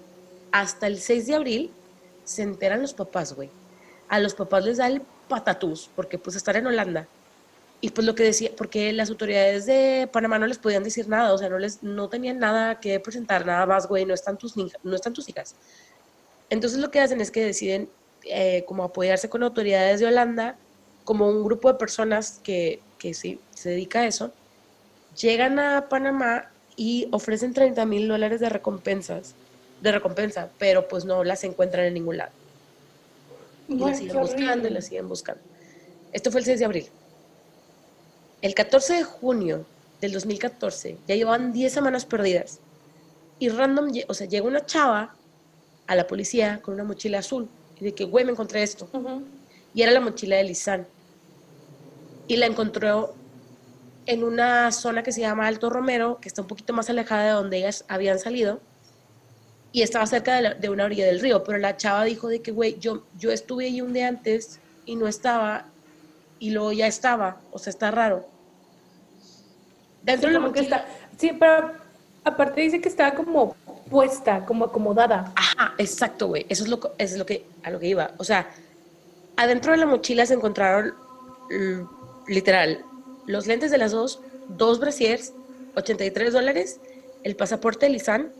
hasta 0.51 0.87
el 0.87 0.99
6 0.99 1.27
de 1.27 1.35
abril 1.35 1.71
se 2.23 2.43
enteran 2.43 2.81
los 2.81 2.93
papás, 2.93 3.33
güey. 3.33 3.49
A 4.09 4.19
los 4.19 4.35
papás 4.35 4.65
les 4.65 4.77
da 4.77 4.87
el 4.87 5.01
patatús, 5.27 5.89
porque 5.95 6.17
pues 6.17 6.35
estar 6.35 6.55
en 6.57 6.67
Holanda. 6.67 7.07
Y 7.81 7.89
pues 7.91 8.05
lo 8.05 8.15
que 8.15 8.23
decía, 8.23 8.51
porque 8.55 8.91
las 8.93 9.09
autoridades 9.09 9.65
de 9.65 10.09
Panamá 10.11 10.39
no 10.39 10.47
les 10.47 10.57
podían 10.57 10.83
decir 10.83 11.07
nada, 11.07 11.33
o 11.33 11.37
sea, 11.37 11.49
no 11.49 11.59
les, 11.59 11.83
no 11.83 12.09
tenían 12.09 12.39
nada 12.39 12.79
que 12.79 12.99
presentar, 12.99 13.45
nada 13.45 13.65
más, 13.65 13.87
güey, 13.87 14.05
no 14.05 14.13
están 14.13 14.37
tus, 14.37 14.55
no 14.57 14.95
están 14.95 15.13
tus 15.13 15.29
hijas. 15.29 15.55
Entonces 16.49 16.79
lo 16.79 16.91
que 16.91 16.99
hacen 16.99 17.21
es 17.21 17.31
que 17.31 17.43
deciden 17.43 17.89
eh, 18.25 18.63
como 18.67 18.83
apoyarse 18.83 19.29
con 19.29 19.43
autoridades 19.43 19.99
de 19.99 20.07
Holanda, 20.07 20.57
como 21.03 21.29
un 21.29 21.43
grupo 21.43 21.71
de 21.71 21.77
personas 21.77 22.39
que, 22.43 22.79
que 22.97 23.13
sí, 23.13 23.39
se 23.53 23.69
dedica 23.69 23.99
a 23.99 24.07
eso, 24.07 24.31
llegan 25.15 25.59
a 25.59 25.87
Panamá 25.89 26.49
y 26.75 27.07
ofrecen 27.11 27.53
30 27.53 27.85
mil 27.85 28.07
dólares 28.07 28.39
de 28.39 28.49
recompensas, 28.49 29.35
de 29.81 29.91
recompensa, 29.91 30.49
pero 30.57 30.87
pues 30.87 31.05
no 31.05 31.23
las 31.23 31.43
encuentran 31.43 31.85
en 31.85 31.93
ningún 31.93 32.17
lado. 32.17 32.31
Y 33.67 33.77
las 33.77 33.99
siguen 33.99 34.19
buscando 34.19 34.67
y 34.67 34.71
las 34.71 34.85
siguen 34.85 35.07
buscando. 35.07 35.41
Esto 36.11 36.31
fue 36.31 36.39
el 36.39 36.45
6 36.45 36.59
de 36.59 36.65
abril. 36.65 36.87
El 38.41 38.55
14 38.55 38.95
de 38.95 39.03
junio 39.03 39.65
del 40.01 40.13
2014 40.13 40.97
ya 41.07 41.15
llevaban 41.15 41.53
10 41.53 41.71
semanas 41.71 42.05
perdidas. 42.05 42.59
Y 43.37 43.49
random, 43.49 43.91
o 44.07 44.13
sea, 44.13 44.27
llega 44.27 44.47
una 44.47 44.65
chava 44.65 45.15
a 45.87 45.95
la 45.95 46.07
policía 46.07 46.61
con 46.61 46.73
una 46.73 46.83
mochila 46.83 47.19
azul 47.19 47.49
y 47.79 47.85
de 47.85 47.93
que, 47.93 48.05
güey, 48.05 48.25
me 48.25 48.31
encontré 48.31 48.63
esto. 48.63 48.89
Y 49.73 49.81
era 49.81 49.91
la 49.91 49.99
mochila 49.99 50.37
de 50.37 50.43
Lisan. 50.43 50.87
Y 52.27 52.37
la 52.37 52.45
encontró 52.45 53.13
en 54.05 54.23
una 54.23 54.71
zona 54.71 55.03
que 55.03 55.11
se 55.11 55.21
llama 55.21 55.47
Alto 55.47 55.69
Romero, 55.69 56.19
que 56.21 56.29
está 56.29 56.41
un 56.41 56.47
poquito 56.47 56.73
más 56.73 56.89
alejada 56.89 57.25
de 57.25 57.31
donde 57.31 57.57
ellas 57.57 57.85
habían 57.87 58.19
salido. 58.19 58.61
Y 59.71 59.81
estaba 59.81 60.05
cerca 60.05 60.55
de, 60.55 60.69
una 60.69 60.85
orilla 60.85 61.05
del 61.05 61.19
río. 61.19 61.43
Pero 61.43 61.57
la 61.57 61.75
chava 61.75 62.05
dijo 62.05 62.29
de 62.29 62.41
que, 62.41 62.51
güey, 62.51 62.79
yo, 62.79 63.03
yo 63.17 63.31
estuve 63.31 63.65
ahí 63.65 63.81
un 63.81 63.93
día 63.93 64.07
antes 64.07 64.59
y 64.85 64.95
no 64.95 65.07
estaba. 65.07 65.65
Y 66.39 66.51
luego 66.51 66.71
ya 66.71 66.87
estaba. 66.87 67.41
O 67.51 67.59
sea, 67.59 67.71
está 67.71 67.91
raro. 67.91 68.25
Dentro 70.03 70.29
de 70.29 70.35
la 70.35 70.39
mochila. 70.39 70.85
sí, 71.17 71.31
pero 71.37 71.73
aparte 72.23 72.61
dice 72.61 72.79
que 72.79 72.87
estaba 72.87 73.15
como 73.15 73.55
puesta, 73.89 74.45
como 74.45 74.65
acomodada. 74.65 75.31
Ajá, 75.35 75.73
exacto, 75.77 76.27
güey. 76.27 76.45
Eso 76.49 76.63
es 76.63 76.69
lo, 76.69 76.79
es 76.97 77.17
lo 77.17 77.25
que, 77.25 77.45
a 77.63 77.71
lo 77.71 77.79
que 77.79 77.87
iba. 77.87 78.11
O 78.17 78.23
sea, 78.23 78.49
adentro 79.37 79.71
de 79.71 79.77
la 79.77 79.85
mochila 79.85 80.25
se 80.25 80.33
encontraron, 80.33 80.93
mm, 81.49 82.31
literal, 82.31 82.83
los 83.25 83.47
lentes 83.47 83.71
de 83.71 83.77
las 83.77 83.91
dos, 83.91 84.19
dos 84.49 84.79
brasiers, 84.79 85.33
83 85.75 86.33
dólares, 86.33 86.79
el 87.23 87.35
pasaporte 87.35 87.85
de 87.85 87.91
Lisan, 87.91 88.31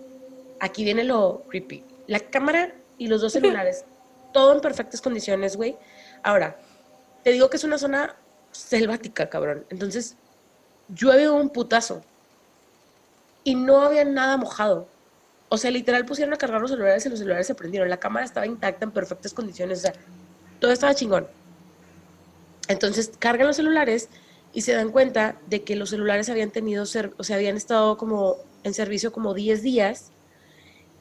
aquí 0.60 0.84
viene 0.84 1.04
lo 1.04 1.44
creepy, 1.50 1.84
la 2.08 2.20
cámara 2.20 2.74
y 2.98 3.08
los 3.08 3.22
dos 3.22 3.34
celulares, 3.34 3.86
todo 4.34 4.54
en 4.54 4.62
perfectas 4.62 5.02
condiciones, 5.02 5.56
güey. 5.56 5.76
Ahora, 6.24 6.58
te 7.24 7.32
digo 7.32 7.50
que 7.50 7.58
es 7.58 7.64
una 7.64 7.78
zona 7.78 8.16
selvática, 8.52 9.30
cabrón. 9.30 9.66
Entonces, 9.70 10.16
llueve 10.88 11.30
un 11.30 11.50
putazo 11.50 12.04
y 13.44 13.56
no 13.56 13.82
había 13.82 14.06
nada 14.06 14.38
mojado. 14.38 14.88
O 15.50 15.58
sea, 15.58 15.72
literal 15.72 16.06
pusieron 16.06 16.34
a 16.34 16.38
cargar 16.38 16.62
los 16.62 16.72
celulares 16.72 17.06
y 17.06 17.10
los 17.10 17.20
celulares 17.20 17.48
se 17.48 17.56
prendieron. 17.56 17.90
La 17.90 18.00
cámara 18.00 18.26
estaba 18.26 18.46
intacta, 18.48 18.86
en 18.86 18.92
perfectas 18.92 19.34
condiciones. 19.34 19.80
O 19.80 19.82
sea, 19.84 19.94
todo 20.60 20.72
estaba 20.72 20.96
chingón. 20.96 21.28
Entonces 22.68 23.12
cargan 23.20 23.48
los 23.48 23.56
celulares 23.58 24.10
y 24.54 24.62
se 24.62 24.74
dan 24.74 24.92
cuenta 24.92 25.38
de 25.48 25.64
que 25.64 25.76
los 25.76 25.90
celulares 25.92 26.30
habían 26.30 26.52
tenido, 26.52 26.84
o 26.84 26.86
sea, 26.86 27.12
habían 27.36 27.58
estado 27.58 27.98
como 27.98 28.38
en 28.64 28.74
servicio 28.74 29.12
como 29.12 29.34
10 29.34 29.62
días 29.62 30.12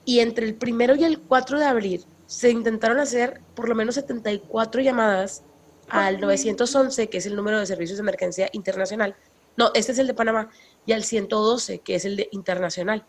Y 0.05 0.21
entre 0.21 0.47
el 0.47 0.55
primero 0.55 0.95
y 0.95 1.05
el 1.05 1.21
4 1.21 1.59
de 1.59 1.65
abril 1.65 2.05
se 2.27 2.51
intentaron 2.51 2.99
hacer 3.01 3.41
por 3.55 3.69
lo 3.69 3.75
menos 3.75 3.95
74 3.97 4.83
llamadas 4.83 5.43
al 5.89 6.21
911, 6.21 7.09
que 7.09 7.19
es 7.19 7.27
el 7.27 7.37
número 7.37 7.59
de 7.59 7.67
servicios 7.67 7.99
de 7.99 8.03
emergencia 8.03 8.49
internacional. 8.53 9.17
No, 9.57 9.71
este 9.75 9.93
es 9.93 9.99
el 9.99 10.07
de 10.07 10.15
Panamá, 10.15 10.51
y 10.87 10.93
al 10.93 11.05
112, 11.05 11.81
que 11.81 11.95
es 11.95 12.05
el 12.05 12.17
de 12.17 12.29
internacional. 12.33 13.07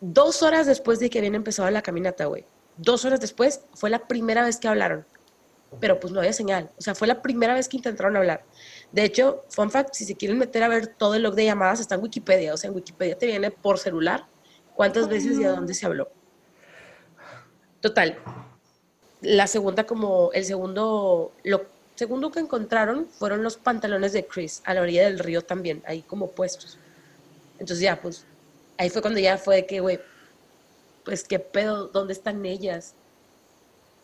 Dos 0.00 0.42
horas 0.42 0.66
después 0.66 0.98
de 0.98 1.08
que 1.08 1.18
habían 1.18 1.34
empezado 1.34 1.70
la 1.70 1.82
caminata, 1.82 2.26
güey. 2.26 2.44
Dos 2.76 3.04
horas 3.04 3.20
después 3.20 3.62
fue 3.74 3.90
la 3.90 4.06
primera 4.06 4.44
vez 4.44 4.58
que 4.58 4.68
hablaron. 4.68 5.06
Pero 5.80 5.98
pues 5.98 6.12
no 6.12 6.20
había 6.20 6.32
señal. 6.32 6.70
O 6.78 6.82
sea, 6.82 6.94
fue 6.94 7.08
la 7.08 7.22
primera 7.22 7.54
vez 7.54 7.68
que 7.68 7.76
intentaron 7.76 8.16
hablar. 8.16 8.44
De 8.92 9.04
hecho, 9.04 9.44
fun 9.48 9.70
fact, 9.70 9.94
si 9.94 10.04
se 10.04 10.14
quieren 10.14 10.38
meter 10.38 10.62
a 10.62 10.68
ver 10.68 10.86
todo 10.86 11.14
el 11.14 11.22
log 11.22 11.34
de 11.34 11.44
llamadas, 11.44 11.80
está 11.80 11.94
en 11.96 12.02
Wikipedia. 12.02 12.54
O 12.54 12.56
sea, 12.56 12.68
en 12.68 12.76
Wikipedia 12.76 13.18
te 13.18 13.26
viene 13.26 13.50
por 13.50 13.78
celular 13.78 14.26
cuántas 14.74 15.08
veces 15.08 15.38
y 15.38 15.44
a 15.44 15.50
dónde 15.50 15.74
se 15.74 15.86
habló. 15.86 16.10
Total. 17.80 18.18
La 19.20 19.46
segunda, 19.46 19.84
como 19.84 20.30
el 20.32 20.44
segundo, 20.44 21.32
lo 21.44 21.66
segundo 21.94 22.30
que 22.30 22.40
encontraron 22.40 23.08
fueron 23.08 23.42
los 23.42 23.56
pantalones 23.56 24.12
de 24.12 24.26
Chris 24.26 24.62
a 24.64 24.74
la 24.74 24.82
orilla 24.82 25.04
del 25.04 25.18
río 25.18 25.42
también, 25.42 25.82
ahí 25.86 26.02
como 26.02 26.30
puestos. 26.30 26.78
Entonces 27.58 27.80
ya, 27.80 28.00
pues, 28.00 28.26
ahí 28.78 28.90
fue 28.90 29.02
cuando 29.02 29.20
ya 29.20 29.38
fue 29.38 29.56
de 29.56 29.66
que, 29.66 29.80
güey, 29.80 30.00
pues 31.04 31.24
qué 31.24 31.38
pedo, 31.38 31.88
¿dónde 31.88 32.12
están 32.12 32.44
ellas? 32.46 32.94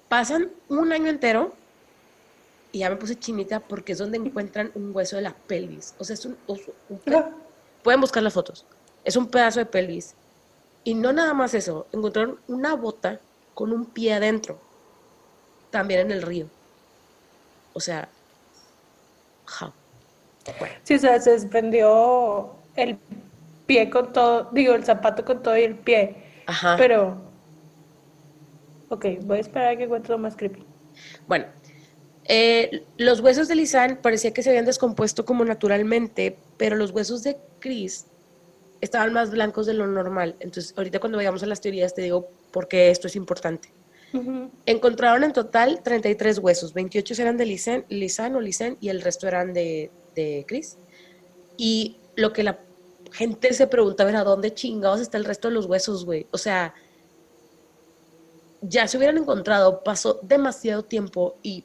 Pasan 0.08 0.50
un 0.68 0.92
año 0.92 1.08
entero 1.08 1.54
y 2.72 2.80
ya 2.80 2.90
me 2.90 2.96
puse 2.96 3.18
chinita 3.18 3.60
porque 3.60 3.92
es 3.92 3.98
donde 3.98 4.18
encuentran 4.18 4.70
un 4.74 4.94
hueso 4.94 5.16
de 5.16 5.22
la 5.22 5.34
pelvis. 5.34 5.94
O 5.98 6.04
sea, 6.04 6.14
es 6.14 6.24
un, 6.24 6.36
pueden 7.82 8.00
buscar 8.00 8.22
las 8.22 8.34
fotos. 8.34 8.66
Es 9.04 9.16
un 9.16 9.28
pedazo 9.28 9.60
de 9.60 9.66
pelvis. 9.66 10.14
Y 10.84 10.94
no 10.94 11.12
nada 11.12 11.34
más 11.34 11.54
eso, 11.54 11.86
encontraron 11.92 12.38
una 12.48 12.74
bota 12.74 13.20
con 13.54 13.72
un 13.72 13.84
pie 13.84 14.14
adentro, 14.14 14.58
también 15.70 16.00
en 16.00 16.10
el 16.12 16.22
río. 16.22 16.46
O 17.74 17.80
sea, 17.80 18.08
ja. 19.44 19.72
Sí, 20.84 20.94
o 20.94 20.98
sea, 20.98 21.20
se 21.20 21.32
desprendió 21.32 22.54
el 22.76 22.98
pie 23.70 23.88
con 23.88 24.12
todo, 24.12 24.50
digo, 24.50 24.74
el 24.74 24.82
zapato 24.82 25.24
con 25.24 25.44
todo 25.44 25.56
y 25.56 25.62
el 25.62 25.76
pie. 25.76 26.16
Ajá. 26.46 26.74
Pero, 26.76 27.22
ok, 28.88 29.06
voy 29.22 29.38
a 29.38 29.40
esperar 29.40 29.68
a 29.68 29.76
que 29.76 29.84
encuentre 29.84 30.10
lo 30.10 30.18
más 30.18 30.34
creepy. 30.34 30.66
Bueno, 31.28 31.46
eh, 32.24 32.82
los 32.96 33.20
huesos 33.20 33.46
de 33.46 33.54
Lisanne 33.54 33.94
parecía 33.94 34.32
que 34.32 34.42
se 34.42 34.48
habían 34.48 34.64
descompuesto 34.64 35.24
como 35.24 35.44
naturalmente, 35.44 36.36
pero 36.56 36.74
los 36.74 36.90
huesos 36.90 37.22
de 37.22 37.36
Chris 37.60 38.06
estaban 38.80 39.12
más 39.12 39.30
blancos 39.30 39.66
de 39.66 39.74
lo 39.74 39.86
normal. 39.86 40.34
Entonces, 40.40 40.74
ahorita 40.76 40.98
cuando 40.98 41.18
vayamos 41.18 41.44
a 41.44 41.46
las 41.46 41.60
teorías 41.60 41.94
te 41.94 42.02
digo 42.02 42.28
por 42.50 42.66
qué 42.66 42.90
esto 42.90 43.06
es 43.06 43.14
importante. 43.14 43.72
Encontraron 44.66 45.22
en 45.22 45.32
total 45.32 45.80
33 45.84 46.38
huesos, 46.38 46.74
28 46.74 47.22
eran 47.22 47.36
de 47.36 47.46
Lisan, 47.46 48.34
o 48.34 48.40
Lisan 48.40 48.76
y 48.80 48.88
el 48.88 49.00
resto 49.00 49.28
eran 49.28 49.52
de, 49.52 49.92
de 50.16 50.44
Chris. 50.48 50.76
Y 51.56 51.98
lo 52.16 52.32
que 52.32 52.42
la 52.42 52.58
gente 53.12 53.52
se 53.52 53.66
pregunta, 53.66 54.04
a 54.04 54.20
¿a 54.20 54.24
dónde 54.24 54.54
chingados 54.54 55.00
está 55.00 55.18
el 55.18 55.24
resto 55.24 55.48
de 55.48 55.54
los 55.54 55.66
huesos, 55.66 56.04
güey? 56.04 56.26
O 56.30 56.38
sea, 56.38 56.74
ya 58.62 58.86
se 58.86 58.96
hubieran 58.96 59.18
encontrado, 59.18 59.82
pasó 59.82 60.20
demasiado 60.22 60.84
tiempo 60.84 61.36
y 61.42 61.64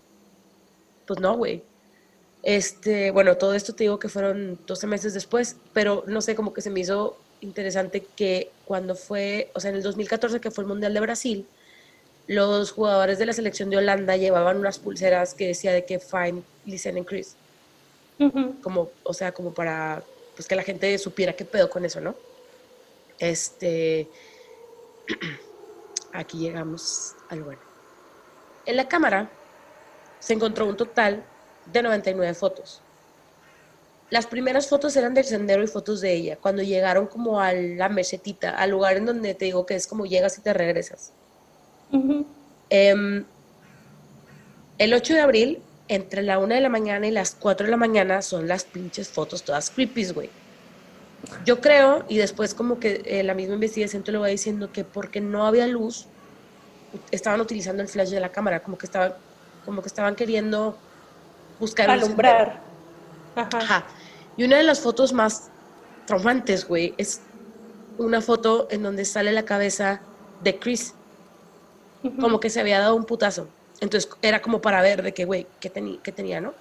pues 1.06 1.20
no, 1.20 1.36
güey. 1.36 1.64
Este, 2.44 3.12
bueno, 3.12 3.38
todo 3.38 3.54
esto 3.54 3.74
te 3.74 3.86
digo 3.86 4.00
que 4.00 4.10
fueron 4.10 4.60
12 4.68 4.88
meses 4.88 5.14
después, 5.14 5.58
pero 5.74 6.04
no 6.08 6.22
sé, 6.22 6.36
como 6.36 6.54
que 6.54 6.62
se 6.62 6.70
me 6.70 6.80
hizo 6.80 7.18
interesante 7.42 8.06
que 8.16 8.52
cuando 8.66 8.96
fue, 8.96 9.52
o 9.54 9.60
sea, 9.60 9.72
en 9.72 9.78
el 9.78 9.84
2014 9.84 10.40
que 10.40 10.52
fue 10.52 10.64
el 10.64 10.68
Mundial 10.68 10.94
de 10.94 11.00
Brasil, 11.00 11.48
los 12.28 12.72
jugadores 12.72 13.20
de 13.20 13.26
la 13.26 13.34
selección 13.34 13.70
de 13.70 13.78
Holanda 13.78 14.16
llevaban 14.18 14.58
unas 14.58 14.80
pulseras 14.80 15.34
que 15.34 15.48
decía 15.48 15.72
de 15.74 15.86
que 15.86 16.00
fine, 16.00 16.44
listen 16.66 16.98
and 16.98 17.06
Chris. 17.06 17.36
Como, 18.62 18.92
o 19.04 19.14
sea, 19.14 19.34
como 19.34 19.54
para 19.54 20.02
pues 20.36 20.48
que 20.48 20.56
la 20.56 20.64
gente 20.64 20.98
supiera 20.98 21.34
qué 21.34 21.46
pedo 21.46 21.70
con 21.70 21.86
eso, 21.86 22.02
¿no? 22.02 22.16
Este 23.20 24.10
aquí 26.14 26.38
llegamos 26.40 27.16
al 27.30 27.44
bueno. 27.44 27.62
En 28.66 28.76
la 28.76 28.88
cámara 28.88 29.30
se 30.20 30.34
encontró 30.34 30.66
un 30.66 30.78
total 30.78 31.24
de 31.72 31.84
99 31.84 32.34
fotos. 32.34 32.82
Las 34.10 34.28
primeras 34.28 34.68
fotos 34.68 34.96
eran 34.96 35.14
del 35.14 35.26
sendero 35.26 35.64
y 35.64 35.68
fotos 35.68 36.00
de 36.02 36.14
ella, 36.14 36.38
cuando 36.38 36.62
llegaron 36.62 37.08
como 37.08 37.40
a 37.40 37.54
la 37.54 37.90
mesetita, 37.90 38.52
al 38.52 38.70
lugar 38.70 38.98
en 38.98 39.06
donde 39.06 39.34
te 39.34 39.46
digo 39.46 39.66
que 39.66 39.76
es 39.76 39.88
como 39.88 40.06
llegas 40.06 40.38
y 40.38 40.42
te 40.42 40.54
regresas. 40.54 41.12
Em, 42.70 43.26
el 44.78 44.94
8 44.94 45.14
de 45.14 45.22
abril, 45.22 45.62
entre 45.88 46.24
la 46.24 46.40
1 46.40 46.56
de 46.56 46.62
la 46.62 46.70
mañana 46.70 47.08
y 47.08 47.12
las 47.12 47.36
4 47.36 47.66
de 47.66 47.72
la 47.72 47.78
mañana, 47.78 48.22
son 48.22 48.48
las 48.48 48.64
pinches 48.64 49.10
fotos 49.10 49.44
todas 49.44 49.70
creepy, 49.70 50.06
güey. 50.12 50.30
Yo 51.46 51.60
creo, 51.60 52.06
y 52.08 52.18
después 52.18 52.54
como 52.54 52.80
que 52.80 53.02
eh, 53.06 53.24
la 53.24 53.34
misma 53.34 53.56
investigación 53.56 54.04
te 54.04 54.12
lo 54.12 54.22
va 54.22 54.28
diciendo, 54.28 54.72
que 54.72 54.84
porque 54.84 55.22
no 55.22 55.46
había 55.48 55.68
luz, 55.68 56.06
estaban 57.12 57.42
utilizando 57.42 57.82
el 57.82 57.90
flash 57.90 58.10
de 58.10 58.20
la 58.20 58.32
cámara, 58.32 58.62
como 58.62 58.78
que 58.78 58.86
estaban, 58.86 59.14
como 59.66 59.82
que 59.82 59.88
estaban 59.88 60.16
queriendo 60.16 60.78
buscar... 61.60 61.90
Alumbrar. 61.90 62.62
Ajá. 63.36 63.86
Y 64.38 64.44
una 64.44 64.58
de 64.58 64.64
las 64.64 64.80
fotos 64.80 65.14
más 65.14 65.50
traumantes, 66.06 66.68
güey, 66.68 66.94
es 66.98 67.22
una 67.98 68.22
foto 68.22 68.68
en 68.70 68.84
donde 68.84 69.06
sale 69.06 69.32
la 69.32 69.44
cabeza 69.44 70.02
de 70.44 70.60
Chris 70.60 70.94
como 72.20 72.40
que 72.40 72.50
se 72.50 72.60
había 72.60 72.80
dado 72.80 72.96
un 72.96 73.06
putazo. 73.06 73.48
Entonces 73.82 74.10
era 74.22 74.42
como 74.42 74.62
para 74.62 74.82
ver 74.82 75.02
de 75.04 75.14
qué, 75.14 75.26
güey, 75.26 75.48
qué, 75.60 75.70
tenía, 75.70 76.42
¿no? 76.42 76.54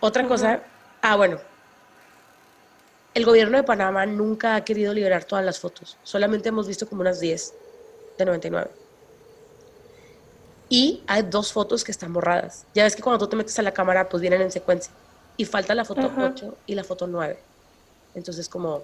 Otra 0.00 0.26
cosa, 0.26 0.62
ah, 1.02 1.16
bueno, 1.16 1.38
el 3.14 3.24
gobierno 3.24 3.56
de 3.56 3.62
Panamá 3.62 4.04
nunca 4.04 4.56
ha 4.56 4.64
querido 4.64 4.92
liberar 4.92 5.24
todas 5.24 5.44
las 5.44 5.58
fotos, 5.58 5.96
solamente 6.02 6.50
hemos 6.50 6.68
visto 6.68 6.86
como 6.88 7.00
unas 7.00 7.18
10 7.20 7.54
de 8.18 8.24
99. 8.24 8.70
Y 10.68 11.02
hay 11.06 11.22
dos 11.22 11.52
fotos 11.52 11.84
que 11.84 11.92
están 11.92 12.12
borradas. 12.12 12.66
Ya 12.74 12.82
ves 12.82 12.96
que 12.96 13.02
cuando 13.02 13.24
tú 13.24 13.30
te 13.30 13.36
metes 13.36 13.56
a 13.58 13.62
la 13.62 13.72
cámara, 13.72 14.08
pues 14.08 14.20
vienen 14.20 14.42
en 14.42 14.50
secuencia. 14.50 14.92
Y 15.36 15.44
falta 15.44 15.74
la 15.74 15.84
foto 15.84 16.10
8 16.18 16.56
y 16.66 16.74
la 16.74 16.82
foto 16.82 17.06
9. 17.06 17.38
Entonces, 18.14 18.48
como. 18.48 18.82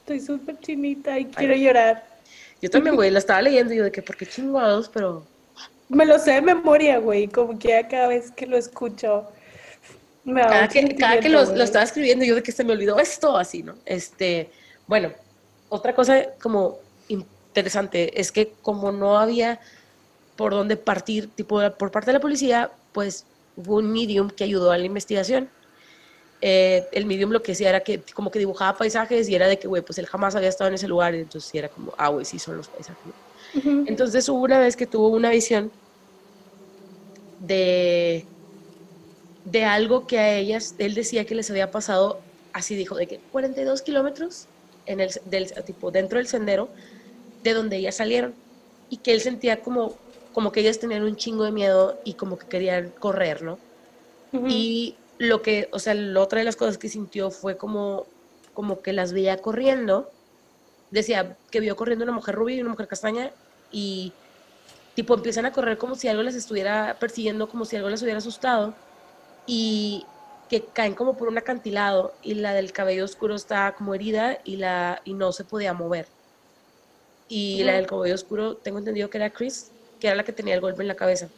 estoy 0.00 0.20
súper 0.20 0.58
chinita 0.60 1.18
y 1.18 1.26
quiero 1.26 1.54
llorar. 1.54 2.04
Yo 2.60 2.68
también, 2.68 2.96
güey, 2.96 3.10
la 3.12 3.20
estaba 3.20 3.40
leyendo 3.40 3.72
y 3.72 3.78
yo 3.78 3.84
de 3.84 3.92
que, 3.92 4.02
¿por 4.02 4.16
qué 4.16 4.26
chingados? 4.26 4.88
Pero... 4.88 5.24
Me 5.88 6.04
lo 6.04 6.18
sé 6.18 6.32
de 6.32 6.42
memoria, 6.42 6.98
güey, 6.98 7.28
como 7.28 7.58
que 7.58 7.86
cada 7.90 8.08
vez 8.08 8.30
que 8.30 8.46
lo 8.46 8.56
escucho... 8.56 9.28
Me 10.24 10.42
cada 10.42 10.68
que, 10.68 10.96
cada 10.96 11.20
que 11.20 11.28
lo, 11.28 11.44
lo, 11.44 11.62
estaba 11.62 11.84
escribiendo 11.84 12.24
yo 12.24 12.34
de 12.34 12.42
que 12.42 12.50
se 12.50 12.64
me 12.64 12.72
olvidó 12.72 12.98
esto, 12.98 13.36
así, 13.36 13.62
¿no? 13.62 13.76
Este, 13.84 14.50
bueno, 14.88 15.12
otra 15.68 15.94
cosa 15.94 16.30
como 16.42 16.78
interesante 17.56 18.20
es 18.20 18.32
que 18.32 18.52
como 18.60 18.90
no 18.90 19.18
había 19.18 19.60
por 20.36 20.52
dónde 20.52 20.76
partir, 20.76 21.28
tipo, 21.28 21.60
por 21.72 21.90
parte 21.90 22.10
de 22.10 22.14
la 22.14 22.20
policía, 22.20 22.70
pues 22.92 23.24
hubo 23.56 23.76
un 23.76 23.90
medium 23.90 24.28
que 24.28 24.44
ayudó 24.44 24.70
a 24.70 24.78
la 24.78 24.84
investigación. 24.84 25.48
Eh, 26.42 26.86
el 26.92 27.06
medium 27.06 27.30
lo 27.30 27.42
que 27.42 27.52
decía 27.52 27.70
era 27.70 27.80
que 27.80 28.02
como 28.14 28.30
que 28.30 28.38
dibujaba 28.38 28.76
paisajes 28.76 29.28
y 29.28 29.34
era 29.34 29.48
de 29.48 29.58
que, 29.58 29.66
güey, 29.66 29.82
pues 29.82 29.98
él 29.98 30.06
jamás 30.06 30.36
había 30.36 30.50
estado 30.50 30.68
en 30.68 30.74
ese 30.74 30.86
lugar, 30.86 31.14
entonces 31.14 31.54
era 31.54 31.68
como, 31.68 31.94
ah, 31.96 32.08
güey, 32.08 32.24
sí 32.24 32.38
son 32.38 32.58
los 32.58 32.68
paisajes. 32.68 32.98
Entonces 33.54 34.28
hubo 34.28 34.40
una 34.40 34.58
vez 34.58 34.76
que 34.76 34.86
tuvo 34.86 35.08
una 35.08 35.30
visión 35.30 35.72
de, 37.38 38.26
de 39.44 39.64
algo 39.64 40.06
que 40.06 40.18
a 40.18 40.36
ellas, 40.36 40.74
él 40.78 40.94
decía 40.94 41.24
que 41.24 41.34
les 41.34 41.50
había 41.50 41.70
pasado, 41.70 42.20
así 42.52 42.74
dijo, 42.76 42.96
de 42.96 43.06
que 43.06 43.20
42 43.30 43.82
kilómetros 43.82 44.48
en 44.86 45.00
el, 45.00 45.10
del, 45.24 45.52
tipo, 45.64 45.90
dentro 45.90 46.18
del 46.18 46.26
sendero 46.26 46.70
de 47.42 47.54
donde 47.54 47.76
ellas 47.76 47.96
salieron 47.96 48.34
y 48.88 48.98
que 48.98 49.12
él 49.12 49.20
sentía 49.20 49.62
como, 49.62 49.94
como 50.32 50.52
que 50.52 50.60
ellas 50.60 50.78
tenían 50.78 51.02
un 51.04 51.16
chingo 51.16 51.44
de 51.44 51.52
miedo 51.52 52.00
y 52.04 52.14
como 52.14 52.38
que 52.38 52.48
querían 52.48 52.92
correr, 52.98 53.42
¿no? 53.42 53.58
Y 54.48 54.94
lo 55.18 55.40
que, 55.42 55.68
o 55.72 55.78
sea, 55.78 55.94
la 55.94 56.20
otra 56.20 56.40
de 56.40 56.44
las 56.44 56.56
cosas 56.56 56.78
que 56.78 56.88
sintió 56.88 57.30
fue 57.30 57.56
como, 57.56 58.06
como 58.52 58.82
que 58.82 58.92
las 58.92 59.12
veía 59.12 59.38
corriendo. 59.38 60.15
Decía 60.90 61.36
que 61.50 61.60
vio 61.60 61.76
corriendo 61.76 62.04
una 62.04 62.12
mujer 62.12 62.34
rubia 62.34 62.56
y 62.56 62.60
una 62.60 62.70
mujer 62.70 62.86
castaña 62.88 63.30
y 63.72 64.12
tipo 64.94 65.14
empiezan 65.14 65.46
a 65.46 65.52
correr 65.52 65.78
como 65.78 65.94
si 65.94 66.08
algo 66.08 66.22
les 66.22 66.34
estuviera 66.34 66.96
persiguiendo, 66.98 67.48
como 67.48 67.64
si 67.64 67.76
algo 67.76 67.90
les 67.90 68.02
hubiera 68.02 68.18
asustado 68.18 68.74
y 69.46 70.06
que 70.48 70.64
caen 70.64 70.94
como 70.94 71.16
por 71.16 71.28
un 71.28 71.38
acantilado 71.38 72.14
y 72.22 72.34
la 72.34 72.54
del 72.54 72.72
cabello 72.72 73.04
oscuro 73.04 73.34
está 73.34 73.74
como 73.76 73.94
herida 73.94 74.38
y, 74.44 74.56
la, 74.56 75.02
y 75.04 75.14
no 75.14 75.32
se 75.32 75.44
podía 75.44 75.72
mover. 75.72 76.06
Y 77.28 77.64
la 77.64 77.72
del 77.72 77.86
cabello 77.86 78.14
oscuro, 78.14 78.56
tengo 78.56 78.78
entendido 78.78 79.10
que 79.10 79.18
era 79.18 79.30
Chris, 79.30 79.72
que 79.98 80.06
era 80.06 80.16
la 80.16 80.24
que 80.24 80.32
tenía 80.32 80.54
el 80.54 80.60
golpe 80.60 80.82
en 80.82 80.88
la 80.88 80.94
cabeza. 80.94 81.28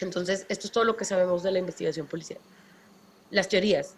Entonces, 0.00 0.44
esto 0.48 0.66
es 0.66 0.72
todo 0.72 0.84
lo 0.84 0.96
que 0.96 1.06
sabemos 1.06 1.42
de 1.42 1.52
la 1.52 1.58
investigación 1.58 2.06
policial. 2.06 2.38
Las 3.30 3.48
teorías. 3.48 3.94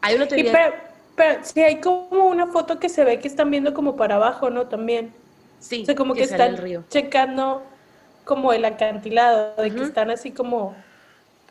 Hay 0.00 0.14
una 0.14 0.28
teoría... 0.28 0.52
Pero 0.52 0.93
sí 1.42 1.60
hay 1.60 1.80
como 1.80 2.26
una 2.26 2.46
foto 2.48 2.78
que 2.78 2.88
se 2.88 3.04
ve 3.04 3.20
que 3.20 3.28
están 3.28 3.50
viendo 3.50 3.74
como 3.74 3.96
para 3.96 4.16
abajo, 4.16 4.50
¿no? 4.50 4.66
También. 4.66 5.12
Sí. 5.60 5.82
O 5.82 5.86
sea, 5.86 5.94
como 5.94 6.14
que, 6.14 6.22
están 6.22 6.84
checando 6.88 7.62
como 8.24 8.52
el 8.52 8.64
acantilado, 8.64 9.54
de 9.62 9.70
que 9.70 9.82
están 9.82 10.10
así 10.10 10.30
como 10.30 10.74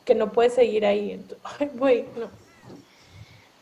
que 0.06 0.16
no 0.16 0.32
puede 0.32 0.50
seguir 0.50 0.86
ahí. 0.86 1.24
Ay, 1.60 1.70
güey, 1.74 2.06
no. 2.18 2.30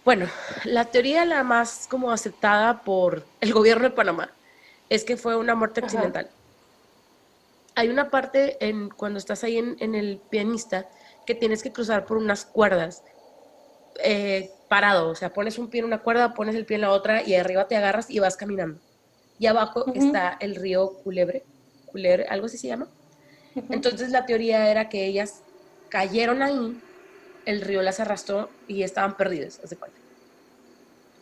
Bueno, 0.03 0.27
la 0.63 0.85
teoría 0.85 1.25
la 1.25 1.43
más 1.43 1.87
como 1.89 2.11
aceptada 2.11 2.81
por 2.81 3.23
el 3.39 3.53
gobierno 3.53 3.83
de 3.83 3.91
Panamá 3.91 4.31
es 4.89 5.03
que 5.03 5.15
fue 5.15 5.35
una 5.35 5.53
muerte 5.53 5.81
accidental. 5.81 6.29
Hay 7.75 7.87
una 7.87 8.09
parte 8.09 8.57
en 8.67 8.89
cuando 8.89 9.19
estás 9.19 9.43
ahí 9.43 9.57
en, 9.57 9.95
el 9.95 10.19
pianista 10.29 10.89
que 11.25 11.35
tienes 11.35 11.61
que 11.61 11.71
cruzar 11.71 12.05
por 12.05 12.17
unas 12.17 12.45
cuerdas 12.45 13.03
eh, 14.03 14.51
parado, 14.71 15.09
o 15.09 15.15
sea, 15.15 15.33
pones 15.33 15.59
un 15.59 15.69
pie 15.69 15.81
en 15.81 15.85
una 15.85 16.01
cuerda, 16.01 16.33
pones 16.33 16.55
el 16.55 16.65
pie 16.65 16.75
en 16.75 16.81
la 16.81 16.91
otra 16.91 17.27
y 17.27 17.35
arriba 17.35 17.67
te 17.67 17.75
agarras 17.75 18.09
y 18.09 18.19
vas 18.19 18.37
caminando. 18.37 18.79
Y 19.37 19.47
abajo 19.47 19.83
está 19.93 20.37
el 20.39 20.55
río 20.55 20.93
Culebre, 21.03 21.43
Culebre, 21.87 22.25
algo 22.29 22.45
así 22.45 22.57
se 22.57 22.67
llama. 22.67 22.87
Entonces 23.69 24.11
la 24.11 24.25
teoría 24.25 24.71
era 24.71 24.87
que 24.87 25.05
ellas 25.05 25.41
cayeron 25.89 26.41
ahí, 26.41 26.81
el 27.45 27.59
río 27.59 27.81
las 27.81 27.99
arrastró 27.99 28.49
y 28.65 28.83
estaban 28.83 29.17
perdidas, 29.17 29.59
hace 29.61 29.75
cuenta. 29.75 29.97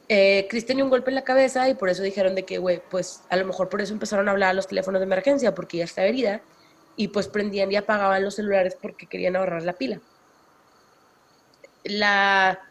Eh, 0.09 0.45
Chris 0.47 0.67
tenía 0.67 0.83
un 0.83 0.91
golpe 0.91 1.09
en 1.09 1.15
la 1.15 1.23
cabeza 1.23 1.67
y 1.69 1.73
por 1.73 1.89
eso 1.89 2.03
dijeron 2.03 2.35
de 2.35 2.45
que, 2.45 2.59
güey, 2.59 2.83
pues 2.91 3.23
a 3.29 3.35
lo 3.35 3.45
mejor 3.47 3.67
por 3.67 3.81
eso 3.81 3.93
empezaron 3.93 4.27
a 4.27 4.31
hablar 4.31 4.51
a 4.51 4.53
los 4.53 4.67
teléfonos 4.67 4.99
de 4.99 5.05
emergencia, 5.05 5.55
porque 5.55 5.77
ya 5.77 5.85
estaba 5.85 6.07
herida, 6.07 6.43
y 6.95 7.07
pues 7.07 7.27
prendían 7.27 7.71
y 7.71 7.77
apagaban 7.77 8.23
los 8.23 8.35
celulares 8.35 8.77
porque 8.79 9.07
querían 9.07 9.35
ahorrar 9.35 9.63
la 9.63 9.73
pila. 9.73 10.01
La 11.83 12.68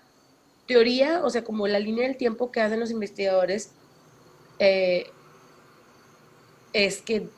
teoría, 0.68 1.24
o 1.24 1.30
sea, 1.30 1.42
como 1.42 1.66
la 1.66 1.80
línea 1.80 2.06
del 2.06 2.16
tiempo 2.16 2.52
que 2.52 2.60
hacen 2.60 2.78
los 2.78 2.92
investigadores, 2.92 3.72
eh, 4.60 5.10
es 6.72 7.02
que 7.02 7.28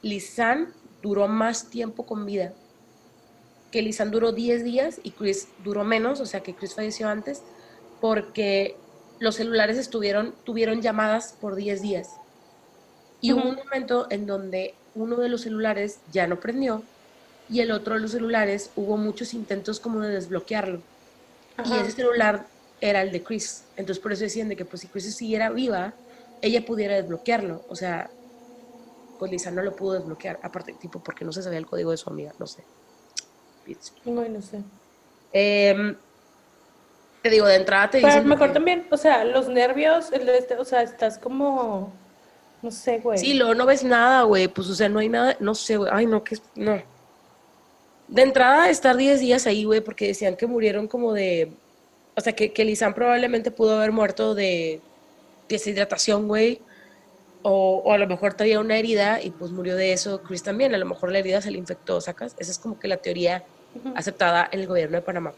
Lisan 0.00 0.72
duró 1.02 1.28
más 1.28 1.68
tiempo 1.68 2.06
con 2.06 2.24
vida 2.24 2.54
que 3.72 3.82
Lisan 3.82 4.12
duró 4.12 4.30
10 4.30 4.62
días 4.62 5.00
y 5.02 5.10
Chris 5.10 5.48
duró 5.64 5.82
menos, 5.82 6.20
o 6.20 6.26
sea 6.26 6.44
que 6.44 6.54
Chris 6.54 6.74
falleció 6.74 7.08
antes, 7.08 7.42
porque 8.00 8.76
los 9.18 9.36
celulares 9.36 9.78
estuvieron, 9.78 10.34
tuvieron 10.44 10.82
llamadas 10.82 11.34
por 11.40 11.56
10 11.56 11.82
días. 11.82 12.10
Y 13.20 13.32
hubo 13.32 13.48
un 13.48 13.56
momento 13.56 14.06
en 14.10 14.26
donde 14.26 14.74
uno 14.94 15.16
de 15.16 15.28
los 15.28 15.42
celulares 15.42 15.98
ya 16.12 16.26
no 16.26 16.38
prendió 16.38 16.82
y 17.48 17.60
el 17.60 17.70
otro 17.70 17.94
de 17.94 18.00
los 18.00 18.12
celulares 18.12 18.70
hubo 18.76 18.96
muchos 18.96 19.32
intentos 19.32 19.80
como 19.80 20.00
de 20.00 20.10
desbloquearlo. 20.10 20.80
Y 21.64 21.72
ese 21.78 21.92
celular 21.92 22.46
era 22.80 23.02
el 23.02 23.12
de 23.12 23.22
Chris. 23.22 23.64
Entonces 23.76 24.02
por 24.02 24.12
eso 24.12 24.24
decían 24.24 24.48
de 24.48 24.56
que 24.56 24.64
pues 24.64 24.82
si 24.82 24.88
Chris 24.88 25.14
siguiera 25.14 25.50
viva, 25.50 25.94
ella 26.40 26.64
pudiera 26.64 26.96
desbloquearlo. 26.96 27.64
O 27.68 27.76
sea, 27.76 28.10
pues 29.18 29.30
Lisa 29.30 29.50
no 29.50 29.62
lo 29.62 29.76
pudo 29.76 29.94
desbloquear. 29.94 30.40
Aparte, 30.42 30.72
tipo, 30.72 30.98
porque 31.00 31.24
no 31.24 31.32
se 31.32 31.42
sabía 31.42 31.58
el 31.58 31.66
código 31.66 31.90
de 31.92 31.96
su 31.96 32.10
amiga, 32.10 32.32
no 32.38 32.46
sé. 32.46 32.64
No, 34.04 34.28
no 34.28 34.42
sé. 34.42 34.62
Em, 35.32 35.96
te 37.22 37.30
digo, 37.30 37.46
de 37.46 37.56
entrada 37.56 37.90
te 37.90 38.00
Pero 38.00 38.24
mejor 38.24 38.52
también, 38.52 38.86
o 38.90 38.96
sea, 38.96 39.24
los 39.24 39.48
nervios, 39.48 40.12
el 40.12 40.26
de 40.26 40.38
este, 40.38 40.56
o 40.56 40.64
sea, 40.64 40.82
estás 40.82 41.18
como, 41.18 41.92
no 42.60 42.70
sé, 42.70 42.98
güey. 42.98 43.18
Sí, 43.18 43.34
luego 43.34 43.54
no 43.54 43.64
ves 43.64 43.84
nada, 43.84 44.22
güey, 44.22 44.48
pues, 44.48 44.68
o 44.68 44.74
sea, 44.74 44.88
no 44.88 44.98
hay 44.98 45.08
nada, 45.08 45.36
no 45.38 45.54
sé, 45.54 45.76
güey, 45.76 45.90
ay, 45.94 46.06
no, 46.06 46.24
que, 46.24 46.36
no. 46.56 46.82
De 48.12 48.20
entrada, 48.20 48.68
estar 48.68 48.94
10 48.94 49.20
días 49.20 49.46
ahí, 49.46 49.64
güey, 49.64 49.80
porque 49.80 50.08
decían 50.08 50.36
que 50.36 50.46
murieron 50.46 50.86
como 50.86 51.14
de, 51.14 51.50
o 52.14 52.20
sea, 52.20 52.34
que, 52.34 52.52
que 52.52 52.76
probablemente 52.94 53.50
pudo 53.50 53.78
haber 53.78 53.90
muerto 53.90 54.34
de 54.34 54.82
deshidratación, 55.48 56.28
güey, 56.28 56.60
o, 57.40 57.80
o, 57.82 57.90
a 57.90 57.96
lo 57.96 58.06
mejor 58.06 58.34
traía 58.34 58.60
una 58.60 58.76
herida 58.76 59.22
y 59.22 59.30
pues 59.30 59.50
murió 59.50 59.76
de 59.76 59.94
eso 59.94 60.22
Chris 60.22 60.42
también. 60.42 60.74
A 60.74 60.78
lo 60.78 60.84
mejor 60.84 61.10
la 61.10 61.20
herida 61.20 61.40
se 61.40 61.50
le 61.50 61.56
infectó, 61.56 62.02
¿sacas? 62.02 62.36
Esa 62.38 62.50
es 62.50 62.58
como 62.58 62.78
que 62.78 62.86
la 62.86 62.98
teoría 62.98 63.44
aceptada 63.94 64.46
en 64.52 64.60
el 64.60 64.66
gobierno 64.66 64.98
de 64.98 65.02
Panamá. 65.02 65.32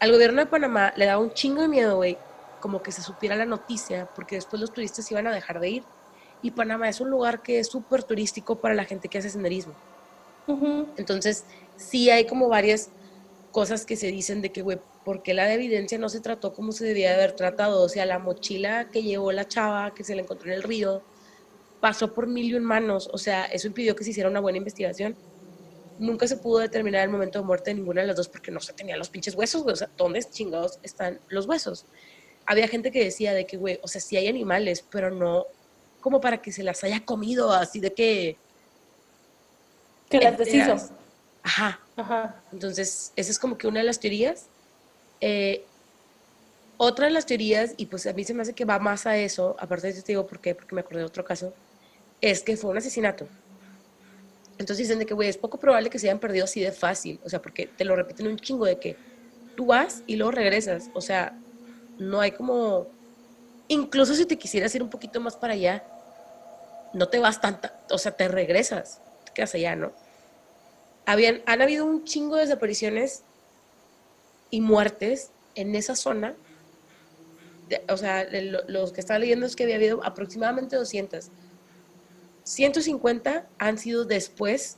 Al 0.00 0.10
gobierno 0.10 0.40
de 0.40 0.46
Panamá 0.46 0.92
le 0.96 1.06
daba 1.06 1.22
un 1.22 1.32
chingo 1.34 1.62
de 1.62 1.68
miedo, 1.68 1.94
güey, 1.94 2.18
como 2.58 2.82
que 2.82 2.90
se 2.90 3.00
supiera 3.00 3.36
la 3.36 3.46
noticia, 3.46 4.08
porque 4.16 4.34
después 4.34 4.60
los 4.60 4.72
turistas 4.72 5.08
iban 5.12 5.28
a 5.28 5.32
dejar 5.32 5.60
de 5.60 5.68
ir. 5.68 5.84
Y 6.42 6.50
Panamá 6.50 6.88
es 6.88 7.00
un 7.00 7.10
lugar 7.10 7.42
que 7.42 7.60
es 7.60 7.68
súper 7.68 8.02
turístico 8.02 8.56
para 8.56 8.74
la 8.74 8.84
gente 8.84 9.08
que 9.08 9.18
hace 9.18 9.30
senderismo. 9.30 9.74
Entonces, 10.96 11.44
sí 11.76 12.10
hay 12.10 12.26
como 12.26 12.48
varias 12.48 12.90
cosas 13.52 13.86
que 13.86 13.96
se 13.96 14.08
dicen 14.08 14.42
de 14.42 14.52
que, 14.52 14.62
güey, 14.62 14.78
¿por 15.04 15.22
qué 15.22 15.34
la 15.34 15.52
evidencia 15.52 15.98
no 15.98 16.08
se 16.08 16.20
trató 16.20 16.52
como 16.52 16.72
se 16.72 16.84
debía 16.84 17.14
haber 17.14 17.32
tratado? 17.32 17.82
O 17.82 17.88
sea, 17.88 18.06
la 18.06 18.18
mochila 18.18 18.88
que 18.90 19.02
llevó 19.02 19.32
la 19.32 19.46
chava, 19.46 19.94
que 19.94 20.04
se 20.04 20.14
la 20.14 20.22
encontró 20.22 20.48
en 20.48 20.54
el 20.56 20.62
río, 20.62 21.02
pasó 21.80 22.12
por 22.12 22.26
mil 22.26 22.46
y 22.46 22.54
un 22.54 22.64
manos. 22.64 23.08
O 23.12 23.18
sea, 23.18 23.44
eso 23.46 23.66
impidió 23.66 23.94
que 23.94 24.04
se 24.04 24.10
hiciera 24.10 24.28
una 24.28 24.40
buena 24.40 24.58
investigación. 24.58 25.16
Nunca 25.98 26.26
se 26.26 26.36
pudo 26.36 26.58
determinar 26.58 27.02
el 27.02 27.08
momento 27.08 27.38
de 27.38 27.44
muerte 27.44 27.70
de 27.70 27.74
ninguna 27.74 28.02
de 28.02 28.08
las 28.08 28.16
dos 28.16 28.28
porque 28.28 28.50
no 28.50 28.60
se 28.60 28.72
tenían 28.72 28.98
los 28.98 29.08
pinches 29.08 29.34
huesos, 29.34 29.62
güey. 29.62 29.74
O 29.74 29.76
sea, 29.76 29.88
¿dónde 29.96 30.22
chingados 30.22 30.78
están 30.82 31.20
los 31.28 31.46
huesos? 31.46 31.86
Había 32.44 32.68
gente 32.68 32.90
que 32.90 33.02
decía 33.02 33.32
de 33.32 33.46
que, 33.46 33.56
güey, 33.56 33.80
o 33.82 33.88
sea, 33.88 34.00
sí 34.00 34.16
hay 34.16 34.28
animales, 34.28 34.84
pero 34.90 35.10
no 35.10 35.46
como 36.00 36.20
para 36.20 36.42
que 36.42 36.52
se 36.52 36.62
las 36.62 36.84
haya 36.84 37.04
comido, 37.04 37.52
así 37.52 37.80
de 37.80 37.92
que... 37.92 38.36
Que 40.08 40.20
las 40.20 40.38
deshizo. 40.38 40.76
Ajá. 41.46 41.80
Ajá. 41.96 42.44
Entonces, 42.50 43.12
esa 43.16 43.30
es 43.30 43.38
como 43.38 43.56
que 43.56 43.68
una 43.68 43.80
de 43.80 43.86
las 43.86 44.00
teorías. 44.00 44.50
Eh, 45.20 45.70
otra 46.78 47.06
de 47.06 47.12
las 47.12 47.26
teorías, 47.26 47.74
y 47.76 47.86
pues 47.86 48.06
a 48.06 48.12
mí 48.14 48.24
se 48.24 48.32
me 48.34 48.42
hace 48.42 48.54
que 48.54 48.64
va 48.64 48.78
más 48.78 49.06
a 49.06 49.16
eso, 49.18 49.56
aparte 49.58 49.86
de 49.88 49.92
eso 49.94 50.02
te 50.02 50.12
digo 50.12 50.26
por 50.26 50.40
qué, 50.40 50.54
porque 50.54 50.74
me 50.74 50.80
acordé 50.82 51.00
de 51.00 51.06
otro 51.06 51.24
caso, 51.24 51.56
es 52.20 52.42
que 52.44 52.56
fue 52.56 52.70
un 52.70 52.78
asesinato. 52.78 53.32
Entonces 54.58 54.86
dicen 54.86 54.98
de 54.98 55.06
que, 55.06 55.14
güey, 55.14 55.28
es 55.28 55.36
poco 55.38 55.58
probable 55.58 55.90
que 55.90 55.98
se 55.98 56.08
hayan 56.08 56.20
perdido 56.20 56.44
así 56.44 56.60
de 56.60 56.72
fácil, 56.72 57.20
o 57.24 57.28
sea, 57.28 57.42
porque 57.42 57.68
te 57.68 57.84
lo 57.84 57.94
repiten 57.96 58.26
un 58.28 58.36
chingo 58.38 58.64
de 58.66 58.78
que 58.80 59.00
tú 59.54 59.66
vas 59.66 60.02
y 60.06 60.16
luego 60.16 60.32
regresas, 60.32 60.90
o 60.94 61.00
sea, 61.02 61.42
no 61.98 62.20
hay 62.20 62.32
como, 62.32 62.92
incluso 63.68 64.14
si 64.14 64.26
te 64.26 64.38
quisieras 64.38 64.74
ir 64.74 64.82
un 64.82 64.90
poquito 64.90 65.20
más 65.20 65.36
para 65.36 65.54
allá, 65.54 65.88
no 66.92 67.08
te 67.08 67.18
vas 67.20 67.40
tanta, 67.40 67.80
o 67.90 67.98
sea, 67.98 68.12
te 68.16 68.28
regresas, 68.28 69.02
te 69.24 69.32
quedas 69.32 69.54
allá, 69.54 69.76
¿no? 69.76 69.96
Habían, 71.06 71.42
han 71.46 71.62
habido 71.62 71.86
un 71.86 72.04
chingo 72.04 72.36
de 72.36 72.42
desapariciones 72.42 73.22
y 74.50 74.60
muertes 74.60 75.30
en 75.54 75.74
esa 75.74 75.96
zona. 75.96 76.34
o 77.88 77.96
sea, 77.96 78.26
los 78.68 78.92
que 78.92 79.00
estaba 79.00 79.18
leyendo 79.18 79.46
es 79.46 79.56
que 79.56 79.64
había 79.64 79.76
habido 79.76 80.04
aproximadamente 80.04 80.76
200 80.76 81.30
150 82.46 83.44
han 83.58 83.76
sido 83.76 84.04
después 84.04 84.76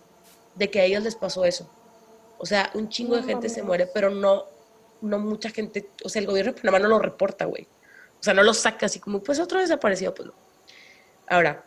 de 0.55 0.71
que 0.71 0.81
a 0.81 0.85
ellos 0.85 1.05
les 1.05 1.15
pasó 1.15 1.45
eso. 1.45 1.71
O 2.39 2.47
sea, 2.47 2.71
un 2.75 2.89
chingo 2.89 3.17
de 3.17 3.25
gente 3.25 3.51
se 3.51 3.63
muere, 3.63 3.87
pero 3.93 4.11
no, 4.11 4.47
no 5.03 5.19
mucha 5.19 5.51
gente, 5.51 5.91
o 6.03 6.09
sea, 6.09 6.21
el 6.21 6.27
gobierno 6.27 6.53
de 6.53 6.61
Panamá 6.61 6.79
no 6.79 6.89
lo 6.89 6.99
reporta, 6.99 7.45
güey. 7.45 7.69
O 8.19 8.23
sea, 8.23 8.33
no 8.33 8.43
lo 8.43 8.55
saca 8.55 8.87
así 8.87 9.01
como, 9.01 9.23
pues 9.23 9.39
otro 9.39 9.61
desaparecido, 9.61 10.15
pues 10.15 10.29
no. 10.29 10.35
Ahora, 11.27 11.65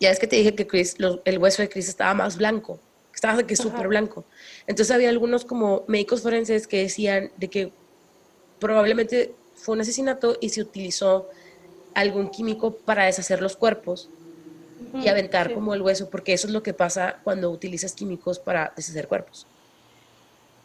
ya 0.00 0.10
es 0.10 0.18
que 0.18 0.26
te 0.26 0.34
dije 0.34 0.56
que 0.56 0.66
Chris, 0.66 0.96
el 1.24 1.38
hueso 1.38 1.62
de 1.62 1.68
Chris 1.68 1.88
estaba 1.88 2.12
más 2.12 2.36
blanco, 2.36 2.80
estaba 3.22 3.38
de 3.38 3.46
que 3.46 3.54
súper 3.54 3.86
blanco. 3.86 4.24
Entonces 4.66 4.92
había 4.92 5.08
algunos 5.08 5.44
como 5.44 5.84
médicos 5.86 6.22
forenses 6.22 6.66
que 6.66 6.78
decían 6.78 7.30
de 7.36 7.46
que 7.46 7.72
probablemente 8.58 9.32
fue 9.54 9.76
un 9.76 9.80
asesinato 9.80 10.36
y 10.40 10.48
se 10.48 10.60
utilizó 10.60 11.30
algún 11.94 12.30
químico 12.30 12.74
para 12.74 13.04
deshacer 13.04 13.40
los 13.40 13.54
cuerpos 13.54 14.10
y 15.00 15.06
aventar 15.06 15.54
como 15.54 15.72
el 15.72 15.82
hueso, 15.82 16.10
porque 16.10 16.32
eso 16.32 16.48
es 16.48 16.52
lo 16.52 16.64
que 16.64 16.74
pasa 16.74 17.20
cuando 17.22 17.48
utilizas 17.48 17.92
químicos 17.92 18.40
para 18.40 18.72
deshacer 18.74 19.06
cuerpos. 19.06 19.46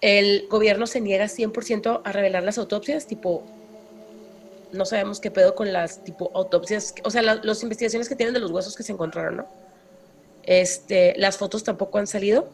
El 0.02 0.48
gobierno 0.50 0.88
se 0.88 1.00
niega 1.00 1.26
100% 1.26 2.02
a 2.04 2.12
revelar 2.12 2.42
las 2.42 2.58
autopsias, 2.58 3.06
tipo, 3.06 3.44
no 4.72 4.84
sabemos 4.86 5.20
qué 5.20 5.30
pedo 5.30 5.54
con 5.54 5.72
las 5.72 6.04
tipo 6.04 6.32
autopsias, 6.34 6.96
o 7.04 7.12
sea, 7.12 7.22
las 7.22 7.62
investigaciones 7.62 8.10
que 8.10 8.16
tienen 8.16 8.34
de 8.34 8.40
los 8.40 8.50
huesos 8.50 8.76
que 8.76 8.82
se 8.82 8.94
encontraron, 8.94 9.38
¿no? 9.38 9.67
Este, 10.48 11.14
las 11.18 11.38
fotos 11.38 11.64
tampoco 11.64 12.00
han 12.00 12.08
salido. 12.08 12.50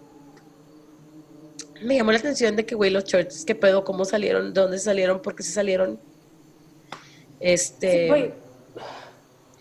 Me 1.82 1.96
llamó 1.96 2.12
la 2.12 2.18
atención 2.18 2.58
de 2.58 2.66
que, 2.66 2.76
güey, 2.76 2.92
los 2.92 3.06
shorts, 3.06 3.46
qué 3.46 3.56
pedo, 3.56 3.86
cómo 3.86 4.04
salieron, 4.04 4.54
de 4.54 4.62
dónde 4.62 4.80
salieron, 4.80 5.22
por 5.22 5.36
qué 5.36 5.44
se 5.44 5.54
salieron. 5.54 5.98
Este. 7.40 8.34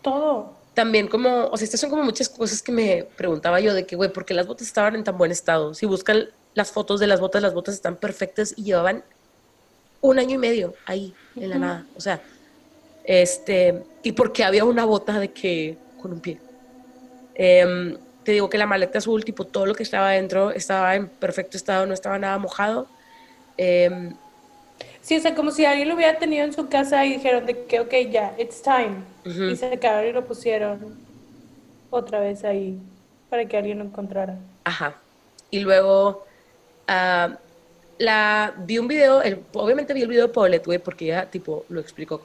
todo 0.03 0.63
también 0.75 1.09
como, 1.09 1.47
o 1.47 1.57
sea, 1.57 1.65
estas 1.65 1.81
son 1.81 1.91
como 1.91 2.03
muchas 2.03 2.29
cosas 2.29 2.63
que 2.63 2.73
me 2.73 3.05
preguntaba 3.17 3.61
yo 3.61 3.75
de 3.75 3.85
que, 3.85 3.97
güey, 3.97 4.13
¿por 4.13 4.25
qué 4.25 4.35
las 4.35 4.47
botas 4.47 4.67
estaban 4.67 4.95
en 4.95 5.05
tan 5.05 5.19
buen 5.19 5.31
estado? 5.31 5.75
Si 5.75 5.87
buscan 5.87 6.29
las 6.55 6.73
fotos 6.73 7.01
de 7.01 7.07
las 7.07 7.21
botas, 7.21 7.43
las 7.43 7.55
botas 7.55 7.75
están 7.75 7.97
perfectas 7.97 8.55
y 8.57 8.65
llevaban 8.65 9.05
un 10.01 10.19
año 10.19 10.35
y 10.37 10.39
medio 10.39 10.75
ahí, 10.87 11.15
en 11.37 11.51
la 11.51 11.59
nada. 11.59 11.87
O 11.95 12.01
sea, 12.01 12.23
este, 13.05 13.83
y 14.03 14.13
porque 14.13 14.45
había 14.45 14.65
una 14.65 14.85
bota 14.85 15.19
de 15.19 15.33
que, 15.33 15.77
con 16.01 16.13
un 16.13 16.21
pie. 16.21 16.39
Em, 17.35 17.97
te 18.25 18.33
digo 18.33 18.51
que 18.51 18.59
la 18.59 18.67
maleta 18.67 18.99
azul, 18.99 19.25
tipo, 19.25 19.45
todo 19.45 19.67
lo 19.67 19.75
que 19.75 19.83
estaba 19.83 20.11
dentro 20.11 20.51
estaba 20.51 20.95
en 20.95 21.09
perfecto 21.09 21.57
estado, 21.57 21.87
no 21.87 21.95
estaba 21.95 22.19
nada 22.19 22.39
mojado. 22.39 22.87
Em, 23.57 24.15
Sí, 25.03 25.17
o 25.17 25.21
sea, 25.21 25.35
como 25.35 25.51
si 25.51 25.65
alguien 25.65 25.89
lo 25.89 25.97
hubiera 25.97 26.17
tenido 26.19 26.45
en 26.45 26.53
su 26.53 26.69
casa 26.69 27.05
y 27.05 27.15
dijeron 27.15 27.45
de 27.45 27.65
que, 27.65 27.81
ok, 27.81 27.93
ya, 28.09 28.35
it's 28.39 28.63
time. 28.63 29.03
Y 29.25 29.57
se 29.57 29.67
acabaron 29.67 30.11
y 30.11 30.13
lo 30.13 30.25
pusieron 30.25 30.97
otra 31.91 32.21
vez 32.21 32.45
ahí 32.45 32.79
para 33.29 33.45
que 33.47 33.57
alguien 33.57 33.79
lo 33.79 33.85
encontrara. 33.85 34.37
Ajá. 34.63 34.95
Y 35.51 35.59
luego 35.59 36.25
uh, 36.89 37.35
la, 37.99 38.55
vi 38.59 38.79
un 38.79 38.87
video, 38.87 39.23
obviamente 39.55 39.93
vi 39.93 40.03
el 40.03 40.09
video 40.09 40.29
de 40.29 40.33
Paulette, 40.33 40.67
güey, 40.67 40.79
porque 40.79 41.07
ella, 41.07 41.29
tipo, 41.29 41.65
lo 41.69 41.81
explicó, 41.81 42.25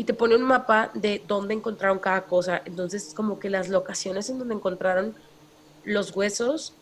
Y 0.00 0.04
te 0.04 0.14
pone 0.14 0.34
un 0.34 0.40
mapa 0.40 0.90
de 0.94 1.22
dónde 1.28 1.52
encontraron 1.52 1.98
cada 1.98 2.22
cosa. 2.22 2.62
Entonces, 2.64 3.12
como 3.14 3.38
que 3.38 3.50
las 3.50 3.68
locaciones 3.68 4.30
en 4.30 4.38
donde 4.38 4.54
encontraron 4.54 5.14
los 5.84 6.16
huesos 6.16 6.72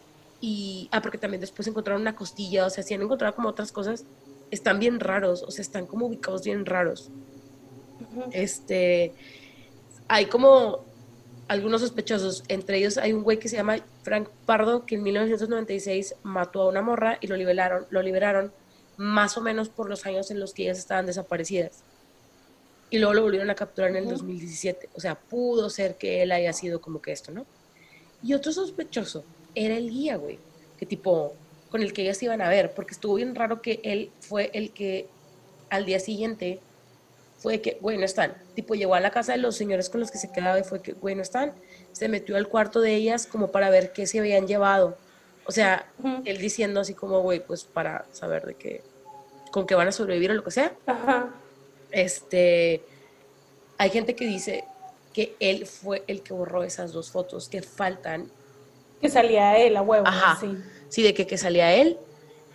y, 0.41 0.89
ah, 0.93 1.03
porque 1.03 1.19
también 1.19 1.41
después 1.41 1.67
encontraron 1.67 2.01
una 2.01 2.15
costilla, 2.15 2.65
o 2.65 2.71
sea, 2.71 2.85
si 2.85 2.95
han 2.95 3.03
encontrado 3.03 3.35
como 3.35 3.49
otras 3.49 3.73
cosas, 3.73 4.05
están 4.53 4.79
bien 4.79 5.01
raros, 5.01 5.43
o 5.43 5.51
sea, 5.51 5.63
están 5.63 5.87
como 5.87 6.07
ubicados 6.07 6.45
bien 6.45 6.65
raros. 6.65 7.11
Este, 8.31 9.13
hay 10.07 10.27
como 10.27 10.85
algunos 11.49 11.81
sospechosos, 11.81 12.45
entre 12.47 12.79
ellos 12.79 12.99
hay 12.99 13.13
un 13.15 13.25
güey 13.25 13.41
que 13.41 13.49
se 13.49 13.57
llama 13.57 13.79
Frank 14.05 14.29
Pardo, 14.47 14.87
que 14.87 14.95
en 14.95 15.03
1996 15.03 16.15
mató 16.23 16.63
a 16.63 16.69
una 16.69 16.83
morra 16.83 17.19
y 17.21 17.27
lo 17.27 17.37
liberaron, 17.37 17.85
lo 17.91 18.01
liberaron 18.01 18.53
más 18.97 19.37
o 19.37 19.41
menos 19.41 19.71
por 19.71 19.89
los 19.89 20.07
años 20.07 20.31
en 20.31 20.39
los 20.39 20.55
que 20.55 20.63
ellas 20.63 20.79
estaban 20.79 21.05
desaparecidas. 21.05 21.83
Y 22.91 22.99
luego 22.99 23.15
lo 23.15 23.23
volvieron 23.23 23.51
a 23.51 23.55
capturar 23.55 23.91
en 23.91 23.97
el 23.97 24.09
2017. 24.09 24.91
O 24.95 25.01
sea, 25.01 25.15
pudo 25.15 25.69
ser 25.69 25.97
que 25.97 26.23
él 26.23 26.33
haya 26.33 26.53
sido 26.53 26.81
como 26.81 27.03
que 27.03 27.13
esto, 27.13 27.33
¿no? 27.33 27.47
Y 28.23 28.35
otro 28.35 28.53
sospechoso 28.53 29.25
era 29.55 29.77
el 29.77 29.91
guía, 29.91 30.17
güey, 30.17 30.39
que 30.79 30.87
tipo, 30.87 31.35
con 31.71 31.83
el 31.83 31.93
que 31.93 32.03
ellas 32.03 32.23
iban 32.23 32.41
a 32.41 32.49
ver, 32.49 32.73
porque 32.75 32.93
estuvo 32.93 33.15
bien 33.15 33.35
raro 33.35 33.61
que 33.61 33.81
él 33.85 34.11
fue 34.21 34.51
el 34.55 34.73
que 34.73 35.07
al 35.71 35.85
día 35.85 36.01
siguiente 36.01 36.61
fue 37.39 37.61
que, 37.61 37.79
güey, 37.81 37.99
no 37.99 38.05
están. 38.05 38.35
Tipo, 38.55 38.75
llegó 38.75 38.95
a 38.95 39.01
la 39.01 39.11
casa 39.11 39.33
de 39.33 39.39
los 39.39 39.57
señores 39.57 39.89
con 39.89 40.01
los 40.01 40.11
que 40.11 40.19
se 40.19 40.33
quedaba 40.33 40.59
y 40.59 40.65
fue 40.65 40.83
que, 40.83 40.93
güey, 40.93 41.15
no 41.15 41.23
están. 41.23 41.53
Se 41.93 42.09
metió 42.09 42.37
al 42.37 42.49
cuarto 42.49 42.81
de 42.81 42.95
ellas 42.95 43.27
como 43.27 43.53
para 43.53 43.71
ver 43.71 43.93
qué 43.93 44.07
se 44.07 44.19
habían 44.19 44.47
llevado. 44.47 44.97
O 45.47 45.53
sea, 45.53 45.91
él 46.25 46.39
diciendo 46.39 46.81
así 46.81 46.95
como, 46.95 47.21
güey, 47.21 47.45
pues 47.45 47.65
para 47.65 48.07
saber 48.13 48.45
de 48.45 48.55
qué, 48.55 48.83
con 49.51 49.67
qué 49.67 49.75
van 49.75 49.89
a 49.89 49.93
sobrevivir 49.93 50.33
o 50.33 50.35
lo 50.35 50.45
que 50.45 50.51
sea. 50.51 50.75
Ajá. 50.87 51.33
Este, 51.91 52.83
hay 53.77 53.91
gente 53.91 54.15
que 54.15 54.27
dice 54.27 54.65
que 55.13 55.37
él 55.41 55.67
fue 55.67 56.05
el 56.07 56.23
que 56.23 56.33
borró 56.33 56.65
esas 56.65 56.93
dos 56.93 57.11
fotos 57.11 57.49
que 57.49 57.63
faltan. 57.63 58.31
Que 59.01 59.09
salía 59.09 59.57
él, 59.59 59.77
a 59.77 59.83
huevo. 59.83 60.07
Ajá. 60.07 60.39
Sí, 60.41 60.57
sí 60.89 61.03
de 61.03 61.15
que, 61.15 61.27
que 61.27 61.39
salía 61.39 61.75
él. 61.75 61.99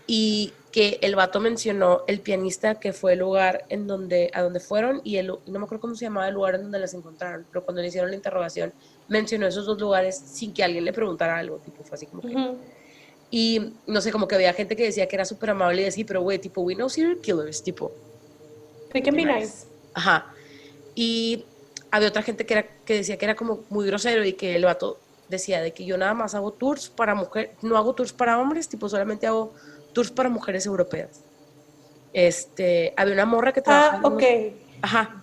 Y 0.08 0.54
que 0.74 0.98
el 1.02 1.16
vato 1.16 1.40
mencionó 1.40 2.02
el 2.08 2.20
pianista 2.20 2.80
que 2.80 2.94
fue 2.94 3.14
el 3.14 3.20
lugar 3.20 3.64
en 3.70 3.86
donde, 3.86 4.32
a 4.34 4.42
donde 4.42 4.60
fueron 4.60 5.02
y 5.04 5.18
el, 5.18 5.28
no 5.28 5.40
me 5.46 5.66
acuerdo 5.66 5.82
cómo 5.82 5.96
se 5.96 6.06
llamaba 6.06 6.28
el 6.28 6.34
lugar 6.34 6.56
en 6.56 6.64
donde 6.64 6.80
las 6.80 6.96
encontraron, 6.96 7.46
pero 7.52 7.64
cuando 7.64 7.82
le 7.82 7.90
hicieron 7.90 8.10
la 8.10 8.16
interrogación 8.16 8.74
mencionó 9.08 9.46
esos 9.46 9.68
dos 9.68 9.80
lugares 9.80 10.18
sin 10.18 10.52
que 10.52 10.64
alguien 10.64 10.84
le 10.84 10.92
preguntara 10.92 11.38
algo, 11.38 11.58
tipo, 11.58 11.84
fue 11.84 11.96
así 11.96 12.08
como 12.08 12.24
que... 12.24 12.56
Y 13.30 13.74
no 13.86 14.02
sé, 14.02 14.12
como 14.12 14.28
que 14.28 14.34
había 14.36 14.52
gente 14.54 14.76
que 14.76 14.84
decía 14.84 15.08
que 15.08 15.16
era 15.16 15.26
súper 15.26 15.52
amable 15.52 15.84
y 15.84 15.86
así, 15.86 16.04
pero 16.04 16.22
güey, 16.22 16.40
tipo, 16.40 16.62
we 16.62 16.76
know 16.76 16.90
serial 16.90 17.20
killers, 17.20 17.64
tipo. 17.64 17.92
They 18.94 19.02
can 19.02 19.16
be 19.16 19.26
nice. 19.26 19.66
Ajá. 19.94 20.34
Y 20.96 21.46
había 21.92 22.08
otra 22.08 22.22
gente 22.22 22.46
que, 22.46 22.54
era, 22.54 22.68
que 22.86 22.96
decía 22.96 23.18
que 23.18 23.26
era 23.26 23.36
como 23.36 23.64
muy 23.70 23.86
grosero 23.86 24.24
y 24.24 24.34
que 24.34 24.56
el 24.56 24.66
vato 24.66 25.00
decía 25.30 25.62
de 25.62 25.74
que 25.74 25.86
yo 25.86 25.98
nada 25.98 26.14
más 26.14 26.36
hago 26.36 26.54
tours 26.54 26.90
para 26.90 27.16
mujeres, 27.16 27.52
no 27.62 27.78
hago 27.78 27.94
tours 27.94 28.14
para 28.14 28.40
hombres, 28.40 28.70
tipo, 28.70 28.88
solamente 28.88 29.28
hago 29.28 29.54
tours 29.94 30.12
para 30.12 30.30
mujeres 30.30 30.66
europeas. 30.66 31.22
Este, 32.14 32.94
había 32.96 33.14
una 33.14 33.26
morra 33.26 33.52
que 33.52 33.60
ah, 33.62 33.64
trabajaba. 33.64 34.02
Ah, 34.04 34.08
ok. 34.08 34.24
ajá. 34.82 35.20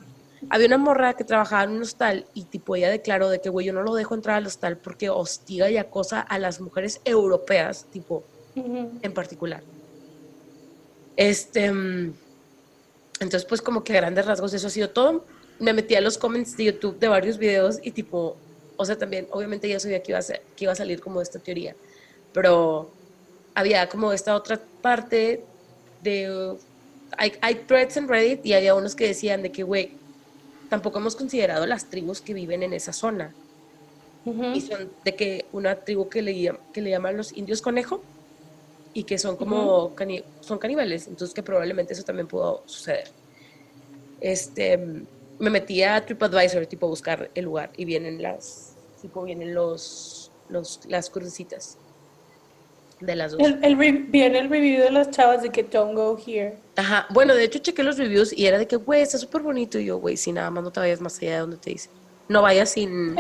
Había 0.49 0.69
una 0.69 0.79
morra 0.79 1.15
que 1.15 1.25
trabajaba 1.25 1.65
en 1.65 1.71
un 1.71 1.83
hostal 1.83 2.27
y 2.33 2.45
tipo 2.45 2.75
ella 2.75 2.89
declaró 2.89 3.29
de 3.29 3.41
que, 3.41 3.51
güey, 3.51 3.67
yo 3.67 3.75
no 3.75 3.83
lo 3.83 3.95
dejo 3.95 4.15
entrar 4.15 4.37
al 4.37 4.47
hostal 4.47 4.79
porque 4.79 5.11
hostiga 5.11 5.71
y 5.71 5.77
acosa 5.77 6.21
a 6.21 6.39
las 6.39 6.61
mujeres 6.61 7.01
europeas, 7.05 7.87
tipo, 7.93 8.25
en 8.55 9.13
particular. 9.13 9.63
Este, 11.17 11.71
mm, 11.71 12.15
entonces 13.21 13.45
pues 13.45 13.63
como 13.63 13.85
que 13.85 13.93
a 13.93 13.97
grandes 13.97 14.27
rasgos 14.27 14.53
eso 14.55 14.67
ha 14.67 14.71
sido 14.71 14.91
todo. 14.91 15.25
Me 15.59 15.75
metí 15.75 15.95
a 15.95 16.01
los 16.01 16.17
comments 16.17 16.57
de 16.57 16.65
YouTube 16.65 16.99
de 16.99 17.09
varios 17.09 17.37
videos 17.37 17.79
y 17.83 17.91
tipo, 17.91 18.37
o 18.77 18.85
sea, 18.85 18.97
también, 18.97 19.29
obviamente 19.31 19.69
ya 19.69 19.79
sabía 19.79 20.03
que 20.03 20.13
iba 20.13 20.19
a, 20.19 20.23
ser, 20.23 20.43
que 20.57 20.65
iba 20.65 20.73
a 20.73 20.77
salir 20.77 21.01
como 21.01 21.21
esta 21.21 21.39
teoría, 21.39 21.77
pero 22.33 22.91
había 23.55 23.89
como 23.89 24.13
esta 24.13 24.35
otra 24.35 24.59
parte 24.81 25.45
de... 26.03 26.57
Hay, 27.19 27.33
hay 27.43 27.55
threads 27.67 27.97
en 27.99 28.09
Reddit 28.09 28.47
y 28.47 28.55
había 28.55 28.75
unos 28.75 28.95
que 28.95 29.07
decían 29.07 29.43
de 29.43 29.53
que, 29.53 29.65
güey, 29.65 29.93
tampoco 30.71 30.99
hemos 30.99 31.17
considerado 31.17 31.67
las 31.67 31.91
tribus 31.91 32.21
que 32.23 32.33
viven 32.33 32.63
en 32.63 32.73
esa 32.73 32.93
zona. 32.93 33.35
Y 34.55 34.61
son 34.61 34.91
de 35.05 35.17
que 35.17 35.47
una 35.53 35.77
tribu 35.77 36.09
que 36.09 36.23
le, 36.23 36.55
que 36.73 36.81
le 36.81 36.91
llaman 36.91 37.17
los 37.17 37.37
indios 37.37 37.63
conejo 37.63 38.03
y 38.93 39.05
que 39.05 39.19
son 39.19 39.37
como 39.37 39.95
son 40.41 40.59
caníbales, 40.59 41.07
entonces 41.07 41.35
que 41.35 41.43
probablemente 41.43 41.93
eso 41.93 42.03
también 42.03 42.27
pudo 42.27 42.63
suceder. 42.67 43.09
Este, 44.21 44.79
me 45.39 45.51
metí 45.51 45.83
a 45.83 46.05
TripAdvisor, 46.05 46.67
tipo 46.67 46.89
buscar 46.89 47.31
el 47.35 47.45
lugar 47.45 47.71
y 47.77 47.85
vienen 47.85 48.21
las, 48.21 48.75
tipo 49.01 49.23
vienen 49.23 49.55
los, 49.55 50.31
los 50.49 50.81
las 50.87 51.09
crucecitas 51.09 51.79
de 53.01 53.17
las 53.17 53.33
dos. 53.33 53.41
El, 53.63 53.77
viene 53.77 54.39
el 54.39 54.49
review 54.49 54.83
de 54.83 54.91
las 54.91 55.11
chavas 55.11 55.43
de 55.43 55.51
que 55.51 55.63
don't 55.63 55.95
go 55.95 56.19
here. 56.25 56.57
Ajá, 56.77 57.07
bueno, 57.11 57.35
de 57.35 57.45
hecho 57.45 57.59
chequé 57.59 57.83
los 57.83 57.99
reviews 57.99 58.33
y 58.37 58.47
era 58.47 58.59
de 58.59 58.67
que, 58.67 58.77
güey, 58.77 59.03
está 59.03 59.19
súper 59.19 59.43
bonito. 59.43 59.79
Y 59.79 59.87
yo, 59.87 59.99
güey, 59.99 60.17
si 60.17 60.33
nada 60.33 60.51
más 60.51 60.63
no 60.63 60.71
te 60.71 60.81
vayas 60.81 61.01
más 61.01 61.19
allá 61.19 61.33
de 61.33 61.39
donde 61.39 61.57
te 61.57 61.71
dice. 61.71 61.89
No 62.29 62.43
vayas 62.43 62.71
sin, 62.71 63.17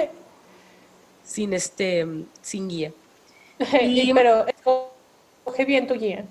sin 1.24 1.52
este, 1.52 2.06
sin 2.42 2.68
guía. 2.68 2.92
y, 3.82 4.12
pero 4.14 4.46
escoge 5.50 5.64
bien 5.64 5.86
tu 5.86 5.94
guía. 5.94 6.24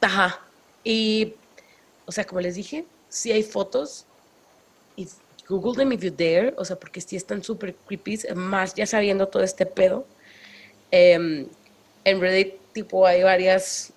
Ajá. 0.00 0.40
Y, 0.84 1.34
o 2.06 2.12
sea, 2.12 2.24
como 2.24 2.40
les 2.40 2.54
dije, 2.54 2.84
si 3.08 3.32
hay 3.32 3.42
fotos. 3.42 4.04
Y 4.96 5.06
Google 5.48 5.76
them 5.76 5.92
if 5.92 6.02
you 6.02 6.10
dare. 6.10 6.54
O 6.56 6.64
sea, 6.64 6.76
porque 6.76 7.00
si 7.00 7.16
están 7.16 7.42
súper 7.42 7.74
creepy. 7.86 8.18
Más 8.34 8.74
ya 8.74 8.86
sabiendo 8.86 9.28
todo 9.28 9.42
este 9.42 9.66
pedo. 9.66 10.06
Eh, 10.90 11.46
en 12.04 12.20
Reddit 12.20 12.54
tipo 12.72 13.06
hay 13.06 13.22
varias, 13.22 13.92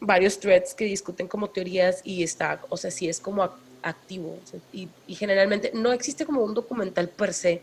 varios 0.00 0.38
threads 0.38 0.74
que 0.74 0.84
discuten 0.84 1.26
como 1.26 1.48
teorías 1.48 2.02
y 2.04 2.22
está, 2.22 2.60
o 2.68 2.76
sea, 2.76 2.90
sí 2.90 3.08
es 3.08 3.20
como 3.20 3.48
activo. 3.82 4.38
y, 4.72 4.88
generalmente 5.14 5.70
no 5.72 5.92
existe 5.92 6.26
como 6.26 6.42
un 6.42 6.52
documental 6.54 7.08
per 7.08 7.32
se 7.32 7.62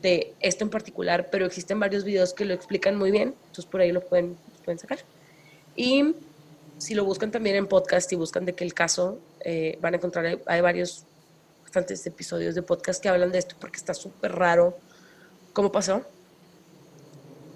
de 0.00 0.34
esto 0.40 0.62
en 0.62 0.70
particular, 0.70 1.30
pero 1.30 1.46
existen 1.46 1.80
varios 1.80 2.04
videos 2.04 2.34
que 2.34 2.44
lo 2.44 2.52
explican 2.54 2.96
muy 2.96 3.10
bien, 3.10 3.34
entonces 3.46 3.64
por 3.64 3.80
ahí 3.80 3.90
lo 3.90 4.02
pueden, 4.02 4.36
pueden 4.64 4.78
sacar. 4.78 4.98
Y 5.76 6.14
si 6.78 6.94
lo 6.94 7.04
buscan 7.04 7.30
también 7.30 7.56
en 7.56 7.66
podcast 7.66 8.12
y 8.12 8.16
buscan 8.16 8.44
de 8.44 8.54
que 8.54 8.64
el 8.64 8.74
caso, 8.74 9.18
eh, 9.40 9.78
van 9.80 9.94
a 9.94 9.96
encontrar, 9.96 10.38
hay, 10.46 10.60
varios, 10.60 11.04
bastantes 11.62 12.06
episodios 12.06 12.54
de 12.54 12.62
podcast 12.62 13.02
que 13.02 13.08
hablan 13.08 13.32
de 13.32 13.38
esto 13.38 13.56
porque 13.58 13.76
está 13.76 13.94
súper 13.94 14.32
raro 14.32 14.76
cómo 15.52 15.72
pasó. 15.72 16.02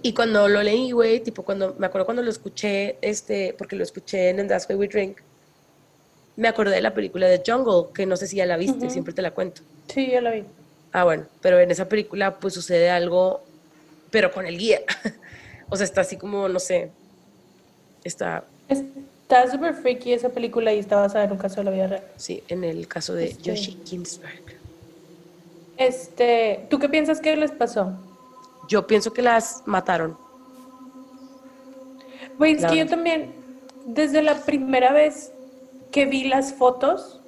Y 0.00 0.14
cuando 0.14 0.48
lo 0.48 0.62
leí, 0.62 0.92
güey, 0.92 1.20
tipo 1.20 1.42
cuando, 1.42 1.74
me 1.78 1.86
acuerdo 1.86 2.04
cuando 2.04 2.22
lo 2.22 2.30
escuché, 2.30 2.98
este, 3.02 3.54
porque 3.58 3.76
lo 3.76 3.82
escuché 3.82 4.30
en 4.30 4.38
el 4.38 4.46
That's 4.46 4.68
Way 4.68 4.78
We 4.78 4.88
Drink, 4.88 5.18
me 6.36 6.46
acordé 6.46 6.76
de 6.76 6.82
la 6.82 6.94
película 6.94 7.26
de 7.26 7.42
Jungle, 7.44 7.92
que 7.92 8.06
no 8.06 8.16
sé 8.16 8.28
si 8.28 8.36
ya 8.36 8.46
la 8.46 8.56
viste, 8.56 8.90
siempre 8.90 9.12
te 9.12 9.22
la 9.22 9.32
cuento. 9.32 9.62
Sí, 9.92 10.08
ya 10.12 10.20
la 10.20 10.30
vi. 10.30 10.44
Ah, 10.92 11.02
bueno, 11.02 11.26
pero 11.40 11.58
en 11.58 11.70
esa 11.70 11.88
película 11.88 12.38
pues 12.38 12.54
sucede 12.54 12.90
algo, 12.90 13.42
pero 14.12 14.30
con 14.30 14.46
el 14.46 14.56
guía. 14.56 14.80
o 15.68 15.76
sea, 15.76 15.84
está 15.84 16.02
así 16.02 16.16
como, 16.16 16.48
no 16.48 16.60
sé, 16.60 16.92
está... 18.08 18.44
Está 18.68 19.50
súper 19.50 19.74
freaky 19.74 20.14
esa 20.14 20.30
película 20.30 20.72
y 20.72 20.78
está 20.78 20.96
basada 20.96 21.24
en 21.24 21.32
un 21.32 21.38
caso 21.38 21.56
de 21.56 21.64
la 21.64 21.70
vida 21.70 21.86
real. 21.86 22.04
Sí, 22.16 22.42
en 22.48 22.64
el 22.64 22.88
caso 22.88 23.14
de 23.14 23.26
este 23.26 23.42
Yoshi 23.42 23.78
Ginsberg. 23.84 24.42
Este, 25.76 26.66
¿tú 26.70 26.78
qué 26.78 26.88
piensas 26.88 27.20
que 27.20 27.36
les 27.36 27.52
pasó? 27.52 27.92
Yo 28.68 28.86
pienso 28.86 29.12
que 29.12 29.20
las 29.20 29.62
mataron. 29.66 30.16
Pues 32.38 32.62
es 32.62 32.70
que 32.70 32.78
yo 32.78 32.86
también, 32.86 33.34
desde 33.84 34.22
la 34.22 34.34
primera 34.34 34.92
vez 34.92 35.32
que 35.90 36.06
vi 36.06 36.24
las 36.24 36.54
fotos, 36.54 37.20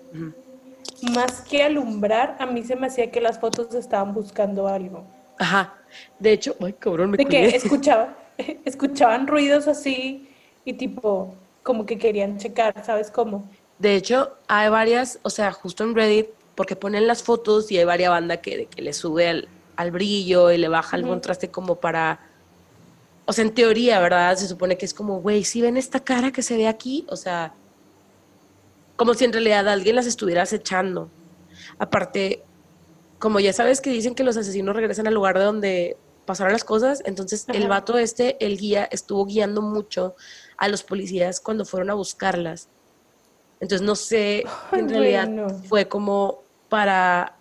más 1.15 1.43
que 1.43 1.62
alumbrar, 1.62 2.36
a 2.39 2.47
mí 2.47 2.65
se 2.65 2.77
me 2.77 2.86
hacía 2.86 3.11
que 3.11 3.20
las 3.20 3.39
fotos 3.39 3.74
estaban 3.74 4.15
buscando 4.15 4.69
algo. 4.69 5.05
Ajá. 5.39 5.74
De 6.19 6.32
hecho, 6.32 6.57
ay, 6.61 6.73
cabrón, 6.73 7.11
me 7.11 7.19
De 7.19 7.27
que 7.27 7.44
escuchaba, 7.57 8.16
escuchaban 8.65 9.27
ruidos 9.27 9.69
así 9.69 10.30
y 10.65 10.74
tipo, 10.74 11.35
como 11.62 11.87
que 11.87 11.99
querían 11.99 12.39
checar, 12.39 12.85
¿sabes 12.85 13.11
cómo? 13.11 13.49
De 13.78 13.95
hecho, 13.95 14.37
hay 14.47 14.69
varias, 14.69 15.19
o 15.23 15.31
sea, 15.31 15.53
justo 15.53 15.85
en 15.85 15.95
Reddit, 15.95 16.28
porque 16.55 16.77
ponen 16.77 17.07
las 17.07 17.23
fotos 17.23 17.70
y 17.73 17.78
hay 17.78 17.85
varias 17.85 18.11
bandas 18.11 18.39
que, 18.39 18.66
que 18.66 18.82
le 18.82 18.93
sube 18.93 19.28
al, 19.28 19.49
al 19.77 19.91
brillo 19.91 20.51
y 20.51 20.59
le 20.59 20.69
baja 20.69 20.97
el 20.97 21.07
contraste 21.07 21.51
como 21.51 21.77
para, 21.77 22.20
o 23.24 23.32
sea, 23.32 23.45
en 23.45 23.55
teoría, 23.55 23.99
¿verdad? 24.01 24.37
Se 24.37 24.47
supone 24.47 24.77
que 24.77 24.85
es 24.85 24.93
como, 24.93 25.20
güey, 25.20 25.45
si 25.45 25.62
ven 25.62 25.78
esta 25.78 26.01
cara 26.01 26.32
que 26.32 26.43
se 26.43 26.57
ve 26.57 26.69
aquí, 26.69 27.07
o 27.09 27.16
sea, 27.16 27.55
como 28.97 29.15
si 29.15 29.24
en 29.24 29.32
realidad 29.32 29.66
alguien 29.69 29.97
las 29.97 30.05
estuviera 30.05 30.43
acechando. 30.43 31.09
Aparte, 31.78 32.43
como 33.19 33.41
ya 33.41 33.55
sabes 33.55 33.81
que 33.81 33.89
dicen 33.89 34.15
que 34.15 34.24
los 34.24 34.37
asesinos 34.37 34.77
regresan 34.77 35.07
al 35.07 35.15
lugar 35.15 35.39
de 35.39 35.45
donde 35.45 35.97
pasaron 36.27 36.53
las 36.53 36.65
cosas, 36.65 37.03
entonces 37.07 37.47
el 37.49 37.66
vato 37.66 37.97
este, 37.97 38.37
el 38.45 38.59
guía, 38.59 38.85
estuvo 38.93 39.24
guiando 39.24 39.62
mucho 39.62 40.15
a 40.61 40.69
los 40.69 40.85
policías 40.85 41.41
cuando 41.41 41.65
fueron 41.65 41.91
a 41.91 41.95
buscarlas. 41.95 42.69
Entonces 43.59 43.85
no 43.85 43.97
sé, 43.97 44.45
en 44.73 44.89
realidad 44.89 45.28
fue 45.69 45.89
como 45.89 46.43
para, 46.69 47.37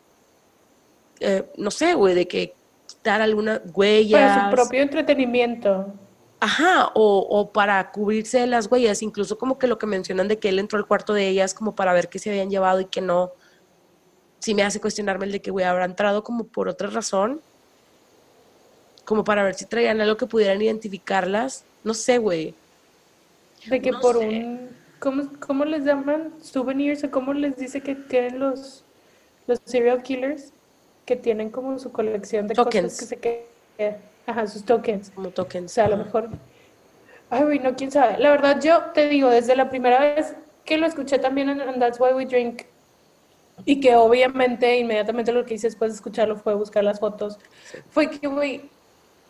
eh, 1.20 1.46
no 1.58 1.70
sé, 1.70 1.94
güey, 1.94 2.16
de 2.16 2.28
que 2.28 2.56
quitar 2.88 3.22
alguna 3.22 3.62
huella. 3.74 4.18
Para 4.18 4.50
su 4.50 4.56
propio 4.56 4.82
entretenimiento. 4.82 5.94
Ajá, 6.40 6.92
o, 6.96 7.20
o, 7.30 7.52
para 7.52 7.92
cubrirse 7.92 8.40
de 8.40 8.48
las 8.48 8.72
huellas, 8.72 9.04
incluso 9.04 9.38
como 9.38 9.60
que 9.60 9.68
lo 9.68 9.78
que 9.78 9.86
mencionan 9.86 10.28
de 10.28 10.40
que 10.40 10.50
él 10.50 10.58
entró 10.58 10.80
al 10.80 10.88
cuarto 10.88 11.14
de 11.14 11.28
ellas 11.28 11.54
como 11.54 11.76
para 11.76 11.94
ver 11.94 12.10
qué 12.10 12.18
se 12.18 12.30
habían 12.30 12.50
llevado 12.50 12.80
y 12.80 12.86
que 12.86 13.02
no, 13.02 13.32
sí 14.40 14.56
me 14.56 14.64
hace 14.64 14.80
cuestionarme 14.82 15.26
el 15.26 15.34
de 15.34 15.42
que, 15.42 15.52
güey, 15.52 15.66
habrá 15.66 15.86
entrado 15.86 16.24
como 16.24 16.46
por 16.46 16.68
otra 16.68 16.90
razón 16.90 17.42
como 19.10 19.24
para 19.24 19.42
ver 19.42 19.56
si 19.56 19.66
traían 19.66 20.00
algo 20.02 20.18
que 20.18 20.28
pudieran 20.28 20.62
identificarlas. 20.62 21.64
No 21.84 21.96
sé, 21.96 22.20
güey. 22.20 22.54
De 23.68 23.82
que 23.82 23.92
por 23.94 24.18
un... 24.18 24.70
¿cómo, 25.00 25.66
les 25.66 25.84
llaman? 25.84 26.34
¿Souvenirs? 26.42 27.04
¿O 27.04 27.12
cómo 27.12 27.34
les 27.34 27.58
dice 27.58 27.82
que 27.82 27.96
tienen 27.96 28.40
los, 28.40 28.84
los 29.48 29.60
serial 29.66 30.04
killers? 30.04 30.52
Que 31.06 31.16
tienen 31.16 31.50
como 31.50 31.80
su 31.80 31.92
colección 31.92 32.48
de 32.48 32.56
tokens. 32.56 32.94
cosas 32.94 33.00
que 33.00 33.06
se 33.06 33.18
quedan. 33.18 33.98
Ajá, 34.26 34.48
sus 34.48 34.64
tokens. 34.64 35.12
Como 35.12 35.30
tokens. 35.30 35.72
O 35.72 35.74
sea, 35.74 35.86
a 35.86 35.90
lo 35.90 35.98
mejor... 35.98 36.30
Ay, 37.30 37.60
no, 37.60 37.76
quién 37.76 37.92
sabe. 37.92 38.18
La 38.18 38.32
verdad, 38.32 38.60
yo 38.62 38.86
te 38.94 39.08
digo, 39.08 39.30
desde 39.30 39.56
la 39.56 39.70
primera 39.70 40.00
vez 40.00 40.36
que 40.66 40.78
lo 40.78 40.86
escuché 40.86 41.20
también 41.20 41.50
en 41.50 41.80
That's 41.80 42.00
Why 42.00 42.14
We 42.14 42.26
Drink, 42.26 42.64
y 43.66 43.80
que 43.80 43.96
obviamente 43.96 44.78
inmediatamente 44.78 45.32
lo 45.32 45.46
que 45.46 45.56
hice 45.56 45.68
después 45.68 45.92
de 45.92 45.96
escucharlo 45.96 46.38
fue 46.38 46.54
buscar 46.54 46.84
las 46.84 47.00
fotos, 47.00 47.40
fue 47.90 48.10
que, 48.10 48.28
güey, 48.28 48.70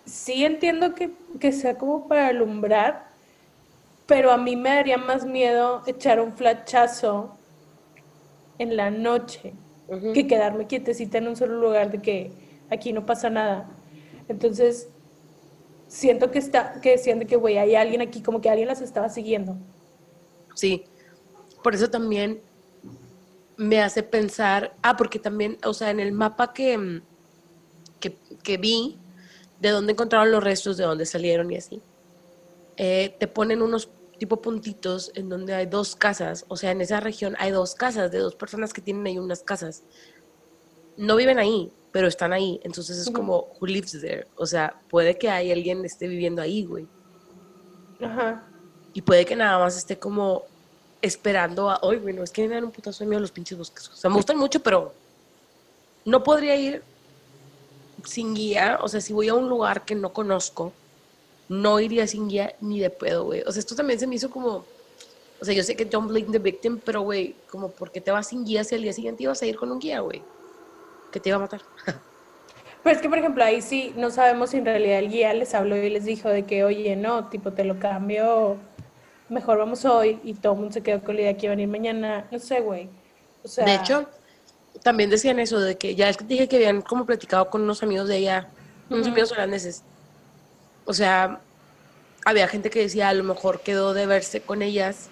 sí 0.06 0.46
entiendo 0.46 0.94
que, 0.96 1.52
sea 1.52 1.78
como 1.78 2.08
para 2.08 2.28
alumbrar, 2.28 3.09
pero 4.10 4.32
a 4.32 4.38
mí 4.38 4.56
me 4.56 4.70
daría 4.70 4.98
más 4.98 5.24
miedo 5.24 5.84
echar 5.86 6.20
un 6.20 6.34
flachazo 6.34 7.38
en 8.58 8.76
la 8.76 8.90
noche 8.90 9.54
que 10.16 10.26
quedarme 10.26 10.66
quietecita 10.66 11.20
en 11.20 11.28
un 11.28 11.36
solo 11.36 11.60
lugar 11.60 11.92
de 11.92 12.02
que 12.02 12.32
aquí 12.72 12.92
no 12.92 13.06
pasa 13.06 13.30
nada. 13.30 13.70
Entonces, 14.28 14.90
siento 15.88 16.32
que 16.32 16.40
está, 16.40 16.82
que 16.82 16.98
siento 16.98 17.28
que, 17.28 17.36
güey, 17.36 17.60
hay 17.60 17.76
alguien 17.76 18.02
aquí, 18.02 18.24
como 18.24 18.42
que 18.42 18.50
alguien 18.50 18.68
las 18.68 18.82
estaba 18.82 19.10
siguiendo. 19.10 19.56
Sí, 20.56 20.86
por 21.64 21.76
eso 21.76 21.92
también 21.92 22.42
me 23.58 23.80
hace 23.80 24.02
pensar, 24.02 24.74
ah, 24.82 24.98
porque 24.98 25.20
también, 25.20 25.60
o 25.64 25.74
sea, 25.76 25.92
en 25.92 26.00
el 26.00 26.14
mapa 26.14 26.52
que, 26.52 27.02
que, 28.00 28.16
que 28.42 28.58
vi, 28.58 28.98
de 29.60 29.70
dónde 29.70 29.94
encontraron 29.94 30.32
los 30.32 30.44
restos, 30.44 30.78
de 30.78 30.86
dónde 30.86 31.06
salieron 31.06 31.52
y 31.52 31.58
así. 31.58 31.80
Eh, 32.76 33.16
te 33.20 33.28
ponen 33.28 33.62
unos 33.62 33.90
tipo 34.20 34.42
puntitos 34.42 35.12
en 35.16 35.30
donde 35.30 35.54
hay 35.54 35.66
dos 35.66 35.96
casas, 35.96 36.46
o 36.50 36.58
sea, 36.58 36.72
en 36.72 36.82
esa 36.82 37.00
región 37.00 37.36
hay 37.40 37.52
dos 37.52 37.74
casas 37.74 38.12
de 38.12 38.20
dos 38.20 38.36
personas 38.36 38.74
que 38.74 38.82
tienen 38.82 39.06
ahí 39.08 39.18
unas 39.18 39.42
casas. 39.42 39.84
No 40.98 41.16
viven 41.16 41.40
ahí, 41.40 41.72
pero 41.92 42.08
están 42.08 42.34
ahí, 42.34 42.60
entonces 42.64 42.98
es 42.98 43.10
como, 43.10 43.48
who 43.60 43.66
lives 43.66 44.00
there? 44.00 44.28
O 44.36 44.46
sea, 44.46 44.80
puede 44.90 45.18
que 45.18 45.30
hay 45.30 45.52
alguien 45.52 45.84
esté 45.86 46.08
viviendo 46.08 46.42
ahí, 46.42 46.66
güey. 46.66 46.88
Ajá. 48.02 48.46
Y 48.94 49.02
puede 49.02 49.26
que 49.26 49.36
nada 49.36 49.58
más 49.58 49.78
esté 49.78 49.98
como 49.98 50.44
esperando 51.02 51.70
a, 51.70 51.80
hoy, 51.82 51.98
bueno, 51.98 52.22
es 52.22 52.32
que 52.32 52.48
me 52.48 52.56
dan 52.56 52.66
un 52.66 52.72
putazo 52.72 53.04
de 53.04 53.08
miedo 53.10 53.22
los 53.22 53.32
pinches 53.32 53.58
bosques. 53.58 53.90
O 53.90 53.96
sea, 53.96 54.10
me 54.10 54.18
gustan 54.18 54.38
mucho, 54.38 54.60
pero 54.62 54.94
no 56.04 56.24
podría 56.24 56.56
ir 56.56 56.84
sin 58.04 58.34
guía, 58.34 58.80
o 58.82 58.88
sea, 58.88 59.02
si 59.02 59.14
voy 59.14 59.30
a 59.30 59.34
un 59.34 59.50
lugar 59.50 59.86
que 59.86 59.96
no 59.96 60.12
conozco, 60.12 60.74
no 61.50 61.80
iría 61.80 62.08
sin 62.08 62.30
guía 62.30 62.56
ni 62.62 62.80
de 62.80 62.90
pedo, 62.90 63.26
güey. 63.26 63.42
O 63.42 63.52
sea, 63.52 63.60
esto 63.60 63.76
también 63.76 64.00
se 64.00 64.08
me 64.08 64.16
hizo 64.16 64.30
como, 64.30 64.64
o 65.42 65.46
sea, 65.46 65.54
yo 65.54 65.64
sé 65.64 65.76
que 65.76 65.84
don't 65.84 66.08
blame 66.08 66.28
the 66.32 66.40
victim, 66.40 66.80
pero, 66.84 67.02
güey, 67.02 67.36
como, 67.50 67.70
porque 67.70 68.00
te 68.00 68.12
vas 68.12 68.28
sin 68.28 68.46
guía 68.46 68.64
si 68.64 68.76
al 68.76 68.84
día 68.84 68.94
siguiente 68.94 69.24
ibas 69.24 69.42
a 69.42 69.46
ir 69.46 69.58
con 69.58 69.72
un 69.72 69.80
guía, 69.80 70.00
güey? 70.00 70.22
Que 71.12 71.20
te 71.20 71.30
iba 71.30 71.38
a 71.38 71.42
matar. 71.42 71.62
Pero 72.84 72.96
es 72.96 73.02
que, 73.02 73.10
por 73.10 73.18
ejemplo, 73.18 73.44
ahí 73.44 73.62
sí 73.62 73.94
no 73.98 74.10
sabemos 74.10 74.52
si 74.52 74.58
en 74.58 74.64
realidad 74.64 75.00
el 75.00 75.10
guía 75.10 75.34
les 75.34 75.54
habló 75.54 75.76
y 75.76 75.90
les 75.90 76.06
dijo 76.06 76.30
de 76.30 76.46
que, 76.46 76.64
oye, 76.64 76.96
no, 76.96 77.28
tipo, 77.28 77.52
te 77.52 77.66
lo 77.66 77.78
cambio, 77.78 78.56
mejor 79.28 79.58
vamos 79.58 79.84
hoy, 79.84 80.18
y 80.24 80.34
todo 80.34 80.54
el 80.54 80.60
mundo 80.60 80.74
se 80.74 80.82
quedó 80.82 81.02
con 81.02 81.16
la 81.16 81.24
idea 81.24 81.36
que 81.36 81.48
iba 81.48 81.54
a 81.54 81.56
venir 81.58 81.68
mañana. 81.68 82.28
No 82.32 82.40
sé, 82.40 82.62
güey. 82.62 82.90
O 83.44 83.50
sea, 83.50 83.66
de 83.66 83.76
hecho, 83.76 84.08
también 84.82 85.10
decían 85.10 85.40
eso, 85.40 85.60
de 85.60 85.78
que 85.78 85.96
ya 85.96 86.08
es 86.08 86.16
que 86.16 86.24
dije 86.24 86.48
que 86.48 86.56
habían 86.56 86.82
como 86.82 87.06
platicado 87.06 87.50
con 87.50 87.64
unos 87.64 87.84
amigos 87.84 88.08
de 88.08 88.18
ella, 88.18 88.50
unos 88.90 89.08
amigos 89.08 89.32
holandeses. 89.34 89.84
O 90.90 90.94
sea, 90.94 91.40
había 92.26 92.48
gente 92.48 92.72
que 92.72 92.80
decía, 92.80 93.10
a 93.10 93.14
lo 93.14 93.24
mejor 93.24 93.62
quedó 93.62 93.94
de 93.94 94.08
verse 94.08 94.42
con 94.42 94.64
ellas. 94.64 95.10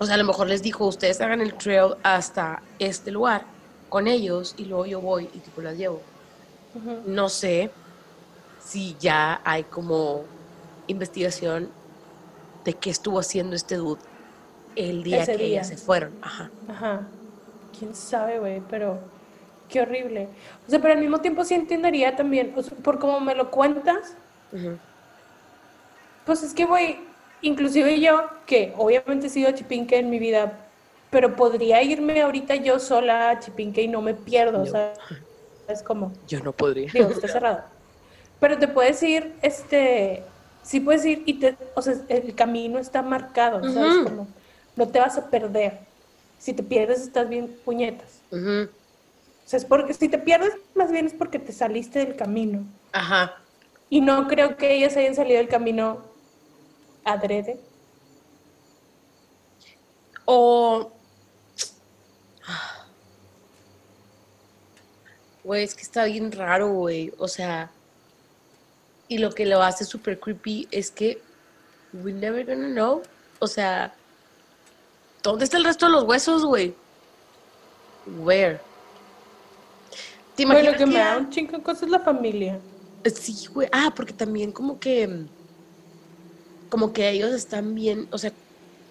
O 0.00 0.06
sea, 0.06 0.16
a 0.16 0.18
lo 0.18 0.24
mejor 0.24 0.48
les 0.48 0.62
dijo, 0.62 0.86
ustedes 0.86 1.20
hagan 1.20 1.40
el 1.40 1.54
trail 1.54 1.94
hasta 2.02 2.62
este 2.80 3.12
lugar 3.12 3.44
con 3.88 4.08
ellos 4.08 4.54
y 4.58 4.64
luego 4.64 4.86
yo 4.86 5.00
voy 5.00 5.28
y 5.32 5.38
tipo 5.38 5.62
las 5.62 5.78
llevo. 5.78 6.02
No 7.06 7.28
sé 7.28 7.70
si 8.64 8.96
ya 8.98 9.40
hay 9.44 9.62
como 9.62 10.24
investigación 10.88 11.70
de 12.64 12.74
qué 12.74 12.90
estuvo 12.90 13.20
haciendo 13.20 13.54
este 13.54 13.76
dude 13.76 14.00
el 14.74 15.04
día 15.04 15.24
que 15.26 15.44
ellas 15.44 15.68
se 15.68 15.76
fueron. 15.76 16.12
Ajá. 16.22 16.50
Ajá 16.68 17.06
quién 17.78 17.94
sabe, 17.94 18.38
güey, 18.38 18.62
pero 18.70 18.98
qué 19.68 19.80
horrible. 19.80 20.28
O 20.66 20.70
sea, 20.70 20.80
pero 20.80 20.94
al 20.94 21.00
mismo 21.00 21.20
tiempo 21.20 21.44
sí 21.44 21.54
entendería 21.54 22.14
también, 22.14 22.54
por 22.82 22.98
cómo 22.98 23.20
me 23.20 23.34
lo 23.34 23.50
cuentas, 23.50 24.16
pues 26.24 26.42
es 26.42 26.54
que, 26.54 26.64
güey, 26.64 26.98
inclusive 27.40 28.00
yo, 28.00 28.28
que 28.46 28.72
obviamente 28.76 29.26
he 29.26 29.30
sido 29.30 29.50
chipinque 29.52 29.98
en 29.98 30.10
mi 30.10 30.18
vida, 30.18 30.58
pero 31.10 31.36
podría 31.36 31.82
irme 31.82 32.22
ahorita 32.22 32.56
yo 32.56 32.78
sola 32.78 33.30
a 33.30 33.40
chipinque 33.40 33.82
y 33.82 33.88
no 33.88 34.02
me 34.02 34.14
pierdo, 34.14 34.62
o 34.62 34.66
sea, 34.66 34.94
es 35.68 35.82
como... 35.82 36.12
Yo 36.26 36.40
no 36.40 36.52
podría. 36.52 36.90
Digo, 36.92 37.10
está 37.10 37.28
cerrado. 37.28 37.62
Pero 38.40 38.58
te 38.58 38.68
puedes 38.68 39.02
ir, 39.02 39.34
este, 39.42 40.22
sí 40.62 40.80
puedes 40.80 41.04
ir 41.04 41.22
y 41.26 41.34
te, 41.34 41.56
o 41.74 41.82
sea, 41.82 41.94
el 42.08 42.34
camino 42.34 42.78
está 42.78 43.02
marcado, 43.02 43.62
¿sabes? 43.72 44.04
Como, 44.04 44.26
no 44.76 44.88
te 44.88 44.98
vas 44.98 45.16
a 45.18 45.30
perder 45.30 45.78
si 46.38 46.52
te 46.52 46.62
pierdes 46.64 47.02
estás 47.02 47.28
bien 47.28 47.56
puñetas. 47.64 48.20
O 48.32 48.68
sea, 49.44 49.58
es 49.58 49.64
porque 49.64 49.94
si 49.94 50.08
te 50.08 50.18
pierdes, 50.18 50.52
más 50.74 50.90
bien 50.90 51.06
es 51.06 51.14
porque 51.14 51.38
te 51.38 51.52
saliste 51.52 52.00
del 52.00 52.16
camino. 52.16 52.64
Ajá. 52.92 53.41
Y 53.92 54.00
no 54.00 54.26
creo 54.26 54.56
que 54.56 54.74
ellas 54.74 54.96
hayan 54.96 55.14
salido 55.14 55.36
del 55.36 55.50
camino 55.50 56.02
adrede. 57.04 57.60
O. 60.24 60.90
Güey, 65.44 65.64
es 65.64 65.74
que 65.74 65.82
está 65.82 66.06
bien 66.06 66.32
raro, 66.32 66.72
güey. 66.72 67.12
O 67.18 67.28
sea. 67.28 67.70
Y 69.08 69.18
lo 69.18 69.30
que 69.32 69.44
lo 69.44 69.62
hace 69.62 69.84
súper 69.84 70.18
creepy 70.18 70.68
es 70.70 70.90
que. 70.90 71.20
We 71.92 72.14
never 72.14 72.46
gonna 72.46 72.68
know. 72.68 73.02
O 73.40 73.46
sea 73.46 73.94
¿Dónde 75.22 75.44
está 75.44 75.58
el 75.58 75.64
resto 75.64 75.84
de 75.84 75.92
los 75.92 76.04
huesos, 76.04 76.46
güey? 76.46 76.74
Where? 78.06 78.58
¿Te 80.34 80.44
imaginas 80.44 80.72
lo 80.72 80.78
que, 80.78 80.86
me 80.86 80.98
da 80.98 81.18
un 81.18 81.28
chingo 81.28 81.58
de 81.58 81.62
cosas 81.62 81.90
la 81.90 82.00
familia. 82.00 82.58
Sí, 83.04 83.46
güey. 83.52 83.68
Ah, 83.72 83.92
porque 83.94 84.12
también 84.12 84.52
como 84.52 84.78
que 84.78 85.26
como 86.72 86.94
que 86.94 87.10
ellos 87.10 87.32
están 87.32 87.74
bien, 87.74 88.08
o 88.12 88.16
sea, 88.16 88.32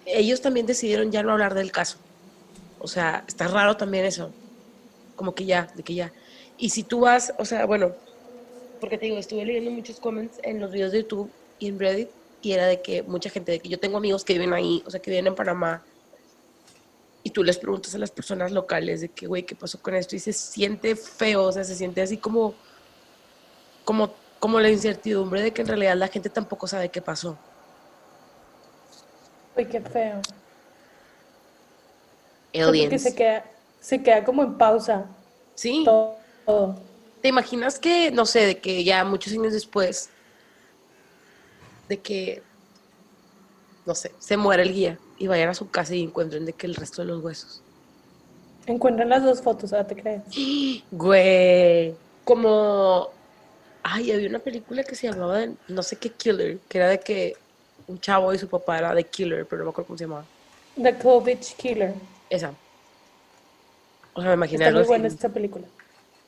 ellos 0.06 0.40
también 0.40 0.66
decidieron 0.66 1.10
ya 1.10 1.24
no 1.24 1.32
hablar 1.32 1.52
del 1.54 1.72
caso. 1.72 1.98
O 2.78 2.86
sea, 2.86 3.24
está 3.26 3.48
raro 3.48 3.76
también 3.76 4.04
eso. 4.04 4.30
Como 5.16 5.34
que 5.34 5.46
ya, 5.46 5.68
de 5.74 5.82
que 5.82 5.94
ya. 5.94 6.12
Y 6.58 6.70
si 6.70 6.84
tú 6.84 7.00
vas, 7.00 7.34
o 7.40 7.44
sea, 7.44 7.66
bueno, 7.66 7.92
porque 8.80 8.98
te 8.98 9.06
digo, 9.06 9.18
estuve 9.18 9.44
leyendo 9.44 9.72
muchos 9.72 9.98
comments 9.98 10.38
en 10.44 10.60
los 10.60 10.70
videos 10.70 10.92
de 10.92 11.02
YouTube 11.02 11.28
y 11.58 11.66
en 11.66 11.78
Reddit 11.80 12.08
y 12.40 12.52
era 12.52 12.66
de 12.66 12.82
que 12.82 13.02
mucha 13.02 13.30
gente, 13.30 13.50
de 13.50 13.58
que 13.58 13.68
yo 13.68 13.80
tengo 13.80 13.96
amigos 13.96 14.24
que 14.24 14.34
viven 14.34 14.52
ahí, 14.52 14.82
o 14.86 14.90
sea, 14.90 15.00
que 15.00 15.10
viven 15.10 15.26
en 15.26 15.34
Panamá 15.34 15.82
y 17.24 17.30
tú 17.30 17.42
les 17.42 17.58
preguntas 17.58 17.94
a 17.96 17.98
las 17.98 18.12
personas 18.12 18.52
locales 18.52 19.00
de 19.00 19.08
que, 19.08 19.26
güey, 19.26 19.44
¿qué 19.44 19.56
pasó 19.56 19.80
con 19.82 19.94
esto? 19.94 20.14
Y 20.14 20.20
se 20.20 20.32
siente 20.32 20.94
feo, 20.94 21.44
o 21.44 21.52
sea, 21.52 21.64
se 21.64 21.74
siente 21.74 22.00
así 22.00 22.16
como, 22.16 22.54
como, 23.84 24.14
como 24.38 24.60
la 24.60 24.70
incertidumbre 24.70 25.42
de 25.42 25.52
que 25.52 25.62
en 25.62 25.68
realidad 25.68 25.96
la 25.96 26.08
gente 26.08 26.30
tampoco 26.30 26.66
sabe 26.66 26.88
qué 26.88 27.02
pasó. 27.02 27.36
Uy, 29.56 29.66
qué 29.66 29.80
feo. 29.80 30.20
Aliens. 32.54 32.90
Porque 32.90 32.98
se 32.98 33.14
queda, 33.14 33.44
se 33.80 34.02
queda 34.02 34.24
como 34.24 34.42
en 34.42 34.58
pausa. 34.58 35.06
Sí. 35.54 35.82
Todo, 35.84 36.16
¿Te 37.20 37.28
imaginas 37.28 37.78
que, 37.78 38.10
no 38.10 38.26
sé, 38.26 38.46
de 38.46 38.58
que 38.58 38.82
ya 38.82 39.04
muchos 39.04 39.32
años 39.32 39.52
después, 39.52 40.10
de 41.88 42.00
que, 42.00 42.42
no 43.86 43.94
sé, 43.94 44.12
se 44.18 44.36
muere 44.36 44.64
el 44.64 44.72
guía 44.72 44.98
y 45.18 45.28
vayan 45.28 45.50
a 45.50 45.54
su 45.54 45.70
casa 45.70 45.94
y 45.94 46.02
encuentren 46.02 46.44
de 46.44 46.52
que 46.52 46.66
el 46.66 46.74
resto 46.74 47.02
de 47.02 47.08
los 47.08 47.22
huesos. 47.22 47.62
Encuentran 48.66 49.08
las 49.08 49.22
dos 49.22 49.40
fotos, 49.40 49.72
¿ah 49.72 49.86
te 49.86 49.94
crees? 49.94 50.22
Güey, 50.90 51.94
como 52.24 53.10
ay, 53.82 54.12
había 54.12 54.28
una 54.28 54.38
película 54.38 54.84
que 54.84 54.94
se 54.94 55.10
llamaba 55.10 55.38
de 55.38 55.52
no 55.68 55.82
sé 55.82 55.96
qué 55.96 56.10
killer, 56.10 56.58
que 56.68 56.78
era 56.78 56.88
de 56.88 57.00
que 57.00 57.36
un 57.86 58.00
chavo 58.00 58.32
y 58.32 58.38
su 58.38 58.48
papá 58.48 58.78
era 58.78 58.94
de 58.94 59.04
killer, 59.04 59.46
pero 59.46 59.60
no 59.60 59.64
me 59.66 59.70
acuerdo 59.70 59.86
cómo 59.88 59.98
se 59.98 60.04
llamaba. 60.04 60.24
The 60.80 60.96
Clovich 60.96 61.54
Killer. 61.56 61.94
Esa. 62.30 62.54
O 64.14 64.20
sea, 64.20 64.30
me 64.30 64.34
imaginé 64.34 64.66
Está 64.66 64.78
muy 64.78 64.86
buena 64.86 65.08
esta 65.08 65.28
película. 65.28 65.66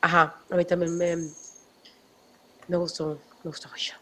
Ajá, 0.01 0.35
a 0.49 0.55
mí 0.55 0.65
también 0.65 0.97
me, 0.97 1.15
me 2.67 2.77
gustó, 2.77 3.19
me 3.43 3.49
gustó 3.49 3.69
mucho. 3.69 3.95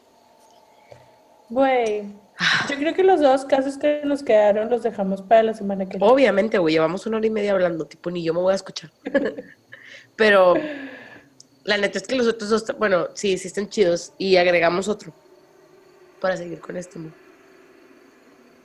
Güey, 1.50 2.06
ah. 2.40 2.68
yo 2.70 2.78
creo 2.78 2.94
que 2.94 3.04
los 3.04 3.22
dos 3.22 3.46
casos 3.46 3.78
que 3.78 4.02
nos 4.04 4.24
quedaron 4.24 4.70
los 4.70 4.84
dejamos 4.84 5.22
para 5.22 5.44
la 5.44 5.54
semana 5.54 5.86
que 5.86 5.98
viene. 5.98 6.12
Obviamente, 6.12 6.58
güey, 6.58 6.74
llevamos 6.74 7.06
una 7.06 7.18
hora 7.18 7.28
y 7.28 7.30
media 7.30 7.52
hablando, 7.52 7.86
tipo, 7.86 8.10
ni 8.10 8.24
yo 8.24 8.34
me 8.34 8.40
voy 8.42 8.54
a 8.54 8.56
escuchar. 8.56 8.92
Pero 10.16 10.56
la 11.64 11.77
neta 11.77 11.98
es 11.98 12.07
que 12.07 12.15
los 12.15 12.27
otros 12.27 12.49
dos, 12.49 12.65
bueno, 12.77 13.07
sí, 13.14 13.38
sí 13.38 13.48
están 13.48 13.69
chidos 13.69 14.14
y 14.18 14.35
agregamos 14.38 14.88
otro 14.88 15.14
para 16.19 16.38
seguir 16.38 16.60
con 16.60 16.77
este 16.77 16.99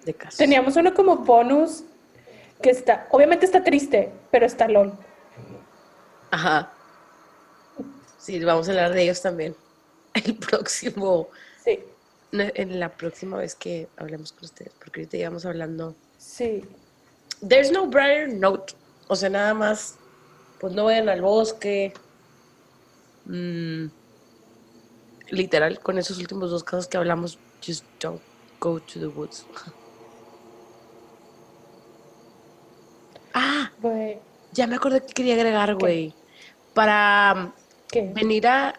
de 0.04 0.14
casos. 0.14 0.38
Teníamos 0.38 0.76
uno 0.76 0.94
como 0.94 1.16
bonus 1.16 1.84
que 2.62 2.70
está, 2.70 3.06
obviamente 3.10 3.46
está 3.46 3.62
triste, 3.62 4.10
pero 4.30 4.46
está 4.46 4.68
LOL. 4.68 4.92
Ajá. 6.30 6.72
Sí, 8.18 8.38
vamos 8.40 8.68
a 8.68 8.72
hablar 8.72 8.92
de 8.92 9.02
ellos 9.02 9.22
también. 9.22 9.54
El 10.14 10.34
próximo. 10.36 11.28
Sí. 11.64 11.80
En 12.32 12.78
la 12.78 12.90
próxima 12.90 13.38
vez 13.38 13.54
que 13.54 13.88
hablemos 13.96 14.32
con 14.32 14.44
ustedes, 14.44 14.72
porque 14.78 15.00
ahorita 15.00 15.16
íbamos 15.16 15.46
hablando. 15.46 15.94
Sí. 16.18 16.64
There's 17.46 17.70
no 17.70 17.86
brighter 17.86 18.28
note. 18.28 18.74
O 19.06 19.16
sea, 19.16 19.30
nada 19.30 19.54
más, 19.54 19.96
pues 20.60 20.74
no 20.74 20.84
vayan 20.84 21.08
al 21.08 21.22
bosque. 21.22 21.94
Mm, 23.28 23.86
literal, 25.30 25.78
con 25.80 25.98
esos 25.98 26.18
últimos 26.18 26.50
dos 26.50 26.64
casos 26.64 26.88
que 26.88 26.96
hablamos, 26.96 27.38
just 27.64 27.84
don't 28.00 28.20
go 28.60 28.80
to 28.80 28.98
the 28.98 29.06
woods. 29.06 29.46
ah, 33.34 33.70
ya 34.52 34.66
me 34.66 34.76
acordé 34.76 35.00
que 35.02 35.12
quería 35.12 35.34
agregar, 35.34 35.74
güey 35.76 36.12
para 36.78 37.52
venir 38.14 38.46
a 38.46 38.72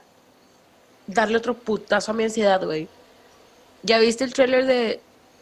darle 1.06 1.38
otro 1.38 1.54
putazo 1.54 2.12
a 2.12 2.16
mi 2.16 2.24
ansiedad, 2.24 2.64
güey. 2.64 2.88
¿Ya 3.84 4.00
viste 4.00 4.24
el 4.24 4.34
trailer 4.34 4.66
de 4.66 5.02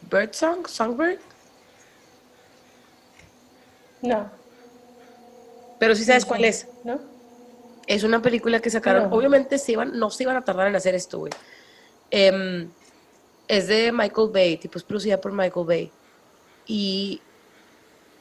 Bird 0.09 0.33
Song, 0.33 0.67
Songbird? 0.67 1.19
No. 4.01 4.27
Pero 5.77 5.93
sí 5.93 6.03
sabes 6.03 6.25
cuál 6.25 6.45
es. 6.45 6.67
¿No? 6.83 6.99
Es 7.87 8.03
una 8.03 8.21
película 8.21 8.59
que 8.59 8.69
sacaron. 8.69 9.11
Obviamente 9.11 9.57
se 9.57 9.71
iban, 9.71 9.97
no 9.97 10.09
se 10.09 10.23
iban 10.23 10.35
a 10.35 10.43
tardar 10.43 10.67
en 10.67 10.75
hacer 10.75 10.93
esto, 10.93 11.19
güey. 11.19 11.31
Em, 12.11 12.69
es 13.47 13.67
de 13.67 13.91
Michael 13.91 14.29
Bay, 14.31 14.57
tipo 14.57 14.77
es 14.77 14.83
producida 14.83 15.19
por 15.19 15.31
Michael 15.31 15.65
Bay. 15.65 15.91
Y 16.65 17.21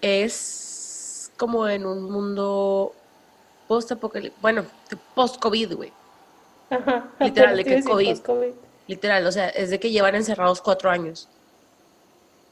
es 0.01 1.33
como 1.37 1.69
en 1.69 1.85
un 1.85 2.11
mundo 2.11 2.95
post 3.67 3.93
apocalipsis, 3.93 4.41
bueno, 4.41 4.65
post-COVID, 5.15 5.75
güey. 5.75 5.93
Ajá. 6.71 7.09
Literal, 7.21 7.57
de 7.57 7.65
que 7.65 7.83
COVID. 7.83 8.19
Literal, 8.87 9.27
o 9.27 9.33
sea, 9.33 9.49
es 9.49 9.71
de 9.71 9.81
que 9.81 9.91
llevan 9.91 10.15
encerrados 10.15 10.61
cuatro 10.61 10.91
años. 10.91 11.29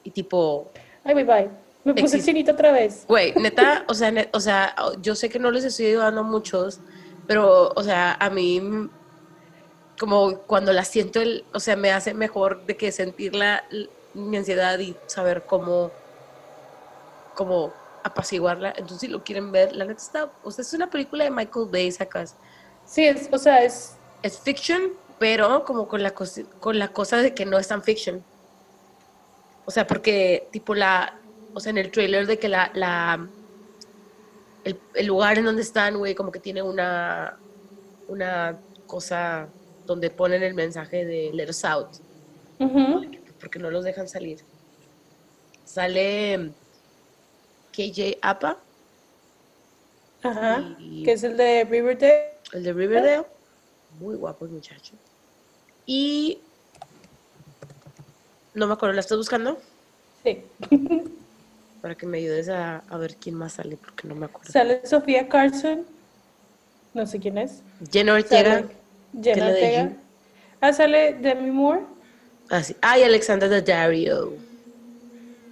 Y 0.02 0.10
tipo... 0.10 0.70
Ay, 1.04 1.14
bye 1.14 1.24
bye. 1.24 1.50
Me 1.84 1.94
puse 1.94 2.22
chinito 2.22 2.52
otra 2.52 2.72
vez. 2.72 3.04
Güey, 3.06 3.34
neta, 3.34 3.84
o 3.88 3.94
sea, 3.94 4.12
o 4.32 4.40
sea, 4.40 4.74
yo 5.02 5.14
sé 5.14 5.28
que 5.28 5.38
no 5.38 5.50
les 5.50 5.64
estoy 5.64 5.86
ayudando 5.86 6.22
a 6.22 6.24
muchos, 6.24 6.80
pero, 7.26 7.72
o 7.74 7.82
sea, 7.82 8.14
a 8.14 8.30
mí, 8.30 8.88
como 9.98 10.38
cuando 10.40 10.72
la 10.72 10.84
siento, 10.84 11.20
el, 11.20 11.44
o 11.52 11.60
sea, 11.60 11.76
me 11.76 11.92
hace 11.92 12.14
mejor 12.14 12.66
de 12.66 12.76
que 12.76 12.92
sentir 12.92 13.34
la, 13.34 13.64
mi 14.14 14.36
ansiedad 14.36 14.78
y 14.78 14.96
saber 15.06 15.44
cómo, 15.46 15.90
cómo 17.34 17.72
apaciguarla. 18.02 18.70
Entonces, 18.70 19.00
si 19.00 19.08
lo 19.08 19.24
quieren 19.24 19.52
ver, 19.52 19.74
la 19.74 19.84
neta 19.84 20.02
está, 20.02 20.32
o 20.42 20.50
sea, 20.50 20.62
es 20.62 20.72
una 20.74 20.90
película 20.90 21.24
de 21.24 21.30
Michael 21.30 21.68
Bay, 21.70 21.90
sacas. 21.90 22.36
Sí, 22.86 23.04
es, 23.04 23.28
o 23.32 23.38
sea, 23.38 23.64
es... 23.64 23.96
Es 24.22 24.38
fiction, 24.38 24.92
pero 25.18 25.64
como 25.64 25.86
con 25.86 26.02
la, 26.02 26.12
con 26.12 26.78
la 26.78 26.88
cosa 26.88 27.18
de 27.18 27.34
que 27.34 27.44
no 27.44 27.58
es 27.58 27.68
tan 27.68 27.82
fiction. 27.82 28.24
O 29.66 29.70
sea, 29.70 29.86
porque 29.86 30.48
tipo 30.50 30.74
la, 30.74 31.18
o 31.52 31.60
sea, 31.60 31.70
en 31.70 31.78
el 31.78 31.90
trailer 31.90 32.26
de 32.26 32.38
que 32.38 32.48
la, 32.48 32.70
la 32.74 33.26
el, 34.64 35.06
lugar 35.06 35.38
en 35.38 35.44
donde 35.44 35.62
están, 35.62 35.98
güey, 35.98 36.14
como 36.14 36.32
que 36.32 36.40
tiene 36.40 36.62
una, 36.62 37.38
una 38.08 38.58
cosa 38.86 39.48
donde 39.86 40.10
ponen 40.10 40.42
el 40.42 40.54
mensaje 40.54 41.04
de 41.04 41.30
let 41.32 41.50
us 41.50 41.64
out. 41.64 41.88
porque 43.40 43.58
no 43.58 43.70
los 43.70 43.84
dejan 43.84 44.08
salir. 44.08 44.40
Sale 45.64 46.52
KJ 47.72 48.18
Apa. 48.22 48.58
Ajá. 50.22 50.76
que 50.78 51.12
es 51.12 51.22
el 51.22 51.36
de 51.36 51.64
Riverdale. 51.64 52.38
El 52.52 52.62
de 52.64 52.72
Riverdale. 52.72 53.26
Muy 54.00 54.16
guapo 54.16 54.46
el 54.46 54.52
muchacho. 54.52 54.94
Y. 55.86 56.38
No 58.54 58.66
me 58.66 58.72
acuerdo, 58.72 58.94
¿la 58.94 59.00
estás 59.00 59.18
buscando? 59.18 59.58
Sí. 60.22 60.44
Para 61.84 61.96
que 61.96 62.06
me 62.06 62.16
ayudes 62.16 62.48
a, 62.48 62.82
ver 62.98 63.16
quién 63.16 63.34
más 63.34 63.52
sale, 63.52 63.76
porque 63.76 64.08
no 64.08 64.14
me 64.14 64.24
acuerdo. 64.24 64.50
Sale 64.50 64.80
Sofía 64.86 65.28
Carson. 65.28 65.84
No 66.94 67.06
sé 67.06 67.18
quién 67.18 67.36
es. 67.36 67.60
Jenna 67.92 68.14
Ortega. 68.14 68.64
Jenna 69.22 69.48
Ortega. 69.48 69.92
Ah, 70.62 70.72
sale 70.72 71.12
Demi 71.12 71.50
Moore. 71.50 71.82
Ah, 72.48 72.62
sí. 72.62 72.74
Ah, 72.80 72.98
y 72.98 73.02
Alexandra 73.02 73.50
Daddario. 73.50 74.32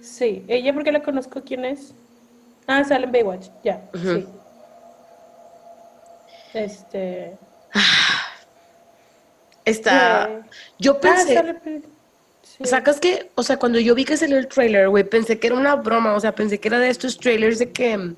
Sí, 0.01 0.43
ella 0.47 0.73
porque 0.73 0.91
la 0.91 1.03
conozco, 1.03 1.43
¿quién 1.43 1.65
es? 1.65 1.93
Ah, 2.65 2.83
sale 2.83 3.05
en 3.05 3.11
Baywatch, 3.11 3.49
ya, 3.63 3.87
sí. 3.93 4.25
Este. 6.55 7.37
Está. 9.65 10.41
Yo 10.79 10.99
ah, 11.03 11.23
¿Sacas 12.63 12.99
que? 12.99 13.31
O 13.35 13.43
sea, 13.43 13.57
cuando 13.57 13.79
yo 13.79 13.95
vi 13.95 14.05
que 14.05 14.15
salió 14.15 14.37
el 14.37 14.47
trailer, 14.47 14.89
güey, 14.89 15.03
pensé 15.03 15.39
que 15.39 15.47
era 15.47 15.55
una 15.55 15.75
broma. 15.75 16.13
O 16.13 16.19
sea, 16.19 16.35
pensé 16.35 16.59
que 16.59 16.67
era 16.67 16.79
de 16.79 16.89
estos 16.89 17.17
trailers 17.17 17.59
de 17.59 17.71
que. 17.71 18.13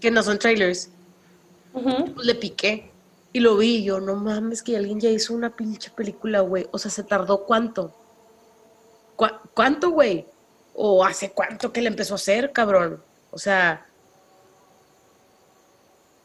que 0.00 0.10
no 0.10 0.22
son 0.22 0.38
trailers. 0.38 0.90
Le 2.22 2.34
piqué. 2.34 2.90
Y 3.32 3.40
lo 3.40 3.56
vi. 3.56 3.76
Y 3.76 3.84
yo, 3.84 4.00
no 4.00 4.16
mames, 4.16 4.62
que 4.62 4.76
alguien 4.76 5.00
ya 5.00 5.08
hizo 5.08 5.34
una 5.34 5.54
pinche 5.54 5.90
película, 5.90 6.40
güey. 6.40 6.66
O 6.72 6.78
sea, 6.78 6.90
¿se 6.90 7.02
tardó 7.02 7.44
cuánto? 7.44 7.94
¿Cuánto, 9.54 9.90
güey? 9.90 10.26
¿O 10.74 11.04
hace 11.04 11.30
cuánto 11.30 11.72
que 11.72 11.80
le 11.80 11.88
empezó 11.88 12.14
a 12.14 12.16
hacer, 12.16 12.52
cabrón? 12.52 13.02
O 13.30 13.38
sea, 13.38 13.86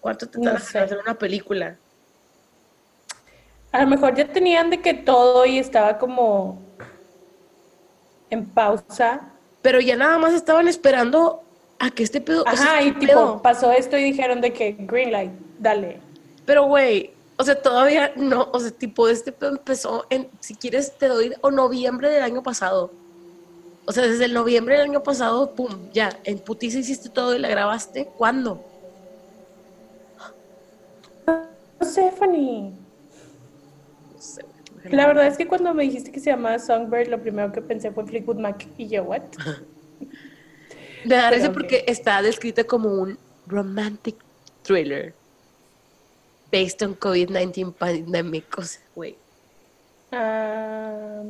¿cuánto 0.01 0.27
te 0.27 0.39
tardas 0.39 0.75
en 0.75 0.83
hacer 0.83 0.97
una 0.97 1.17
película? 1.17 1.77
A 3.71 3.81
lo 3.83 3.87
mejor 3.87 4.13
ya 4.15 4.27
tenían 4.27 4.69
de 4.69 4.81
que 4.81 4.93
todo 4.93 5.45
y 5.45 5.57
estaba 5.57 5.97
como 5.97 6.61
en 8.31 8.45
pausa. 8.47 9.21
Pero 9.61 9.79
ya 9.79 9.95
nada 9.95 10.17
más 10.17 10.33
estaban 10.33 10.67
esperando 10.67 11.43
a 11.77 11.91
que 11.91 12.01
este 12.01 12.19
pedo. 12.19 12.43
Ajá, 12.47 12.81
y 12.81 12.93
tipo, 12.93 13.41
pasó 13.43 13.71
esto 13.71 13.97
y 13.97 14.03
dijeron 14.03 14.41
de 14.41 14.51
que 14.51 14.75
green 14.79 15.11
light, 15.11 15.31
dale. 15.59 15.99
Pero 16.45 16.65
güey, 16.65 17.11
o 17.37 17.43
sea, 17.43 17.61
todavía 17.61 18.13
no, 18.15 18.49
o 18.51 18.59
sea, 18.59 18.71
tipo, 18.71 19.07
este 19.07 19.31
pedo 19.31 19.51
empezó 19.51 20.05
en, 20.09 20.29
si 20.39 20.55
quieres, 20.55 20.97
te 20.97 21.07
doy, 21.07 21.33
o 21.41 21.51
noviembre 21.51 22.09
del 22.09 22.23
año 22.23 22.41
pasado. 22.41 22.91
O 23.85 23.91
sea, 23.91 24.03
desde 24.07 24.25
el 24.25 24.33
noviembre 24.33 24.75
del 24.77 24.89
año 24.89 25.03
pasado, 25.03 25.51
pum, 25.55 25.89
ya, 25.91 26.19
en 26.23 26.39
putiza 26.39 26.79
hiciste 26.79 27.09
todo 27.09 27.35
y 27.35 27.39
la 27.39 27.49
grabaste. 27.49 28.05
¿Cuándo? 28.17 28.63
No 31.25 31.85
sé, 31.87 32.11
Fanny. 32.11 32.75
No 34.13 34.21
sé. 34.21 34.50
La 34.89 35.07
verdad 35.07 35.27
es 35.27 35.37
que 35.37 35.47
cuando 35.47 35.73
me 35.73 35.83
dijiste 35.83 36.11
que 36.11 36.19
se 36.19 36.31
llamaba 36.31 36.59
Songbird, 36.59 37.07
lo 37.07 37.21
primero 37.21 37.51
que 37.51 37.61
pensé 37.61 37.91
fue 37.91 38.05
Fleetwood 38.05 38.37
Mac 38.37 38.67
y 38.77 38.87
yo, 38.87 39.03
¿what? 39.03 39.21
Me 41.05 41.15
da 41.15 41.51
porque 41.51 41.83
está 41.87 42.21
descrita 42.21 42.63
como 42.63 42.89
un 42.89 43.17
romantic 43.47 44.15
thriller 44.61 45.13
based 46.51 46.81
on 46.83 46.95
COVID-19 46.95 47.73
pandemic. 47.73 48.57
O 48.57 48.61
sea, 48.61 48.81
güey. 48.95 49.17
Ah, 50.11 51.23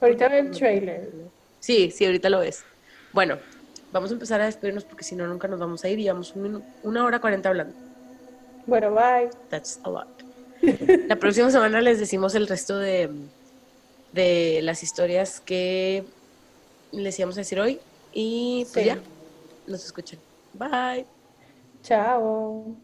ahorita 0.00 0.28
veo 0.28 0.40
el 0.40 0.50
trailer. 0.50 1.10
Sí, 1.60 1.90
sí, 1.90 2.04
ahorita 2.04 2.30
lo 2.30 2.40
ves. 2.40 2.64
Bueno, 3.12 3.38
vamos 3.92 4.10
a 4.10 4.14
empezar 4.14 4.40
a 4.40 4.46
despedirnos 4.46 4.84
porque 4.84 5.04
si 5.04 5.14
no, 5.14 5.26
nunca 5.26 5.46
nos 5.48 5.60
vamos 5.60 5.84
a 5.84 5.88
ir. 5.88 5.98
Llevamos 5.98 6.34
una 6.82 7.04
hora 7.04 7.20
cuarenta 7.20 7.50
hablando. 7.50 7.74
Bueno, 8.66 8.92
bye. 8.92 9.30
That's 9.50 9.78
a 9.84 9.90
lot. 9.90 10.15
La 11.08 11.16
próxima 11.16 11.50
semana 11.50 11.80
les 11.80 11.98
decimos 11.98 12.34
el 12.34 12.46
resto 12.46 12.78
de, 12.78 13.10
de 14.12 14.60
las 14.62 14.82
historias 14.82 15.40
que 15.40 16.04
les 16.92 17.18
íbamos 17.18 17.36
a 17.36 17.40
decir 17.40 17.60
hoy 17.60 17.78
Y 18.12 18.66
pues 18.72 18.86
ya, 18.86 18.98
nos 19.66 19.84
escuchan. 19.84 20.18
Bye. 20.54 21.06
Chao. 21.82 22.76